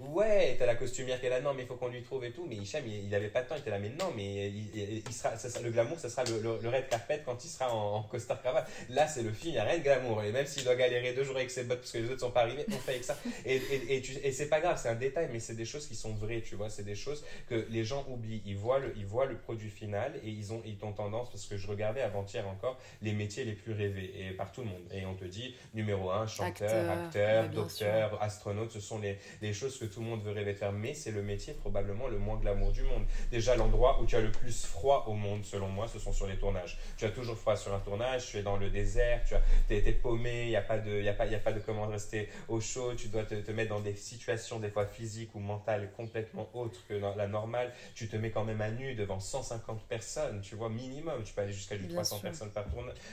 Ouais, 0.00 0.56
t'as 0.58 0.66
la 0.66 0.74
costumière 0.74 1.20
qui 1.20 1.26
est 1.26 1.30
là, 1.30 1.40
non, 1.40 1.54
mais 1.54 1.62
il 1.62 1.66
faut 1.66 1.76
qu'on 1.76 1.88
lui 1.88 2.02
trouve 2.02 2.24
et 2.24 2.32
tout. 2.32 2.46
Mais 2.48 2.56
Hicham, 2.56 2.82
il, 2.86 3.06
il, 3.06 3.14
avait 3.14 3.28
pas 3.28 3.42
de 3.42 3.48
temps, 3.48 3.54
il 3.56 3.60
était 3.60 3.70
là, 3.70 3.78
mais 3.78 3.90
non, 3.90 4.12
mais 4.16 4.48
il, 4.48 5.02
il 5.06 5.12
sera, 5.12 5.36
ça, 5.36 5.60
le 5.60 5.70
glamour, 5.70 5.98
ça 5.98 6.08
sera 6.08 6.24
le, 6.24 6.40
le, 6.40 6.68
red 6.68 6.88
carpet 6.88 7.22
quand 7.24 7.44
il 7.44 7.48
sera 7.48 7.72
en, 7.72 8.02
costard 8.02 8.40
cravate. 8.40 8.70
Là, 8.88 9.06
c'est 9.06 9.22
le 9.22 9.32
film, 9.32 9.50
il 9.50 9.52
n'y 9.52 9.58
a 9.58 9.64
rien 9.64 9.78
de 9.78 9.82
glamour. 9.82 10.22
Et 10.22 10.32
même 10.32 10.46
s'il 10.46 10.64
doit 10.64 10.76
galérer 10.76 11.12
deux 11.12 11.24
jours 11.24 11.36
avec 11.36 11.50
ses 11.50 11.64
bottes 11.64 11.80
parce 11.80 11.92
que 11.92 11.98
les 11.98 12.10
autres 12.10 12.20
sont 12.20 12.30
pas 12.30 12.42
arrivés, 12.42 12.64
on 12.68 12.78
fait 12.78 12.92
avec 12.92 13.04
ça. 13.04 13.16
Et, 13.44 13.56
et, 13.56 13.96
et, 13.96 14.26
et 14.28 14.32
c'est 14.32 14.48
pas 14.48 14.60
grave, 14.60 14.78
c'est 14.80 14.88
un 14.88 14.94
détail, 14.94 15.28
mais 15.32 15.40
c'est 15.40 15.56
des 15.56 15.64
choses 15.64 15.86
qui 15.86 15.96
sont 15.96 16.14
vraies, 16.14 16.42
tu 16.42 16.56
vois, 16.56 16.70
c'est 16.70 16.84
des 16.84 16.94
choses 16.94 17.24
que 17.48 17.66
les 17.70 17.84
gens 17.84 18.06
oublient. 18.08 18.27
Ils 18.44 18.56
voient 18.56 18.78
le, 18.78 18.92
ils 18.96 19.06
voient 19.06 19.26
le 19.26 19.36
produit 19.36 19.70
final 19.70 20.18
et 20.22 20.28
ils 20.28 20.52
ont, 20.52 20.62
ils 20.64 20.78
ont 20.84 20.92
tendance, 20.92 21.30
parce 21.30 21.46
que 21.46 21.56
je 21.56 21.66
regardais 21.66 22.02
avant-hier 22.02 22.46
encore, 22.48 22.78
les 23.02 23.12
métiers 23.12 23.44
les 23.44 23.52
plus 23.52 23.72
rêvés 23.72 24.12
et 24.18 24.30
par 24.32 24.52
tout 24.52 24.62
le 24.62 24.68
monde. 24.68 24.82
Et 24.92 25.04
on 25.06 25.14
te 25.14 25.24
dit 25.24 25.54
numéro 25.74 26.10
un, 26.10 26.26
chanteur, 26.26 26.90
acteur, 26.90 27.48
docteur, 27.50 28.22
astronaute, 28.22 28.70
ce 28.70 28.80
sont 28.80 28.98
les, 28.98 29.18
les, 29.42 29.52
choses 29.52 29.78
que 29.78 29.84
tout 29.84 30.00
le 30.00 30.06
monde 30.06 30.22
veut 30.22 30.32
rêver 30.32 30.52
de 30.52 30.58
faire. 30.58 30.72
Mais 30.72 30.94
c'est 30.94 31.10
le 31.10 31.22
métier 31.22 31.54
probablement 31.54 32.08
le 32.08 32.18
moins 32.18 32.36
glamour 32.36 32.72
du 32.72 32.82
monde. 32.82 33.04
Déjà, 33.30 33.56
l'endroit 33.56 34.00
où 34.00 34.06
tu 34.06 34.16
as 34.16 34.20
le 34.20 34.32
plus 34.32 34.64
froid 34.64 35.04
au 35.08 35.14
monde, 35.14 35.44
selon 35.44 35.68
moi, 35.68 35.88
ce 35.88 35.98
sont 35.98 36.12
sur 36.12 36.26
les 36.26 36.36
tournages. 36.36 36.78
Tu 36.96 37.04
as 37.04 37.10
toujours 37.10 37.36
froid 37.36 37.56
sur 37.56 37.74
un 37.74 37.80
tournage, 37.80 38.26
tu 38.26 38.38
es 38.38 38.42
dans 38.42 38.56
le 38.56 38.70
désert, 38.70 39.22
tu 39.24 39.34
as, 39.34 39.40
es, 39.70 39.92
paumé, 39.92 40.44
il 40.44 40.48
n'y 40.48 40.56
a, 40.56 40.62
pas 40.62 40.78
de, 40.78 41.00
y 41.00 41.08
a, 41.08 41.14
pas, 41.14 41.26
y 41.26 41.34
a 41.34 41.38
pas 41.38 41.52
de 41.52 41.60
comment 41.60 41.86
rester 41.86 42.28
au 42.48 42.60
chaud, 42.60 42.94
tu 42.94 43.08
dois 43.08 43.24
te, 43.24 43.34
te, 43.34 43.50
mettre 43.52 43.70
dans 43.70 43.80
des 43.80 43.94
situations 43.94 44.58
des 44.58 44.70
fois 44.70 44.86
physiques 44.86 45.34
ou 45.34 45.40
mentales 45.40 45.90
complètement 45.96 46.48
autres 46.54 46.86
que 46.88 46.94
la 46.94 47.26
normale. 47.26 47.72
Tu 47.94 48.08
te 48.08 48.16
mets 48.18 48.30
quand 48.30 48.44
même 48.44 48.60
à 48.60 48.70
nu 48.70 48.94
devant 48.94 49.20
150 49.20 49.86
personnes, 49.86 50.40
tu 50.40 50.54
vois, 50.54 50.68
minimum. 50.68 51.22
Tu 51.24 51.32
peux 51.32 51.42
aller 51.42 51.52
jusqu'à 51.52 51.76
du 51.76 51.88
300 51.88 52.20
personnes 52.20 52.50
par, 52.50 52.64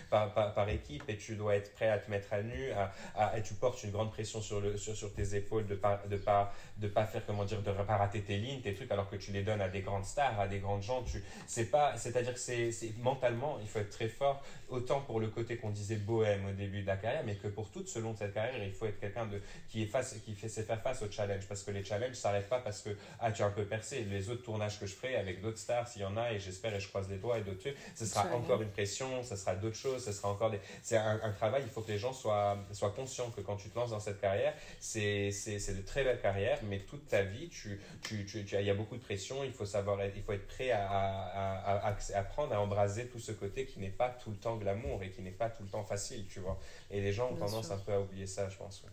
par, 0.09 0.33
par, 0.33 0.53
par 0.53 0.69
équipe 0.69 1.03
et 1.07 1.17
tu 1.17 1.35
dois 1.35 1.55
être 1.55 1.73
prêt 1.73 1.89
à 1.89 1.99
te 1.99 2.09
mettre 2.09 2.33
à 2.33 2.41
nu, 2.41 2.71
à, 2.71 3.37
et 3.37 3.41
tu 3.41 3.53
portes 3.53 3.83
une 3.83 3.91
grande 3.91 4.11
pression 4.11 4.41
sur, 4.41 4.61
le, 4.61 4.77
sur, 4.77 4.95
sur 4.95 5.13
tes 5.13 5.35
épaules 5.35 5.67
de 5.67 5.75
pas, 5.75 6.01
de 6.09 6.17
pas, 6.17 6.53
de 6.77 6.87
pas 6.87 7.05
faire, 7.05 7.25
comment 7.25 7.45
dire, 7.45 7.61
de 7.61 7.71
pas 7.71 7.97
rater 7.97 8.21
tes 8.21 8.37
lignes, 8.37 8.61
tes 8.61 8.73
trucs, 8.73 8.91
alors 8.91 9.09
que 9.09 9.15
tu 9.15 9.31
les 9.31 9.43
donnes 9.43 9.61
à 9.61 9.69
des 9.69 9.81
grandes 9.81 10.05
stars, 10.05 10.39
à 10.39 10.47
des 10.47 10.59
grandes 10.59 10.83
gens. 10.83 11.03
Tu, 11.03 11.23
c'est 11.47 11.69
pas, 11.71 11.97
c'est-à-dire 11.97 12.33
que 12.33 12.39
c'est, 12.39 12.71
mentalement, 12.99 13.57
il 13.61 13.67
faut 13.67 13.79
être 13.79 13.89
très 13.89 14.09
fort, 14.09 14.43
autant 14.69 15.01
pour 15.01 15.19
le 15.19 15.27
côté 15.27 15.57
qu'on 15.57 15.69
disait 15.69 15.97
bohème 15.97 16.45
au 16.45 16.51
début 16.51 16.81
de 16.81 16.87
la 16.87 16.97
carrière, 16.97 17.23
mais 17.25 17.35
que 17.35 17.47
pour 17.47 17.69
tout 17.71 17.85
ce 17.85 17.99
long 17.99 18.13
de 18.13 18.17
cette 18.17 18.33
carrière, 18.33 18.63
il 18.63 18.73
faut 18.73 18.85
être 18.85 18.99
quelqu'un 18.99 19.25
de, 19.25 19.41
qui 19.69 19.83
est 19.83 19.87
face, 19.87 20.15
qui 20.25 20.33
fait, 20.33 20.49
sait 20.49 20.63
faire 20.63 20.81
face 20.81 21.01
aux 21.01 21.11
challenges, 21.11 21.45
parce 21.47 21.63
que 21.63 21.71
les 21.71 21.83
challenges 21.83 22.15
s'arrêtent 22.15 22.49
pas 22.49 22.59
parce 22.59 22.81
que, 22.81 22.89
ah, 23.19 23.31
tu 23.31 23.43
as 23.43 23.45
un 23.45 23.51
peu 23.51 23.65
percé. 23.65 24.03
Les 24.05 24.29
autres 24.29 24.43
tournages 24.43 24.79
que 24.79 24.85
je 24.85 24.93
ferai 24.93 25.15
avec 25.15 25.41
d'autres 25.41 25.57
stars, 25.57 25.87
s'il 25.87 26.01
y 26.01 26.05
en 26.05 26.17
a, 26.17 26.31
et 26.31 26.39
j'espère 26.39 26.73
et 26.73 26.79
je 26.79 26.87
croise 26.87 27.09
les 27.09 27.17
doigts 27.17 27.37
et 27.37 27.41
d'autres 27.41 27.59
trucs, 27.59 27.77
ce 27.95 28.05
sera 28.05 28.27
encore 28.33 28.61
une 28.61 28.71
pression, 28.71 29.23
ce 29.23 29.35
sera 29.35 29.55
d'autres 29.55 29.75
choses, 29.75 30.03
ce 30.03 30.11
sera 30.11 30.29
encore 30.29 30.51
des, 30.51 30.59
c'est 30.81 30.97
un, 30.97 31.19
un 31.23 31.31
travail, 31.31 31.63
il 31.65 31.69
faut 31.69 31.81
que 31.81 31.91
les 31.91 31.97
gens 31.97 32.13
soient, 32.13 32.57
soient 32.71 32.91
conscients 32.91 33.29
que 33.31 33.41
quand 33.41 33.57
tu 33.57 33.69
te 33.69 33.75
lances 33.77 33.91
dans 33.91 33.99
cette 33.99 34.19
carrière, 34.21 34.53
c'est 34.79 35.29
de 35.29 35.81
très 35.81 36.03
belles 36.03 36.21
carrières, 36.21 36.59
mais 36.63 36.79
toute 36.79 37.07
ta 37.07 37.23
vie, 37.23 37.49
tu, 37.49 37.79
tu, 38.01 38.25
tu, 38.25 38.39
il 38.39 38.65
y 38.65 38.69
a 38.69 38.73
beaucoup 38.73 38.97
de 38.97 39.01
pression, 39.01 39.43
il 39.43 39.51
faut 39.51 39.65
savoir 39.65 40.01
être, 40.01 40.13
il 40.15 40.23
faut 40.23 40.33
être 40.33 40.47
prêt 40.47 40.71
à, 40.71 40.87
à, 40.87 41.87
à, 41.87 41.89
à 41.89 41.95
apprendre 42.17 42.53
à 42.53 42.61
embraser 42.61 43.07
tout 43.07 43.19
ce 43.19 43.31
côté 43.31 43.65
qui 43.65 43.79
n'est 43.79 43.89
pas 43.89 44.09
tout 44.09 44.31
le 44.31 44.37
temps 44.37 44.54
glamour 44.57 45.03
et 45.03 45.11
qui 45.11 45.21
n'est 45.21 45.31
pas 45.31 45.49
tout 45.49 45.63
le 45.63 45.69
temps 45.69 45.83
facile, 45.83 46.25
tu 46.27 46.39
vois. 46.39 46.59
Et 46.91 47.01
les 47.01 47.11
gens 47.11 47.31
ont 47.31 47.35
tendance 47.35 47.71
un 47.71 47.77
peu 47.77 47.93
à 47.93 48.01
oublier 48.01 48.27
ça, 48.27 48.49
je 48.49 48.57
pense. 48.57 48.83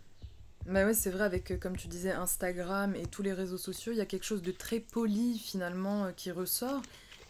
Bah 0.66 0.84
ouais, 0.86 0.94
c'est 0.94 1.10
vrai, 1.10 1.24
avec, 1.24 1.50
euh, 1.50 1.56
comme 1.56 1.76
tu 1.76 1.88
disais, 1.88 2.12
Instagram 2.12 2.94
et 2.94 3.06
tous 3.06 3.22
les 3.22 3.32
réseaux 3.32 3.58
sociaux, 3.58 3.92
il 3.92 3.98
y 3.98 4.00
a 4.00 4.06
quelque 4.06 4.24
chose 4.24 4.42
de 4.42 4.52
très 4.52 4.78
poli, 4.78 5.38
finalement, 5.38 6.04
euh, 6.04 6.12
qui 6.12 6.30
ressort. 6.30 6.82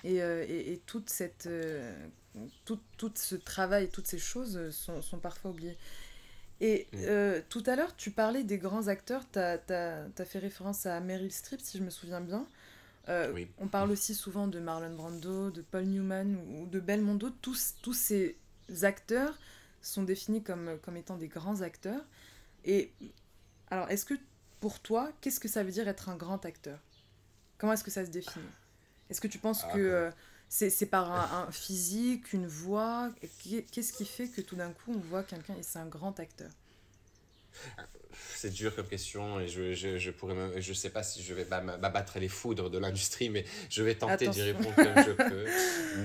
Et, 0.04 0.22
euh, 0.22 0.44
et, 0.48 0.72
et, 0.72 0.78
toute 0.78 1.08
cette, 1.08 1.48
tout, 2.64 2.80
tout, 2.98 3.12
ce 3.14 3.36
travail, 3.36 3.88
toutes 3.88 4.08
ces 4.08 4.18
choses 4.18 4.70
sont, 4.70 5.00
sont 5.00 5.18
parfois 5.18 5.52
oubliées. 5.52 5.78
Et 6.62 6.86
euh, 6.94 7.40
tout 7.48 7.64
à 7.66 7.74
l'heure, 7.74 7.96
tu 7.96 8.12
parlais 8.12 8.44
des 8.44 8.56
grands 8.56 8.86
acteurs, 8.86 9.24
tu 9.32 9.40
as, 9.40 9.58
fait 10.24 10.38
référence 10.38 10.86
à 10.86 11.00
Meryl 11.00 11.32
Streep, 11.32 11.60
si 11.60 11.76
je 11.76 11.82
me 11.82 11.90
souviens 11.90 12.20
bien. 12.20 12.46
Euh, 13.08 13.32
oui. 13.32 13.48
On 13.58 13.66
parle 13.66 13.90
aussi 13.90 14.14
souvent 14.14 14.46
de 14.46 14.60
Marlon 14.60 14.94
Brando, 14.94 15.50
de 15.50 15.62
Paul 15.62 15.84
Newman 15.84 16.36
ou 16.50 16.66
de 16.66 16.80
Belmondo. 16.80 17.30
Tous, 17.30 17.74
tous 17.82 17.94
ces 17.94 18.36
acteurs 18.82 19.38
sont 19.80 20.04
définis 20.04 20.42
comme, 20.42 20.78
comme 20.82 20.96
étant 20.96 21.16
des 21.16 21.28
grands 21.28 21.62
acteurs. 21.62 22.04
Et 22.64 22.92
alors, 23.70 23.90
est-ce 23.90 24.04
que 24.04 24.14
pour 24.60 24.78
toi, 24.80 25.10
qu'est-ce 25.20 25.40
que 25.40 25.48
ça 25.48 25.64
veut 25.64 25.72
dire 25.72 25.88
être 25.88 26.08
un 26.08 26.16
grand 26.16 26.44
acteur? 26.46 26.78
Comment 27.58 27.72
est-ce 27.72 27.84
que 27.84 27.90
ça 27.90 28.04
se 28.04 28.10
définit? 28.10 28.46
Est-ce 29.10 29.20
que 29.20 29.28
tu 29.28 29.38
penses 29.38 29.64
ah, 29.68 29.72
que 29.72 29.78
euh, 29.78 30.10
c'est 30.48 30.86
par 30.86 31.10
un, 31.12 31.50
physique, 31.50 32.32
une 32.32 32.46
voix? 32.46 33.10
Qu'est-ce 33.72 33.92
qui 33.92 34.04
fait 34.04 34.28
que 34.28 34.40
tout 34.40 34.56
d'un 34.56 34.70
coup 34.70 34.92
on 34.92 34.98
voit 34.98 35.24
quelqu'un 35.24 35.54
et 35.56 35.62
c'est 35.62 35.78
un 35.78 35.86
grand 35.86 36.18
acteur? 36.20 36.50
C'est 38.34 38.52
dur 38.52 38.74
comme 38.74 38.86
question 38.86 39.40
et 39.40 39.48
je, 39.48 39.72
je, 39.72 39.98
je 39.98 40.10
pourrais 40.10 40.60
je 40.60 40.72
sais 40.72 40.90
pas 40.90 41.02
si 41.02 41.22
je 41.22 41.34
vais 41.34 41.44
m'abattre 41.44 42.18
les 42.18 42.28
foudres 42.28 42.70
de 42.70 42.78
l'industrie 42.78 43.30
mais 43.30 43.44
je 43.70 43.82
vais 43.82 43.94
tenter 43.94 44.28
d'y 44.28 44.42
répondre 44.42 44.74
comme 44.74 45.04
je 45.04 45.10
peux. 45.30 45.46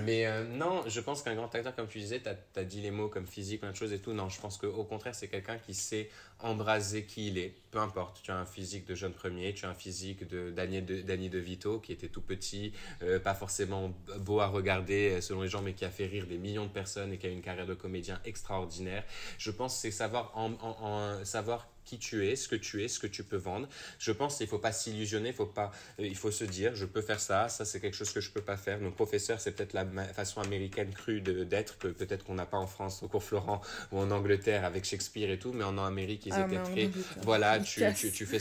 Mais 0.05 0.25
euh, 0.25 0.43
non 0.45 0.83
je 0.87 0.99
pense 0.99 1.21
qu'un 1.21 1.35
grand 1.35 1.53
acteur 1.53 1.75
comme 1.75 1.87
tu 1.87 1.99
disais 1.99 2.21
tu 2.21 2.59
as, 2.59 2.63
dit 2.63 2.81
les 2.81 2.91
mots 2.91 3.09
comme 3.09 3.27
physique 3.27 3.61
plein 3.61 3.71
de 3.71 3.75
choses 3.75 3.93
et 3.93 3.99
tout. 3.99 4.13
Non 4.13 4.29
je 4.29 4.39
pense 4.39 4.57
qu'au 4.57 4.83
contraire 4.83 5.15
c'est 5.15 5.27
quelqu'un 5.27 5.57
qui 5.57 5.73
sait 5.73 6.09
embraser 6.39 7.03
qui 7.03 7.27
il 7.27 7.37
est. 7.37 7.55
Peu 7.71 7.79
importe. 7.79 8.21
Tu 8.23 8.31
as 8.31 8.37
un 8.37 8.45
physique 8.45 8.87
de 8.87 8.95
jeune 8.95 9.13
premier 9.13 9.53
tu 9.53 9.65
as 9.65 9.69
un 9.69 9.75
physique 9.75 10.27
de 10.27 10.51
Danny 10.51 10.81
de, 10.81 11.01
de 11.01 11.37
Vito 11.39 11.79
qui 11.79 11.91
était 11.91 12.07
tout 12.07 12.21
petit 12.21 12.73
euh, 13.03 13.19
pas 13.19 13.33
forcément 13.33 13.93
beau 14.19 14.39
à 14.39 14.47
regarder 14.47 15.11
euh, 15.11 15.21
selon 15.21 15.41
les 15.41 15.49
gens 15.49 15.61
mais 15.61 15.73
qui 15.73 15.85
a 15.85 15.89
fait 15.89 16.05
rire 16.05 16.27
des 16.27 16.37
millions 16.37 16.65
de 16.65 16.71
personnes 16.71 17.13
et 17.13 17.17
qui 17.17 17.27
a 17.27 17.29
une 17.29 17.41
carrière 17.41 17.65
de 17.65 17.73
comédien 17.73 18.19
extraordinaire. 18.25 19.03
Je 19.37 19.51
pense 19.51 19.77
c'est 19.77 19.91
savoir 19.91 20.31
en, 20.35 20.53
en, 20.61 21.25
savoir 21.25 21.67
qui 21.87 21.97
tu 21.97 22.27
es, 22.27 22.35
ce 22.35 22.47
que 22.49 22.55
tu 22.55 22.83
es, 22.83 22.87
ce 22.89 22.99
que 22.99 23.07
tu 23.07 23.23
peux 23.23 23.37
vendre. 23.37 23.67
Je 23.97 24.11
pense 24.11 24.37
qu'il 24.37 24.45
ne 24.45 24.49
faut 24.49 24.59
pas 24.59 24.73
s'illusionner, 24.73 25.31
faut 25.31 25.45
pas, 25.45 25.71
euh, 25.99 26.05
il 26.05 26.17
faut 26.17 26.31
se 26.31 26.43
dire, 26.43 26.75
je 26.75 26.85
peux 26.85 27.01
faire 27.01 27.19
ça, 27.19 27.47
ça 27.47 27.63
c'est 27.63 27.79
quelque 27.79 27.95
chose 27.95 28.11
que 28.11 28.19
je 28.19 28.29
ne 28.29 28.33
peux 28.33 28.41
pas 28.41 28.57
faire. 28.57 28.79
Donc 28.79 28.95
professeur, 28.95 29.39
c'est 29.39 29.53
peut-être 29.53 29.73
la 29.73 29.85
façon 30.13 30.41
américaine 30.41 30.93
crue 30.93 31.21
d'être, 31.21 31.77
que 31.77 31.87
peut-être 31.87 32.25
qu'on 32.25 32.35
n'a 32.35 32.45
pas 32.45 32.57
en 32.57 32.67
France 32.67 33.01
au 33.03 33.07
cours 33.07 33.23
Florent 33.23 33.61
ou 33.91 33.99
en 33.99 34.11
Angleterre 34.11 34.65
avec 34.65 34.83
Shakespeare 34.83 35.31
et 35.31 35.39
tout, 35.39 35.53
mais 35.53 35.63
en 35.63 35.77
Amérique, 35.77 36.25
ils 36.25 36.33
ah, 36.33 36.45
étaient 36.45 36.61
très... 36.61 36.89
Voilà, 37.21 37.59
tu, 37.61 37.81
tu, 37.95 38.11
tu 38.11 38.25
fais... 38.25 38.39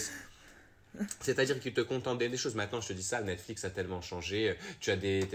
C'est-à-dire 1.20 1.60
qu'ils 1.60 1.74
te 1.74 1.80
contentent 1.80 2.18
des 2.18 2.36
choses. 2.36 2.54
Maintenant, 2.54 2.80
je 2.80 2.88
te 2.88 2.92
dis 2.92 3.02
ça, 3.02 3.20
Netflix 3.22 3.64
a 3.64 3.70
tellement 3.70 4.00
changé. 4.00 4.56
Tu 4.80 4.90
as 4.90 4.96
des, 4.96 5.26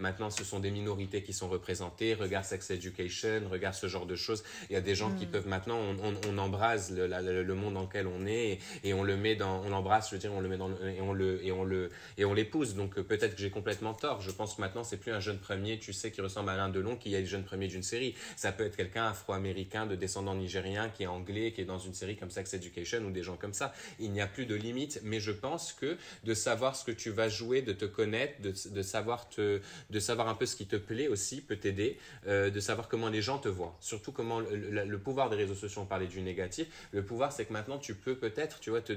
maintenant, 0.00 0.30
ce 0.30 0.44
sont 0.44 0.60
des 0.60 0.70
minorités 0.70 1.22
qui 1.22 1.32
sont 1.32 1.48
représentées. 1.48 2.14
Regarde 2.14 2.44
Sex 2.44 2.70
Education, 2.70 3.42
regarde 3.50 3.74
ce 3.74 3.86
genre 3.86 4.06
de 4.06 4.16
choses. 4.16 4.42
Il 4.70 4.74
y 4.74 4.76
a 4.76 4.80
des 4.80 4.94
gens 4.94 5.12
qui 5.12 5.26
hmm. 5.26 5.30
peuvent 5.30 5.48
maintenant, 5.48 5.78
on, 5.78 6.14
on, 6.28 6.38
embrase 6.38 6.92
le, 6.92 7.06
le, 7.06 7.54
monde 7.54 7.74
dans 7.74 7.82
lequel 7.82 8.06
on 8.06 8.26
est 8.26 8.58
et, 8.84 8.94
on 8.94 9.02
le 9.02 9.16
met 9.16 9.36
dans, 9.36 9.62
on 9.64 9.70
l'embrasse, 9.70 10.10
je 10.10 10.16
veux 10.16 10.20
dire, 10.20 10.32
on 10.32 10.40
le 10.40 10.48
met 10.48 10.56
dans 10.58 10.70
et 10.70 11.00
on 11.00 11.12
le, 11.12 11.44
et 11.44 11.52
on 11.52 11.64
le, 11.64 11.90
et 12.18 12.24
on 12.24 12.34
l'épouse. 12.34 12.74
Donc, 12.74 13.00
peut-être 13.00 13.34
que 13.34 13.40
j'ai 13.40 13.50
complètement 13.50 13.94
tort. 13.94 14.20
Je 14.20 14.30
pense 14.30 14.54
que 14.54 14.60
maintenant, 14.60 14.84
c'est 14.84 14.96
plus 14.96 15.12
un 15.12 15.20
jeune 15.20 15.38
premier, 15.38 15.78
tu 15.78 15.92
sais, 15.92 16.10
qui 16.10 16.20
ressemble 16.20 16.50
à 16.50 16.54
Alain 16.54 16.68
Delon, 16.68 16.96
qui 16.96 17.14
est 17.14 17.20
le 17.20 17.26
jeune 17.26 17.44
premier 17.44 17.68
d'une 17.68 17.82
série. 17.82 18.14
Ça 18.36 18.52
peut 18.52 18.64
être 18.64 18.76
quelqu'un 18.76 19.06
afro-américain 19.06 19.86
de 19.86 19.94
descendant 19.94 20.34
nigérien 20.34 20.88
qui 20.88 21.04
est 21.04 21.06
anglais, 21.06 21.52
qui 21.52 21.60
est 21.62 21.66
dans 21.66 21.78
une 21.78 21.94
série 21.94 22.16
comme 22.16 22.30
Sex 22.30 22.52
Education 22.54 23.00
ou 23.00 23.10
des 23.10 23.22
gens 23.22 23.36
comme 23.36 23.54
ça. 23.54 23.72
Il 23.98 24.12
n'y 24.12 24.20
a 24.20 24.26
plus 24.26 24.46
de 24.46 24.54
limite 24.54 25.00
mais 25.06 25.20
je 25.20 25.32
pense 25.32 25.72
que 25.72 25.96
de 26.24 26.34
savoir 26.34 26.76
ce 26.76 26.84
que 26.84 26.90
tu 26.90 27.10
vas 27.10 27.28
jouer, 27.28 27.62
de 27.62 27.72
te 27.72 27.84
connaître, 27.84 28.40
de, 28.42 28.52
de 28.70 28.82
savoir, 28.82 29.28
te, 29.28 29.60
de 29.90 30.00
savoir 30.00 30.28
un 30.28 30.34
peu 30.34 30.46
ce 30.46 30.56
qui 30.56 30.66
te 30.66 30.76
plaît 30.76 31.08
aussi 31.08 31.40
peut 31.40 31.56
t'aider, 31.56 31.98
euh, 32.26 32.50
de 32.50 32.60
savoir 32.60 32.88
comment 32.88 33.08
les 33.08 33.22
gens 33.22 33.38
te 33.38 33.48
voient. 33.48 33.76
Surtout 33.80 34.12
comment 34.12 34.40
le, 34.40 34.98
pouvoir 34.98 35.30
des 35.30 35.36
réseaux 35.36 35.54
sociaux, 35.54 35.82
on 35.82 35.86
parlait 35.86 36.06
du 36.06 36.20
négatif, 36.20 36.66
le 36.92 37.04
pouvoir 37.04 37.32
c'est 37.32 37.44
que 37.44 37.52
maintenant 37.52 37.78
tu 37.78 37.94
peux 37.94 38.16
peut-être, 38.16 38.60
tu 38.60 38.70
vois, 38.70 38.80
te 38.80 38.92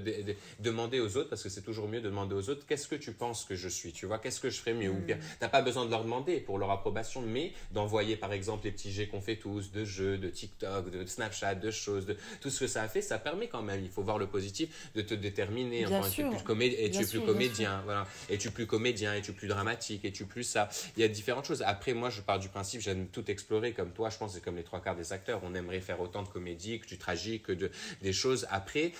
demander 0.59 0.99
aux 0.99 1.17
autres, 1.17 1.29
parce 1.29 1.43
que 1.43 1.49
c'est 1.49 1.61
toujours 1.61 1.87
mieux 1.87 2.01
de 2.01 2.09
demander 2.09 2.35
aux 2.35 2.49
autres, 2.49 2.65
qu'est-ce 2.65 2.87
que 2.87 2.95
tu 2.95 3.11
penses 3.11 3.45
que 3.45 3.55
je 3.55 3.69
suis, 3.69 3.91
tu 3.91 4.05
vois, 4.05 4.17
qu'est-ce 4.17 4.39
que 4.39 4.49
je 4.49 4.59
ferais 4.59 4.73
mieux, 4.73 4.89
ou 4.89 4.99
bien, 4.99 5.17
mm. 5.17 5.21
t'as 5.39 5.49
pas 5.49 5.61
besoin 5.61 5.85
de 5.85 5.91
leur 5.91 6.03
demander 6.03 6.39
pour 6.39 6.57
leur 6.57 6.71
approbation, 6.71 7.21
mais 7.21 7.53
d'envoyer 7.71 8.15
par 8.15 8.33
exemple 8.33 8.65
les 8.65 8.71
petits 8.71 8.91
jets 8.91 9.07
qu'on 9.07 9.21
fait 9.21 9.35
tous, 9.35 9.71
de 9.71 9.85
jeux, 9.85 10.17
de 10.17 10.29
TikTok, 10.29 10.89
de 10.89 11.05
Snapchat, 11.05 11.55
de 11.55 11.71
choses, 11.71 12.05
de 12.05 12.17
tout 12.41 12.49
ce 12.49 12.61
que 12.61 12.67
ça 12.67 12.81
a 12.81 12.87
fait, 12.87 13.01
ça 13.01 13.19
permet 13.19 13.47
quand 13.47 13.61
même, 13.61 13.83
il 13.83 13.89
faut 13.89 14.03
voir 14.03 14.17
le 14.17 14.27
positif, 14.27 14.91
de 14.95 15.01
te 15.01 15.13
déterminer. 15.13 15.85
Bien 15.85 15.98
sûr. 16.03 16.25
Es 16.25 16.55
plus 16.55 16.65
et 16.65 16.91
tu 16.91 17.01
es 17.01 17.05
plus 17.05 17.21
comédien, 17.21 17.81
voilà. 17.85 18.07
Et 18.29 18.37
tu 18.37 18.47
es 18.47 18.51
plus 18.51 18.65
comédien, 18.65 19.13
et 19.13 19.21
tu 19.21 19.31
es 19.31 19.33
plus 19.33 19.47
dramatique, 19.47 20.05
et 20.05 20.11
tu 20.11 20.23
es 20.23 20.25
plus 20.25 20.43
ça. 20.43 20.69
Il 20.95 21.01
y 21.01 21.03
a 21.03 21.07
différentes 21.07 21.45
choses. 21.45 21.63
Après, 21.65 21.93
moi, 21.93 22.09
je 22.09 22.21
pars 22.21 22.39
du 22.39 22.49
principe, 22.49 22.81
j'aime 22.81 23.07
tout 23.07 23.29
explorer 23.29 23.73
comme 23.73 23.91
toi, 23.91 24.09
je 24.09 24.17
pense, 24.17 24.33
c'est 24.33 24.43
comme 24.43 24.55
les 24.55 24.63
trois 24.63 24.81
quarts 24.81 24.95
des 24.95 25.13
acteurs. 25.13 25.41
On 25.43 25.55
aimerait 25.55 25.81
faire 25.81 25.99
autant 26.01 26.23
de 26.23 26.27
comédie 26.27 26.79
que 26.79 26.87
du 26.87 26.97
tragique, 26.97 27.43
que 27.43 27.51
de, 27.51 27.71
des 28.01 28.13
choses. 28.13 28.47
Après, 28.49 28.91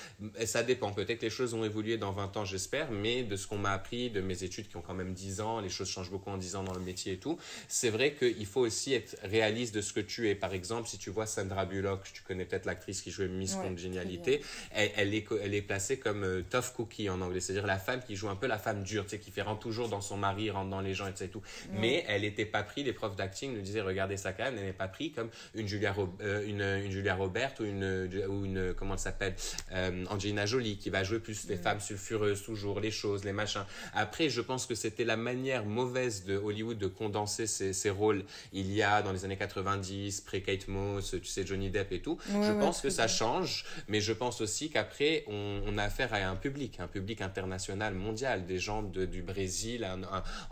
ça 0.46 0.64
dépend. 0.64 0.92
Peut-être 0.92 1.22
les 1.22 1.30
choses 1.30 1.54
ont 1.54 1.64
évolué 1.64 1.98
dans 1.98 2.12
20 2.12 2.38
ans, 2.38 2.46
j'espère, 2.46 2.92
mais 2.92 3.24
de 3.24 3.36
ce 3.36 3.48
qu'on 3.48 3.58
m'a 3.58 3.72
appris, 3.72 4.10
de 4.10 4.22
mes 4.22 4.44
études 4.44 4.68
qui 4.68 4.78
ont 4.78 4.82
quand 4.82 4.94
même 4.94 5.14
10 5.14 5.42
ans, 5.42 5.60
les 5.60 5.70
choses 5.70 5.90
changent 5.90 6.12
beaucoup 6.12 6.30
en 6.30 6.38
10 6.38 6.56
ans 6.56 6.64
dans 6.64 6.74
le 6.74 6.80
métier 6.80 7.14
et 7.14 7.18
tout. 7.18 7.38
C'est 7.68 7.90
vrai 7.90 8.14
qu'il 8.14 8.46
faut 8.46 8.62
aussi 8.62 8.94
être 8.94 9.16
réaliste 9.24 9.74
de 9.76 9.82
ce 9.82 9.94
que 9.94 10.00
tu 10.00 10.30
es. 10.30 10.36
Par 10.36 10.54
exemple, 10.54 10.88
si 10.88 10.98
tu 10.98 11.10
vois 11.10 11.26
Sandra 11.26 11.66
Bullock, 11.66 12.02
tu 12.14 12.24
connais 12.24 12.46
peut-être 12.46 12.66
l'actrice 12.66 13.02
qui 13.02 13.12
jouait 13.12 13.28
Miss 13.28 13.56
ouais, 13.56 13.64
Congenialité, 13.64 14.42
elle, 14.72 14.92
elle, 14.96 15.14
est, 15.14 15.26
elle 15.42 15.54
est 15.54 15.62
placée 15.62 16.00
comme 16.00 16.24
euh, 16.24 16.42
tough 16.50 16.74
cookie 16.76 16.89
en 17.10 17.22
anglais, 17.22 17.40
c'est-à-dire 17.40 17.68
la 17.68 17.78
femme 17.78 18.02
qui 18.06 18.16
joue 18.16 18.30
un 18.30 18.36
peu 18.36 18.48
la 18.48 18.58
femme 18.58 18.84
dure, 18.84 19.04
tu 19.04 19.12
sais, 19.12 19.20
qui 19.20 19.32
fait 19.32 19.42
rentrer 19.42 19.60
toujours 19.60 19.90
dans 19.90 20.02
son 20.02 20.18
mari, 20.18 20.50
rentre 20.50 20.70
dans 20.70 20.82
les 20.82 20.94
gens, 20.94 21.06
etc. 21.06 21.26
Et 21.26 21.28
tout. 21.28 21.42
Mais 21.74 22.06
elle 22.08 22.22
n'était 22.22 22.46
pas 22.46 22.64
prise, 22.64 22.86
les 22.86 22.94
profs 22.94 23.18
d'acting 23.18 23.54
nous 23.54 23.62
disaient, 23.62 23.82
regardez 23.82 24.16
ça 24.16 24.32
quand 24.32 24.46
même, 24.46 24.58
elle 24.58 24.66
n'est 24.66 24.74
pas 24.74 24.88
prise 24.88 25.12
comme 25.14 25.30
une 25.54 25.68
Julia, 25.68 25.94
euh, 26.22 26.46
une, 26.48 26.62
une, 26.62 26.92
Julia 26.92 27.14
Robert 27.16 27.52
ou 27.60 27.64
une, 27.64 28.10
ou 28.30 28.46
une 28.46 28.74
comment 28.74 28.94
elle 28.94 29.00
s'appelle, 29.00 29.36
euh, 29.74 30.06
Angelina 30.10 30.46
Jolie, 30.46 30.78
qui 30.78 30.90
va 30.90 31.04
jouer 31.04 31.20
plus 31.20 31.48
les 31.50 31.58
femmes 31.58 31.82
sulfureuses, 31.82 32.42
toujours, 32.44 32.80
les 32.80 32.92
choses, 32.92 33.26
les 33.26 33.34
machins. 33.34 33.66
Après, 33.94 34.30
je 34.30 34.40
pense 34.40 34.66
que 34.66 34.76
c'était 34.76 35.04
la 35.04 35.18
manière 35.18 35.66
mauvaise 35.66 36.24
de 36.24 36.38
Hollywood 36.38 36.78
de 36.78 36.88
condenser 36.88 37.48
ses, 37.48 37.74
ses, 37.74 37.90
rôles. 37.90 38.24
Il 38.54 38.72
y 38.72 38.82
a 38.82 39.02
dans 39.02 39.12
les 39.12 39.26
années 39.26 39.38
90, 39.38 40.22
pré-Kate 40.22 40.68
Moss, 40.70 41.12
tu 41.12 41.26
sais, 41.26 41.46
Johnny 41.46 41.70
Depp 41.70 41.92
et 41.92 42.02
tout. 42.02 42.18
je 42.28 42.52
pense 42.60 42.82
que 42.82 42.90
ça 42.90 43.08
change, 43.08 43.66
mais 43.88 44.00
je 44.00 44.14
pense 44.14 44.40
aussi 44.40 44.70
qu'après, 44.70 45.26
on, 45.28 45.62
on, 45.66 45.78
a 45.78 45.84
affaire 45.84 46.14
à 46.14 46.18
un 46.18 46.36
public, 46.36 46.69
un 46.80 46.88
public 46.88 47.22
international, 47.22 47.94
mondial, 47.94 48.46
des 48.46 48.60
gens 48.60 48.84
du 48.84 49.22
Brésil, 49.22 49.88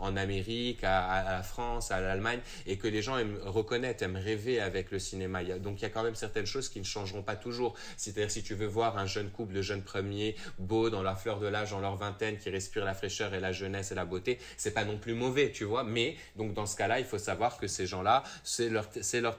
en, 0.00 0.16
Amérique, 0.16 0.82
à, 0.82 1.24
la 1.24 1.42
France, 1.42 1.90
à 1.90 2.00
l'Allemagne, 2.00 2.40
et 2.66 2.76
que 2.76 2.88
les 2.88 3.02
gens 3.02 3.18
aiment 3.18 3.38
reconnaître, 3.44 4.02
aiment 4.02 4.16
rêver 4.16 4.60
avec 4.60 4.90
le 4.90 4.98
cinéma. 4.98 5.44
Donc 5.58 5.80
il 5.80 5.82
y 5.82 5.86
a 5.86 5.90
quand 5.90 6.02
même 6.02 6.14
certaines 6.14 6.46
choses 6.46 6.68
qui 6.68 6.80
ne 6.80 6.84
changeront 6.84 7.22
pas 7.22 7.36
toujours. 7.36 7.74
C'est-à-dire 7.96 8.30
si 8.30 8.42
tu 8.42 8.54
veux 8.54 8.66
voir 8.66 8.98
un 8.98 9.06
jeune 9.06 9.30
couple 9.30 9.54
de 9.54 9.62
jeunes 9.62 9.82
premiers, 9.82 10.34
beaux, 10.58 10.90
dans 10.90 11.02
la 11.02 11.14
fleur 11.14 11.38
de 11.38 11.46
l'âge, 11.46 11.70
dans 11.70 11.80
leur 11.80 11.96
vingtaine, 11.96 12.38
qui 12.38 12.50
respire 12.50 12.84
la 12.84 12.94
fraîcheur 12.94 13.34
et 13.34 13.40
la 13.40 13.52
jeunesse 13.52 13.92
et 13.92 13.94
la 13.94 14.04
beauté, 14.04 14.38
c'est 14.56 14.72
pas 14.72 14.84
non 14.84 14.98
plus 14.98 15.14
mauvais, 15.14 15.50
tu 15.50 15.64
vois. 15.64 15.84
Mais 15.84 16.16
donc 16.36 16.54
dans 16.54 16.66
ce 16.66 16.76
cas-là, 16.76 16.98
il 16.98 17.06
faut 17.06 17.18
savoir 17.18 17.58
que 17.58 17.66
ces 17.66 17.86
gens-là, 17.86 18.22
c'est 18.42 18.68
leur, 18.68 18.88
c'est 19.00 19.20
leur, 19.20 19.38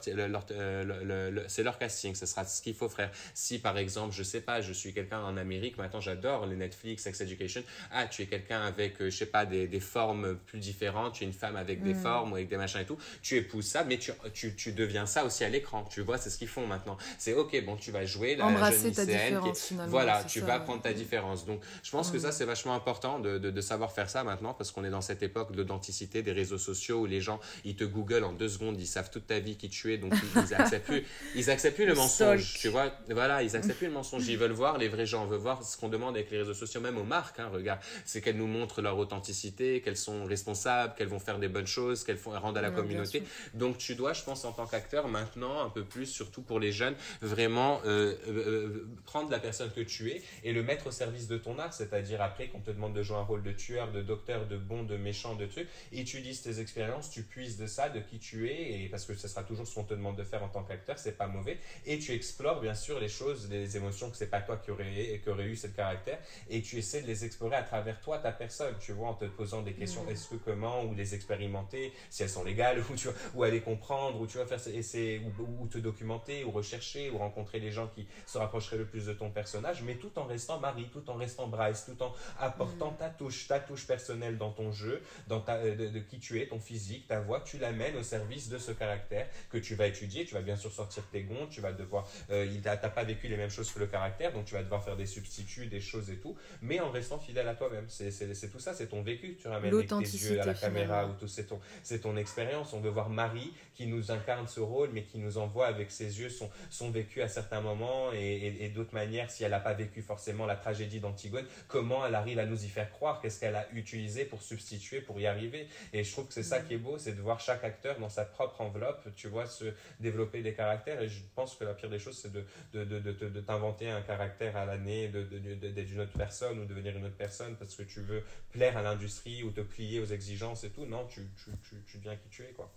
euh, 0.51 1.43
c'est 1.47 1.63
leur 1.63 1.77
casting. 1.77 2.15
Ce 2.15 2.25
sera 2.25 2.45
ce 2.45 2.61
qu'il 2.61 2.75
faut 2.75 2.89
faire. 2.89 3.11
Si 3.34 3.59
par 3.59 3.77
exemple, 3.77 4.13
je 4.13 4.23
sais 4.23 4.41
pas, 4.41 4.61
je 4.61 4.73
suis 4.73 4.93
quelqu'un 4.93 5.21
en 5.21 5.38
Amérique, 5.38 5.77
maintenant 5.77 6.01
j'adore 6.01 6.45
les 6.45 6.55
Netflix, 6.70 7.03
Sex 7.03 7.22
Education. 7.22 7.63
Ah, 7.91 8.05
tu 8.05 8.22
es 8.22 8.26
quelqu'un 8.26 8.61
avec, 8.61 9.01
euh, 9.01 9.09
je 9.09 9.17
sais 9.17 9.26
pas, 9.26 9.45
des, 9.45 9.67
des, 9.67 9.80
formes 9.80 10.38
plus 10.45 10.59
différentes. 10.59 11.13
Tu 11.13 11.24
es 11.24 11.28
une 11.28 11.34
femme 11.34 11.55
avec 11.55 11.82
des 11.84 11.93
mm. 11.93 12.01
formes 12.01 12.32
ou 12.32 12.36
avec 12.36 12.47
des 12.47 12.57
machins 12.57 12.82
et 12.82 12.86
tout. 12.86 12.97
Tu 13.22 13.38
épouses 13.38 13.65
ça, 13.65 13.84
mais 13.84 13.97
tu, 13.97 14.11
tu, 14.34 14.55
tu 14.55 14.72
deviens 14.72 15.05
ça 15.05 15.26
aussi 15.26 15.43
à 15.43 15.49
l'écran. 15.49 15.84
Tu 15.89 16.01
vois, 16.01 16.17
c'est 16.17 16.30
ce 16.30 16.38
qu'ils 16.38 16.47
font 16.47 16.67
maintenant. 16.67 16.97
C'est 17.17 17.34
ok, 17.34 17.63
bon, 17.65 17.76
tu 17.76 17.91
vas 17.91 18.05
jouer 18.05 18.36
la 18.36 18.45
Embrasser 18.45 18.93
jeune 18.93 19.07
lycéenne. 19.07 19.39
Qui... 19.53 19.76
Voilà, 19.88 20.24
tu 20.24 20.41
vas 20.41 20.59
prendre 20.59 20.82
ta 20.82 20.93
différence. 20.93 21.45
Donc, 21.45 21.61
je 21.84 21.91
pense 21.91 22.11
que 22.11 22.20
ça, 22.20 22.32
c'est 22.32 22.45
vachement 22.45 22.76
important 22.76 23.20
de, 23.20 23.38
de, 23.38 23.49
de, 23.49 23.61
savoir 23.61 23.91
faire 23.91 24.09
ça 24.09 24.24
maintenant 24.24 24.53
parce 24.53 24.72
qu'on 24.72 24.84
est 24.84 24.89
dans 24.89 25.01
cette 25.01 25.24
époque 25.24 25.55
d'authenticité 25.55 26.22
des 26.22 26.32
réseaux 26.32 26.57
sociaux 26.57 27.01
où 27.01 27.05
les 27.05 27.22
gens, 27.22 27.39
ils 27.65 27.76
te 27.76 27.84
googlent 27.84 28.24
en 28.24 28.34
deux 28.34 28.49
secondes, 28.49 28.80
ils 28.80 28.88
savent 28.88 29.09
toute 29.09 29.28
ta 29.28 29.39
vie 29.39 29.55
qui 29.57 29.70
tu 29.70 29.93
es, 29.93 29.97
donc 29.97 30.13
ils, 30.13 30.41
ils 30.41 30.53
acceptent 30.53 30.86
plus, 30.86 31.05
ils 31.36 31.49
acceptent 31.49 31.76
plus 31.76 31.86
le 31.86 31.93
mensonge. 32.03 32.53
Tu 32.53 32.70
vois, 32.70 32.91
voilà, 33.09 33.43
ils 33.43 33.55
acceptent 33.55 33.78
plus 33.78 33.88
le 33.88 33.93
mensonge. 33.93 34.28
Ils 34.28 34.38
veulent 34.38 34.51
voir, 34.51 34.78
les 34.78 34.88
vrais 34.88 35.05
gens 35.05 35.26
veulent 35.26 35.39
voir 35.39 35.63
ce 35.63 35.78
qu'on 35.78 35.89
demande 35.89 36.15
avec 36.15 36.32
les 36.32 36.39
réseaux 36.39 36.53
sociaux, 36.53 36.59
même 36.80 36.97
aux 36.97 37.03
marques. 37.03 37.39
Hein, 37.39 37.49
regarde, 37.51 37.80
c'est 38.05 38.22
qu'elles 38.22 38.38
nous 38.38 38.47
montrent 38.47 38.82
leur 38.82 38.97
authenticité, 38.97 39.82
qu'elles 39.82 39.97
sont 39.97 40.26
responsables, 40.26 40.93
qu'elles 40.95 41.07
vont 41.07 41.20
faire 41.20 41.39
des 41.39 41.47
bonnes 41.47 41.68
choses, 41.68 42.03
qu'elles 42.03 42.18
font 42.18 42.32
rendent 42.32 42.57
à 42.57 42.62
la 42.62 42.72
communauté. 42.72 43.24
Donc 43.53 43.78
tu 43.78 43.95
dois, 43.95 44.14
je 44.14 44.24
pense, 44.24 44.45
en 44.45 44.51
tant 44.51 44.66
qu'acteur, 44.66 45.07
maintenant 45.07 45.64
un 45.64 45.70
peu 45.70 45.84
plus, 45.84 46.05
surtout 46.05 46.41
pour 46.41 46.60
les 46.60 46.72
jeunes, 46.72 46.95
vraiment 47.22 47.82
euh, 47.86 48.16
euh, 48.28 48.30
euh, 48.30 48.88
prendre 49.05 49.30
la 49.30 49.39
personne 49.39 49.72
que 49.72 49.82
tu 49.82 50.12
es 50.12 50.22
et 50.43 50.53
le 50.53 50.64
mettre 50.64 50.88
au 50.88 50.91
service 50.91 51.28
de 51.28 51.38
ton 51.38 51.60
art. 51.60 51.74
C'est-à-dire 51.74 52.22
après 52.22 52.47
qu'on 52.47 52.60
te 52.60 52.72
demande 52.72 52.93
de 52.93 53.03
jouer 53.03 53.18
un 53.18 53.24
rôle 53.24 53.43
de 53.43 53.51
tueur, 53.51 53.91
de 53.91 54.01
docteur, 54.01 54.47
de 54.47 54.57
bon, 54.57 54.84
de 54.84 54.97
méchant, 54.97 55.36
de 55.36 55.45
truc, 55.45 55.68
utilises 55.91 56.41
tes 56.41 56.60
expériences, 56.60 57.10
tu 57.10 57.24
puisses 57.24 57.57
de 57.57 57.68
ça, 57.68 57.89
de 57.89 57.99
qui 57.99 58.20
tu 58.20 58.49
es, 58.49 58.84
et 58.84 58.89
parce 58.89 59.05
que 59.05 59.14
ce 59.16 59.28
sera 59.28 59.43
toujours 59.43 59.68
ce 59.68 59.76
qu'on 59.76 59.84
te 59.84 59.93
demande 59.93 60.18
de 60.18 60.24
faire 60.24 60.43
en 60.43 60.49
tant 60.49 60.64
qu'acteur, 60.64 60.97
c'est 60.97 61.18
pas 61.18 61.28
mauvais. 61.28 61.57
Et 61.86 61.99
tu 61.99 62.12
explores 62.14 62.62
bien 62.62 62.76
sûr 62.76 62.99
les 62.99 63.10
choses, 63.10 63.49
les 63.49 63.78
émotions 63.78 64.10
que 64.10 64.18
c'est 64.18 64.30
pas 64.30 64.41
toi 64.41 64.57
qui 64.57 64.72
aurais, 64.72 65.22
qui 65.24 65.30
aurait 65.30 65.45
eu 65.45 65.55
ce 65.55 65.68
caractère, 65.68 66.20
et 66.50 66.62
tu 66.62 66.78
essaies 66.78 67.02
de 67.02 67.08
les 67.08 67.26
explorer 67.26 67.56
à 67.56 67.64
travers 67.64 68.00
toi, 68.02 68.18
ta 68.18 68.32
personne, 68.32 68.76
tu 68.80 68.91
vois, 68.91 69.10
en 69.10 69.14
te 69.14 69.26
posant 69.26 69.62
des 69.62 69.74
questions, 69.74 70.04
mmh. 70.04 70.10
est-ce 70.10 70.30
que 70.30 70.36
comment, 70.36 70.84
ou 70.84 70.93
les 70.93 71.16
expérimenter, 71.16 71.93
si 72.10 72.24
elles 72.24 72.30
sont 72.30 72.43
légales, 72.43 72.84
ou 72.89 72.95
tu 72.95 73.08
vois, 73.08 73.18
ou 73.36 73.43
aller 73.43 73.62
comprendre, 73.62 74.20
ou 74.20 74.28
tu 74.28 74.38
vas 74.38 74.45
faire 74.45 74.60
essayer, 74.74 75.20
ou, 75.20 75.62
ou, 75.62 75.68
te 75.68 75.78
documenter, 75.78 76.43
ou 76.43 76.52
rechercher, 76.52 77.10
ou 77.12 77.18
rencontrer 77.18 77.60
les 77.60 77.72
gens 77.72 77.88
qui 77.88 78.08
se 78.26 78.38
rapprocheraient 78.38 78.78
le 78.78 78.86
plus 78.86 79.06
de 79.06 79.14
ton 79.14 79.30
personnage, 79.30 79.84
mais 79.84 79.95
tout 79.95 80.18
en 80.18 80.26
restant 80.26 80.60
Marie, 80.60 80.89
tout 80.91 81.10
en 81.10 81.16
restant 81.16 81.47
Bryce, 81.47 81.86
tout 81.86 82.02
en 82.04 82.14
apportant 82.39 82.91
mmh. 82.91 82.97
ta 82.97 83.10
touche, 83.10 83.47
ta 83.47 83.60
touche 83.60 83.86
personnelle 83.86 84.38
dans 84.38 84.52
ton 84.52 84.72
jeu, 84.72 85.02
dans 85.28 85.41
ta, 85.41 85.64
de, 85.64 85.88
de, 85.88 86.00
qui 86.00 86.20
tu 86.20 86.41
es, 86.41 86.47
ton 86.47 86.60
physique, 86.60 87.08
ta 87.08 87.20
voix, 87.20 87.41
tu 87.41 87.58
l'amènes 87.58 87.95
au 87.95 88.04
service 88.04 88.50
de 88.50 88.58
ce 88.58 88.72
caractère 88.72 89.28
que 89.50 89.58
tu 89.58 89.76
vas 89.76 89.88
étudier, 89.88 90.26
tu 90.26 90.34
vas 90.34 90.41
bien 90.41 90.56
sûr 90.56 90.72
sortir 90.72 91.04
tes 91.12 91.24
gonds, 91.24 91.47
tu 91.47 91.62
vas 91.62 91.72
devoir, 91.72 92.08
euh, 92.32 92.47
t'as 92.64 92.78
pas 92.78 93.04
vécu 93.04 93.28
les 93.28 93.38
mêmes 93.38 93.50
choses 93.50 93.72
que 93.72 93.80
le 93.80 93.88
caractère, 93.88 94.34
donc 94.34 94.45
tu 94.45 94.54
vas 94.54 94.64
devoir 94.64 94.84
faire 94.84 94.95
des 94.95 95.06
substituts, 95.06 95.68
des 95.68 95.82
choses 95.82 96.10
et 96.10 96.18
tout, 96.18 96.36
mais 96.62 96.80
en 96.80 96.92
restant 96.92 97.20
fidèle 97.20 97.48
à 97.48 97.56
toi-même. 97.56 97.86
C'est 97.88 98.52
tout 98.52 98.60
ça, 98.60 98.74
c'est 98.74 98.88
ton 98.88 99.02
vécu 99.02 99.36
que 99.36 99.42
tu 99.42 99.48
ramènes 99.48 99.74
avec 99.74 99.88
tes 99.88 99.96
yeux 99.96 100.42
à 100.42 100.46
la 100.46 100.54
caméra, 100.54 101.08
ou 101.08 101.14
tout, 101.14 101.28
c'est 101.28 101.46
ton, 101.46 101.60
ton 102.02 102.18
expérience. 102.18 102.74
On 102.74 102.80
veut 102.80 102.90
voir 102.90 103.10
Marie 103.10 103.54
qui 103.74 103.88
nous 103.88 104.12
incarne 104.12 104.48
ce 104.48 104.60
rôle, 104.60 104.90
mais 104.94 105.04
qui 105.04 105.18
nous 105.20 105.38
envoie 105.38 105.68
avec 105.68 105.92
ses 105.92 106.20
yeux 106.20 106.30
son, 106.30 106.50
son 106.70 106.92
vécu 106.92 107.22
à 107.22 107.28
certains 107.28 107.62
moments 107.62 108.12
et, 108.14 108.18
et, 108.18 108.66
et 108.66 108.70
d'autres 108.70 108.94
manières, 108.94 109.32
si 109.32 109.44
elle 109.44 109.52
n'a 109.52 109.60
pas 109.60 109.74
vécu 109.74 110.02
forcément 110.02 110.46
la 110.46 110.56
tragédie 110.56 111.00
d'Antigone, 111.00 111.46
comment 111.68 112.06
elle 112.06 112.16
arrive 112.16 112.40
à 112.40 112.46
nous 112.46 112.66
y 112.66 112.68
faire 112.68 112.90
croire, 112.92 113.22
qu'est-ce 113.22 113.40
qu'elle 113.40 113.56
a 113.56 113.68
utilisé 113.74 114.26
pour 114.26 114.42
substituer, 114.42 115.02
pour 115.02 115.20
y 115.20 115.28
arriver? 115.28 115.68
Et 115.94 116.04
je 116.04 116.12
trouve 116.12 116.28
que 116.28 116.34
c'est 116.34 116.44
ça 116.44 116.60
qui 116.62 116.74
est 116.74 116.78
beau, 116.78 116.98
c'est 116.98 117.14
de 117.14 117.22
voir 117.22 117.40
chaque 117.40 117.64
acteur 117.64 118.00
dans 118.00 118.10
sa 118.10 118.26
propre 118.26 118.62
enveloppe, 118.62 119.08
tu 119.16 119.28
vois, 119.28 119.46
se 119.46 119.66
développer 120.00 120.42
des 120.42 120.54
caractères. 120.54 121.02
Et 121.02 121.10
je 121.10 121.22
pense 121.36 121.56
que 121.56 121.64
la 121.64 121.74
pire 121.74 121.90
des 121.90 122.00
choses, 122.00 122.18
c'est 122.18 122.32
de, 122.32 122.46
de, 122.74 122.84
de, 122.84 123.00
de, 123.00 123.30
de 123.30 123.40
t'inventer 123.42 123.90
un 123.90 124.02
caractère 124.02 124.58
à 124.58 124.66
l'année, 124.66 125.08
d'être 125.08 125.30
de, 125.30 125.38
de, 125.56 125.82
une 125.82 126.02
autre 126.02 126.12
personne 126.18 126.28
ou 126.30 126.65
devenir 126.65 126.97
une 126.97 127.05
autre 127.05 127.17
personne 127.17 127.55
parce 127.57 127.75
que 127.75 127.84
tu 127.84 128.01
veux 128.01 128.23
plaire 128.51 128.77
à 128.77 128.82
l'industrie 128.82 129.43
ou 129.43 129.51
te 129.51 129.61
plier 129.61 129.99
aux 129.99 130.05
exigences 130.05 130.63
et 130.63 130.69
tout. 130.69 130.86
Non, 130.86 131.05
tu, 131.07 131.21
tu, 131.36 131.51
tu, 131.63 131.75
tu 131.86 131.97
deviens 131.97 132.15
qui 132.15 132.30
tu 132.30 132.43
es, 132.43 132.51
quoi. 132.51 132.73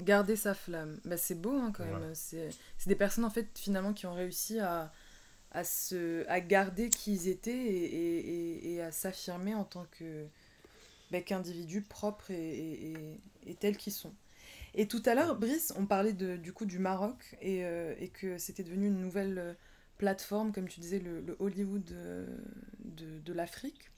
Garder 0.00 0.36
sa 0.36 0.54
flamme. 0.54 1.00
Bah, 1.04 1.16
c'est 1.16 1.40
beau 1.40 1.56
hein, 1.56 1.72
quand 1.72 1.84
même. 1.84 2.14
C'est 2.14 2.50
des 2.86 2.96
personnes 2.96 3.24
en 3.24 3.30
fait 3.30 3.46
finalement 3.58 3.92
qui 3.92 4.06
ont 4.06 4.14
réussi 4.14 4.58
à, 4.58 4.92
à, 5.52 5.64
se, 5.64 6.26
à 6.28 6.40
garder 6.40 6.90
qui 6.90 7.12
ils 7.12 7.28
étaient 7.28 7.52
et, 7.52 7.84
et, 7.84 8.72
et 8.72 8.82
à 8.82 8.90
s'affirmer 8.90 9.54
en 9.54 9.64
tant 9.64 9.86
que 9.98 10.26
bah, 11.12 11.20
qu'individus 11.20 11.82
propres 11.82 12.30
et, 12.30 12.94
tels 13.60 13.76
qu'ils 13.76 13.92
sont. 13.92 14.14
Et 14.74 14.88
tout 14.88 15.02
à 15.04 15.14
l'heure, 15.14 15.36
Brice, 15.36 15.74
on 15.76 15.84
parlait 15.84 16.14
de, 16.14 16.36
du 16.36 16.54
coup 16.54 16.64
du 16.64 16.78
Maroc 16.78 17.36
et, 17.42 17.64
euh, 17.64 17.94
et 18.00 18.08
que 18.08 18.38
c'était 18.38 18.62
devenu 18.62 18.86
une 18.86 18.98
nouvelle 18.98 19.38
euh, 19.38 19.52
plateforme, 20.02 20.50
comme 20.52 20.68
tu 20.68 20.80
disais, 20.80 20.98
le, 20.98 21.20
le 21.20 21.36
Hollywood 21.38 21.84
de, 21.84 21.94
euh, 21.94 22.26
de, 22.80 23.20
de 23.20 23.32
l'Afrique. 23.32 23.92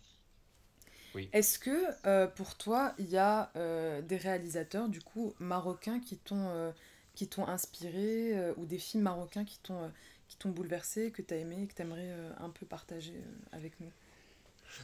Oui. 1.14 1.30
Est-ce 1.32 1.58
que 1.58 1.78
euh, 2.06 2.26
pour 2.26 2.56
toi, 2.56 2.92
il 2.98 3.08
y 3.08 3.16
a 3.16 3.50
euh, 3.56 4.02
des 4.02 4.18
réalisateurs 4.18 4.90
du 4.90 5.00
coup 5.00 5.32
marocains 5.38 6.00
qui 6.00 6.18
t'ont 6.18 6.48
euh, 6.48 6.72
qui 7.14 7.26
t'ont 7.26 7.46
inspiré 7.46 8.34
ou 8.58 8.66
des 8.66 8.78
films 8.78 9.04
marocains 9.04 9.46
qui 9.46 9.58
t'ont 9.60 9.90
qui 10.28 10.36
t'ont 10.36 10.50
bouleversé, 10.50 11.10
que 11.10 11.22
tu 11.22 11.32
as 11.32 11.38
aimé 11.38 11.62
et 11.62 11.66
que 11.66 11.74
tu 11.74 11.80
aimerais 11.80 12.12
un 12.38 12.50
peu 12.50 12.66
partager 12.66 13.18
avec 13.52 13.80
nous? 13.80 13.92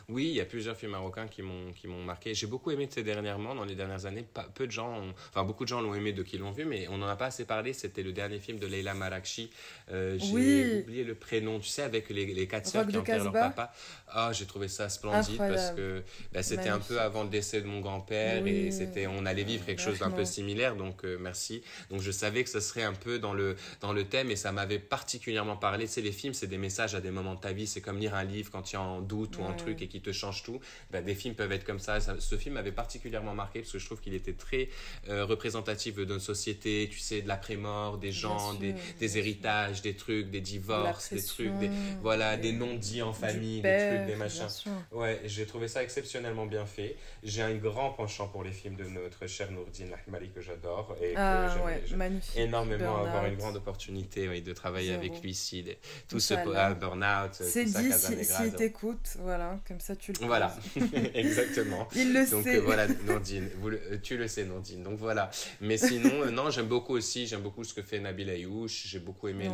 Oui, 0.09 0.27
il 0.29 0.35
y 0.35 0.41
a 0.41 0.45
plusieurs 0.45 0.77
films 0.77 0.93
marocains 0.93 1.29
qui 1.29 1.43
m'ont 1.43 1.73
qui 1.73 1.89
m'ont 1.89 2.03
marqué. 2.03 2.35
J'ai 2.35 2.47
beaucoup 2.47 2.71
aimé 2.71 2.89
ces 2.91 3.03
dernièrement, 3.03 3.55
dans 3.55 3.65
les 3.65 3.75
dernières 3.75 4.07
années. 4.07 4.23
Pas, 4.23 4.45
peu 4.55 4.67
de 4.67 4.73
gens, 4.73 5.03
enfin 5.29 5.45
beaucoup 5.45 5.65
de 5.65 5.69
gens 5.69 5.81
l'ont 5.81 5.95
aimé 5.95 6.13
de 6.13 6.23
qui 6.23 6.39
l'ont 6.39 6.53
vu, 6.53 6.65
mais 6.65 6.89
on 6.89 6.99
n'en 6.99 7.09
a 7.09 7.17
pas 7.17 7.27
assez 7.27 7.45
parlé. 7.45 7.73
C'était 7.73 8.03
le 8.03 8.13
dernier 8.13 8.39
film 8.39 8.59
de 8.59 8.67
Leila 8.67 8.95
Marakchi. 8.95 9.51
Euh, 9.91 10.19
j'ai 10.19 10.83
oublié 10.83 11.05
le 11.05 11.15
prénom, 11.15 11.59
tu 11.59 11.69
sais, 11.69 11.83
avec 11.83 12.11
les, 12.11 12.27
les 12.27 12.47
quatre 12.47 12.67
sœurs 12.67 12.87
qui 12.87 12.97
enterrent 12.97 13.25
leur 13.25 13.33
papa. 13.33 13.73
Ah, 14.09 14.31
j'ai 14.33 14.47
trouvé 14.47 14.69
ça 14.69 14.89
splendide 14.89 15.39
parce 15.39 15.71
que 15.71 16.03
bah, 16.33 16.43
c'était 16.43 16.69
un 16.69 16.81
peu 16.81 17.01
avant 17.01 17.23
le 17.23 17.31
décès 17.31 17.61
de 17.61 17.67
mon 17.67 17.81
grand-père 17.81 18.47
et 18.47 18.71
c'était, 18.71 19.07
on 19.07 19.27
allait 19.27 19.45
vivre 19.45 19.65
quelque 19.65 19.83
chose 19.83 19.99
d'un 19.99 20.11
peu 20.11 20.25
similaire. 20.25 20.77
Donc 20.77 21.05
euh, 21.05 21.17
merci. 21.21 21.63
Donc 21.91 22.01
je 22.01 22.11
savais 22.11 22.45
que 22.45 22.51
ce 22.51 22.61
serait 22.61 22.83
un 22.83 22.95
peu 22.95 23.19
dans 23.19 23.33
le 23.33 23.57
dans 23.81 23.93
le 23.93 24.05
thème 24.05 24.31
et 24.31 24.37
ça 24.37 24.53
m'avait 24.53 24.79
particulièrement 24.79 25.57
parlé. 25.57 25.87
Tu 25.87 25.93
sais, 25.93 26.01
les 26.01 26.13
films, 26.13 26.35
c'est 26.35 26.47
des 26.47 26.59
messages 26.59 26.95
à 26.95 27.01
des 27.01 27.11
moments 27.11 27.35
de 27.35 27.41
ta 27.41 27.53
vie. 27.53 27.67
C'est 27.67 27.81
comme 27.81 27.99
lire 27.99 28.15
un 28.15 28.25
livre 28.25 28.51
quand 28.51 28.63
tu 28.63 28.77
es 28.77 28.79
en 28.79 29.01
doute 29.01 29.39
ou 29.39 29.45
un 29.45 29.53
truc 29.53 29.80
et 29.83 29.89
qui 29.89 30.01
te 30.01 30.13
change 30.13 30.43
tout. 30.43 30.61
Bah, 30.91 31.01
des 31.01 31.15
films 31.15 31.35
peuvent 31.35 31.53
être 31.53 31.65
comme 31.65 31.79
ça. 31.79 31.99
Ce 32.01 32.37
film 32.37 32.55
m'avait 32.55 32.73
particulièrement 32.73 33.35
marqué 33.35 33.61
parce 33.61 33.73
que 33.73 33.79
je 33.79 33.87
trouve 33.87 34.01
qu'il 34.01 34.15
était 34.15 34.33
très 34.33 34.69
euh, 35.09 35.25
représentatif 35.25 35.97
de 35.97 36.05
notre 36.05 36.25
société. 36.25 36.89
Tu 36.91 36.99
sais, 36.99 37.23
de 37.23 37.29
l'après-mort, 37.29 37.99
des 37.99 38.13
gens, 38.13 38.55
des, 38.55 38.75
des 38.99 39.19
héritages, 39.19 39.83
des 39.83 39.95
trucs, 39.95 40.31
des 40.31 40.41
divorces, 40.41 41.13
des 41.13 41.23
trucs, 41.23 41.57
des, 41.59 41.71
voilà, 42.03 42.37
des 42.37 42.53
non-dits 42.53 43.03
en 43.03 43.13
famille, 43.13 43.61
des 43.63 43.89
trucs, 43.89 44.07
des 44.07 44.17
machins. 44.17 44.47
Ouais, 44.93 45.21
j'ai 45.25 45.47
trouvé 45.47 45.69
ça 45.69 45.83
exceptionnellement 45.83 46.47
bien 46.47 46.67
fait. 46.67 46.97
J'ai 47.23 47.43
un 47.43 47.55
grand 47.55 47.91
penchant 47.91 48.29
pour 48.29 48.45
les 48.45 48.53
films 48.53 48.77
de 48.77 48.85
notre 48.85 49.27
cher 49.27 49.51
Nourdine 49.51 49.91
Lahmali 49.91 50.31
que 50.31 50.41
j'adore 50.41 50.97
et 51.03 51.15
ah, 51.17 51.55
que 51.57 51.65
ouais, 51.65 52.11
énormément 52.37 52.97
avoir 53.05 53.27
une 53.27 53.37
grande 53.37 53.57
opportunité 53.57 54.29
oui, 54.29 54.43
de 54.43 54.53
travailler 54.53 54.93
avec 54.93 55.23
lui 55.23 55.31
ici. 55.31 55.65
Tout 56.09 56.21
ce 56.21 56.35
ah, 56.35 56.75
burn-out. 56.75 57.35
C'est 57.35 57.65
dit 57.65 57.93
s'il 57.93 58.25
si, 58.25 58.53
t'écoute, 58.53 59.17
voilà, 59.19 59.59
comme 59.71 59.79
ça 59.79 59.95
tu 59.95 60.13
le 60.13 60.27
Voilà, 60.27 60.53
exactement. 61.15 61.89
Il 61.95 62.13
le 62.13 62.29
Donc, 62.29 62.43
sait. 62.43 62.57
Euh, 62.57 62.63
voilà, 62.63 62.87
vous 63.61 63.69
euh, 63.69 63.99
tu 64.03 64.17
le 64.17 64.27
sais, 64.27 64.45
Nourdine. 64.45 64.83
Donc 64.83 64.99
voilà. 64.99 65.31
Mais 65.61 65.79
sinon, 65.79 66.23
euh, 66.23 66.31
non, 66.33 66.51
j'aime 66.51 66.67
beaucoup 66.67 66.95
aussi, 66.95 67.29
j'aime 67.29 67.43
beaucoup 67.43 67.63
ce 67.63 67.73
que 67.73 67.81
fait 67.81 68.01
Nabil 68.01 68.29
Ayouch. 68.29 68.89
J'ai 68.89 68.99
beaucoup 68.99 69.29
aimé 69.29 69.49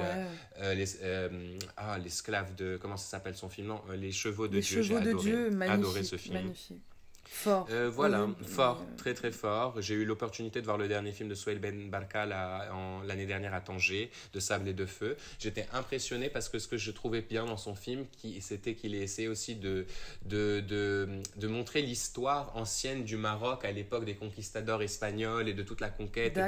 la, 0.59 0.75
les, 0.75 0.87
ah, 1.77 1.99
l'esclave 1.99 2.55
de, 2.55 2.79
comment 2.81 2.97
ça 2.97 3.11
s'appelle 3.11 3.35
son 3.35 3.51
film 3.51 3.67
Non, 3.67 3.83
Les 3.95 4.11
Chevaux 4.11 4.49
de 4.49 4.59
Dieu. 4.59 4.83
Chevaux 4.83 5.01
de 5.01 5.11
adoré, 5.11 5.23
Dieu, 5.23 5.51
magnifique. 5.51 5.85
Adoré 5.85 6.03
ce 6.03 6.17
film. 6.17 6.35
Magnifique. 6.37 6.83
Fort. 7.29 7.67
Euh, 7.71 7.91
voilà, 7.93 8.29
fort, 8.47 8.85
très 8.97 9.15
très 9.15 9.33
fort. 9.33 9.81
J'ai 9.81 9.95
eu 9.95 10.05
l'opportunité 10.05 10.61
de 10.61 10.65
voir 10.65 10.79
le 10.79 10.89
dernier 10.89 11.13
film 11.13 11.29
de 11.29 11.35
Souhail 11.35 11.59
Ben 11.59 11.91
Barka 11.91 12.25
l'année 12.27 13.27
dernière 13.27 13.55
à 13.55 13.61
Tanger, 13.61 14.11
de 14.33 14.41
Sable 14.41 14.69
et 14.69 14.73
de 14.73 14.87
Feu. 14.87 15.17
J'étais 15.39 15.67
impressionné 15.73 16.29
parce 16.29 16.49
que 16.49 16.59
ce 16.59 16.69
que 16.69 16.77
je 16.77 16.91
trouvais 16.91 17.23
bien 17.23 17.45
dans 17.45 17.57
son 17.57 17.75
film, 17.75 18.07
c'était 18.41 18.75
qu'il 18.75 18.95
essayé 18.95 19.29
aussi 19.29 19.55
de, 19.55 19.87
de, 20.25 20.61
de, 20.61 21.09
de 21.37 21.49
montrer 21.49 21.83
l'histoire 21.83 22.57
ancienne 22.57 23.05
du 23.05 23.17
Maroc 23.17 23.65
à 23.65 23.73
l'époque 23.73 24.05
des 24.05 24.15
conquistadors 24.15 24.83
espagnols 24.83 25.49
et 25.49 25.55
de 25.55 25.63
toute 25.63 25.81
la 25.81 25.89
conquête, 25.89 26.39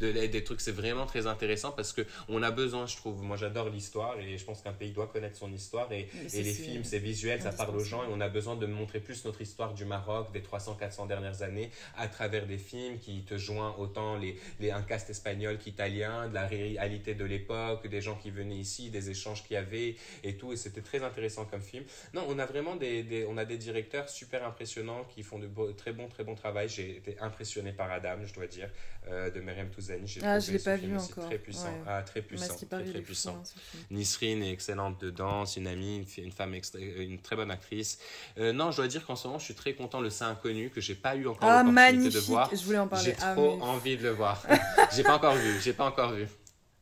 de, 0.00 0.26
des 0.26 0.44
trucs. 0.44 0.60
C'est 0.60 0.72
vraiment 0.72 1.06
très 1.06 1.26
intéressant 1.26 1.72
parce 1.72 1.92
que 1.92 2.02
on 2.28 2.42
a 2.42 2.50
besoin, 2.50 2.86
je 2.86 2.96
trouve. 2.96 3.22
Moi, 3.22 3.36
j'adore 3.36 3.68
l'histoire 3.68 4.18
et 4.18 4.38
je 4.38 4.44
pense 4.44 4.62
qu'un 4.62 4.72
pays 4.72 4.92
doit 4.92 5.08
connaître 5.08 5.36
son 5.36 5.52
histoire 5.52 5.92
et, 5.92 6.08
et 6.32 6.42
les 6.42 6.54
films, 6.54 6.84
c'est 6.84 6.98
visuel, 6.98 7.42
ça 7.42 7.52
parle 7.52 7.76
aux 7.76 7.84
gens 7.84 8.02
et 8.04 8.08
on 8.10 8.20
a 8.20 8.28
besoin 8.28 8.56
de 8.56 8.66
montrer 8.66 9.00
plus 9.00 9.24
notre 9.24 9.40
histoire 9.40 9.74
du 9.74 9.84
Maroc 9.84 10.27
des 10.32 10.40
300-400 10.40 11.06
dernières 11.06 11.42
années 11.42 11.70
à 11.96 12.08
travers 12.08 12.46
des 12.46 12.58
films 12.58 12.98
qui 12.98 13.22
te 13.22 13.36
joignent 13.36 13.74
autant 13.78 14.16
les, 14.16 14.38
les, 14.60 14.70
un 14.70 14.82
cast 14.82 15.10
espagnol 15.10 15.58
qu'italien, 15.58 16.28
de 16.28 16.34
la 16.34 16.46
réalité 16.46 17.14
de 17.14 17.24
l'époque, 17.24 17.86
des 17.86 18.00
gens 18.00 18.16
qui 18.16 18.30
venaient 18.30 18.56
ici, 18.56 18.90
des 18.90 19.10
échanges 19.10 19.42
qu'il 19.44 19.54
y 19.54 19.56
avait 19.56 19.96
et 20.22 20.36
tout. 20.36 20.52
Et 20.52 20.56
c'était 20.56 20.82
très 20.82 21.02
intéressant 21.02 21.44
comme 21.44 21.62
film. 21.62 21.84
Non, 22.14 22.24
on 22.28 22.38
a 22.38 22.46
vraiment 22.46 22.76
des, 22.76 23.02
des, 23.02 23.26
on 23.26 23.36
a 23.36 23.44
des 23.44 23.58
directeurs 23.58 24.08
super 24.08 24.46
impressionnants 24.46 25.04
qui 25.04 25.22
font 25.22 25.38
de 25.38 25.48
très 25.72 25.92
bon, 25.92 26.08
très 26.08 26.24
bon 26.24 26.34
travail. 26.34 26.68
J'ai 26.68 26.96
été 26.96 27.18
impressionné 27.20 27.72
par 27.72 27.90
Adam, 27.90 28.16
je 28.24 28.34
dois 28.34 28.46
dire, 28.46 28.70
euh, 29.08 29.30
de 29.30 29.40
Meriem 29.40 29.70
Touzani. 29.70 30.18
Ah, 30.22 30.38
je 30.38 30.52
l'ai 30.52 30.58
pas 30.58 30.76
vu 30.76 30.96
encore. 30.96 31.26
Très 31.26 31.38
puissant. 31.38 31.74
Ah, 31.86 32.02
très 32.02 32.22
puissant. 32.22 32.54
Très, 32.66 32.84
très 32.84 33.00
puissant. 33.00 33.36
Hein, 33.36 33.78
Nisrine 33.90 34.42
est 34.42 34.52
excellente 34.52 35.00
dedans, 35.00 35.44
une 35.44 35.66
amie, 35.66 36.06
une, 36.18 36.32
femme, 36.32 36.54
une 36.74 37.18
très 37.20 37.36
bonne 37.36 37.50
actrice. 37.50 37.98
Euh, 38.38 38.52
non, 38.52 38.70
je 38.70 38.76
dois 38.76 38.88
dire 38.88 39.04
qu'en 39.06 39.16
ce 39.16 39.26
moment, 39.26 39.38
je 39.38 39.44
suis 39.44 39.54
très 39.54 39.74
content. 39.74 40.00
Le 40.00 40.10
inconnu 40.24 40.70
que 40.70 40.80
j'ai 40.80 40.94
pas 40.94 41.16
eu 41.16 41.26
encore 41.26 41.48
ah, 41.48 41.62
l'opportunité 41.62 42.10
de 42.10 42.18
voir. 42.20 42.50
Je 42.54 42.64
voulais 42.64 42.78
en 42.78 42.88
parler. 42.88 43.04
J'ai 43.04 43.16
ah, 43.22 43.34
trop 43.34 43.62
envie 43.62 43.96
de 43.96 44.02
le 44.02 44.10
voir. 44.10 44.42
j'ai 44.94 45.02
pas 45.02 45.16
encore 45.16 45.34
vu. 45.34 45.60
J'ai 45.60 45.72
pas 45.72 45.86
encore 45.86 46.12
vu. 46.12 46.26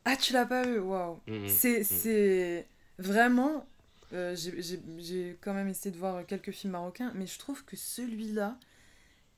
Ah, 0.05 0.15
tu 0.15 0.33
l'as 0.33 0.45
pas 0.45 0.63
vu 0.63 0.79
Waouh. 0.79 1.19
Mm, 1.27 1.33
mm, 1.33 1.49
c'est 1.49 1.79
mm. 1.81 1.83
c'est 1.83 2.67
vraiment. 2.97 3.67
Euh, 4.13 4.35
j'ai 4.35 5.37
quand 5.41 5.53
même 5.53 5.67
essayé 5.67 5.91
de 5.91 5.97
voir 5.97 6.25
quelques 6.25 6.51
films 6.51 6.71
marocains, 6.73 7.11
mais 7.13 7.27
je 7.27 7.37
trouve 7.37 7.65
que 7.65 7.75
celui-là, 7.75 8.57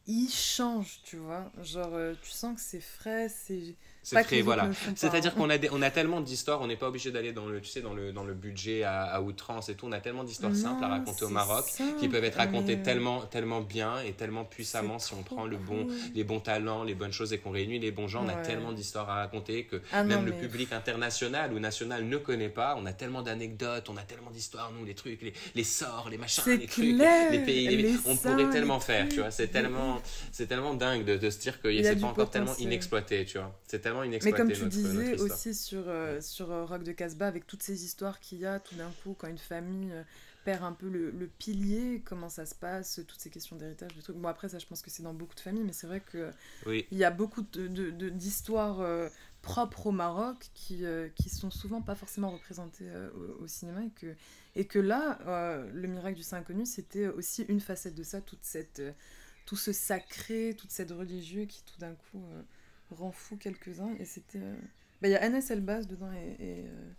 il 0.05 0.29
change, 0.29 1.01
tu 1.03 1.17
vois. 1.17 1.51
Genre, 1.63 1.93
euh, 1.93 2.13
tu 2.21 2.29
sens 2.29 2.55
que 2.55 2.61
c'est 2.61 2.81
frais, 2.81 3.29
c'est 3.29 3.75
c'est 4.09 4.23
très, 4.23 4.41
voilà. 4.41 4.69
C'est-à-dire 4.95 5.35
qu'on 5.35 5.49
a, 5.49 5.57
on 5.71 5.81
a 5.81 5.91
tellement 5.91 6.21
d'histoires, 6.21 6.61
on 6.61 6.67
n'est 6.67 6.75
pas 6.75 6.87
obligé 6.87 7.11
d'aller 7.11 7.31
dans 7.31 7.45
le, 7.45 7.61
tu 7.61 7.69
sais, 7.69 7.81
dans 7.81 7.93
le, 7.93 8.11
dans 8.11 8.23
le 8.23 8.33
budget 8.33 8.83
à, 8.83 9.21
outrance 9.21 9.69
et 9.69 9.75
tout. 9.75 9.85
On 9.87 9.91
a 9.91 9.99
tellement 9.99 10.23
d'histoires 10.23 10.55
simples 10.55 10.83
à 10.83 10.87
raconter 10.87 11.25
au 11.25 11.29
Maroc 11.29 11.65
qui 11.99 12.07
peuvent 12.07 12.23
être 12.23 12.37
racontées 12.37 12.79
tellement, 12.79 13.21
tellement 13.21 13.61
bien 13.61 13.99
et 14.01 14.13
tellement 14.13 14.45
puissamment 14.45 14.99
si 14.99 15.13
on 15.13 15.23
prend 15.23 15.45
le 15.45 15.57
bon, 15.57 15.87
les 16.15 16.23
bons 16.23 16.39
talents, 16.39 16.83
les 16.83 16.95
bonnes 16.95 17.11
choses 17.11 17.33
et 17.33 17.37
qu'on 17.37 17.51
réunit 17.51 17.79
les 17.79 17.91
bons 17.91 18.07
gens. 18.07 18.25
On 18.25 18.29
a 18.29 18.35
tellement 18.35 18.71
d'histoires 18.71 19.09
à 19.09 19.15
raconter 19.15 19.65
que 19.65 19.81
ah 19.91 20.03
même 20.03 20.25
le 20.25 20.33
public 20.33 20.71
international 20.73 21.53
ou 21.53 21.59
national 21.59 22.05
ne 22.05 22.17
connaît 22.17 22.49
pas. 22.49 22.75
On 22.77 22.85
a 22.85 22.93
tellement 22.93 23.21
d'anecdotes, 23.21 23.89
on 23.89 23.97
a 23.97 24.01
tellement 24.01 24.31
d'histoires, 24.31 24.71
nous, 24.77 24.85
les 24.85 24.95
trucs, 24.95 25.21
les, 25.21 25.33
les 25.55 25.63
sorts, 25.63 26.07
les 26.09 26.17
machins, 26.17 26.43
les 26.47 26.67
trucs, 26.67 26.85
les 26.85 27.39
pays. 27.45 27.97
on 28.05 28.15
pourrait 28.15 28.49
tellement 28.49 28.79
faire, 28.79 29.07
tu 29.09 29.19
vois. 29.19 29.31
C'est 29.31 29.47
tellement, 29.47 30.01
c'est 30.31 30.47
tellement 30.47 30.73
dingue 30.73 31.05
de, 31.05 31.17
de 31.17 31.29
se 31.29 31.39
dire 31.39 31.61
que 31.61 31.69
c'est 31.83 31.95
pas 31.95 32.07
encore 32.07 32.29
tellement 32.29 32.55
inexploité, 32.57 33.25
tu 33.25 33.37
vois. 33.37 33.53
C'est 33.67 33.79
tellement 33.79 33.98
mais 34.07 34.31
comme 34.31 34.51
tu 34.51 34.65
disais 34.67 35.19
aussi 35.19 35.53
sur, 35.53 35.83
euh, 35.87 36.21
sur 36.21 36.51
euh, 36.51 36.65
Rock 36.65 36.83
de 36.83 36.91
Casbah, 36.91 37.27
avec 37.27 37.47
toutes 37.47 37.63
ces 37.63 37.83
histoires 37.83 38.19
qu'il 38.19 38.39
y 38.39 38.45
a 38.45 38.59
tout 38.59 38.75
d'un 38.75 38.91
coup, 39.03 39.15
quand 39.17 39.27
une 39.27 39.37
famille 39.37 39.91
euh, 39.91 40.03
perd 40.45 40.63
un 40.63 40.73
peu 40.73 40.89
le, 40.89 41.11
le, 41.11 41.27
pilier, 41.27 42.01
comment 42.05 42.29
ça 42.29 42.45
se 42.45 42.55
passe, 42.55 43.01
toutes 43.07 43.19
ces 43.19 43.29
questions 43.29 43.55
d'héritage, 43.55 43.95
de 43.95 44.01
trucs. 44.01 44.15
Bon, 44.15 44.27
après, 44.27 44.49
ça, 44.49 44.59
je 44.59 44.65
pense 44.65 44.81
que 44.81 44.89
c'est 44.89 45.03
dans 45.03 45.13
beaucoup 45.13 45.35
de 45.35 45.39
familles, 45.39 45.63
mais 45.63 45.73
c'est 45.73 45.87
vrai 45.87 46.01
qu'il 46.09 46.33
oui. 46.65 46.87
y 46.91 47.03
a 47.03 47.11
beaucoup 47.11 47.41
d'histoires 47.41 48.79
de, 48.79 49.05
de, 49.05 49.09
propres 49.41 49.87
au 49.87 49.91
Maroc 49.91 50.49
qui, 50.53 50.83
qui 51.15 51.29
sont 51.29 51.49
souvent 51.51 51.81
pas 51.81 51.95
forcément 51.95 52.29
représentées 52.29 52.89
au, 53.15 53.43
au, 53.43 53.47
cinéma 53.47 53.85
et 53.85 53.91
que, 53.91 54.15
et 54.55 54.65
que 54.65 54.79
là, 54.79 55.19
Le 55.73 55.87
miracle 55.87 56.17
du 56.17 56.23
Saint 56.23 56.37
Inconnu, 56.37 56.65
c'était 56.65 57.07
aussi 57.07 57.43
une 57.43 57.61
facette 57.61 57.95
de 57.95 58.03
ça, 58.03 58.21
toute 58.21 58.43
cette, 58.43 58.81
tout 59.45 59.55
ce 59.55 59.71
sacré, 59.71 60.55
toute 60.57 60.71
cette 60.71 60.91
religieux 60.91 61.45
qui 61.45 61.63
tout 61.63 61.79
d'un 61.79 61.93
coup 61.93 62.23
rend 62.95 63.11
fou 63.11 63.37
quelques-uns. 63.37 63.93
Et 63.99 64.05
c'était. 64.05 64.39
Euh, 64.39 64.55
bah, 65.01 65.07
il 65.07 65.11
y 65.11 65.15
a 65.15 65.23
Anas 65.23 65.47
Elbaz 65.49 65.87
dedans 65.87 66.11
et. 66.11 66.65
Euh, 66.65 66.91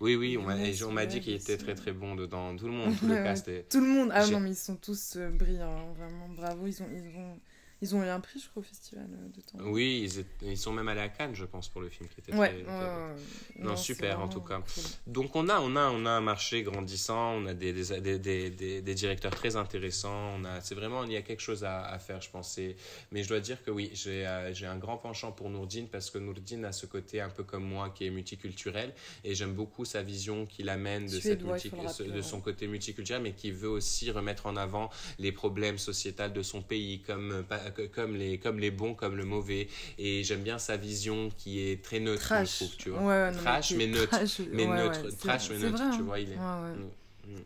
oui, 0.00 0.14
oui, 0.14 0.36
on 0.36 0.92
m'a 0.92 1.06
dit 1.06 1.20
qu'il 1.20 1.32
était 1.32 1.56
très 1.56 1.74
très 1.74 1.92
bon 1.92 2.14
dedans. 2.14 2.54
Tout 2.56 2.66
le 2.66 2.72
monde, 2.72 2.94
tout 3.00 3.06
le 3.06 3.14
cast. 3.14 3.50
Tout 3.68 3.80
le 3.80 3.86
monde, 3.86 4.10
ah 4.12 4.26
non, 4.26 4.40
mais 4.40 4.50
ils 4.50 4.56
sont 4.56 4.76
tous 4.76 5.16
euh, 5.16 5.30
brillants, 5.30 5.74
hein, 5.74 5.92
vraiment, 5.96 6.28
bravo. 6.28 6.66
Ils 6.66 6.82
ont, 6.82 6.88
ils 6.92 7.16
ont, 7.16 7.38
ils 7.82 7.94
ont 7.94 8.02
eu 8.02 8.08
un 8.08 8.20
prix, 8.20 8.40
je 8.40 8.48
crois, 8.48 8.60
au 8.60 8.64
festival 8.64 9.06
euh, 9.10 9.28
de 9.36 9.40
temps. 9.42 9.58
Oui, 9.70 10.08
ils, 10.10 10.48
ils, 10.48 10.56
sont 10.56 10.72
même 10.72 10.88
allés 10.88 11.00
à 11.00 11.08
Cannes, 11.08 11.34
je 11.34 11.44
pense, 11.44 11.68
pour 11.68 11.82
le 11.82 11.90
film 11.90 12.08
qui 12.08 12.20
était 12.20 12.32
très. 12.32 12.64
non, 13.58 13.76
super, 13.76 14.20
en 14.20 14.28
tout 14.28 14.40
cas. 14.40 14.62
Donc, 15.06 15.36
on 15.36 15.48
a, 15.48 15.60
on, 15.60 15.76
a, 15.76 15.90
on 15.90 16.06
a 16.06 16.10
un 16.10 16.20
marché 16.20 16.62
grandissant, 16.62 17.34
on 17.34 17.46
a 17.46 17.54
des, 17.54 17.72
des, 17.72 18.18
des, 18.18 18.50
des, 18.50 18.80
des 18.80 18.94
directeurs 18.94 19.34
très 19.34 19.56
intéressants. 19.56 20.32
On 20.36 20.44
a, 20.44 20.60
c'est 20.62 20.74
vraiment, 20.74 21.04
il 21.04 21.12
y 21.12 21.16
a 21.16 21.22
quelque 21.22 21.42
chose 21.42 21.64
à, 21.64 21.84
à 21.84 21.98
faire, 21.98 22.20
je 22.22 22.30
pensais. 22.30 22.76
Mais 23.12 23.22
je 23.22 23.28
dois 23.28 23.40
dire 23.40 23.62
que 23.62 23.70
oui, 23.70 23.90
j'ai, 23.92 24.26
euh, 24.26 24.54
j'ai 24.54 24.66
un 24.66 24.78
grand 24.78 24.96
penchant 24.96 25.32
pour 25.32 25.50
Nourdine 25.50 25.88
parce 25.88 26.10
que 26.10 26.18
Nourdine 26.18 26.64
a 26.64 26.72
ce 26.72 26.86
côté 26.86 27.20
un 27.20 27.28
peu 27.28 27.44
comme 27.44 27.64
moi 27.64 27.90
qui 27.90 28.06
est 28.06 28.10
multiculturel 28.10 28.94
et 29.24 29.34
j'aime 29.34 29.52
beaucoup 29.52 29.84
sa 29.84 30.02
vision 30.02 30.46
qu'il 30.46 30.68
amène 30.68 31.06
de, 31.06 31.20
cette 31.20 31.42
multi, 31.42 31.70
de 31.70 32.22
son 32.22 32.40
côté 32.40 32.66
multiculturel, 32.66 33.22
mais 33.22 33.32
qui 33.32 33.50
veut 33.50 33.68
aussi 33.68 34.10
remettre 34.10 34.46
en 34.46 34.56
avant 34.56 34.90
les 35.18 35.32
problèmes 35.32 35.78
sociétals 35.78 36.32
de 36.32 36.42
son 36.42 36.62
pays, 36.62 37.02
comme 37.02 37.32
euh, 37.32 37.42
comme 37.82 38.16
les, 38.16 38.38
comme 38.38 38.58
les 38.58 38.70
bons, 38.70 38.94
comme 38.94 39.16
le 39.16 39.24
mauvais. 39.24 39.68
Et 39.98 40.24
j'aime 40.24 40.42
bien 40.42 40.58
sa 40.58 40.76
vision 40.76 41.30
qui 41.36 41.60
est 41.60 41.82
très 41.82 42.00
neutre, 42.00 42.22
trash. 42.22 42.60
je 42.60 42.64
trouve, 42.64 42.76
tu 42.76 42.90
vois. 42.90 43.02
Ouais, 43.02 43.32
trash, 43.32 43.72
mais 43.72 43.86
neutre. 43.86 44.08
Trash, 44.08 44.40
mais 44.52 44.66
neutre. 44.66 45.16
Trash, 45.18 45.50
mais 45.50 45.58
neutre, 45.58 45.82
tu 45.96 46.02
vois, 46.02 46.20
il 46.20 46.32
est. 46.32 46.36
Mm, 46.36 46.90
mm. 47.26 47.42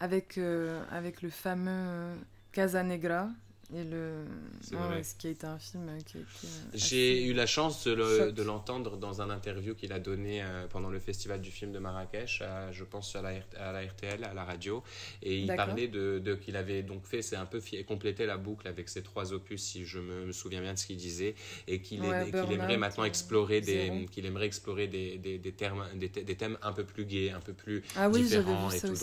Avec, 0.00 0.38
euh, 0.38 0.82
avec 0.90 1.22
le 1.22 1.30
fameux 1.30 2.14
Casanegra, 2.52 3.28
et 3.74 3.84
le... 3.84 4.24
ce 4.60 5.14
qui 5.14 5.26
a 5.26 5.30
été 5.30 5.46
un 5.46 5.58
film 5.58 5.86
qui 6.04 6.18
a 6.18 6.20
été. 6.20 6.28
Euh, 6.44 6.70
J'ai 6.74 7.24
eu 7.24 7.32
la 7.32 7.46
chance 7.46 7.86
de 7.86 8.42
l'entendre 8.42 8.96
dans 8.96 9.22
un 9.22 9.30
interview 9.30 9.74
qu'il 9.74 9.92
a 9.92 9.98
donné 9.98 10.42
euh, 10.42 10.66
pendant 10.68 10.90
le 10.90 10.98
festival 10.98 11.40
du 11.40 11.50
film 11.50 11.72
de 11.72 11.78
Marrakech, 11.78 12.42
je 12.70 12.84
pense 12.84 13.14
à 13.16 13.22
la, 13.22 13.32
à 13.58 13.72
la 13.72 13.82
RTL, 13.82 14.24
à 14.24 14.34
la 14.34 14.44
radio. 14.44 14.82
Et 15.22 15.38
il 15.38 15.54
parlait 15.54 15.88
de, 15.88 16.18
de 16.18 16.34
qu'il 16.34 16.56
avait 16.56 16.82
donc 16.82 17.04
fait, 17.04 17.22
c'est 17.22 17.36
un 17.36 17.46
peu 17.46 17.60
complété 17.86 18.26
la 18.26 18.36
boucle 18.36 18.68
avec 18.68 18.88
ces 18.88 19.02
trois 19.02 19.32
opus, 19.32 19.62
si 19.62 19.84
je 19.84 19.98
me, 19.98 20.32
souviens 20.32 20.60
bien 20.60 20.74
de 20.74 20.78
ce 20.78 20.86
qu'il 20.86 20.96
disait, 20.96 21.34
et 21.66 21.80
qu'il 21.80 22.04
aimerait 22.04 22.76
maintenant 22.76 23.04
explorer 23.04 23.60
des, 23.60 24.06
qu'il 24.10 24.26
aimerait 24.26 24.46
explorer 24.46 24.86
des, 24.86 25.18
des, 25.18 25.38
des, 25.38 25.52
termes, 25.52 25.86
des, 25.94 26.08
thèmes 26.36 26.58
un 26.62 26.72
peu 26.72 26.84
plus 26.84 27.04
gays, 27.04 27.30
un 27.30 27.40
peu 27.40 27.52
plus 27.52 27.82
ah 27.96 28.08
oui, 28.08 28.22
différents 28.22 28.70
et 28.70 28.80
tout. 28.80 28.94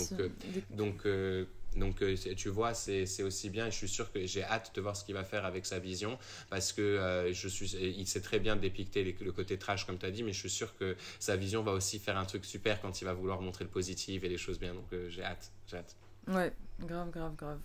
Donc, 0.72 1.06
euh, 1.06 1.40
donc 1.46 1.50
Donc, 1.76 2.02
euh, 2.02 2.16
tu 2.36 2.50
vois, 2.50 2.74
c'est 2.74 3.24
aussi 3.24 3.50
bien. 3.50 3.70
Je 3.70 3.76
suis 3.76 3.88
sûr 3.88 4.12
que 4.12 4.26
j'ai 4.26 4.44
hâte 4.44 4.72
de 4.76 4.82
voir 4.82 4.96
ce 4.96 5.06
qu'il 5.06 5.16
va 5.16 5.24
faire 5.24 5.46
avec 5.46 5.66
sa 5.66 5.80
vision 5.80 6.18
parce 6.50 6.74
que 6.74 6.82
euh, 6.82 7.34
je 7.34 7.48
suis, 7.48 7.68
il 7.76 8.08
sait 8.08 8.22
très 8.22 8.40
bien 8.40 8.56
dépicter 8.56 9.16
le 9.22 9.32
côté 9.32 9.58
trash, 9.58 9.86
comme 9.86 9.98
tu 9.98 10.06
as 10.06 10.12
dit, 10.12 10.24
mais 10.24 10.34
je 10.34 10.40
suis 10.40 10.50
sûr 10.50 10.76
que 10.78 10.96
sa 11.20 11.36
vision 11.36 11.64
va 11.64 11.72
aussi 11.72 12.00
faire 12.00 12.18
un 12.18 12.26
truc 12.26 12.46
super 12.46 12.82
quand 12.82 13.02
il 13.02 13.06
va 13.06 13.14
vouloir 13.14 13.42
montrer 13.42 13.64
le 13.64 13.70
positif 13.70 14.24
et 14.24 14.30
les 14.30 14.38
choses 14.38 14.60
bien. 14.60 14.74
Donc, 14.74 14.92
euh, 14.94 15.10
j'ai 15.10 15.24
hâte. 15.24 15.52
J'ai 15.68 15.78
hâte. 15.78 15.96
Ouais, 16.28 16.52
grave, 16.82 17.12
grave, 17.12 17.36
grave. 17.36 17.60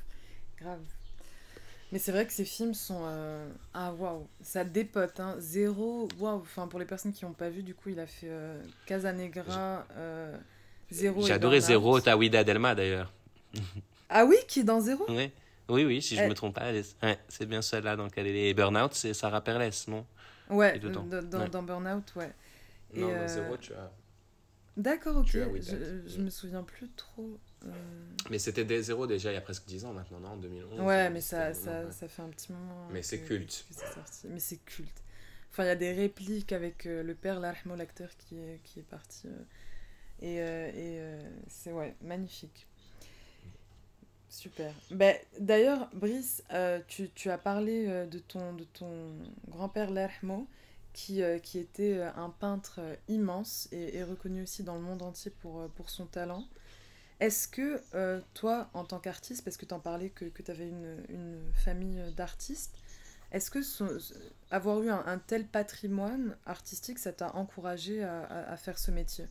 Grave. 0.61 0.81
Mais 1.93 1.99
c'est 1.99 2.13
vrai 2.13 2.27
que 2.27 2.33
ces 2.33 2.45
films 2.45 2.75
sont. 2.75 3.07
Ah, 3.73 3.93
waouh, 3.93 4.27
ça 4.41 4.65
dépote. 4.65 5.21
Hein. 5.21 5.37
Zéro, 5.39 6.09
waouh. 6.19 6.41
Enfin, 6.41 6.67
pour 6.67 6.79
les 6.79 6.87
personnes 6.87 7.13
qui 7.13 7.25
n'ont 7.25 7.33
pas 7.33 7.51
vu, 7.51 7.63
du 7.63 7.75
coup, 7.75 7.91
il 7.91 8.01
a 8.01 8.07
fait 8.07 8.31
Casa 8.87 9.13
Negra, 9.13 9.87
Zéro. 10.91 11.23
J'ai 11.23 11.33
adoré 11.33 11.61
Zéro, 11.61 12.01
Tawida 12.01 12.43
Delma 12.43 12.75
d'ailleurs. 12.75 13.13
Ah 14.17 14.25
oui, 14.25 14.37
qui 14.47 14.61
est 14.61 14.65
dans 14.65 14.81
Zéro? 14.81 15.05
Oui, 15.09 15.33
oui, 15.69 15.85
oui 15.85 16.01
si 16.01 16.15
je 16.15 16.23
ne 16.23 16.29
me 16.29 16.35
trompe 16.35 16.55
pas. 16.55 16.71
c'est 17.29 17.47
bien 17.47 17.61
celle-là 17.61 17.97
dans 17.97 18.05
laquelle 18.05 18.29
elle 18.29 18.37
est. 18.37 18.55
Burnout, 18.55 18.95
c'est 18.95 19.13
Sarah 19.13 19.43
Perles, 19.43 19.71
non? 19.89 20.07
Ouais, 20.49 20.79
dans, 20.79 21.03
dans, 21.03 21.49
dans, 21.49 21.63
Burnout, 21.63 22.15
ouais. 22.15 22.33
Et 22.95 23.01
non, 23.01 23.09
dans 23.09 23.29
Zéro, 23.29 23.57
tu 23.57 23.75
as. 23.75 23.91
D'accord, 24.77 25.17
ok. 25.17 25.27
Je, 25.27 26.03
je 26.07 26.21
me 26.21 26.31
souviens 26.31 26.63
plus 26.63 26.89
trop. 26.91 27.39
Euh. 27.65 27.71
Mais 28.31 28.39
c'était 28.39 28.65
des 28.65 28.83
Zéro 28.83 29.07
déjà 29.07 29.31
il 29.31 29.35
y 29.35 29.39
a 29.39 29.41
presque 29.41 29.65
10 29.67 29.85
ans 29.85 29.93
maintenant, 29.93 30.21
non? 30.21 30.29
En 30.31 30.37
2011. 30.37 30.81
Ouais, 30.81 31.11
mais 31.11 31.21
ça, 31.21 31.53
ça, 31.53 31.91
ça, 31.91 32.07
fait 32.07 32.23
un 32.23 32.29
petit 32.29 32.53
moment. 32.53 32.89
Mais 32.93 33.03
c'est 33.03 33.21
culte. 33.21 33.67
Mais 34.29 34.39
c'est 34.39 34.59
culte. 34.65 35.03
Enfin, 35.51 35.65
il 35.65 35.69
y 35.69 35.71
a 35.71 35.77
des 35.77 35.93
répliques 35.93 36.53
avec 36.53 36.87
euh, 36.87 37.03
le 37.03 37.15
père 37.15 37.41
Larmo, 37.41 37.75
l'acteur 37.75 38.11
qui 38.17 38.37
est, 38.37 38.61
qui 38.63 38.81
est 38.81 38.85
parti. 38.89 39.27
Euh, 39.27 39.41
et, 40.21 40.37
et 40.37 41.01
c'est 41.49 41.73
ouais, 41.73 41.97
magnifique. 42.01 42.69
Super. 44.35 44.75
Ben, 44.91 45.17
D'ailleurs, 45.39 45.89
Brice, 45.95 46.43
euh, 46.53 46.81
tu, 46.89 47.09
tu, 47.15 47.31
as 47.31 47.39
parlé 47.39 47.87
euh, 47.87 48.05
de 48.05 48.19
ton, 48.19 48.53
de 48.55 48.65
ton 48.65 49.13
grand-père 49.49 49.93
Lermo, 49.93 50.49
qui, 50.93 51.23
euh, 51.23 51.39
qui 51.39 51.61
était 51.61 52.03
un 52.17 52.31
peintre 52.31 52.81
immense 53.07 53.69
et, 53.71 54.03
reconnu 54.03 54.43
aussi 54.43 54.65
dans 54.65 54.75
le 54.75 54.81
monde 54.81 55.03
entier 55.03 55.31
pour, 55.41 55.69
pour 55.71 55.89
son 55.89 56.07
talent. 56.07 56.45
Est-ce 57.21 57.47
que 57.47 57.81
toi, 58.35 58.69
en 58.75 58.85
tant 58.85 58.99
qu'artiste, 58.99 59.45
parce 59.45 59.57
que 59.57 59.67
tu 59.67 59.73
en 59.73 59.79
parlais 59.79 60.11
que, 60.11 60.25
que 60.25 60.43
tu 60.43 60.51
avais 60.51 60.69
une, 60.69 60.97
une 61.09 61.53
famille 61.55 62.03
d'artistes, 62.17 62.75
est-ce 63.31 63.53
que 63.53 63.61
avoir 64.51 64.83
eu 64.83 64.91
un, 64.91 65.19
tel 65.19 65.47
patrimoine 65.47 66.37
artistique, 66.45 66.99
ça 66.99 67.13
t'a 67.13 67.35
encouragé 67.37 68.03
à, 68.03 68.25
à 68.51 68.57
faire 68.57 68.81
ce 68.81 68.91
métier? 68.91 69.27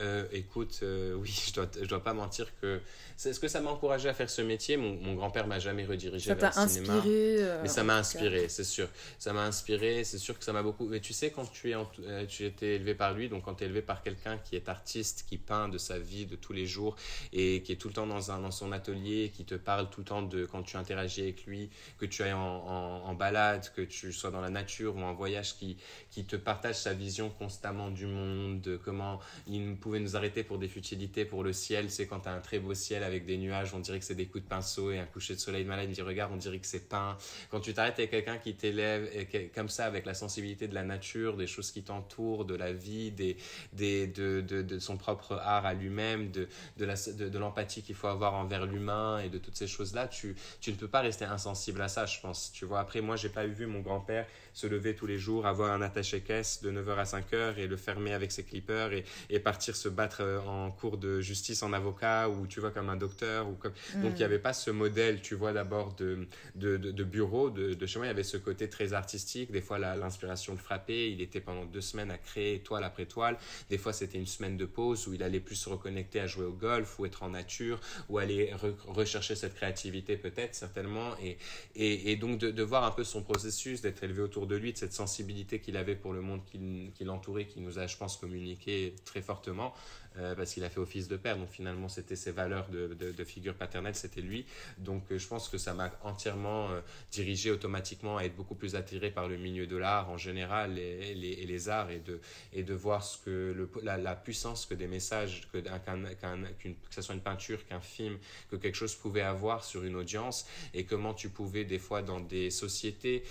Euh, 0.00 0.26
écoute, 0.32 0.80
euh, 0.82 1.14
oui, 1.14 1.28
je 1.48 1.52
dois, 1.52 1.68
je 1.80 1.86
dois 1.86 2.02
pas 2.02 2.14
mentir 2.14 2.46
que. 2.60 2.80
Est-ce 3.24 3.38
que 3.38 3.46
ça 3.46 3.60
m'a 3.60 3.70
encouragé 3.70 4.08
à 4.08 4.14
faire 4.14 4.28
ce 4.28 4.42
métier? 4.42 4.76
Mon, 4.76 4.94
mon 4.96 5.14
grand-père 5.14 5.46
m'a 5.46 5.60
jamais 5.60 5.84
redirigé 5.84 6.34
vers 6.34 6.52
le 6.60 6.68
cinéma. 6.68 6.94
Inspiré, 6.94 7.36
euh, 7.38 7.60
mais 7.62 7.68
ça 7.68 7.84
m'a 7.84 7.96
inspiré, 7.96 8.48
c'est 8.48 8.64
sûr. 8.64 8.88
Ça 9.18 9.32
m'a 9.32 9.44
inspiré, 9.44 10.02
c'est 10.02 10.18
sûr 10.18 10.36
que 10.36 10.44
ça 10.44 10.52
m'a 10.52 10.62
beaucoup. 10.62 10.86
Mais 10.88 10.98
tu 10.98 11.12
sais, 11.12 11.30
quand 11.30 11.44
tu 11.44 11.70
es, 11.70 11.74
en, 11.76 11.88
tu 12.26 12.44
étais 12.44 12.76
élevé 12.76 12.94
par 12.94 13.14
lui, 13.14 13.28
donc 13.28 13.44
quand 13.44 13.54
tu 13.54 13.62
es 13.62 13.66
élevé 13.66 13.82
par 13.82 14.02
quelqu'un 14.02 14.38
qui 14.38 14.56
est 14.56 14.68
artiste, 14.68 15.24
qui 15.28 15.38
peint 15.38 15.68
de 15.68 15.78
sa 15.78 15.98
vie 15.98 16.26
de 16.26 16.34
tous 16.34 16.52
les 16.52 16.66
jours 16.66 16.96
et 17.32 17.62
qui 17.62 17.72
est 17.72 17.76
tout 17.76 17.88
le 17.88 17.94
temps 17.94 18.06
dans, 18.06 18.32
un, 18.32 18.40
dans 18.40 18.50
son 18.50 18.72
atelier, 18.72 19.30
qui 19.32 19.44
te 19.44 19.54
parle 19.54 19.88
tout 19.90 20.00
le 20.00 20.06
temps 20.06 20.22
de 20.22 20.44
quand 20.44 20.64
tu 20.64 20.76
interagis 20.76 21.22
avec 21.22 21.46
lui, 21.46 21.70
que 21.98 22.06
tu 22.06 22.24
ailles 22.24 22.32
en, 22.32 22.40
en, 22.40 23.04
en 23.04 23.14
balade, 23.14 23.70
que 23.76 23.82
tu 23.82 24.12
sois 24.12 24.32
dans 24.32 24.40
la 24.40 24.50
nature 24.50 24.96
ou 24.96 25.00
en 25.00 25.14
voyage, 25.14 25.54
qui, 25.54 25.76
qui 26.10 26.24
te 26.24 26.34
partage 26.34 26.76
sa 26.76 26.92
vision 26.92 27.30
constamment 27.30 27.90
du 27.90 28.06
monde, 28.06 28.60
de 28.60 28.76
comment 28.76 29.20
il 29.46 29.62
pouvait 29.82 30.00
nous 30.00 30.16
arrêter 30.16 30.42
pour 30.42 30.58
des 30.58 30.68
futilités, 30.68 31.26
pour 31.26 31.44
le 31.44 31.52
ciel. 31.52 31.90
C'est 31.90 32.06
quand 32.06 32.20
tu 32.20 32.28
as 32.28 32.32
un 32.32 32.40
très 32.40 32.58
beau 32.58 32.72
ciel 32.74 33.02
avec 33.02 33.26
des 33.26 33.36
nuages, 33.36 33.74
on 33.74 33.80
dirait 33.80 33.98
que 33.98 34.04
c'est 34.04 34.14
des 34.14 34.26
coups 34.26 34.44
de 34.44 34.48
pinceau 34.48 34.90
et 34.90 34.98
un 34.98 35.04
coucher 35.04 35.34
de 35.34 35.40
soleil 35.40 35.64
malade. 35.64 35.86
Il 35.90 35.94
dit 35.94 36.02
Regarde, 36.02 36.32
on 36.32 36.36
dirait 36.36 36.58
que 36.58 36.66
c'est 36.66 36.88
peint. 36.88 37.18
Quand 37.50 37.60
tu 37.60 37.74
t'arrêtes 37.74 37.98
avec 37.98 38.10
quelqu'un 38.10 38.38
qui 38.38 38.54
t'élève 38.54 39.08
comme 39.54 39.68
ça, 39.68 39.84
avec 39.84 40.06
la 40.06 40.14
sensibilité 40.14 40.68
de 40.68 40.74
la 40.74 40.84
nature, 40.84 41.36
des 41.36 41.46
choses 41.46 41.70
qui 41.70 41.82
t'entourent, 41.82 42.44
de 42.44 42.54
la 42.54 42.72
vie, 42.72 43.10
des, 43.10 43.36
des, 43.72 44.06
de, 44.06 44.40
de, 44.40 44.62
de 44.62 44.78
son 44.78 44.96
propre 44.96 45.34
art 45.34 45.66
à 45.66 45.74
lui-même, 45.74 46.30
de, 46.30 46.48
de 46.78 47.38
l'empathie 47.38 47.82
qu'il 47.82 47.94
faut 47.94 48.06
avoir 48.06 48.34
envers 48.34 48.66
l'humain 48.66 49.18
et 49.18 49.28
de 49.28 49.38
toutes 49.38 49.56
ces 49.56 49.66
choses-là, 49.66 50.08
tu, 50.08 50.36
tu 50.60 50.70
ne 50.70 50.76
peux 50.76 50.88
pas 50.88 51.00
rester 51.00 51.24
insensible 51.24 51.82
à 51.82 51.88
ça, 51.88 52.06
je 52.06 52.20
pense. 52.20 52.52
Tu 52.52 52.64
vois, 52.64 52.80
après, 52.80 53.00
moi, 53.00 53.16
j'ai 53.16 53.28
pas 53.28 53.46
vu 53.46 53.66
mon 53.66 53.80
grand-père 53.80 54.26
se 54.52 54.66
lever 54.66 54.94
tous 54.94 55.06
les 55.06 55.18
jours, 55.18 55.46
avoir 55.46 55.72
un 55.72 55.82
attaché-caisse 55.82 56.62
de 56.62 56.70
9h 56.70 56.96
à 56.96 57.04
5h 57.04 57.56
et 57.56 57.66
le 57.66 57.76
fermer 57.76 58.12
avec 58.12 58.32
ses 58.32 58.44
clippers 58.44 58.92
et, 58.92 59.04
et 59.30 59.40
partir 59.40 59.71
se 59.76 59.88
battre 59.88 60.22
euh, 60.22 60.40
en 60.40 60.70
cours 60.70 60.98
de 60.98 61.20
justice 61.20 61.62
en 61.62 61.72
avocat 61.72 62.28
ou 62.28 62.46
tu 62.46 62.60
vois 62.60 62.70
comme 62.70 62.88
un 62.88 62.96
docteur 62.96 63.48
ou 63.48 63.52
comme 63.52 63.72
donc 63.96 64.12
il 64.12 64.14
n'y 64.14 64.20
mm. 64.20 64.24
avait 64.24 64.38
pas 64.38 64.52
ce 64.52 64.70
modèle 64.70 65.20
tu 65.20 65.34
vois 65.34 65.52
d'abord 65.52 65.94
de, 65.94 66.26
de, 66.54 66.76
de, 66.76 67.04
bureau 67.04 67.50
de, 67.50 67.74
de, 67.74 67.86
chez 67.86 67.98
moi 67.98 68.06
il 68.06 68.10
y 68.10 68.12
avait 68.12 68.22
ce 68.22 68.36
côté 68.36 68.68
très 68.68 68.92
artistique. 68.92 69.50
Des 69.50 69.60
fois 69.60 69.78
l'inspiration 69.78 70.52
le 70.52 70.58
frappait. 70.58 71.10
Il 71.10 71.20
était 71.20 71.40
pendant 71.40 71.64
deux 71.64 71.80
semaines 71.80 72.10
à 72.10 72.18
créer 72.18 72.60
toile 72.60 72.84
après 72.84 73.06
toile 73.06 73.36
des 73.70 73.78
fois 73.78 73.92
c'était 73.92 74.18
une 74.18 74.26
semaine 74.26 74.56
de 74.56 74.64
pause 74.64 75.06
où 75.06 75.14
il 75.14 75.22
allait 75.22 75.40
plus 75.40 75.56
se 75.56 75.68
reconnecter 75.68 76.20
à 76.20 76.26
jouer 76.26 76.44
au 76.44 76.52
golf 76.52 76.98
ou 76.98 77.06
être 77.06 77.22
en 77.22 77.30
nature 77.30 77.80
ou 78.08 78.18
aller 78.18 78.52
rechercher 78.86 79.34
cette 79.34 79.54
créativité 79.54 80.16
peut-être 80.16 80.54
certainement. 80.54 81.10
Et, 81.22 81.38
et, 81.74 82.12
et 82.12 82.16
donc 82.16 82.38
de, 82.38 82.62
voir 82.62 82.84
un 82.84 82.90
peu 82.92 83.04
son 83.04 83.22
processus 83.22 83.82
d'être 83.82 84.04
élevé 84.04 84.22
autour 84.22 84.46
de 84.46 84.56
lui 84.56 84.72
de 84.72 84.78
cette 84.78 84.92
sensibilité 84.92 85.58
qu'il 85.58 85.76
avait 85.76 85.96
pour 85.96 86.12
le 86.12 86.20
monde 86.20 86.44
qui, 86.44 86.92
qui 86.94 87.04
l'entourait 87.04 87.46
qui 87.46 87.60
nous 87.60 87.78
a 87.78 87.86
je 87.86 87.96
pense 87.96 88.16
communiqué 88.16 88.94
très 89.04 89.20
fortement 89.20 89.61
justement 89.62 89.74
euh, 90.18 90.34
parce 90.34 90.52
qu'il 90.52 90.64
a 90.64 90.68
fait 90.68 90.80
office 90.80 91.08
de 91.08 91.16
père. 91.16 91.38
Donc 91.38 91.50
finalement, 91.50 91.88
c'était 91.88 92.16
ses 92.16 92.32
valeurs 92.32 92.68
de, 92.68 92.94
de, 92.94 93.24
figure 93.24 93.54
paternelle, 93.54 93.94
c'était 93.94 94.20
lui. 94.20 94.44
Donc 94.78 95.04
euh, 95.10 95.18
je 95.18 95.26
pense 95.26 95.48
que 95.48 95.58
ça 95.58 95.72
m'a 95.72 95.90
entièrement 96.02 96.70
euh, 96.70 96.80
dirigé 97.10 97.50
automatiquement 97.50 98.18
à 98.18 98.24
être 98.24 98.36
beaucoup 98.36 98.54
plus 98.54 98.74
attiré 98.74 99.10
par 99.10 99.28
le 99.28 99.36
milieu 99.38 99.66
de 99.66 99.76
l'art 99.76 100.10
en 100.10 100.18
général 100.18 100.78
et, 100.78 101.14
les, 101.14 101.30
et, 101.30 101.46
les, 101.46 101.68
arts 101.68 101.90
et 101.90 102.00
de, 102.00 102.20
et 102.52 102.62
de 102.62 102.74
voir 102.74 103.02
ce 103.02 103.18
que 103.18 103.30
le, 103.30 103.70
la, 103.82 104.14
puissance 104.14 104.66
que 104.66 104.74
des 104.74 104.86
messages, 104.86 105.48
que, 105.52 105.58
que 105.58 106.94
ce 106.94 107.02
soit 107.02 107.14
une 107.14 107.22
peinture, 107.22 107.64
qu'un 107.66 107.80
film, 107.80 108.18
que 108.50 108.56
quelque 108.56 108.76
chose 108.76 108.94
pouvait 108.94 109.22
avoir 109.22 109.64
sur 109.64 109.82
une 109.84 109.96
audience 109.96 110.46
et 110.74 110.84
comment 110.84 111.14
tu 111.14 111.30
pouvais 111.30 111.64
des 111.64 111.78
fois 111.78 112.02
dans 112.02 112.20
des 112.20 112.50
sociétés 112.50 113.24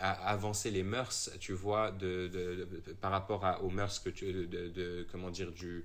avancer 0.00 0.70
les 0.70 0.82
mœurs, 0.82 1.30
tu 1.40 1.52
vois, 1.52 1.90
de, 1.90 2.28
de, 2.28 2.68
par 3.00 3.10
rapport 3.10 3.44
à, 3.44 3.62
aux 3.62 3.70
mœurs 3.70 3.98
que 3.98 4.10
tu, 4.10 4.32
de, 4.46 5.06
comment 5.10 5.30
dire, 5.30 5.52
du, 5.52 5.84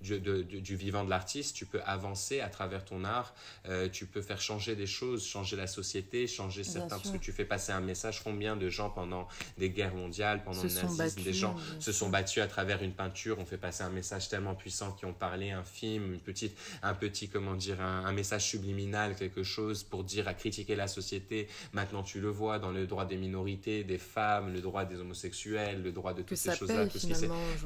du, 0.00 0.20
du 0.20 0.76
vivant 0.76 1.04
de 1.04 1.10
l'artiste, 1.10 1.56
tu 1.56 1.66
peux 1.66 1.80
avancer 1.84 2.40
à 2.40 2.48
travers 2.48 2.84
ton 2.84 3.04
art, 3.04 3.34
euh, 3.68 3.88
tu 3.88 4.06
peux 4.06 4.22
faire 4.22 4.40
changer 4.40 4.76
des 4.76 4.86
choses, 4.86 5.26
changer 5.26 5.56
la 5.56 5.66
société, 5.66 6.26
changer 6.26 6.64
certains, 6.64 6.96
parce 6.96 7.10
que 7.10 7.16
tu 7.16 7.32
fais 7.32 7.44
passer 7.44 7.72
un 7.72 7.80
message. 7.80 8.22
Combien 8.22 8.56
de 8.56 8.68
gens 8.68 8.90
pendant 8.90 9.26
des 9.56 9.70
guerres 9.70 9.94
mondiales, 9.94 10.42
pendant 10.44 10.62
le 10.62 10.68
nazisme, 10.68 11.22
des 11.22 11.32
gens 11.32 11.56
se 11.80 11.92
sont 11.92 12.08
battus 12.08 12.42
à 12.42 12.46
travers 12.46 12.82
une 12.82 12.92
peinture, 12.92 13.38
on 13.38 13.44
fait 13.44 13.56
passer 13.56 13.82
un 13.82 13.90
message 13.90 14.28
tellement 14.28 14.54
puissant 14.54 14.92
qui 14.92 15.04
ont 15.04 15.12
parlé, 15.12 15.50
un 15.50 15.64
film, 15.64 16.14
une 16.14 16.20
petite, 16.20 16.56
un 16.82 16.94
petit, 16.94 17.28
comment 17.28 17.54
dire, 17.54 17.80
un, 17.80 18.12
message 18.12 18.46
subliminal, 18.46 19.14
quelque 19.14 19.42
chose 19.42 19.84
pour 19.84 20.02
dire 20.02 20.26
à 20.26 20.34
critiquer 20.34 20.74
la 20.74 20.88
société. 20.88 21.46
Maintenant, 21.72 22.02
tu 22.02 22.20
le 22.20 22.28
vois 22.28 22.58
dans 22.58 22.70
le 22.70 22.86
droit 22.86 23.04
des 23.04 23.16
minorités, 23.16 23.84
des 23.84 23.98
femmes, 23.98 24.52
le 24.52 24.60
droit 24.60 24.84
des 24.84 24.96
homosexuels, 24.96 25.82
le 25.82 25.92
droit 25.92 26.14
de 26.14 26.22
toutes 26.22 26.36
ces 26.36 26.54
choses-là, 26.54 26.86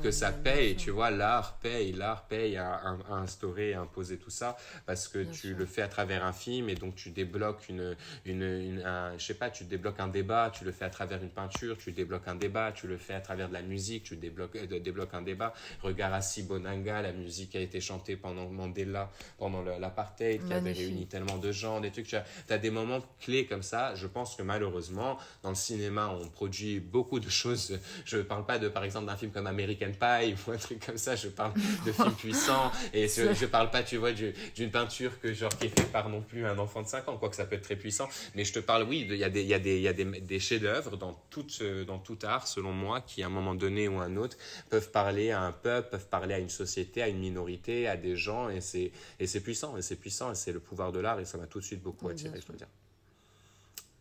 que 0.03 0.11
ça 0.11 0.33
paye, 0.33 0.77
tu 0.77 0.91
vois, 0.91 1.11
l'art 1.11 1.59
paye 1.59 1.93
l'art 1.93 2.22
paye 2.29 2.57
à, 2.57 2.97
instaurer, 3.11 3.75
à 3.75 3.81
imposer 3.81 4.19
tout 4.19 4.31
ça, 4.31 4.57
parce 4.87 5.09
que 5.09 5.25
tu 5.25 5.55
le 5.55 5.67
fais 5.67 5.83
à 5.83 5.89
travers 5.89 6.25
un 6.25 6.33
film 6.33 6.69
et 6.69 6.75
donc 6.75 6.95
tu 6.95 7.11
débloques 7.11 7.69
une, 7.69 7.97
une, 8.25 8.83
je 9.19 9.25
sais 9.25 9.35
pas, 9.35 9.51
tu 9.51 9.65
débloques 9.65 10.01
un 10.01 10.09
débat, 10.09 10.51
tu 10.51 10.65
le 10.65 10.73
fais 10.73 10.85
à 10.85 10.91
travers 10.91 11.23
une 11.23 11.31
peinture, 11.31 11.77
tu 11.79 11.93
débloques 11.93 12.29
un 12.29 12.35
débat, 12.35 12.73
tu 12.73 12.87
le 12.87 12.97
fais 12.97 13.15
à 13.15 13.21
travers 13.21 13.49
de 13.49 13.55
la 13.55 13.63
musique, 13.63 14.05
tu 14.05 14.17
débloques, 14.17 14.57
euh, 14.57 14.81
débloques 14.81 15.15
un 15.15 15.23
débat. 15.23 15.53
Regarde 15.83 16.15
à 16.15 16.21
Sibonanga, 16.21 17.03
la 17.03 17.13
musique 17.13 17.51
qui 17.51 17.57
a 17.57 17.61
été 17.61 17.81
chantée 17.81 18.17
pendant 18.17 18.49
Mandela, 18.49 19.11
pendant 19.39 19.63
l'apartheid, 19.63 20.47
qui 20.47 20.53
avait 20.53 20.73
réuni 20.73 21.07
tellement 21.07 21.39
de 21.39 21.53
gens, 21.53 21.81
des 21.81 21.91
trucs. 21.91 22.07
Tu 22.07 22.17
as, 22.17 22.25
as 22.49 22.59
des 22.59 22.71
moments 22.71 23.01
clés 23.21 23.47
comme 23.47 23.63
ça. 23.63 23.95
Je 23.95 24.07
pense 24.07 24.37
que 24.37 24.43
malheureusement, 24.43 25.19
dans 25.43 25.51
le 25.51 25.55
cinéma, 25.55 26.09
on 26.09 26.29
produit 26.29 26.81
beaucoup 26.81 27.21
de 27.21 27.29
choses. 27.29 27.79
Je 28.05 28.19
ne 28.19 28.23
parle 28.23 28.47
pas 28.47 28.59
de, 28.59 28.69
par 28.69 28.85
exemple, 28.85 29.07
d'un 29.07 29.17
film 29.17 29.33
comme 29.33 29.47
American 29.47 29.93
Pie 29.93 30.35
ou 30.47 30.51
un 30.51 30.57
truc 30.57 30.85
comme 30.85 30.99
ça. 30.99 31.17
Je 31.17 31.29
parle 31.29 31.53
de 31.87 31.93
films 31.93 32.12
puissants. 32.19 32.71
Et 32.93 33.09
je, 33.09 33.35
je 33.35 33.47
parle 33.47 33.71
pas, 33.71 33.83
tu 33.83 33.97
vois, 33.97 34.13
d'une 34.13 34.71
peinture 34.71 35.21
que 35.21 35.33
genre 35.33 35.57
qui 35.57 35.67
est 35.67 35.69
faite 35.69 35.91
par 35.93 36.09
non 36.09 36.23
plus 36.23 36.47
un 36.47 36.59
enfant 36.59 36.83
de 36.83 36.89
5 36.89 37.09
ans, 37.09 37.17
quoi 37.17 37.29
que 37.29 37.37
ça 37.37 37.45
peut 37.45 37.57
être 37.57 37.63
très 37.63 37.77
puissant. 37.77 38.09
Mais 38.35 38.45
je 38.45 38.53
te 38.53 38.59
parle, 38.59 38.85
oui, 38.85 39.07
il 39.09 39.17
y 39.17 39.25
a 39.25 39.31
des, 39.31 39.43
y 39.43 39.55
a 39.55 39.59
des, 39.59 39.81
y 39.81 39.89
a 39.89 39.93
des, 39.93 40.05
des 40.05 40.41
chefs-d'œuvre 40.41 40.97
dans 40.97 41.15
tout, 41.31 41.47
dans 41.87 41.99
tout 41.99 42.19
art, 42.23 42.47
selon 42.47 42.73
moi, 42.73 43.01
qui 43.01 43.23
à 43.23 43.27
un 43.27 43.31
moment 43.31 43.55
donné 43.55 43.89
ou 43.89 43.99
un 43.99 44.17
autre 44.17 44.37
peuvent 44.71 44.91
parler 44.91 45.31
à 45.31 45.43
un 45.43 45.53
peuple, 45.53 45.91
peuvent 45.91 46.09
parler 46.09 46.35
à 46.35 46.39
une 46.39 46.49
société, 46.49 47.03
à 47.03 47.09
une 47.09 47.19
minorité, 47.19 47.89
à 47.89 47.97
des 47.97 48.17
gens, 48.17 48.49
et 48.49 48.61
c'est 48.61 48.93
et 49.21 49.27
c'est 49.27 49.41
puissant, 49.41 49.77
et 49.77 49.83
c'est 49.83 49.97
puissant, 49.97 50.33
et 50.33 50.35
c'est 50.35 50.53
le 50.53 50.61
pouvoir 50.61 50.93
de 50.93 51.01
l'art, 51.01 51.21
et 51.21 51.25
ça 51.25 51.39
m'a 51.39 51.47
tout 51.47 51.61
de 51.61 51.65
suite 51.65 51.83
beaucoup 51.83 52.09
attiré, 52.09 52.41
je 52.41 52.47
dois 52.47 52.57
dire. 52.57 52.69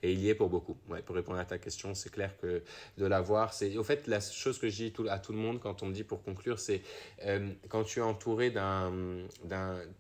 Et 0.04 0.14
il 0.14 0.20
y 0.20 0.30
est 0.30 0.36
pour 0.36 0.49
beaucoup. 0.49 0.76
Pour 1.06 1.16
répondre 1.16 1.38
à 1.38 1.45
ta 1.45 1.58
question, 1.58 1.93
c'est 1.93 2.12
clair 2.12 2.36
que 2.38 2.64
de 2.97 3.06
l'avoir, 3.06 3.54
c'est. 3.54 3.78
Au 3.78 3.84
fait, 3.84 4.08
la 4.08 4.20
chose 4.20 4.58
que 4.58 4.70
je 4.70 4.76
dis 4.76 4.93
à 5.10 5.20
tout 5.20 5.32
le 5.32 5.38
monde 5.38 5.60
quand 5.60 5.84
on 5.84 5.88
me 5.88 5.93
dit 5.93 6.04
pour 6.04 6.24
conclure, 6.24 6.60
c'est 6.60 6.82
euh, 7.24 7.49
quand 7.70 7.84
tu 7.84 7.99
es 7.99 8.02
entouré 8.02 8.49
d'un. 8.49 8.91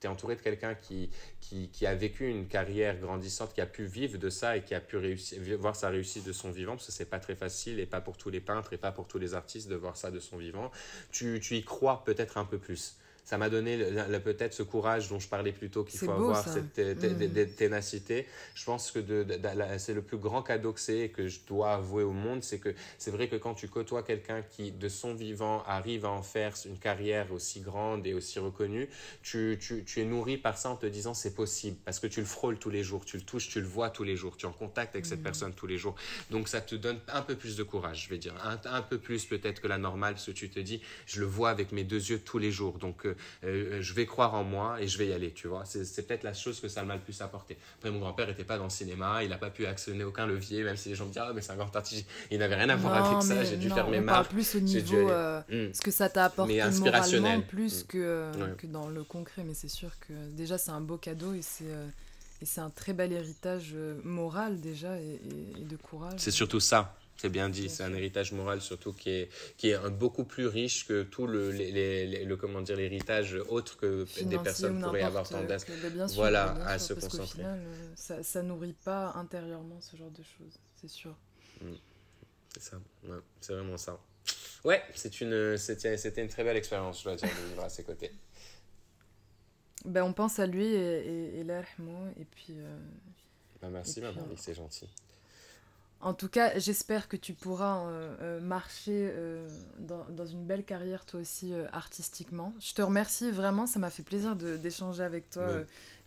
Entouré 0.05 0.35
de 0.35 0.41
quelqu'un 0.41 0.75
qui, 0.75 1.09
qui, 1.39 1.69
qui, 1.69 1.85
a 1.85 1.95
vécu 1.95 2.27
une 2.27 2.47
carrière 2.47 2.99
grandissante, 2.99 3.53
qui 3.53 3.61
a 3.61 3.65
pu 3.65 3.85
vivre 3.85 4.17
de 4.17 4.29
ça 4.29 4.57
et 4.57 4.63
qui 4.63 4.73
a 4.75 4.81
pu 4.81 4.97
réussir, 4.97 5.39
voir 5.57 5.75
sa 5.75 5.89
réussite 5.89 6.25
de 6.25 6.33
son 6.33 6.51
vivant, 6.51 6.73
parce 6.73 6.87
que 6.87 6.91
c'est 6.91 7.09
pas 7.09 7.19
très 7.19 7.35
facile 7.35 7.79
et 7.79 7.85
pas 7.85 8.01
pour 8.01 8.17
tous 8.17 8.29
les 8.29 8.41
peintres 8.41 8.73
et 8.73 8.77
pas 8.77 8.91
pour 8.91 9.07
tous 9.07 9.19
les 9.19 9.33
artistes 9.33 9.69
de 9.69 9.75
voir 9.75 9.95
ça 9.97 10.11
de 10.11 10.19
son 10.19 10.37
vivant. 10.37 10.71
Tu, 11.11 11.39
tu 11.39 11.55
y 11.55 11.63
crois 11.63 12.03
peut-être 12.03 12.37
un 12.37 12.45
peu 12.45 12.57
plus 12.57 12.97
ça 13.31 13.37
m'a 13.37 13.49
donné 13.49 13.77
peut-être 14.25 14.53
ce 14.53 14.61
courage 14.61 15.07
dont 15.07 15.17
je 15.17 15.29
parlais 15.29 15.53
plus 15.53 15.69
tôt 15.69 15.85
qu'il 15.85 15.97
faut 16.01 16.11
avoir, 16.11 16.45
cette 16.45 16.77
mmh. 16.77 17.55
ténacité. 17.55 18.27
Je 18.53 18.65
pense 18.65 18.91
que 18.91 18.99
c'est 19.77 19.93
le 19.93 20.01
plus 20.01 20.17
grand 20.17 20.43
cadeau 20.43 20.73
que 20.73 20.81
c'est 20.81 20.99
et 20.99 21.09
que 21.11 21.29
je 21.29 21.39
dois 21.47 21.75
avouer 21.75 22.03
au 22.03 22.11
monde, 22.11 22.43
c'est 22.43 22.59
que 22.59 22.75
c'est 22.97 23.09
vrai 23.09 23.29
que 23.29 23.37
quand 23.37 23.53
tu 23.53 23.69
côtoies 23.69 24.03
quelqu'un 24.03 24.41
qui, 24.41 24.73
de 24.73 24.89
son 24.89 25.13
vivant, 25.13 25.63
arrive 25.65 26.03
à 26.03 26.09
en 26.09 26.23
faire 26.23 26.55
une 26.65 26.77
carrière 26.77 27.31
aussi 27.31 27.61
grande 27.61 28.05
et 28.05 28.13
aussi 28.13 28.37
reconnue, 28.37 28.89
tu, 29.23 29.57
tu, 29.61 29.85
tu 29.85 30.01
es 30.01 30.03
nourri 30.03 30.35
par 30.35 30.57
ça 30.57 30.69
en 30.69 30.75
te 30.75 30.85
disant 30.85 31.13
c'est 31.13 31.33
possible, 31.33 31.77
parce 31.85 32.01
que 32.01 32.07
tu 32.07 32.19
le 32.19 32.25
frôles 32.25 32.59
tous 32.59 32.69
les 32.69 32.83
jours, 32.83 33.05
tu 33.05 33.15
le 33.15 33.23
touches, 33.23 33.47
tu 33.47 33.61
le 33.61 33.67
vois 33.67 33.91
tous 33.91 34.03
les 34.03 34.17
jours, 34.17 34.35
tu 34.35 34.45
es 34.45 34.49
en 34.49 34.51
contact 34.51 34.93
avec 34.93 35.05
cette 35.05 35.21
mmh. 35.21 35.23
personne 35.23 35.53
tous 35.53 35.67
les 35.67 35.77
jours. 35.77 35.95
Donc 36.31 36.49
ça 36.49 36.59
te 36.59 36.75
donne 36.75 36.99
un 37.07 37.21
peu 37.21 37.37
plus 37.37 37.55
de 37.55 37.63
courage, 37.63 38.03
je 38.03 38.09
vais 38.09 38.17
dire, 38.17 38.33
un, 38.43 38.59
un 38.69 38.81
peu 38.81 38.97
plus 38.97 39.23
peut-être 39.23 39.61
que 39.61 39.69
la 39.69 39.77
normale, 39.77 40.15
parce 40.15 40.25
que 40.25 40.31
tu 40.31 40.49
te 40.49 40.59
dis, 40.59 40.81
je 41.05 41.21
le 41.21 41.25
vois 41.25 41.49
avec 41.49 41.71
mes 41.71 41.85
deux 41.85 42.09
yeux 42.09 42.19
tous 42.19 42.39
les 42.39 42.51
jours. 42.51 42.77
Donc 42.77 43.05
euh, 43.05 43.15
euh, 43.43 43.81
je 43.81 43.93
vais 43.93 44.05
croire 44.05 44.33
en 44.33 44.43
moi 44.43 44.81
et 44.81 44.87
je 44.87 44.97
vais 44.97 45.07
y 45.07 45.13
aller, 45.13 45.31
tu 45.31 45.47
vois. 45.47 45.63
C'est 45.65 46.07
peut-être 46.07 46.23
la 46.23 46.33
chose 46.33 46.59
que 46.59 46.67
ça 46.67 46.83
m'a 46.83 46.95
le 46.95 47.01
plus 47.01 47.21
apporté. 47.21 47.57
Après, 47.77 47.91
mon 47.91 47.99
grand-père 47.99 48.27
n'était 48.27 48.43
pas 48.43 48.57
dans 48.57 48.65
le 48.65 48.69
cinéma, 48.69 49.23
il 49.23 49.29
n'a 49.29 49.37
pas 49.37 49.49
pu 49.49 49.65
actionner 49.65 50.03
aucun 50.03 50.25
levier, 50.25 50.63
même 50.63 50.77
si 50.77 50.89
les 50.89 50.95
gens 50.95 51.05
me 51.05 51.11
disent, 51.11 51.21
ah, 51.23 51.31
mais 51.33 51.41
c'est 51.41 51.51
un 51.51 51.57
grand 51.57 51.75
artiste. 51.75 52.07
Il 52.29 52.39
n'avait 52.39 52.55
rien 52.55 52.69
à 52.69 52.75
voir 52.75 53.11
avec 53.11 53.23
ça, 53.23 53.43
j'ai 53.43 53.57
dû 53.57 53.69
faire 53.69 53.89
mes 53.89 54.01
marques. 54.01 54.31
plus 54.31 54.55
au 54.55 54.59
niveau, 54.59 55.09
euh, 55.09 55.41
hmm. 55.49 55.73
ce 55.73 55.81
que 55.81 55.91
ça 55.91 56.09
t'a 56.09 56.25
apporté 56.25 56.61
moralement, 56.79 57.41
plus 57.41 57.83
hmm. 57.83 57.87
que, 57.87 58.31
que 58.57 58.67
dans 58.67 58.87
le 58.87 59.03
concret, 59.03 59.43
mais 59.45 59.53
c'est 59.53 59.69
sûr 59.69 59.91
que 60.07 60.13
déjà, 60.35 60.57
c'est 60.57 60.71
un 60.71 60.81
beau 60.81 60.97
cadeau 60.97 61.33
et 61.33 61.41
c'est. 61.41 61.65
et 61.65 62.45
c'est 62.45 62.61
un 62.61 62.69
très 62.69 62.93
bel 62.93 63.11
héritage 63.11 63.75
moral 64.03 64.59
déjà 64.59 64.97
et 64.97 65.19
de 65.59 65.75
courage. 65.75 66.13
C'est 66.17 66.31
surtout 66.31 66.59
ça. 66.59 66.95
C'est 67.21 67.29
bien 67.29 67.49
dit, 67.49 67.69
c'est 67.69 67.83
un 67.83 67.93
héritage 67.93 68.31
moral 68.31 68.61
surtout 68.61 68.93
qui 68.93 69.11
est, 69.11 69.29
qui 69.55 69.69
est 69.69 69.75
un, 69.75 69.91
beaucoup 69.91 70.23
plus 70.23 70.47
riche 70.47 70.87
que 70.87 71.03
tout 71.03 71.27
le, 71.27 71.51
les, 71.51 72.25
le 72.25 72.35
comment 72.35 72.61
dire 72.61 72.75
l'héritage 72.75 73.35
autre 73.47 73.77
que 73.77 74.07
des 74.23 74.39
personnes 74.39 74.81
pourraient 74.81 75.03
avoir 75.03 75.29
tendance 75.29 75.63
voilà, 76.15 76.53
à 76.65 76.79
se 76.79 76.95
concentrer. 76.95 77.43
Final, 77.43 77.59
euh, 77.59 77.93
ça, 77.95 78.23
ça 78.23 78.41
nourrit 78.41 78.73
pas 78.73 79.11
intérieurement 79.13 79.79
ce 79.81 79.95
genre 79.97 80.09
de 80.09 80.23
choses, 80.23 80.57
c'est 80.73 80.87
sûr. 80.87 81.15
Mm. 81.61 81.73
C'est 82.55 82.63
ça, 82.63 82.81
c'est 83.39 83.53
vraiment 83.53 83.77
ça. 83.77 83.99
Ouais, 84.63 84.81
c'est 84.95 85.21
une, 85.21 85.57
c'était, 85.59 85.97
c'était 85.97 86.23
une 86.23 86.27
très 86.27 86.43
belle 86.43 86.57
expérience, 86.57 87.01
je 87.01 87.03
dois 87.03 87.17
dire, 87.17 87.29
de 87.29 87.49
vivre 87.49 87.63
à 87.63 87.69
ses 87.69 87.83
côtés. 87.83 88.11
Ben, 89.85 90.01
on 90.01 90.13
pense 90.13 90.39
à 90.39 90.47
lui 90.47 90.65
et, 90.65 91.37
et, 91.37 91.39
et 91.41 91.41
et 91.41 92.25
puis... 92.25 92.55
Euh, 92.57 92.79
ben, 93.61 93.69
merci, 93.69 94.01
ma 94.01 94.11
c'est 94.37 94.55
gentil. 94.55 94.89
En 96.03 96.13
tout 96.15 96.29
cas, 96.29 96.57
j'espère 96.57 97.07
que 97.07 97.15
tu 97.15 97.33
pourras 97.33 97.85
euh, 97.85 98.15
euh, 98.21 98.41
marcher 98.41 99.11
euh, 99.13 99.47
dans, 99.77 100.03
dans, 100.09 100.25
une 100.25 100.43
belle 100.43 100.63
carrière 100.63 101.05
toi 101.05 101.19
aussi 101.19 101.53
artistiquement. 101.71 102.53
Je 102.59 102.73
te 102.73 102.81
remercie 102.81 103.29
vraiment, 103.29 103.67
ça 103.67 103.77
m'a 103.77 103.91
fait 103.91 104.03
plaisir 104.03 104.35
d'échanger 104.35 105.03
avec 105.03 105.29
toi 105.29 105.47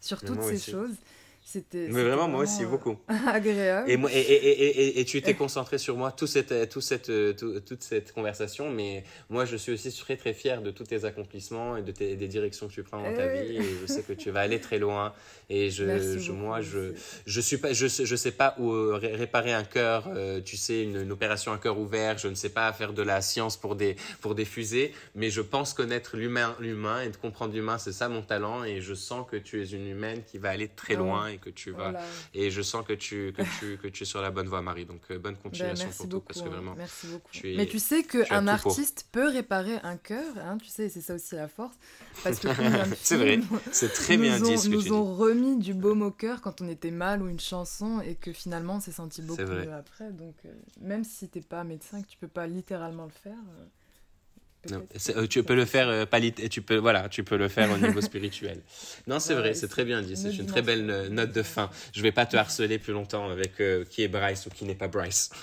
sur 0.00 0.20
toutes 0.20 0.42
ces 0.42 0.58
choses. 0.58 0.96
C'était 1.46 1.88
Mais 1.90 2.02
vraiment, 2.02 2.26
moi 2.26 2.40
aussi, 2.40 2.64
beaucoup. 2.64 2.96
agréable. 3.26 3.90
Et, 3.90 3.94
et, 3.94 4.32
et, 4.32 5.00
et, 5.00 5.04
tu 5.04 5.20
t'es 5.20 5.34
concentré 5.34 5.76
sur 5.76 5.94
moi 5.94 6.10
tout 6.10 6.26
cette, 6.26 6.70
tout 6.70 6.80
cette, 6.80 7.12
toute 7.36 7.82
cette 7.82 8.12
conversation, 8.12 8.70
mais 8.70 9.04
moi, 9.28 9.44
je 9.44 9.56
suis 9.56 9.70
aussi 9.70 9.92
très, 9.92 10.16
très 10.16 10.32
fier 10.32 10.62
de 10.62 10.70
tous 10.70 10.84
tes 10.84 11.04
accomplissements 11.04 11.76
et 11.76 11.82
de 11.82 11.92
tes, 11.92 12.16
des 12.16 12.28
directions 12.28 12.66
que 12.66 12.72
tu 12.72 12.82
prends 12.82 13.02
dans 13.02 13.14
ta 13.14 13.26
vie. 13.26 13.56
Et 13.56 13.62
je 13.82 13.86
sais 13.86 14.02
que 14.02 14.14
tu 14.14 14.30
vas 14.30 14.40
aller 14.40 14.58
très 14.58 14.78
loin. 14.78 15.12
Et 15.50 15.68
je, 15.68 16.18
je 16.18 16.32
moi, 16.32 16.62
je, 16.62 16.94
je 17.26 17.40
suis 17.42 17.58
pas, 17.58 17.74
je, 17.74 17.86
je 17.88 18.16
sais 18.16 18.32
pas 18.32 18.54
où 18.58 18.72
euh, 18.72 18.98
réparer 18.98 19.52
un 19.52 19.64
cœur, 19.64 20.08
euh, 20.08 20.40
tu 20.40 20.56
sais, 20.56 20.82
une, 20.82 21.12
opération 21.12 21.52
à 21.52 21.58
cœur 21.58 21.78
ouvert. 21.78 22.16
Je 22.16 22.28
ne 22.28 22.34
sais 22.34 22.48
pas 22.48 22.72
faire 22.72 22.94
de 22.94 23.02
la 23.02 23.20
science 23.20 23.58
pour 23.58 23.76
des, 23.76 23.96
pour 24.22 24.34
des 24.34 24.46
fusées, 24.46 24.94
mais 25.14 25.28
je 25.28 25.42
pense 25.42 25.74
connaître 25.74 26.16
l'humain, 26.16 26.56
l'humain 26.58 27.02
et 27.02 27.10
de 27.10 27.16
comprendre 27.16 27.52
l'humain, 27.52 27.76
c'est 27.76 27.92
ça 27.92 28.08
mon 28.08 28.22
talent. 28.22 28.64
Et 28.64 28.80
je 28.80 28.94
sens 28.94 29.26
que 29.30 29.36
tu 29.36 29.62
es 29.62 29.66
une 29.66 29.86
humaine 29.86 30.22
qui 30.24 30.38
va 30.38 30.48
aller 30.48 30.68
très 30.68 30.94
loin 30.94 31.33
et 31.34 31.38
que 31.38 31.50
tu 31.50 31.70
vas. 31.70 31.92
Et 32.32 32.50
je 32.50 32.62
sens 32.62 32.84
que 32.86 32.92
tu, 32.92 33.32
que 33.36 33.42
tu, 33.58 33.78
que 33.78 33.88
tu 33.88 34.02
es 34.02 34.06
sur 34.06 34.22
la 34.22 34.30
bonne 34.30 34.48
voie, 34.48 34.62
Marie. 34.62 34.86
Donc, 34.86 35.02
euh, 35.10 35.18
bonne 35.18 35.34
ben, 35.34 35.40
continuation 35.42 35.88
pour 35.90 36.06
beaucoup, 36.06 36.20
tout. 36.20 36.26
Parce 36.26 36.42
que 36.42 36.48
vraiment, 36.48 36.74
merci 36.76 37.06
beaucoup. 37.08 37.30
Mais 37.44 37.66
tu 37.66 37.78
sais 37.78 38.02
qu'un 38.04 38.46
artiste 38.46 39.08
peut 39.12 39.28
réparer 39.28 39.76
un 39.82 39.96
cœur, 39.96 40.36
hein, 40.38 40.58
tu 40.58 40.68
sais, 40.68 40.88
c'est 40.88 41.00
ça 41.00 41.14
aussi 41.14 41.34
la 41.34 41.48
force. 41.48 41.74
Parce 42.22 42.38
que 42.38 42.48
c'est 42.96 43.16
vrai, 43.16 43.40
c'est 43.72 43.92
très 43.92 44.16
bien 44.16 44.38
dit 44.40 44.54
que 44.54 44.68
nous 44.68 44.92
ont 44.92 45.14
remis 45.14 45.58
du 45.58 45.74
baume 45.74 46.02
au 46.02 46.10
cœur 46.10 46.40
quand 46.40 46.60
on 46.60 46.68
était 46.68 46.90
mal 46.90 47.22
ou 47.22 47.28
une 47.28 47.40
chanson 47.40 48.00
et 48.00 48.14
que 48.14 48.32
finalement 48.32 48.76
on 48.76 48.80
s'est 48.80 48.92
senti 48.92 49.22
beaucoup 49.22 49.42
mieux 49.42 49.72
après. 49.72 50.10
Donc, 50.10 50.34
euh, 50.44 50.52
même 50.80 51.04
si 51.04 51.28
t'es 51.28 51.40
pas 51.40 51.64
médecin, 51.64 52.02
que 52.02 52.08
tu 52.08 52.18
peux 52.18 52.28
pas 52.28 52.46
littéralement 52.46 53.04
le 53.04 53.10
faire. 53.10 53.32
Euh, 53.32 53.64
euh, 54.72 55.26
tu 55.26 55.42
peux 55.42 55.54
le 55.54 55.64
faire 55.64 55.88
euh, 55.88 56.06
pas 56.06 56.20
tu 56.20 56.62
peux 56.62 56.76
voilà 56.76 57.08
tu 57.08 57.24
peux 57.24 57.36
le 57.36 57.48
faire 57.48 57.70
au 57.70 57.78
niveau 57.78 58.00
spirituel. 58.00 58.62
Non 59.06 59.20
c'est 59.20 59.34
vrai 59.34 59.54
c'est 59.54 59.68
très 59.68 59.84
bien 59.84 60.02
dit 60.02 60.16
c'est 60.16 60.34
une 60.34 60.46
très 60.46 60.62
belle 60.62 60.90
euh, 60.90 61.08
note 61.08 61.32
de 61.32 61.42
fin. 61.42 61.70
Je 61.92 62.02
vais 62.02 62.12
pas 62.12 62.26
te 62.26 62.36
harceler 62.36 62.78
plus 62.78 62.92
longtemps 62.92 63.28
avec 63.28 63.60
qui 63.90 64.02
est 64.02 64.08
Bryce 64.08 64.46
ou 64.46 64.50
qui 64.50 64.64
n'est 64.64 64.74
pas 64.74 64.88
Bryce. 64.88 65.30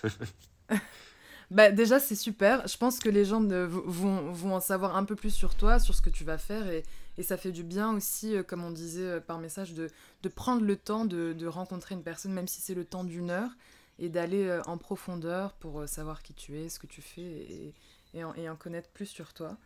Bah 1.49 1.69
déjà 1.69 1.99
c'est 1.99 2.15
super. 2.15 2.65
Je 2.65 2.77
pense 2.77 2.97
que 2.99 3.09
les 3.09 3.25
gens 3.25 3.41
vont, 3.41 4.31
vont 4.31 4.55
en 4.55 4.61
savoir 4.61 4.95
un 4.95 5.03
peu 5.03 5.17
plus 5.17 5.31
sur 5.31 5.53
toi 5.53 5.79
sur 5.79 5.93
ce 5.93 6.01
que 6.01 6.09
tu 6.09 6.23
vas 6.23 6.37
faire 6.37 6.65
et, 6.69 6.83
et 7.17 7.23
ça 7.23 7.35
fait 7.35 7.51
du 7.51 7.63
bien 7.63 7.93
aussi 7.93 8.35
comme 8.47 8.63
on 8.63 8.71
disait 8.71 9.19
par 9.19 9.37
message 9.37 9.73
de, 9.73 9.89
de 10.23 10.29
prendre 10.29 10.63
le 10.63 10.77
temps 10.77 11.03
de, 11.03 11.33
de 11.33 11.47
rencontrer 11.47 11.93
une 11.93 12.03
personne 12.03 12.31
même 12.31 12.47
si 12.47 12.61
c'est 12.61 12.73
le 12.73 12.85
temps 12.85 13.03
d'une 13.03 13.31
heure 13.31 13.49
et 13.99 14.07
d'aller 14.07 14.61
en 14.65 14.77
profondeur 14.77 15.51
pour 15.51 15.89
savoir 15.89 16.23
qui 16.23 16.33
tu 16.33 16.57
es 16.57 16.69
ce 16.69 16.79
que 16.79 16.87
tu 16.87 17.01
fais 17.01 17.21
et 17.21 17.73
et 18.13 18.23
en, 18.23 18.33
et 18.35 18.49
en 18.49 18.55
connaître 18.55 18.89
plus 18.89 19.05
sur 19.07 19.33
toi. 19.33 19.57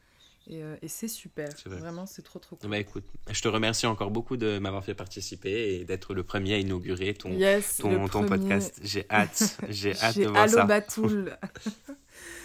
Et, 0.48 0.62
euh, 0.62 0.76
et 0.82 0.88
c'est 0.88 1.08
super. 1.08 1.50
Vraiment, 1.66 2.06
c'est 2.06 2.22
trop, 2.22 2.38
trop 2.38 2.56
cool. 2.56 2.70
Bah, 2.70 2.78
écoute, 2.78 3.04
je 3.32 3.42
te 3.42 3.48
remercie 3.48 3.88
encore 3.88 4.12
beaucoup 4.12 4.38
de 4.38 4.60
m'avoir 4.60 4.84
fait 4.84 4.94
participer 4.94 5.76
et 5.76 5.86
d'être 5.86 6.14
le 6.14 6.24
premier 6.24 6.54
à 6.54 6.58
inaugurer 6.60 7.16
ton, 7.16 7.36
ton, 7.80 8.08
ton 8.08 8.26
podcast. 8.26 8.80
J'ai 8.84 9.08
hâte. 9.10 9.58
J'ai 9.70 9.96
hâte 10.04 10.18
de 10.20 10.28
voir 10.28 10.48
ça. 10.48 10.66
Batoul. 10.66 11.38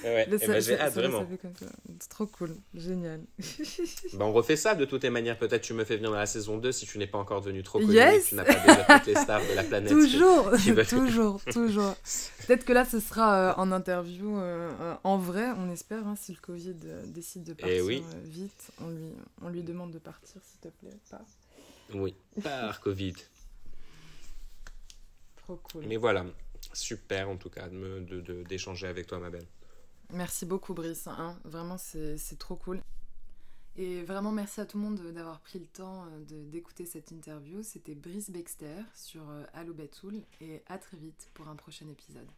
Ouais, 0.02 0.26
eh 0.26 0.46
ben, 0.46 0.60
j'ai 0.60 0.78
hâte, 0.78 0.94
vraiment. 0.94 1.26
C'est 2.00 2.08
trop 2.08 2.26
cool, 2.26 2.56
génial. 2.74 3.20
ben, 4.14 4.24
on 4.24 4.32
refait 4.32 4.56
ça 4.56 4.74
de 4.74 4.84
toutes 4.84 5.02
les 5.02 5.10
manières. 5.10 5.38
Peut-être 5.38 5.62
tu 5.62 5.74
me 5.74 5.84
fais 5.84 5.96
venir 5.96 6.10
dans 6.10 6.16
la 6.16 6.26
saison 6.26 6.56
2 6.56 6.72
si 6.72 6.86
tu 6.86 6.98
n'es 6.98 7.06
pas 7.06 7.18
encore 7.18 7.42
devenu 7.42 7.62
trop 7.62 7.78
connu 7.78 7.92
yes 7.92 8.28
tu 8.28 8.34
n'as 8.34 8.44
pas 8.44 8.54
déjà 8.54 8.84
toutes 8.98 9.06
les 9.06 9.14
stars 9.14 9.42
de 9.42 9.54
la 9.54 9.64
planète. 9.64 9.90
Toujours, 9.90 10.50
toujours, 10.88 11.40
toujours. 11.44 11.94
Peut-être 12.46 12.64
que 12.64 12.72
là, 12.72 12.84
ce 12.84 12.98
sera 12.98 13.50
euh, 13.50 13.54
en 13.56 13.72
interview 13.72 14.38
euh, 14.38 14.70
euh, 14.80 14.94
en 15.04 15.18
vrai, 15.18 15.50
on 15.58 15.70
espère, 15.70 16.06
hein, 16.06 16.16
si 16.16 16.32
le 16.32 16.40
Covid 16.40 16.76
décide 17.06 17.44
de 17.44 17.52
eh 17.58 17.60
partir 17.60 18.04
vite. 18.24 18.72
On 18.80 18.88
lui, 18.88 19.12
on 19.42 19.48
lui 19.48 19.62
demande 19.62 19.92
de 19.92 19.98
partir, 19.98 20.40
s'il 20.42 20.60
te 20.60 20.68
plaît. 20.78 20.96
Pas. 21.10 21.20
Oui, 21.94 22.14
par 22.42 22.80
Covid. 22.80 23.14
Trop 25.36 25.56
cool. 25.56 25.84
Mais 25.86 25.96
voilà, 25.96 26.24
super 26.72 27.28
en 27.28 27.36
tout 27.36 27.50
cas 27.50 27.68
d'échanger 28.48 28.86
de, 28.86 28.90
avec 28.90 29.06
toi, 29.06 29.18
ma 29.18 29.30
belle. 29.30 29.46
Merci 30.12 30.44
beaucoup 30.44 30.74
Brice, 30.74 31.06
hein. 31.06 31.38
vraiment 31.44 31.78
c'est 31.78 32.38
trop 32.38 32.56
cool. 32.56 32.80
Et 33.76 34.02
vraiment 34.02 34.32
merci 34.32 34.60
à 34.60 34.66
tout 34.66 34.76
le 34.76 34.84
monde 34.84 35.00
d'avoir 35.12 35.40
pris 35.40 35.58
le 35.58 35.66
temps 35.66 36.04
euh, 36.04 36.44
d'écouter 36.50 36.84
cette 36.84 37.12
interview. 37.12 37.62
C'était 37.62 37.94
Brice 37.94 38.30
Bexter 38.30 38.82
sur 38.94 39.28
euh, 39.30 39.44
Allo 39.54 39.72
Batoul 39.72 40.22
et 40.40 40.62
à 40.66 40.76
très 40.76 40.96
vite 40.96 41.30
pour 41.34 41.48
un 41.48 41.56
prochain 41.56 41.88
épisode. 41.88 42.28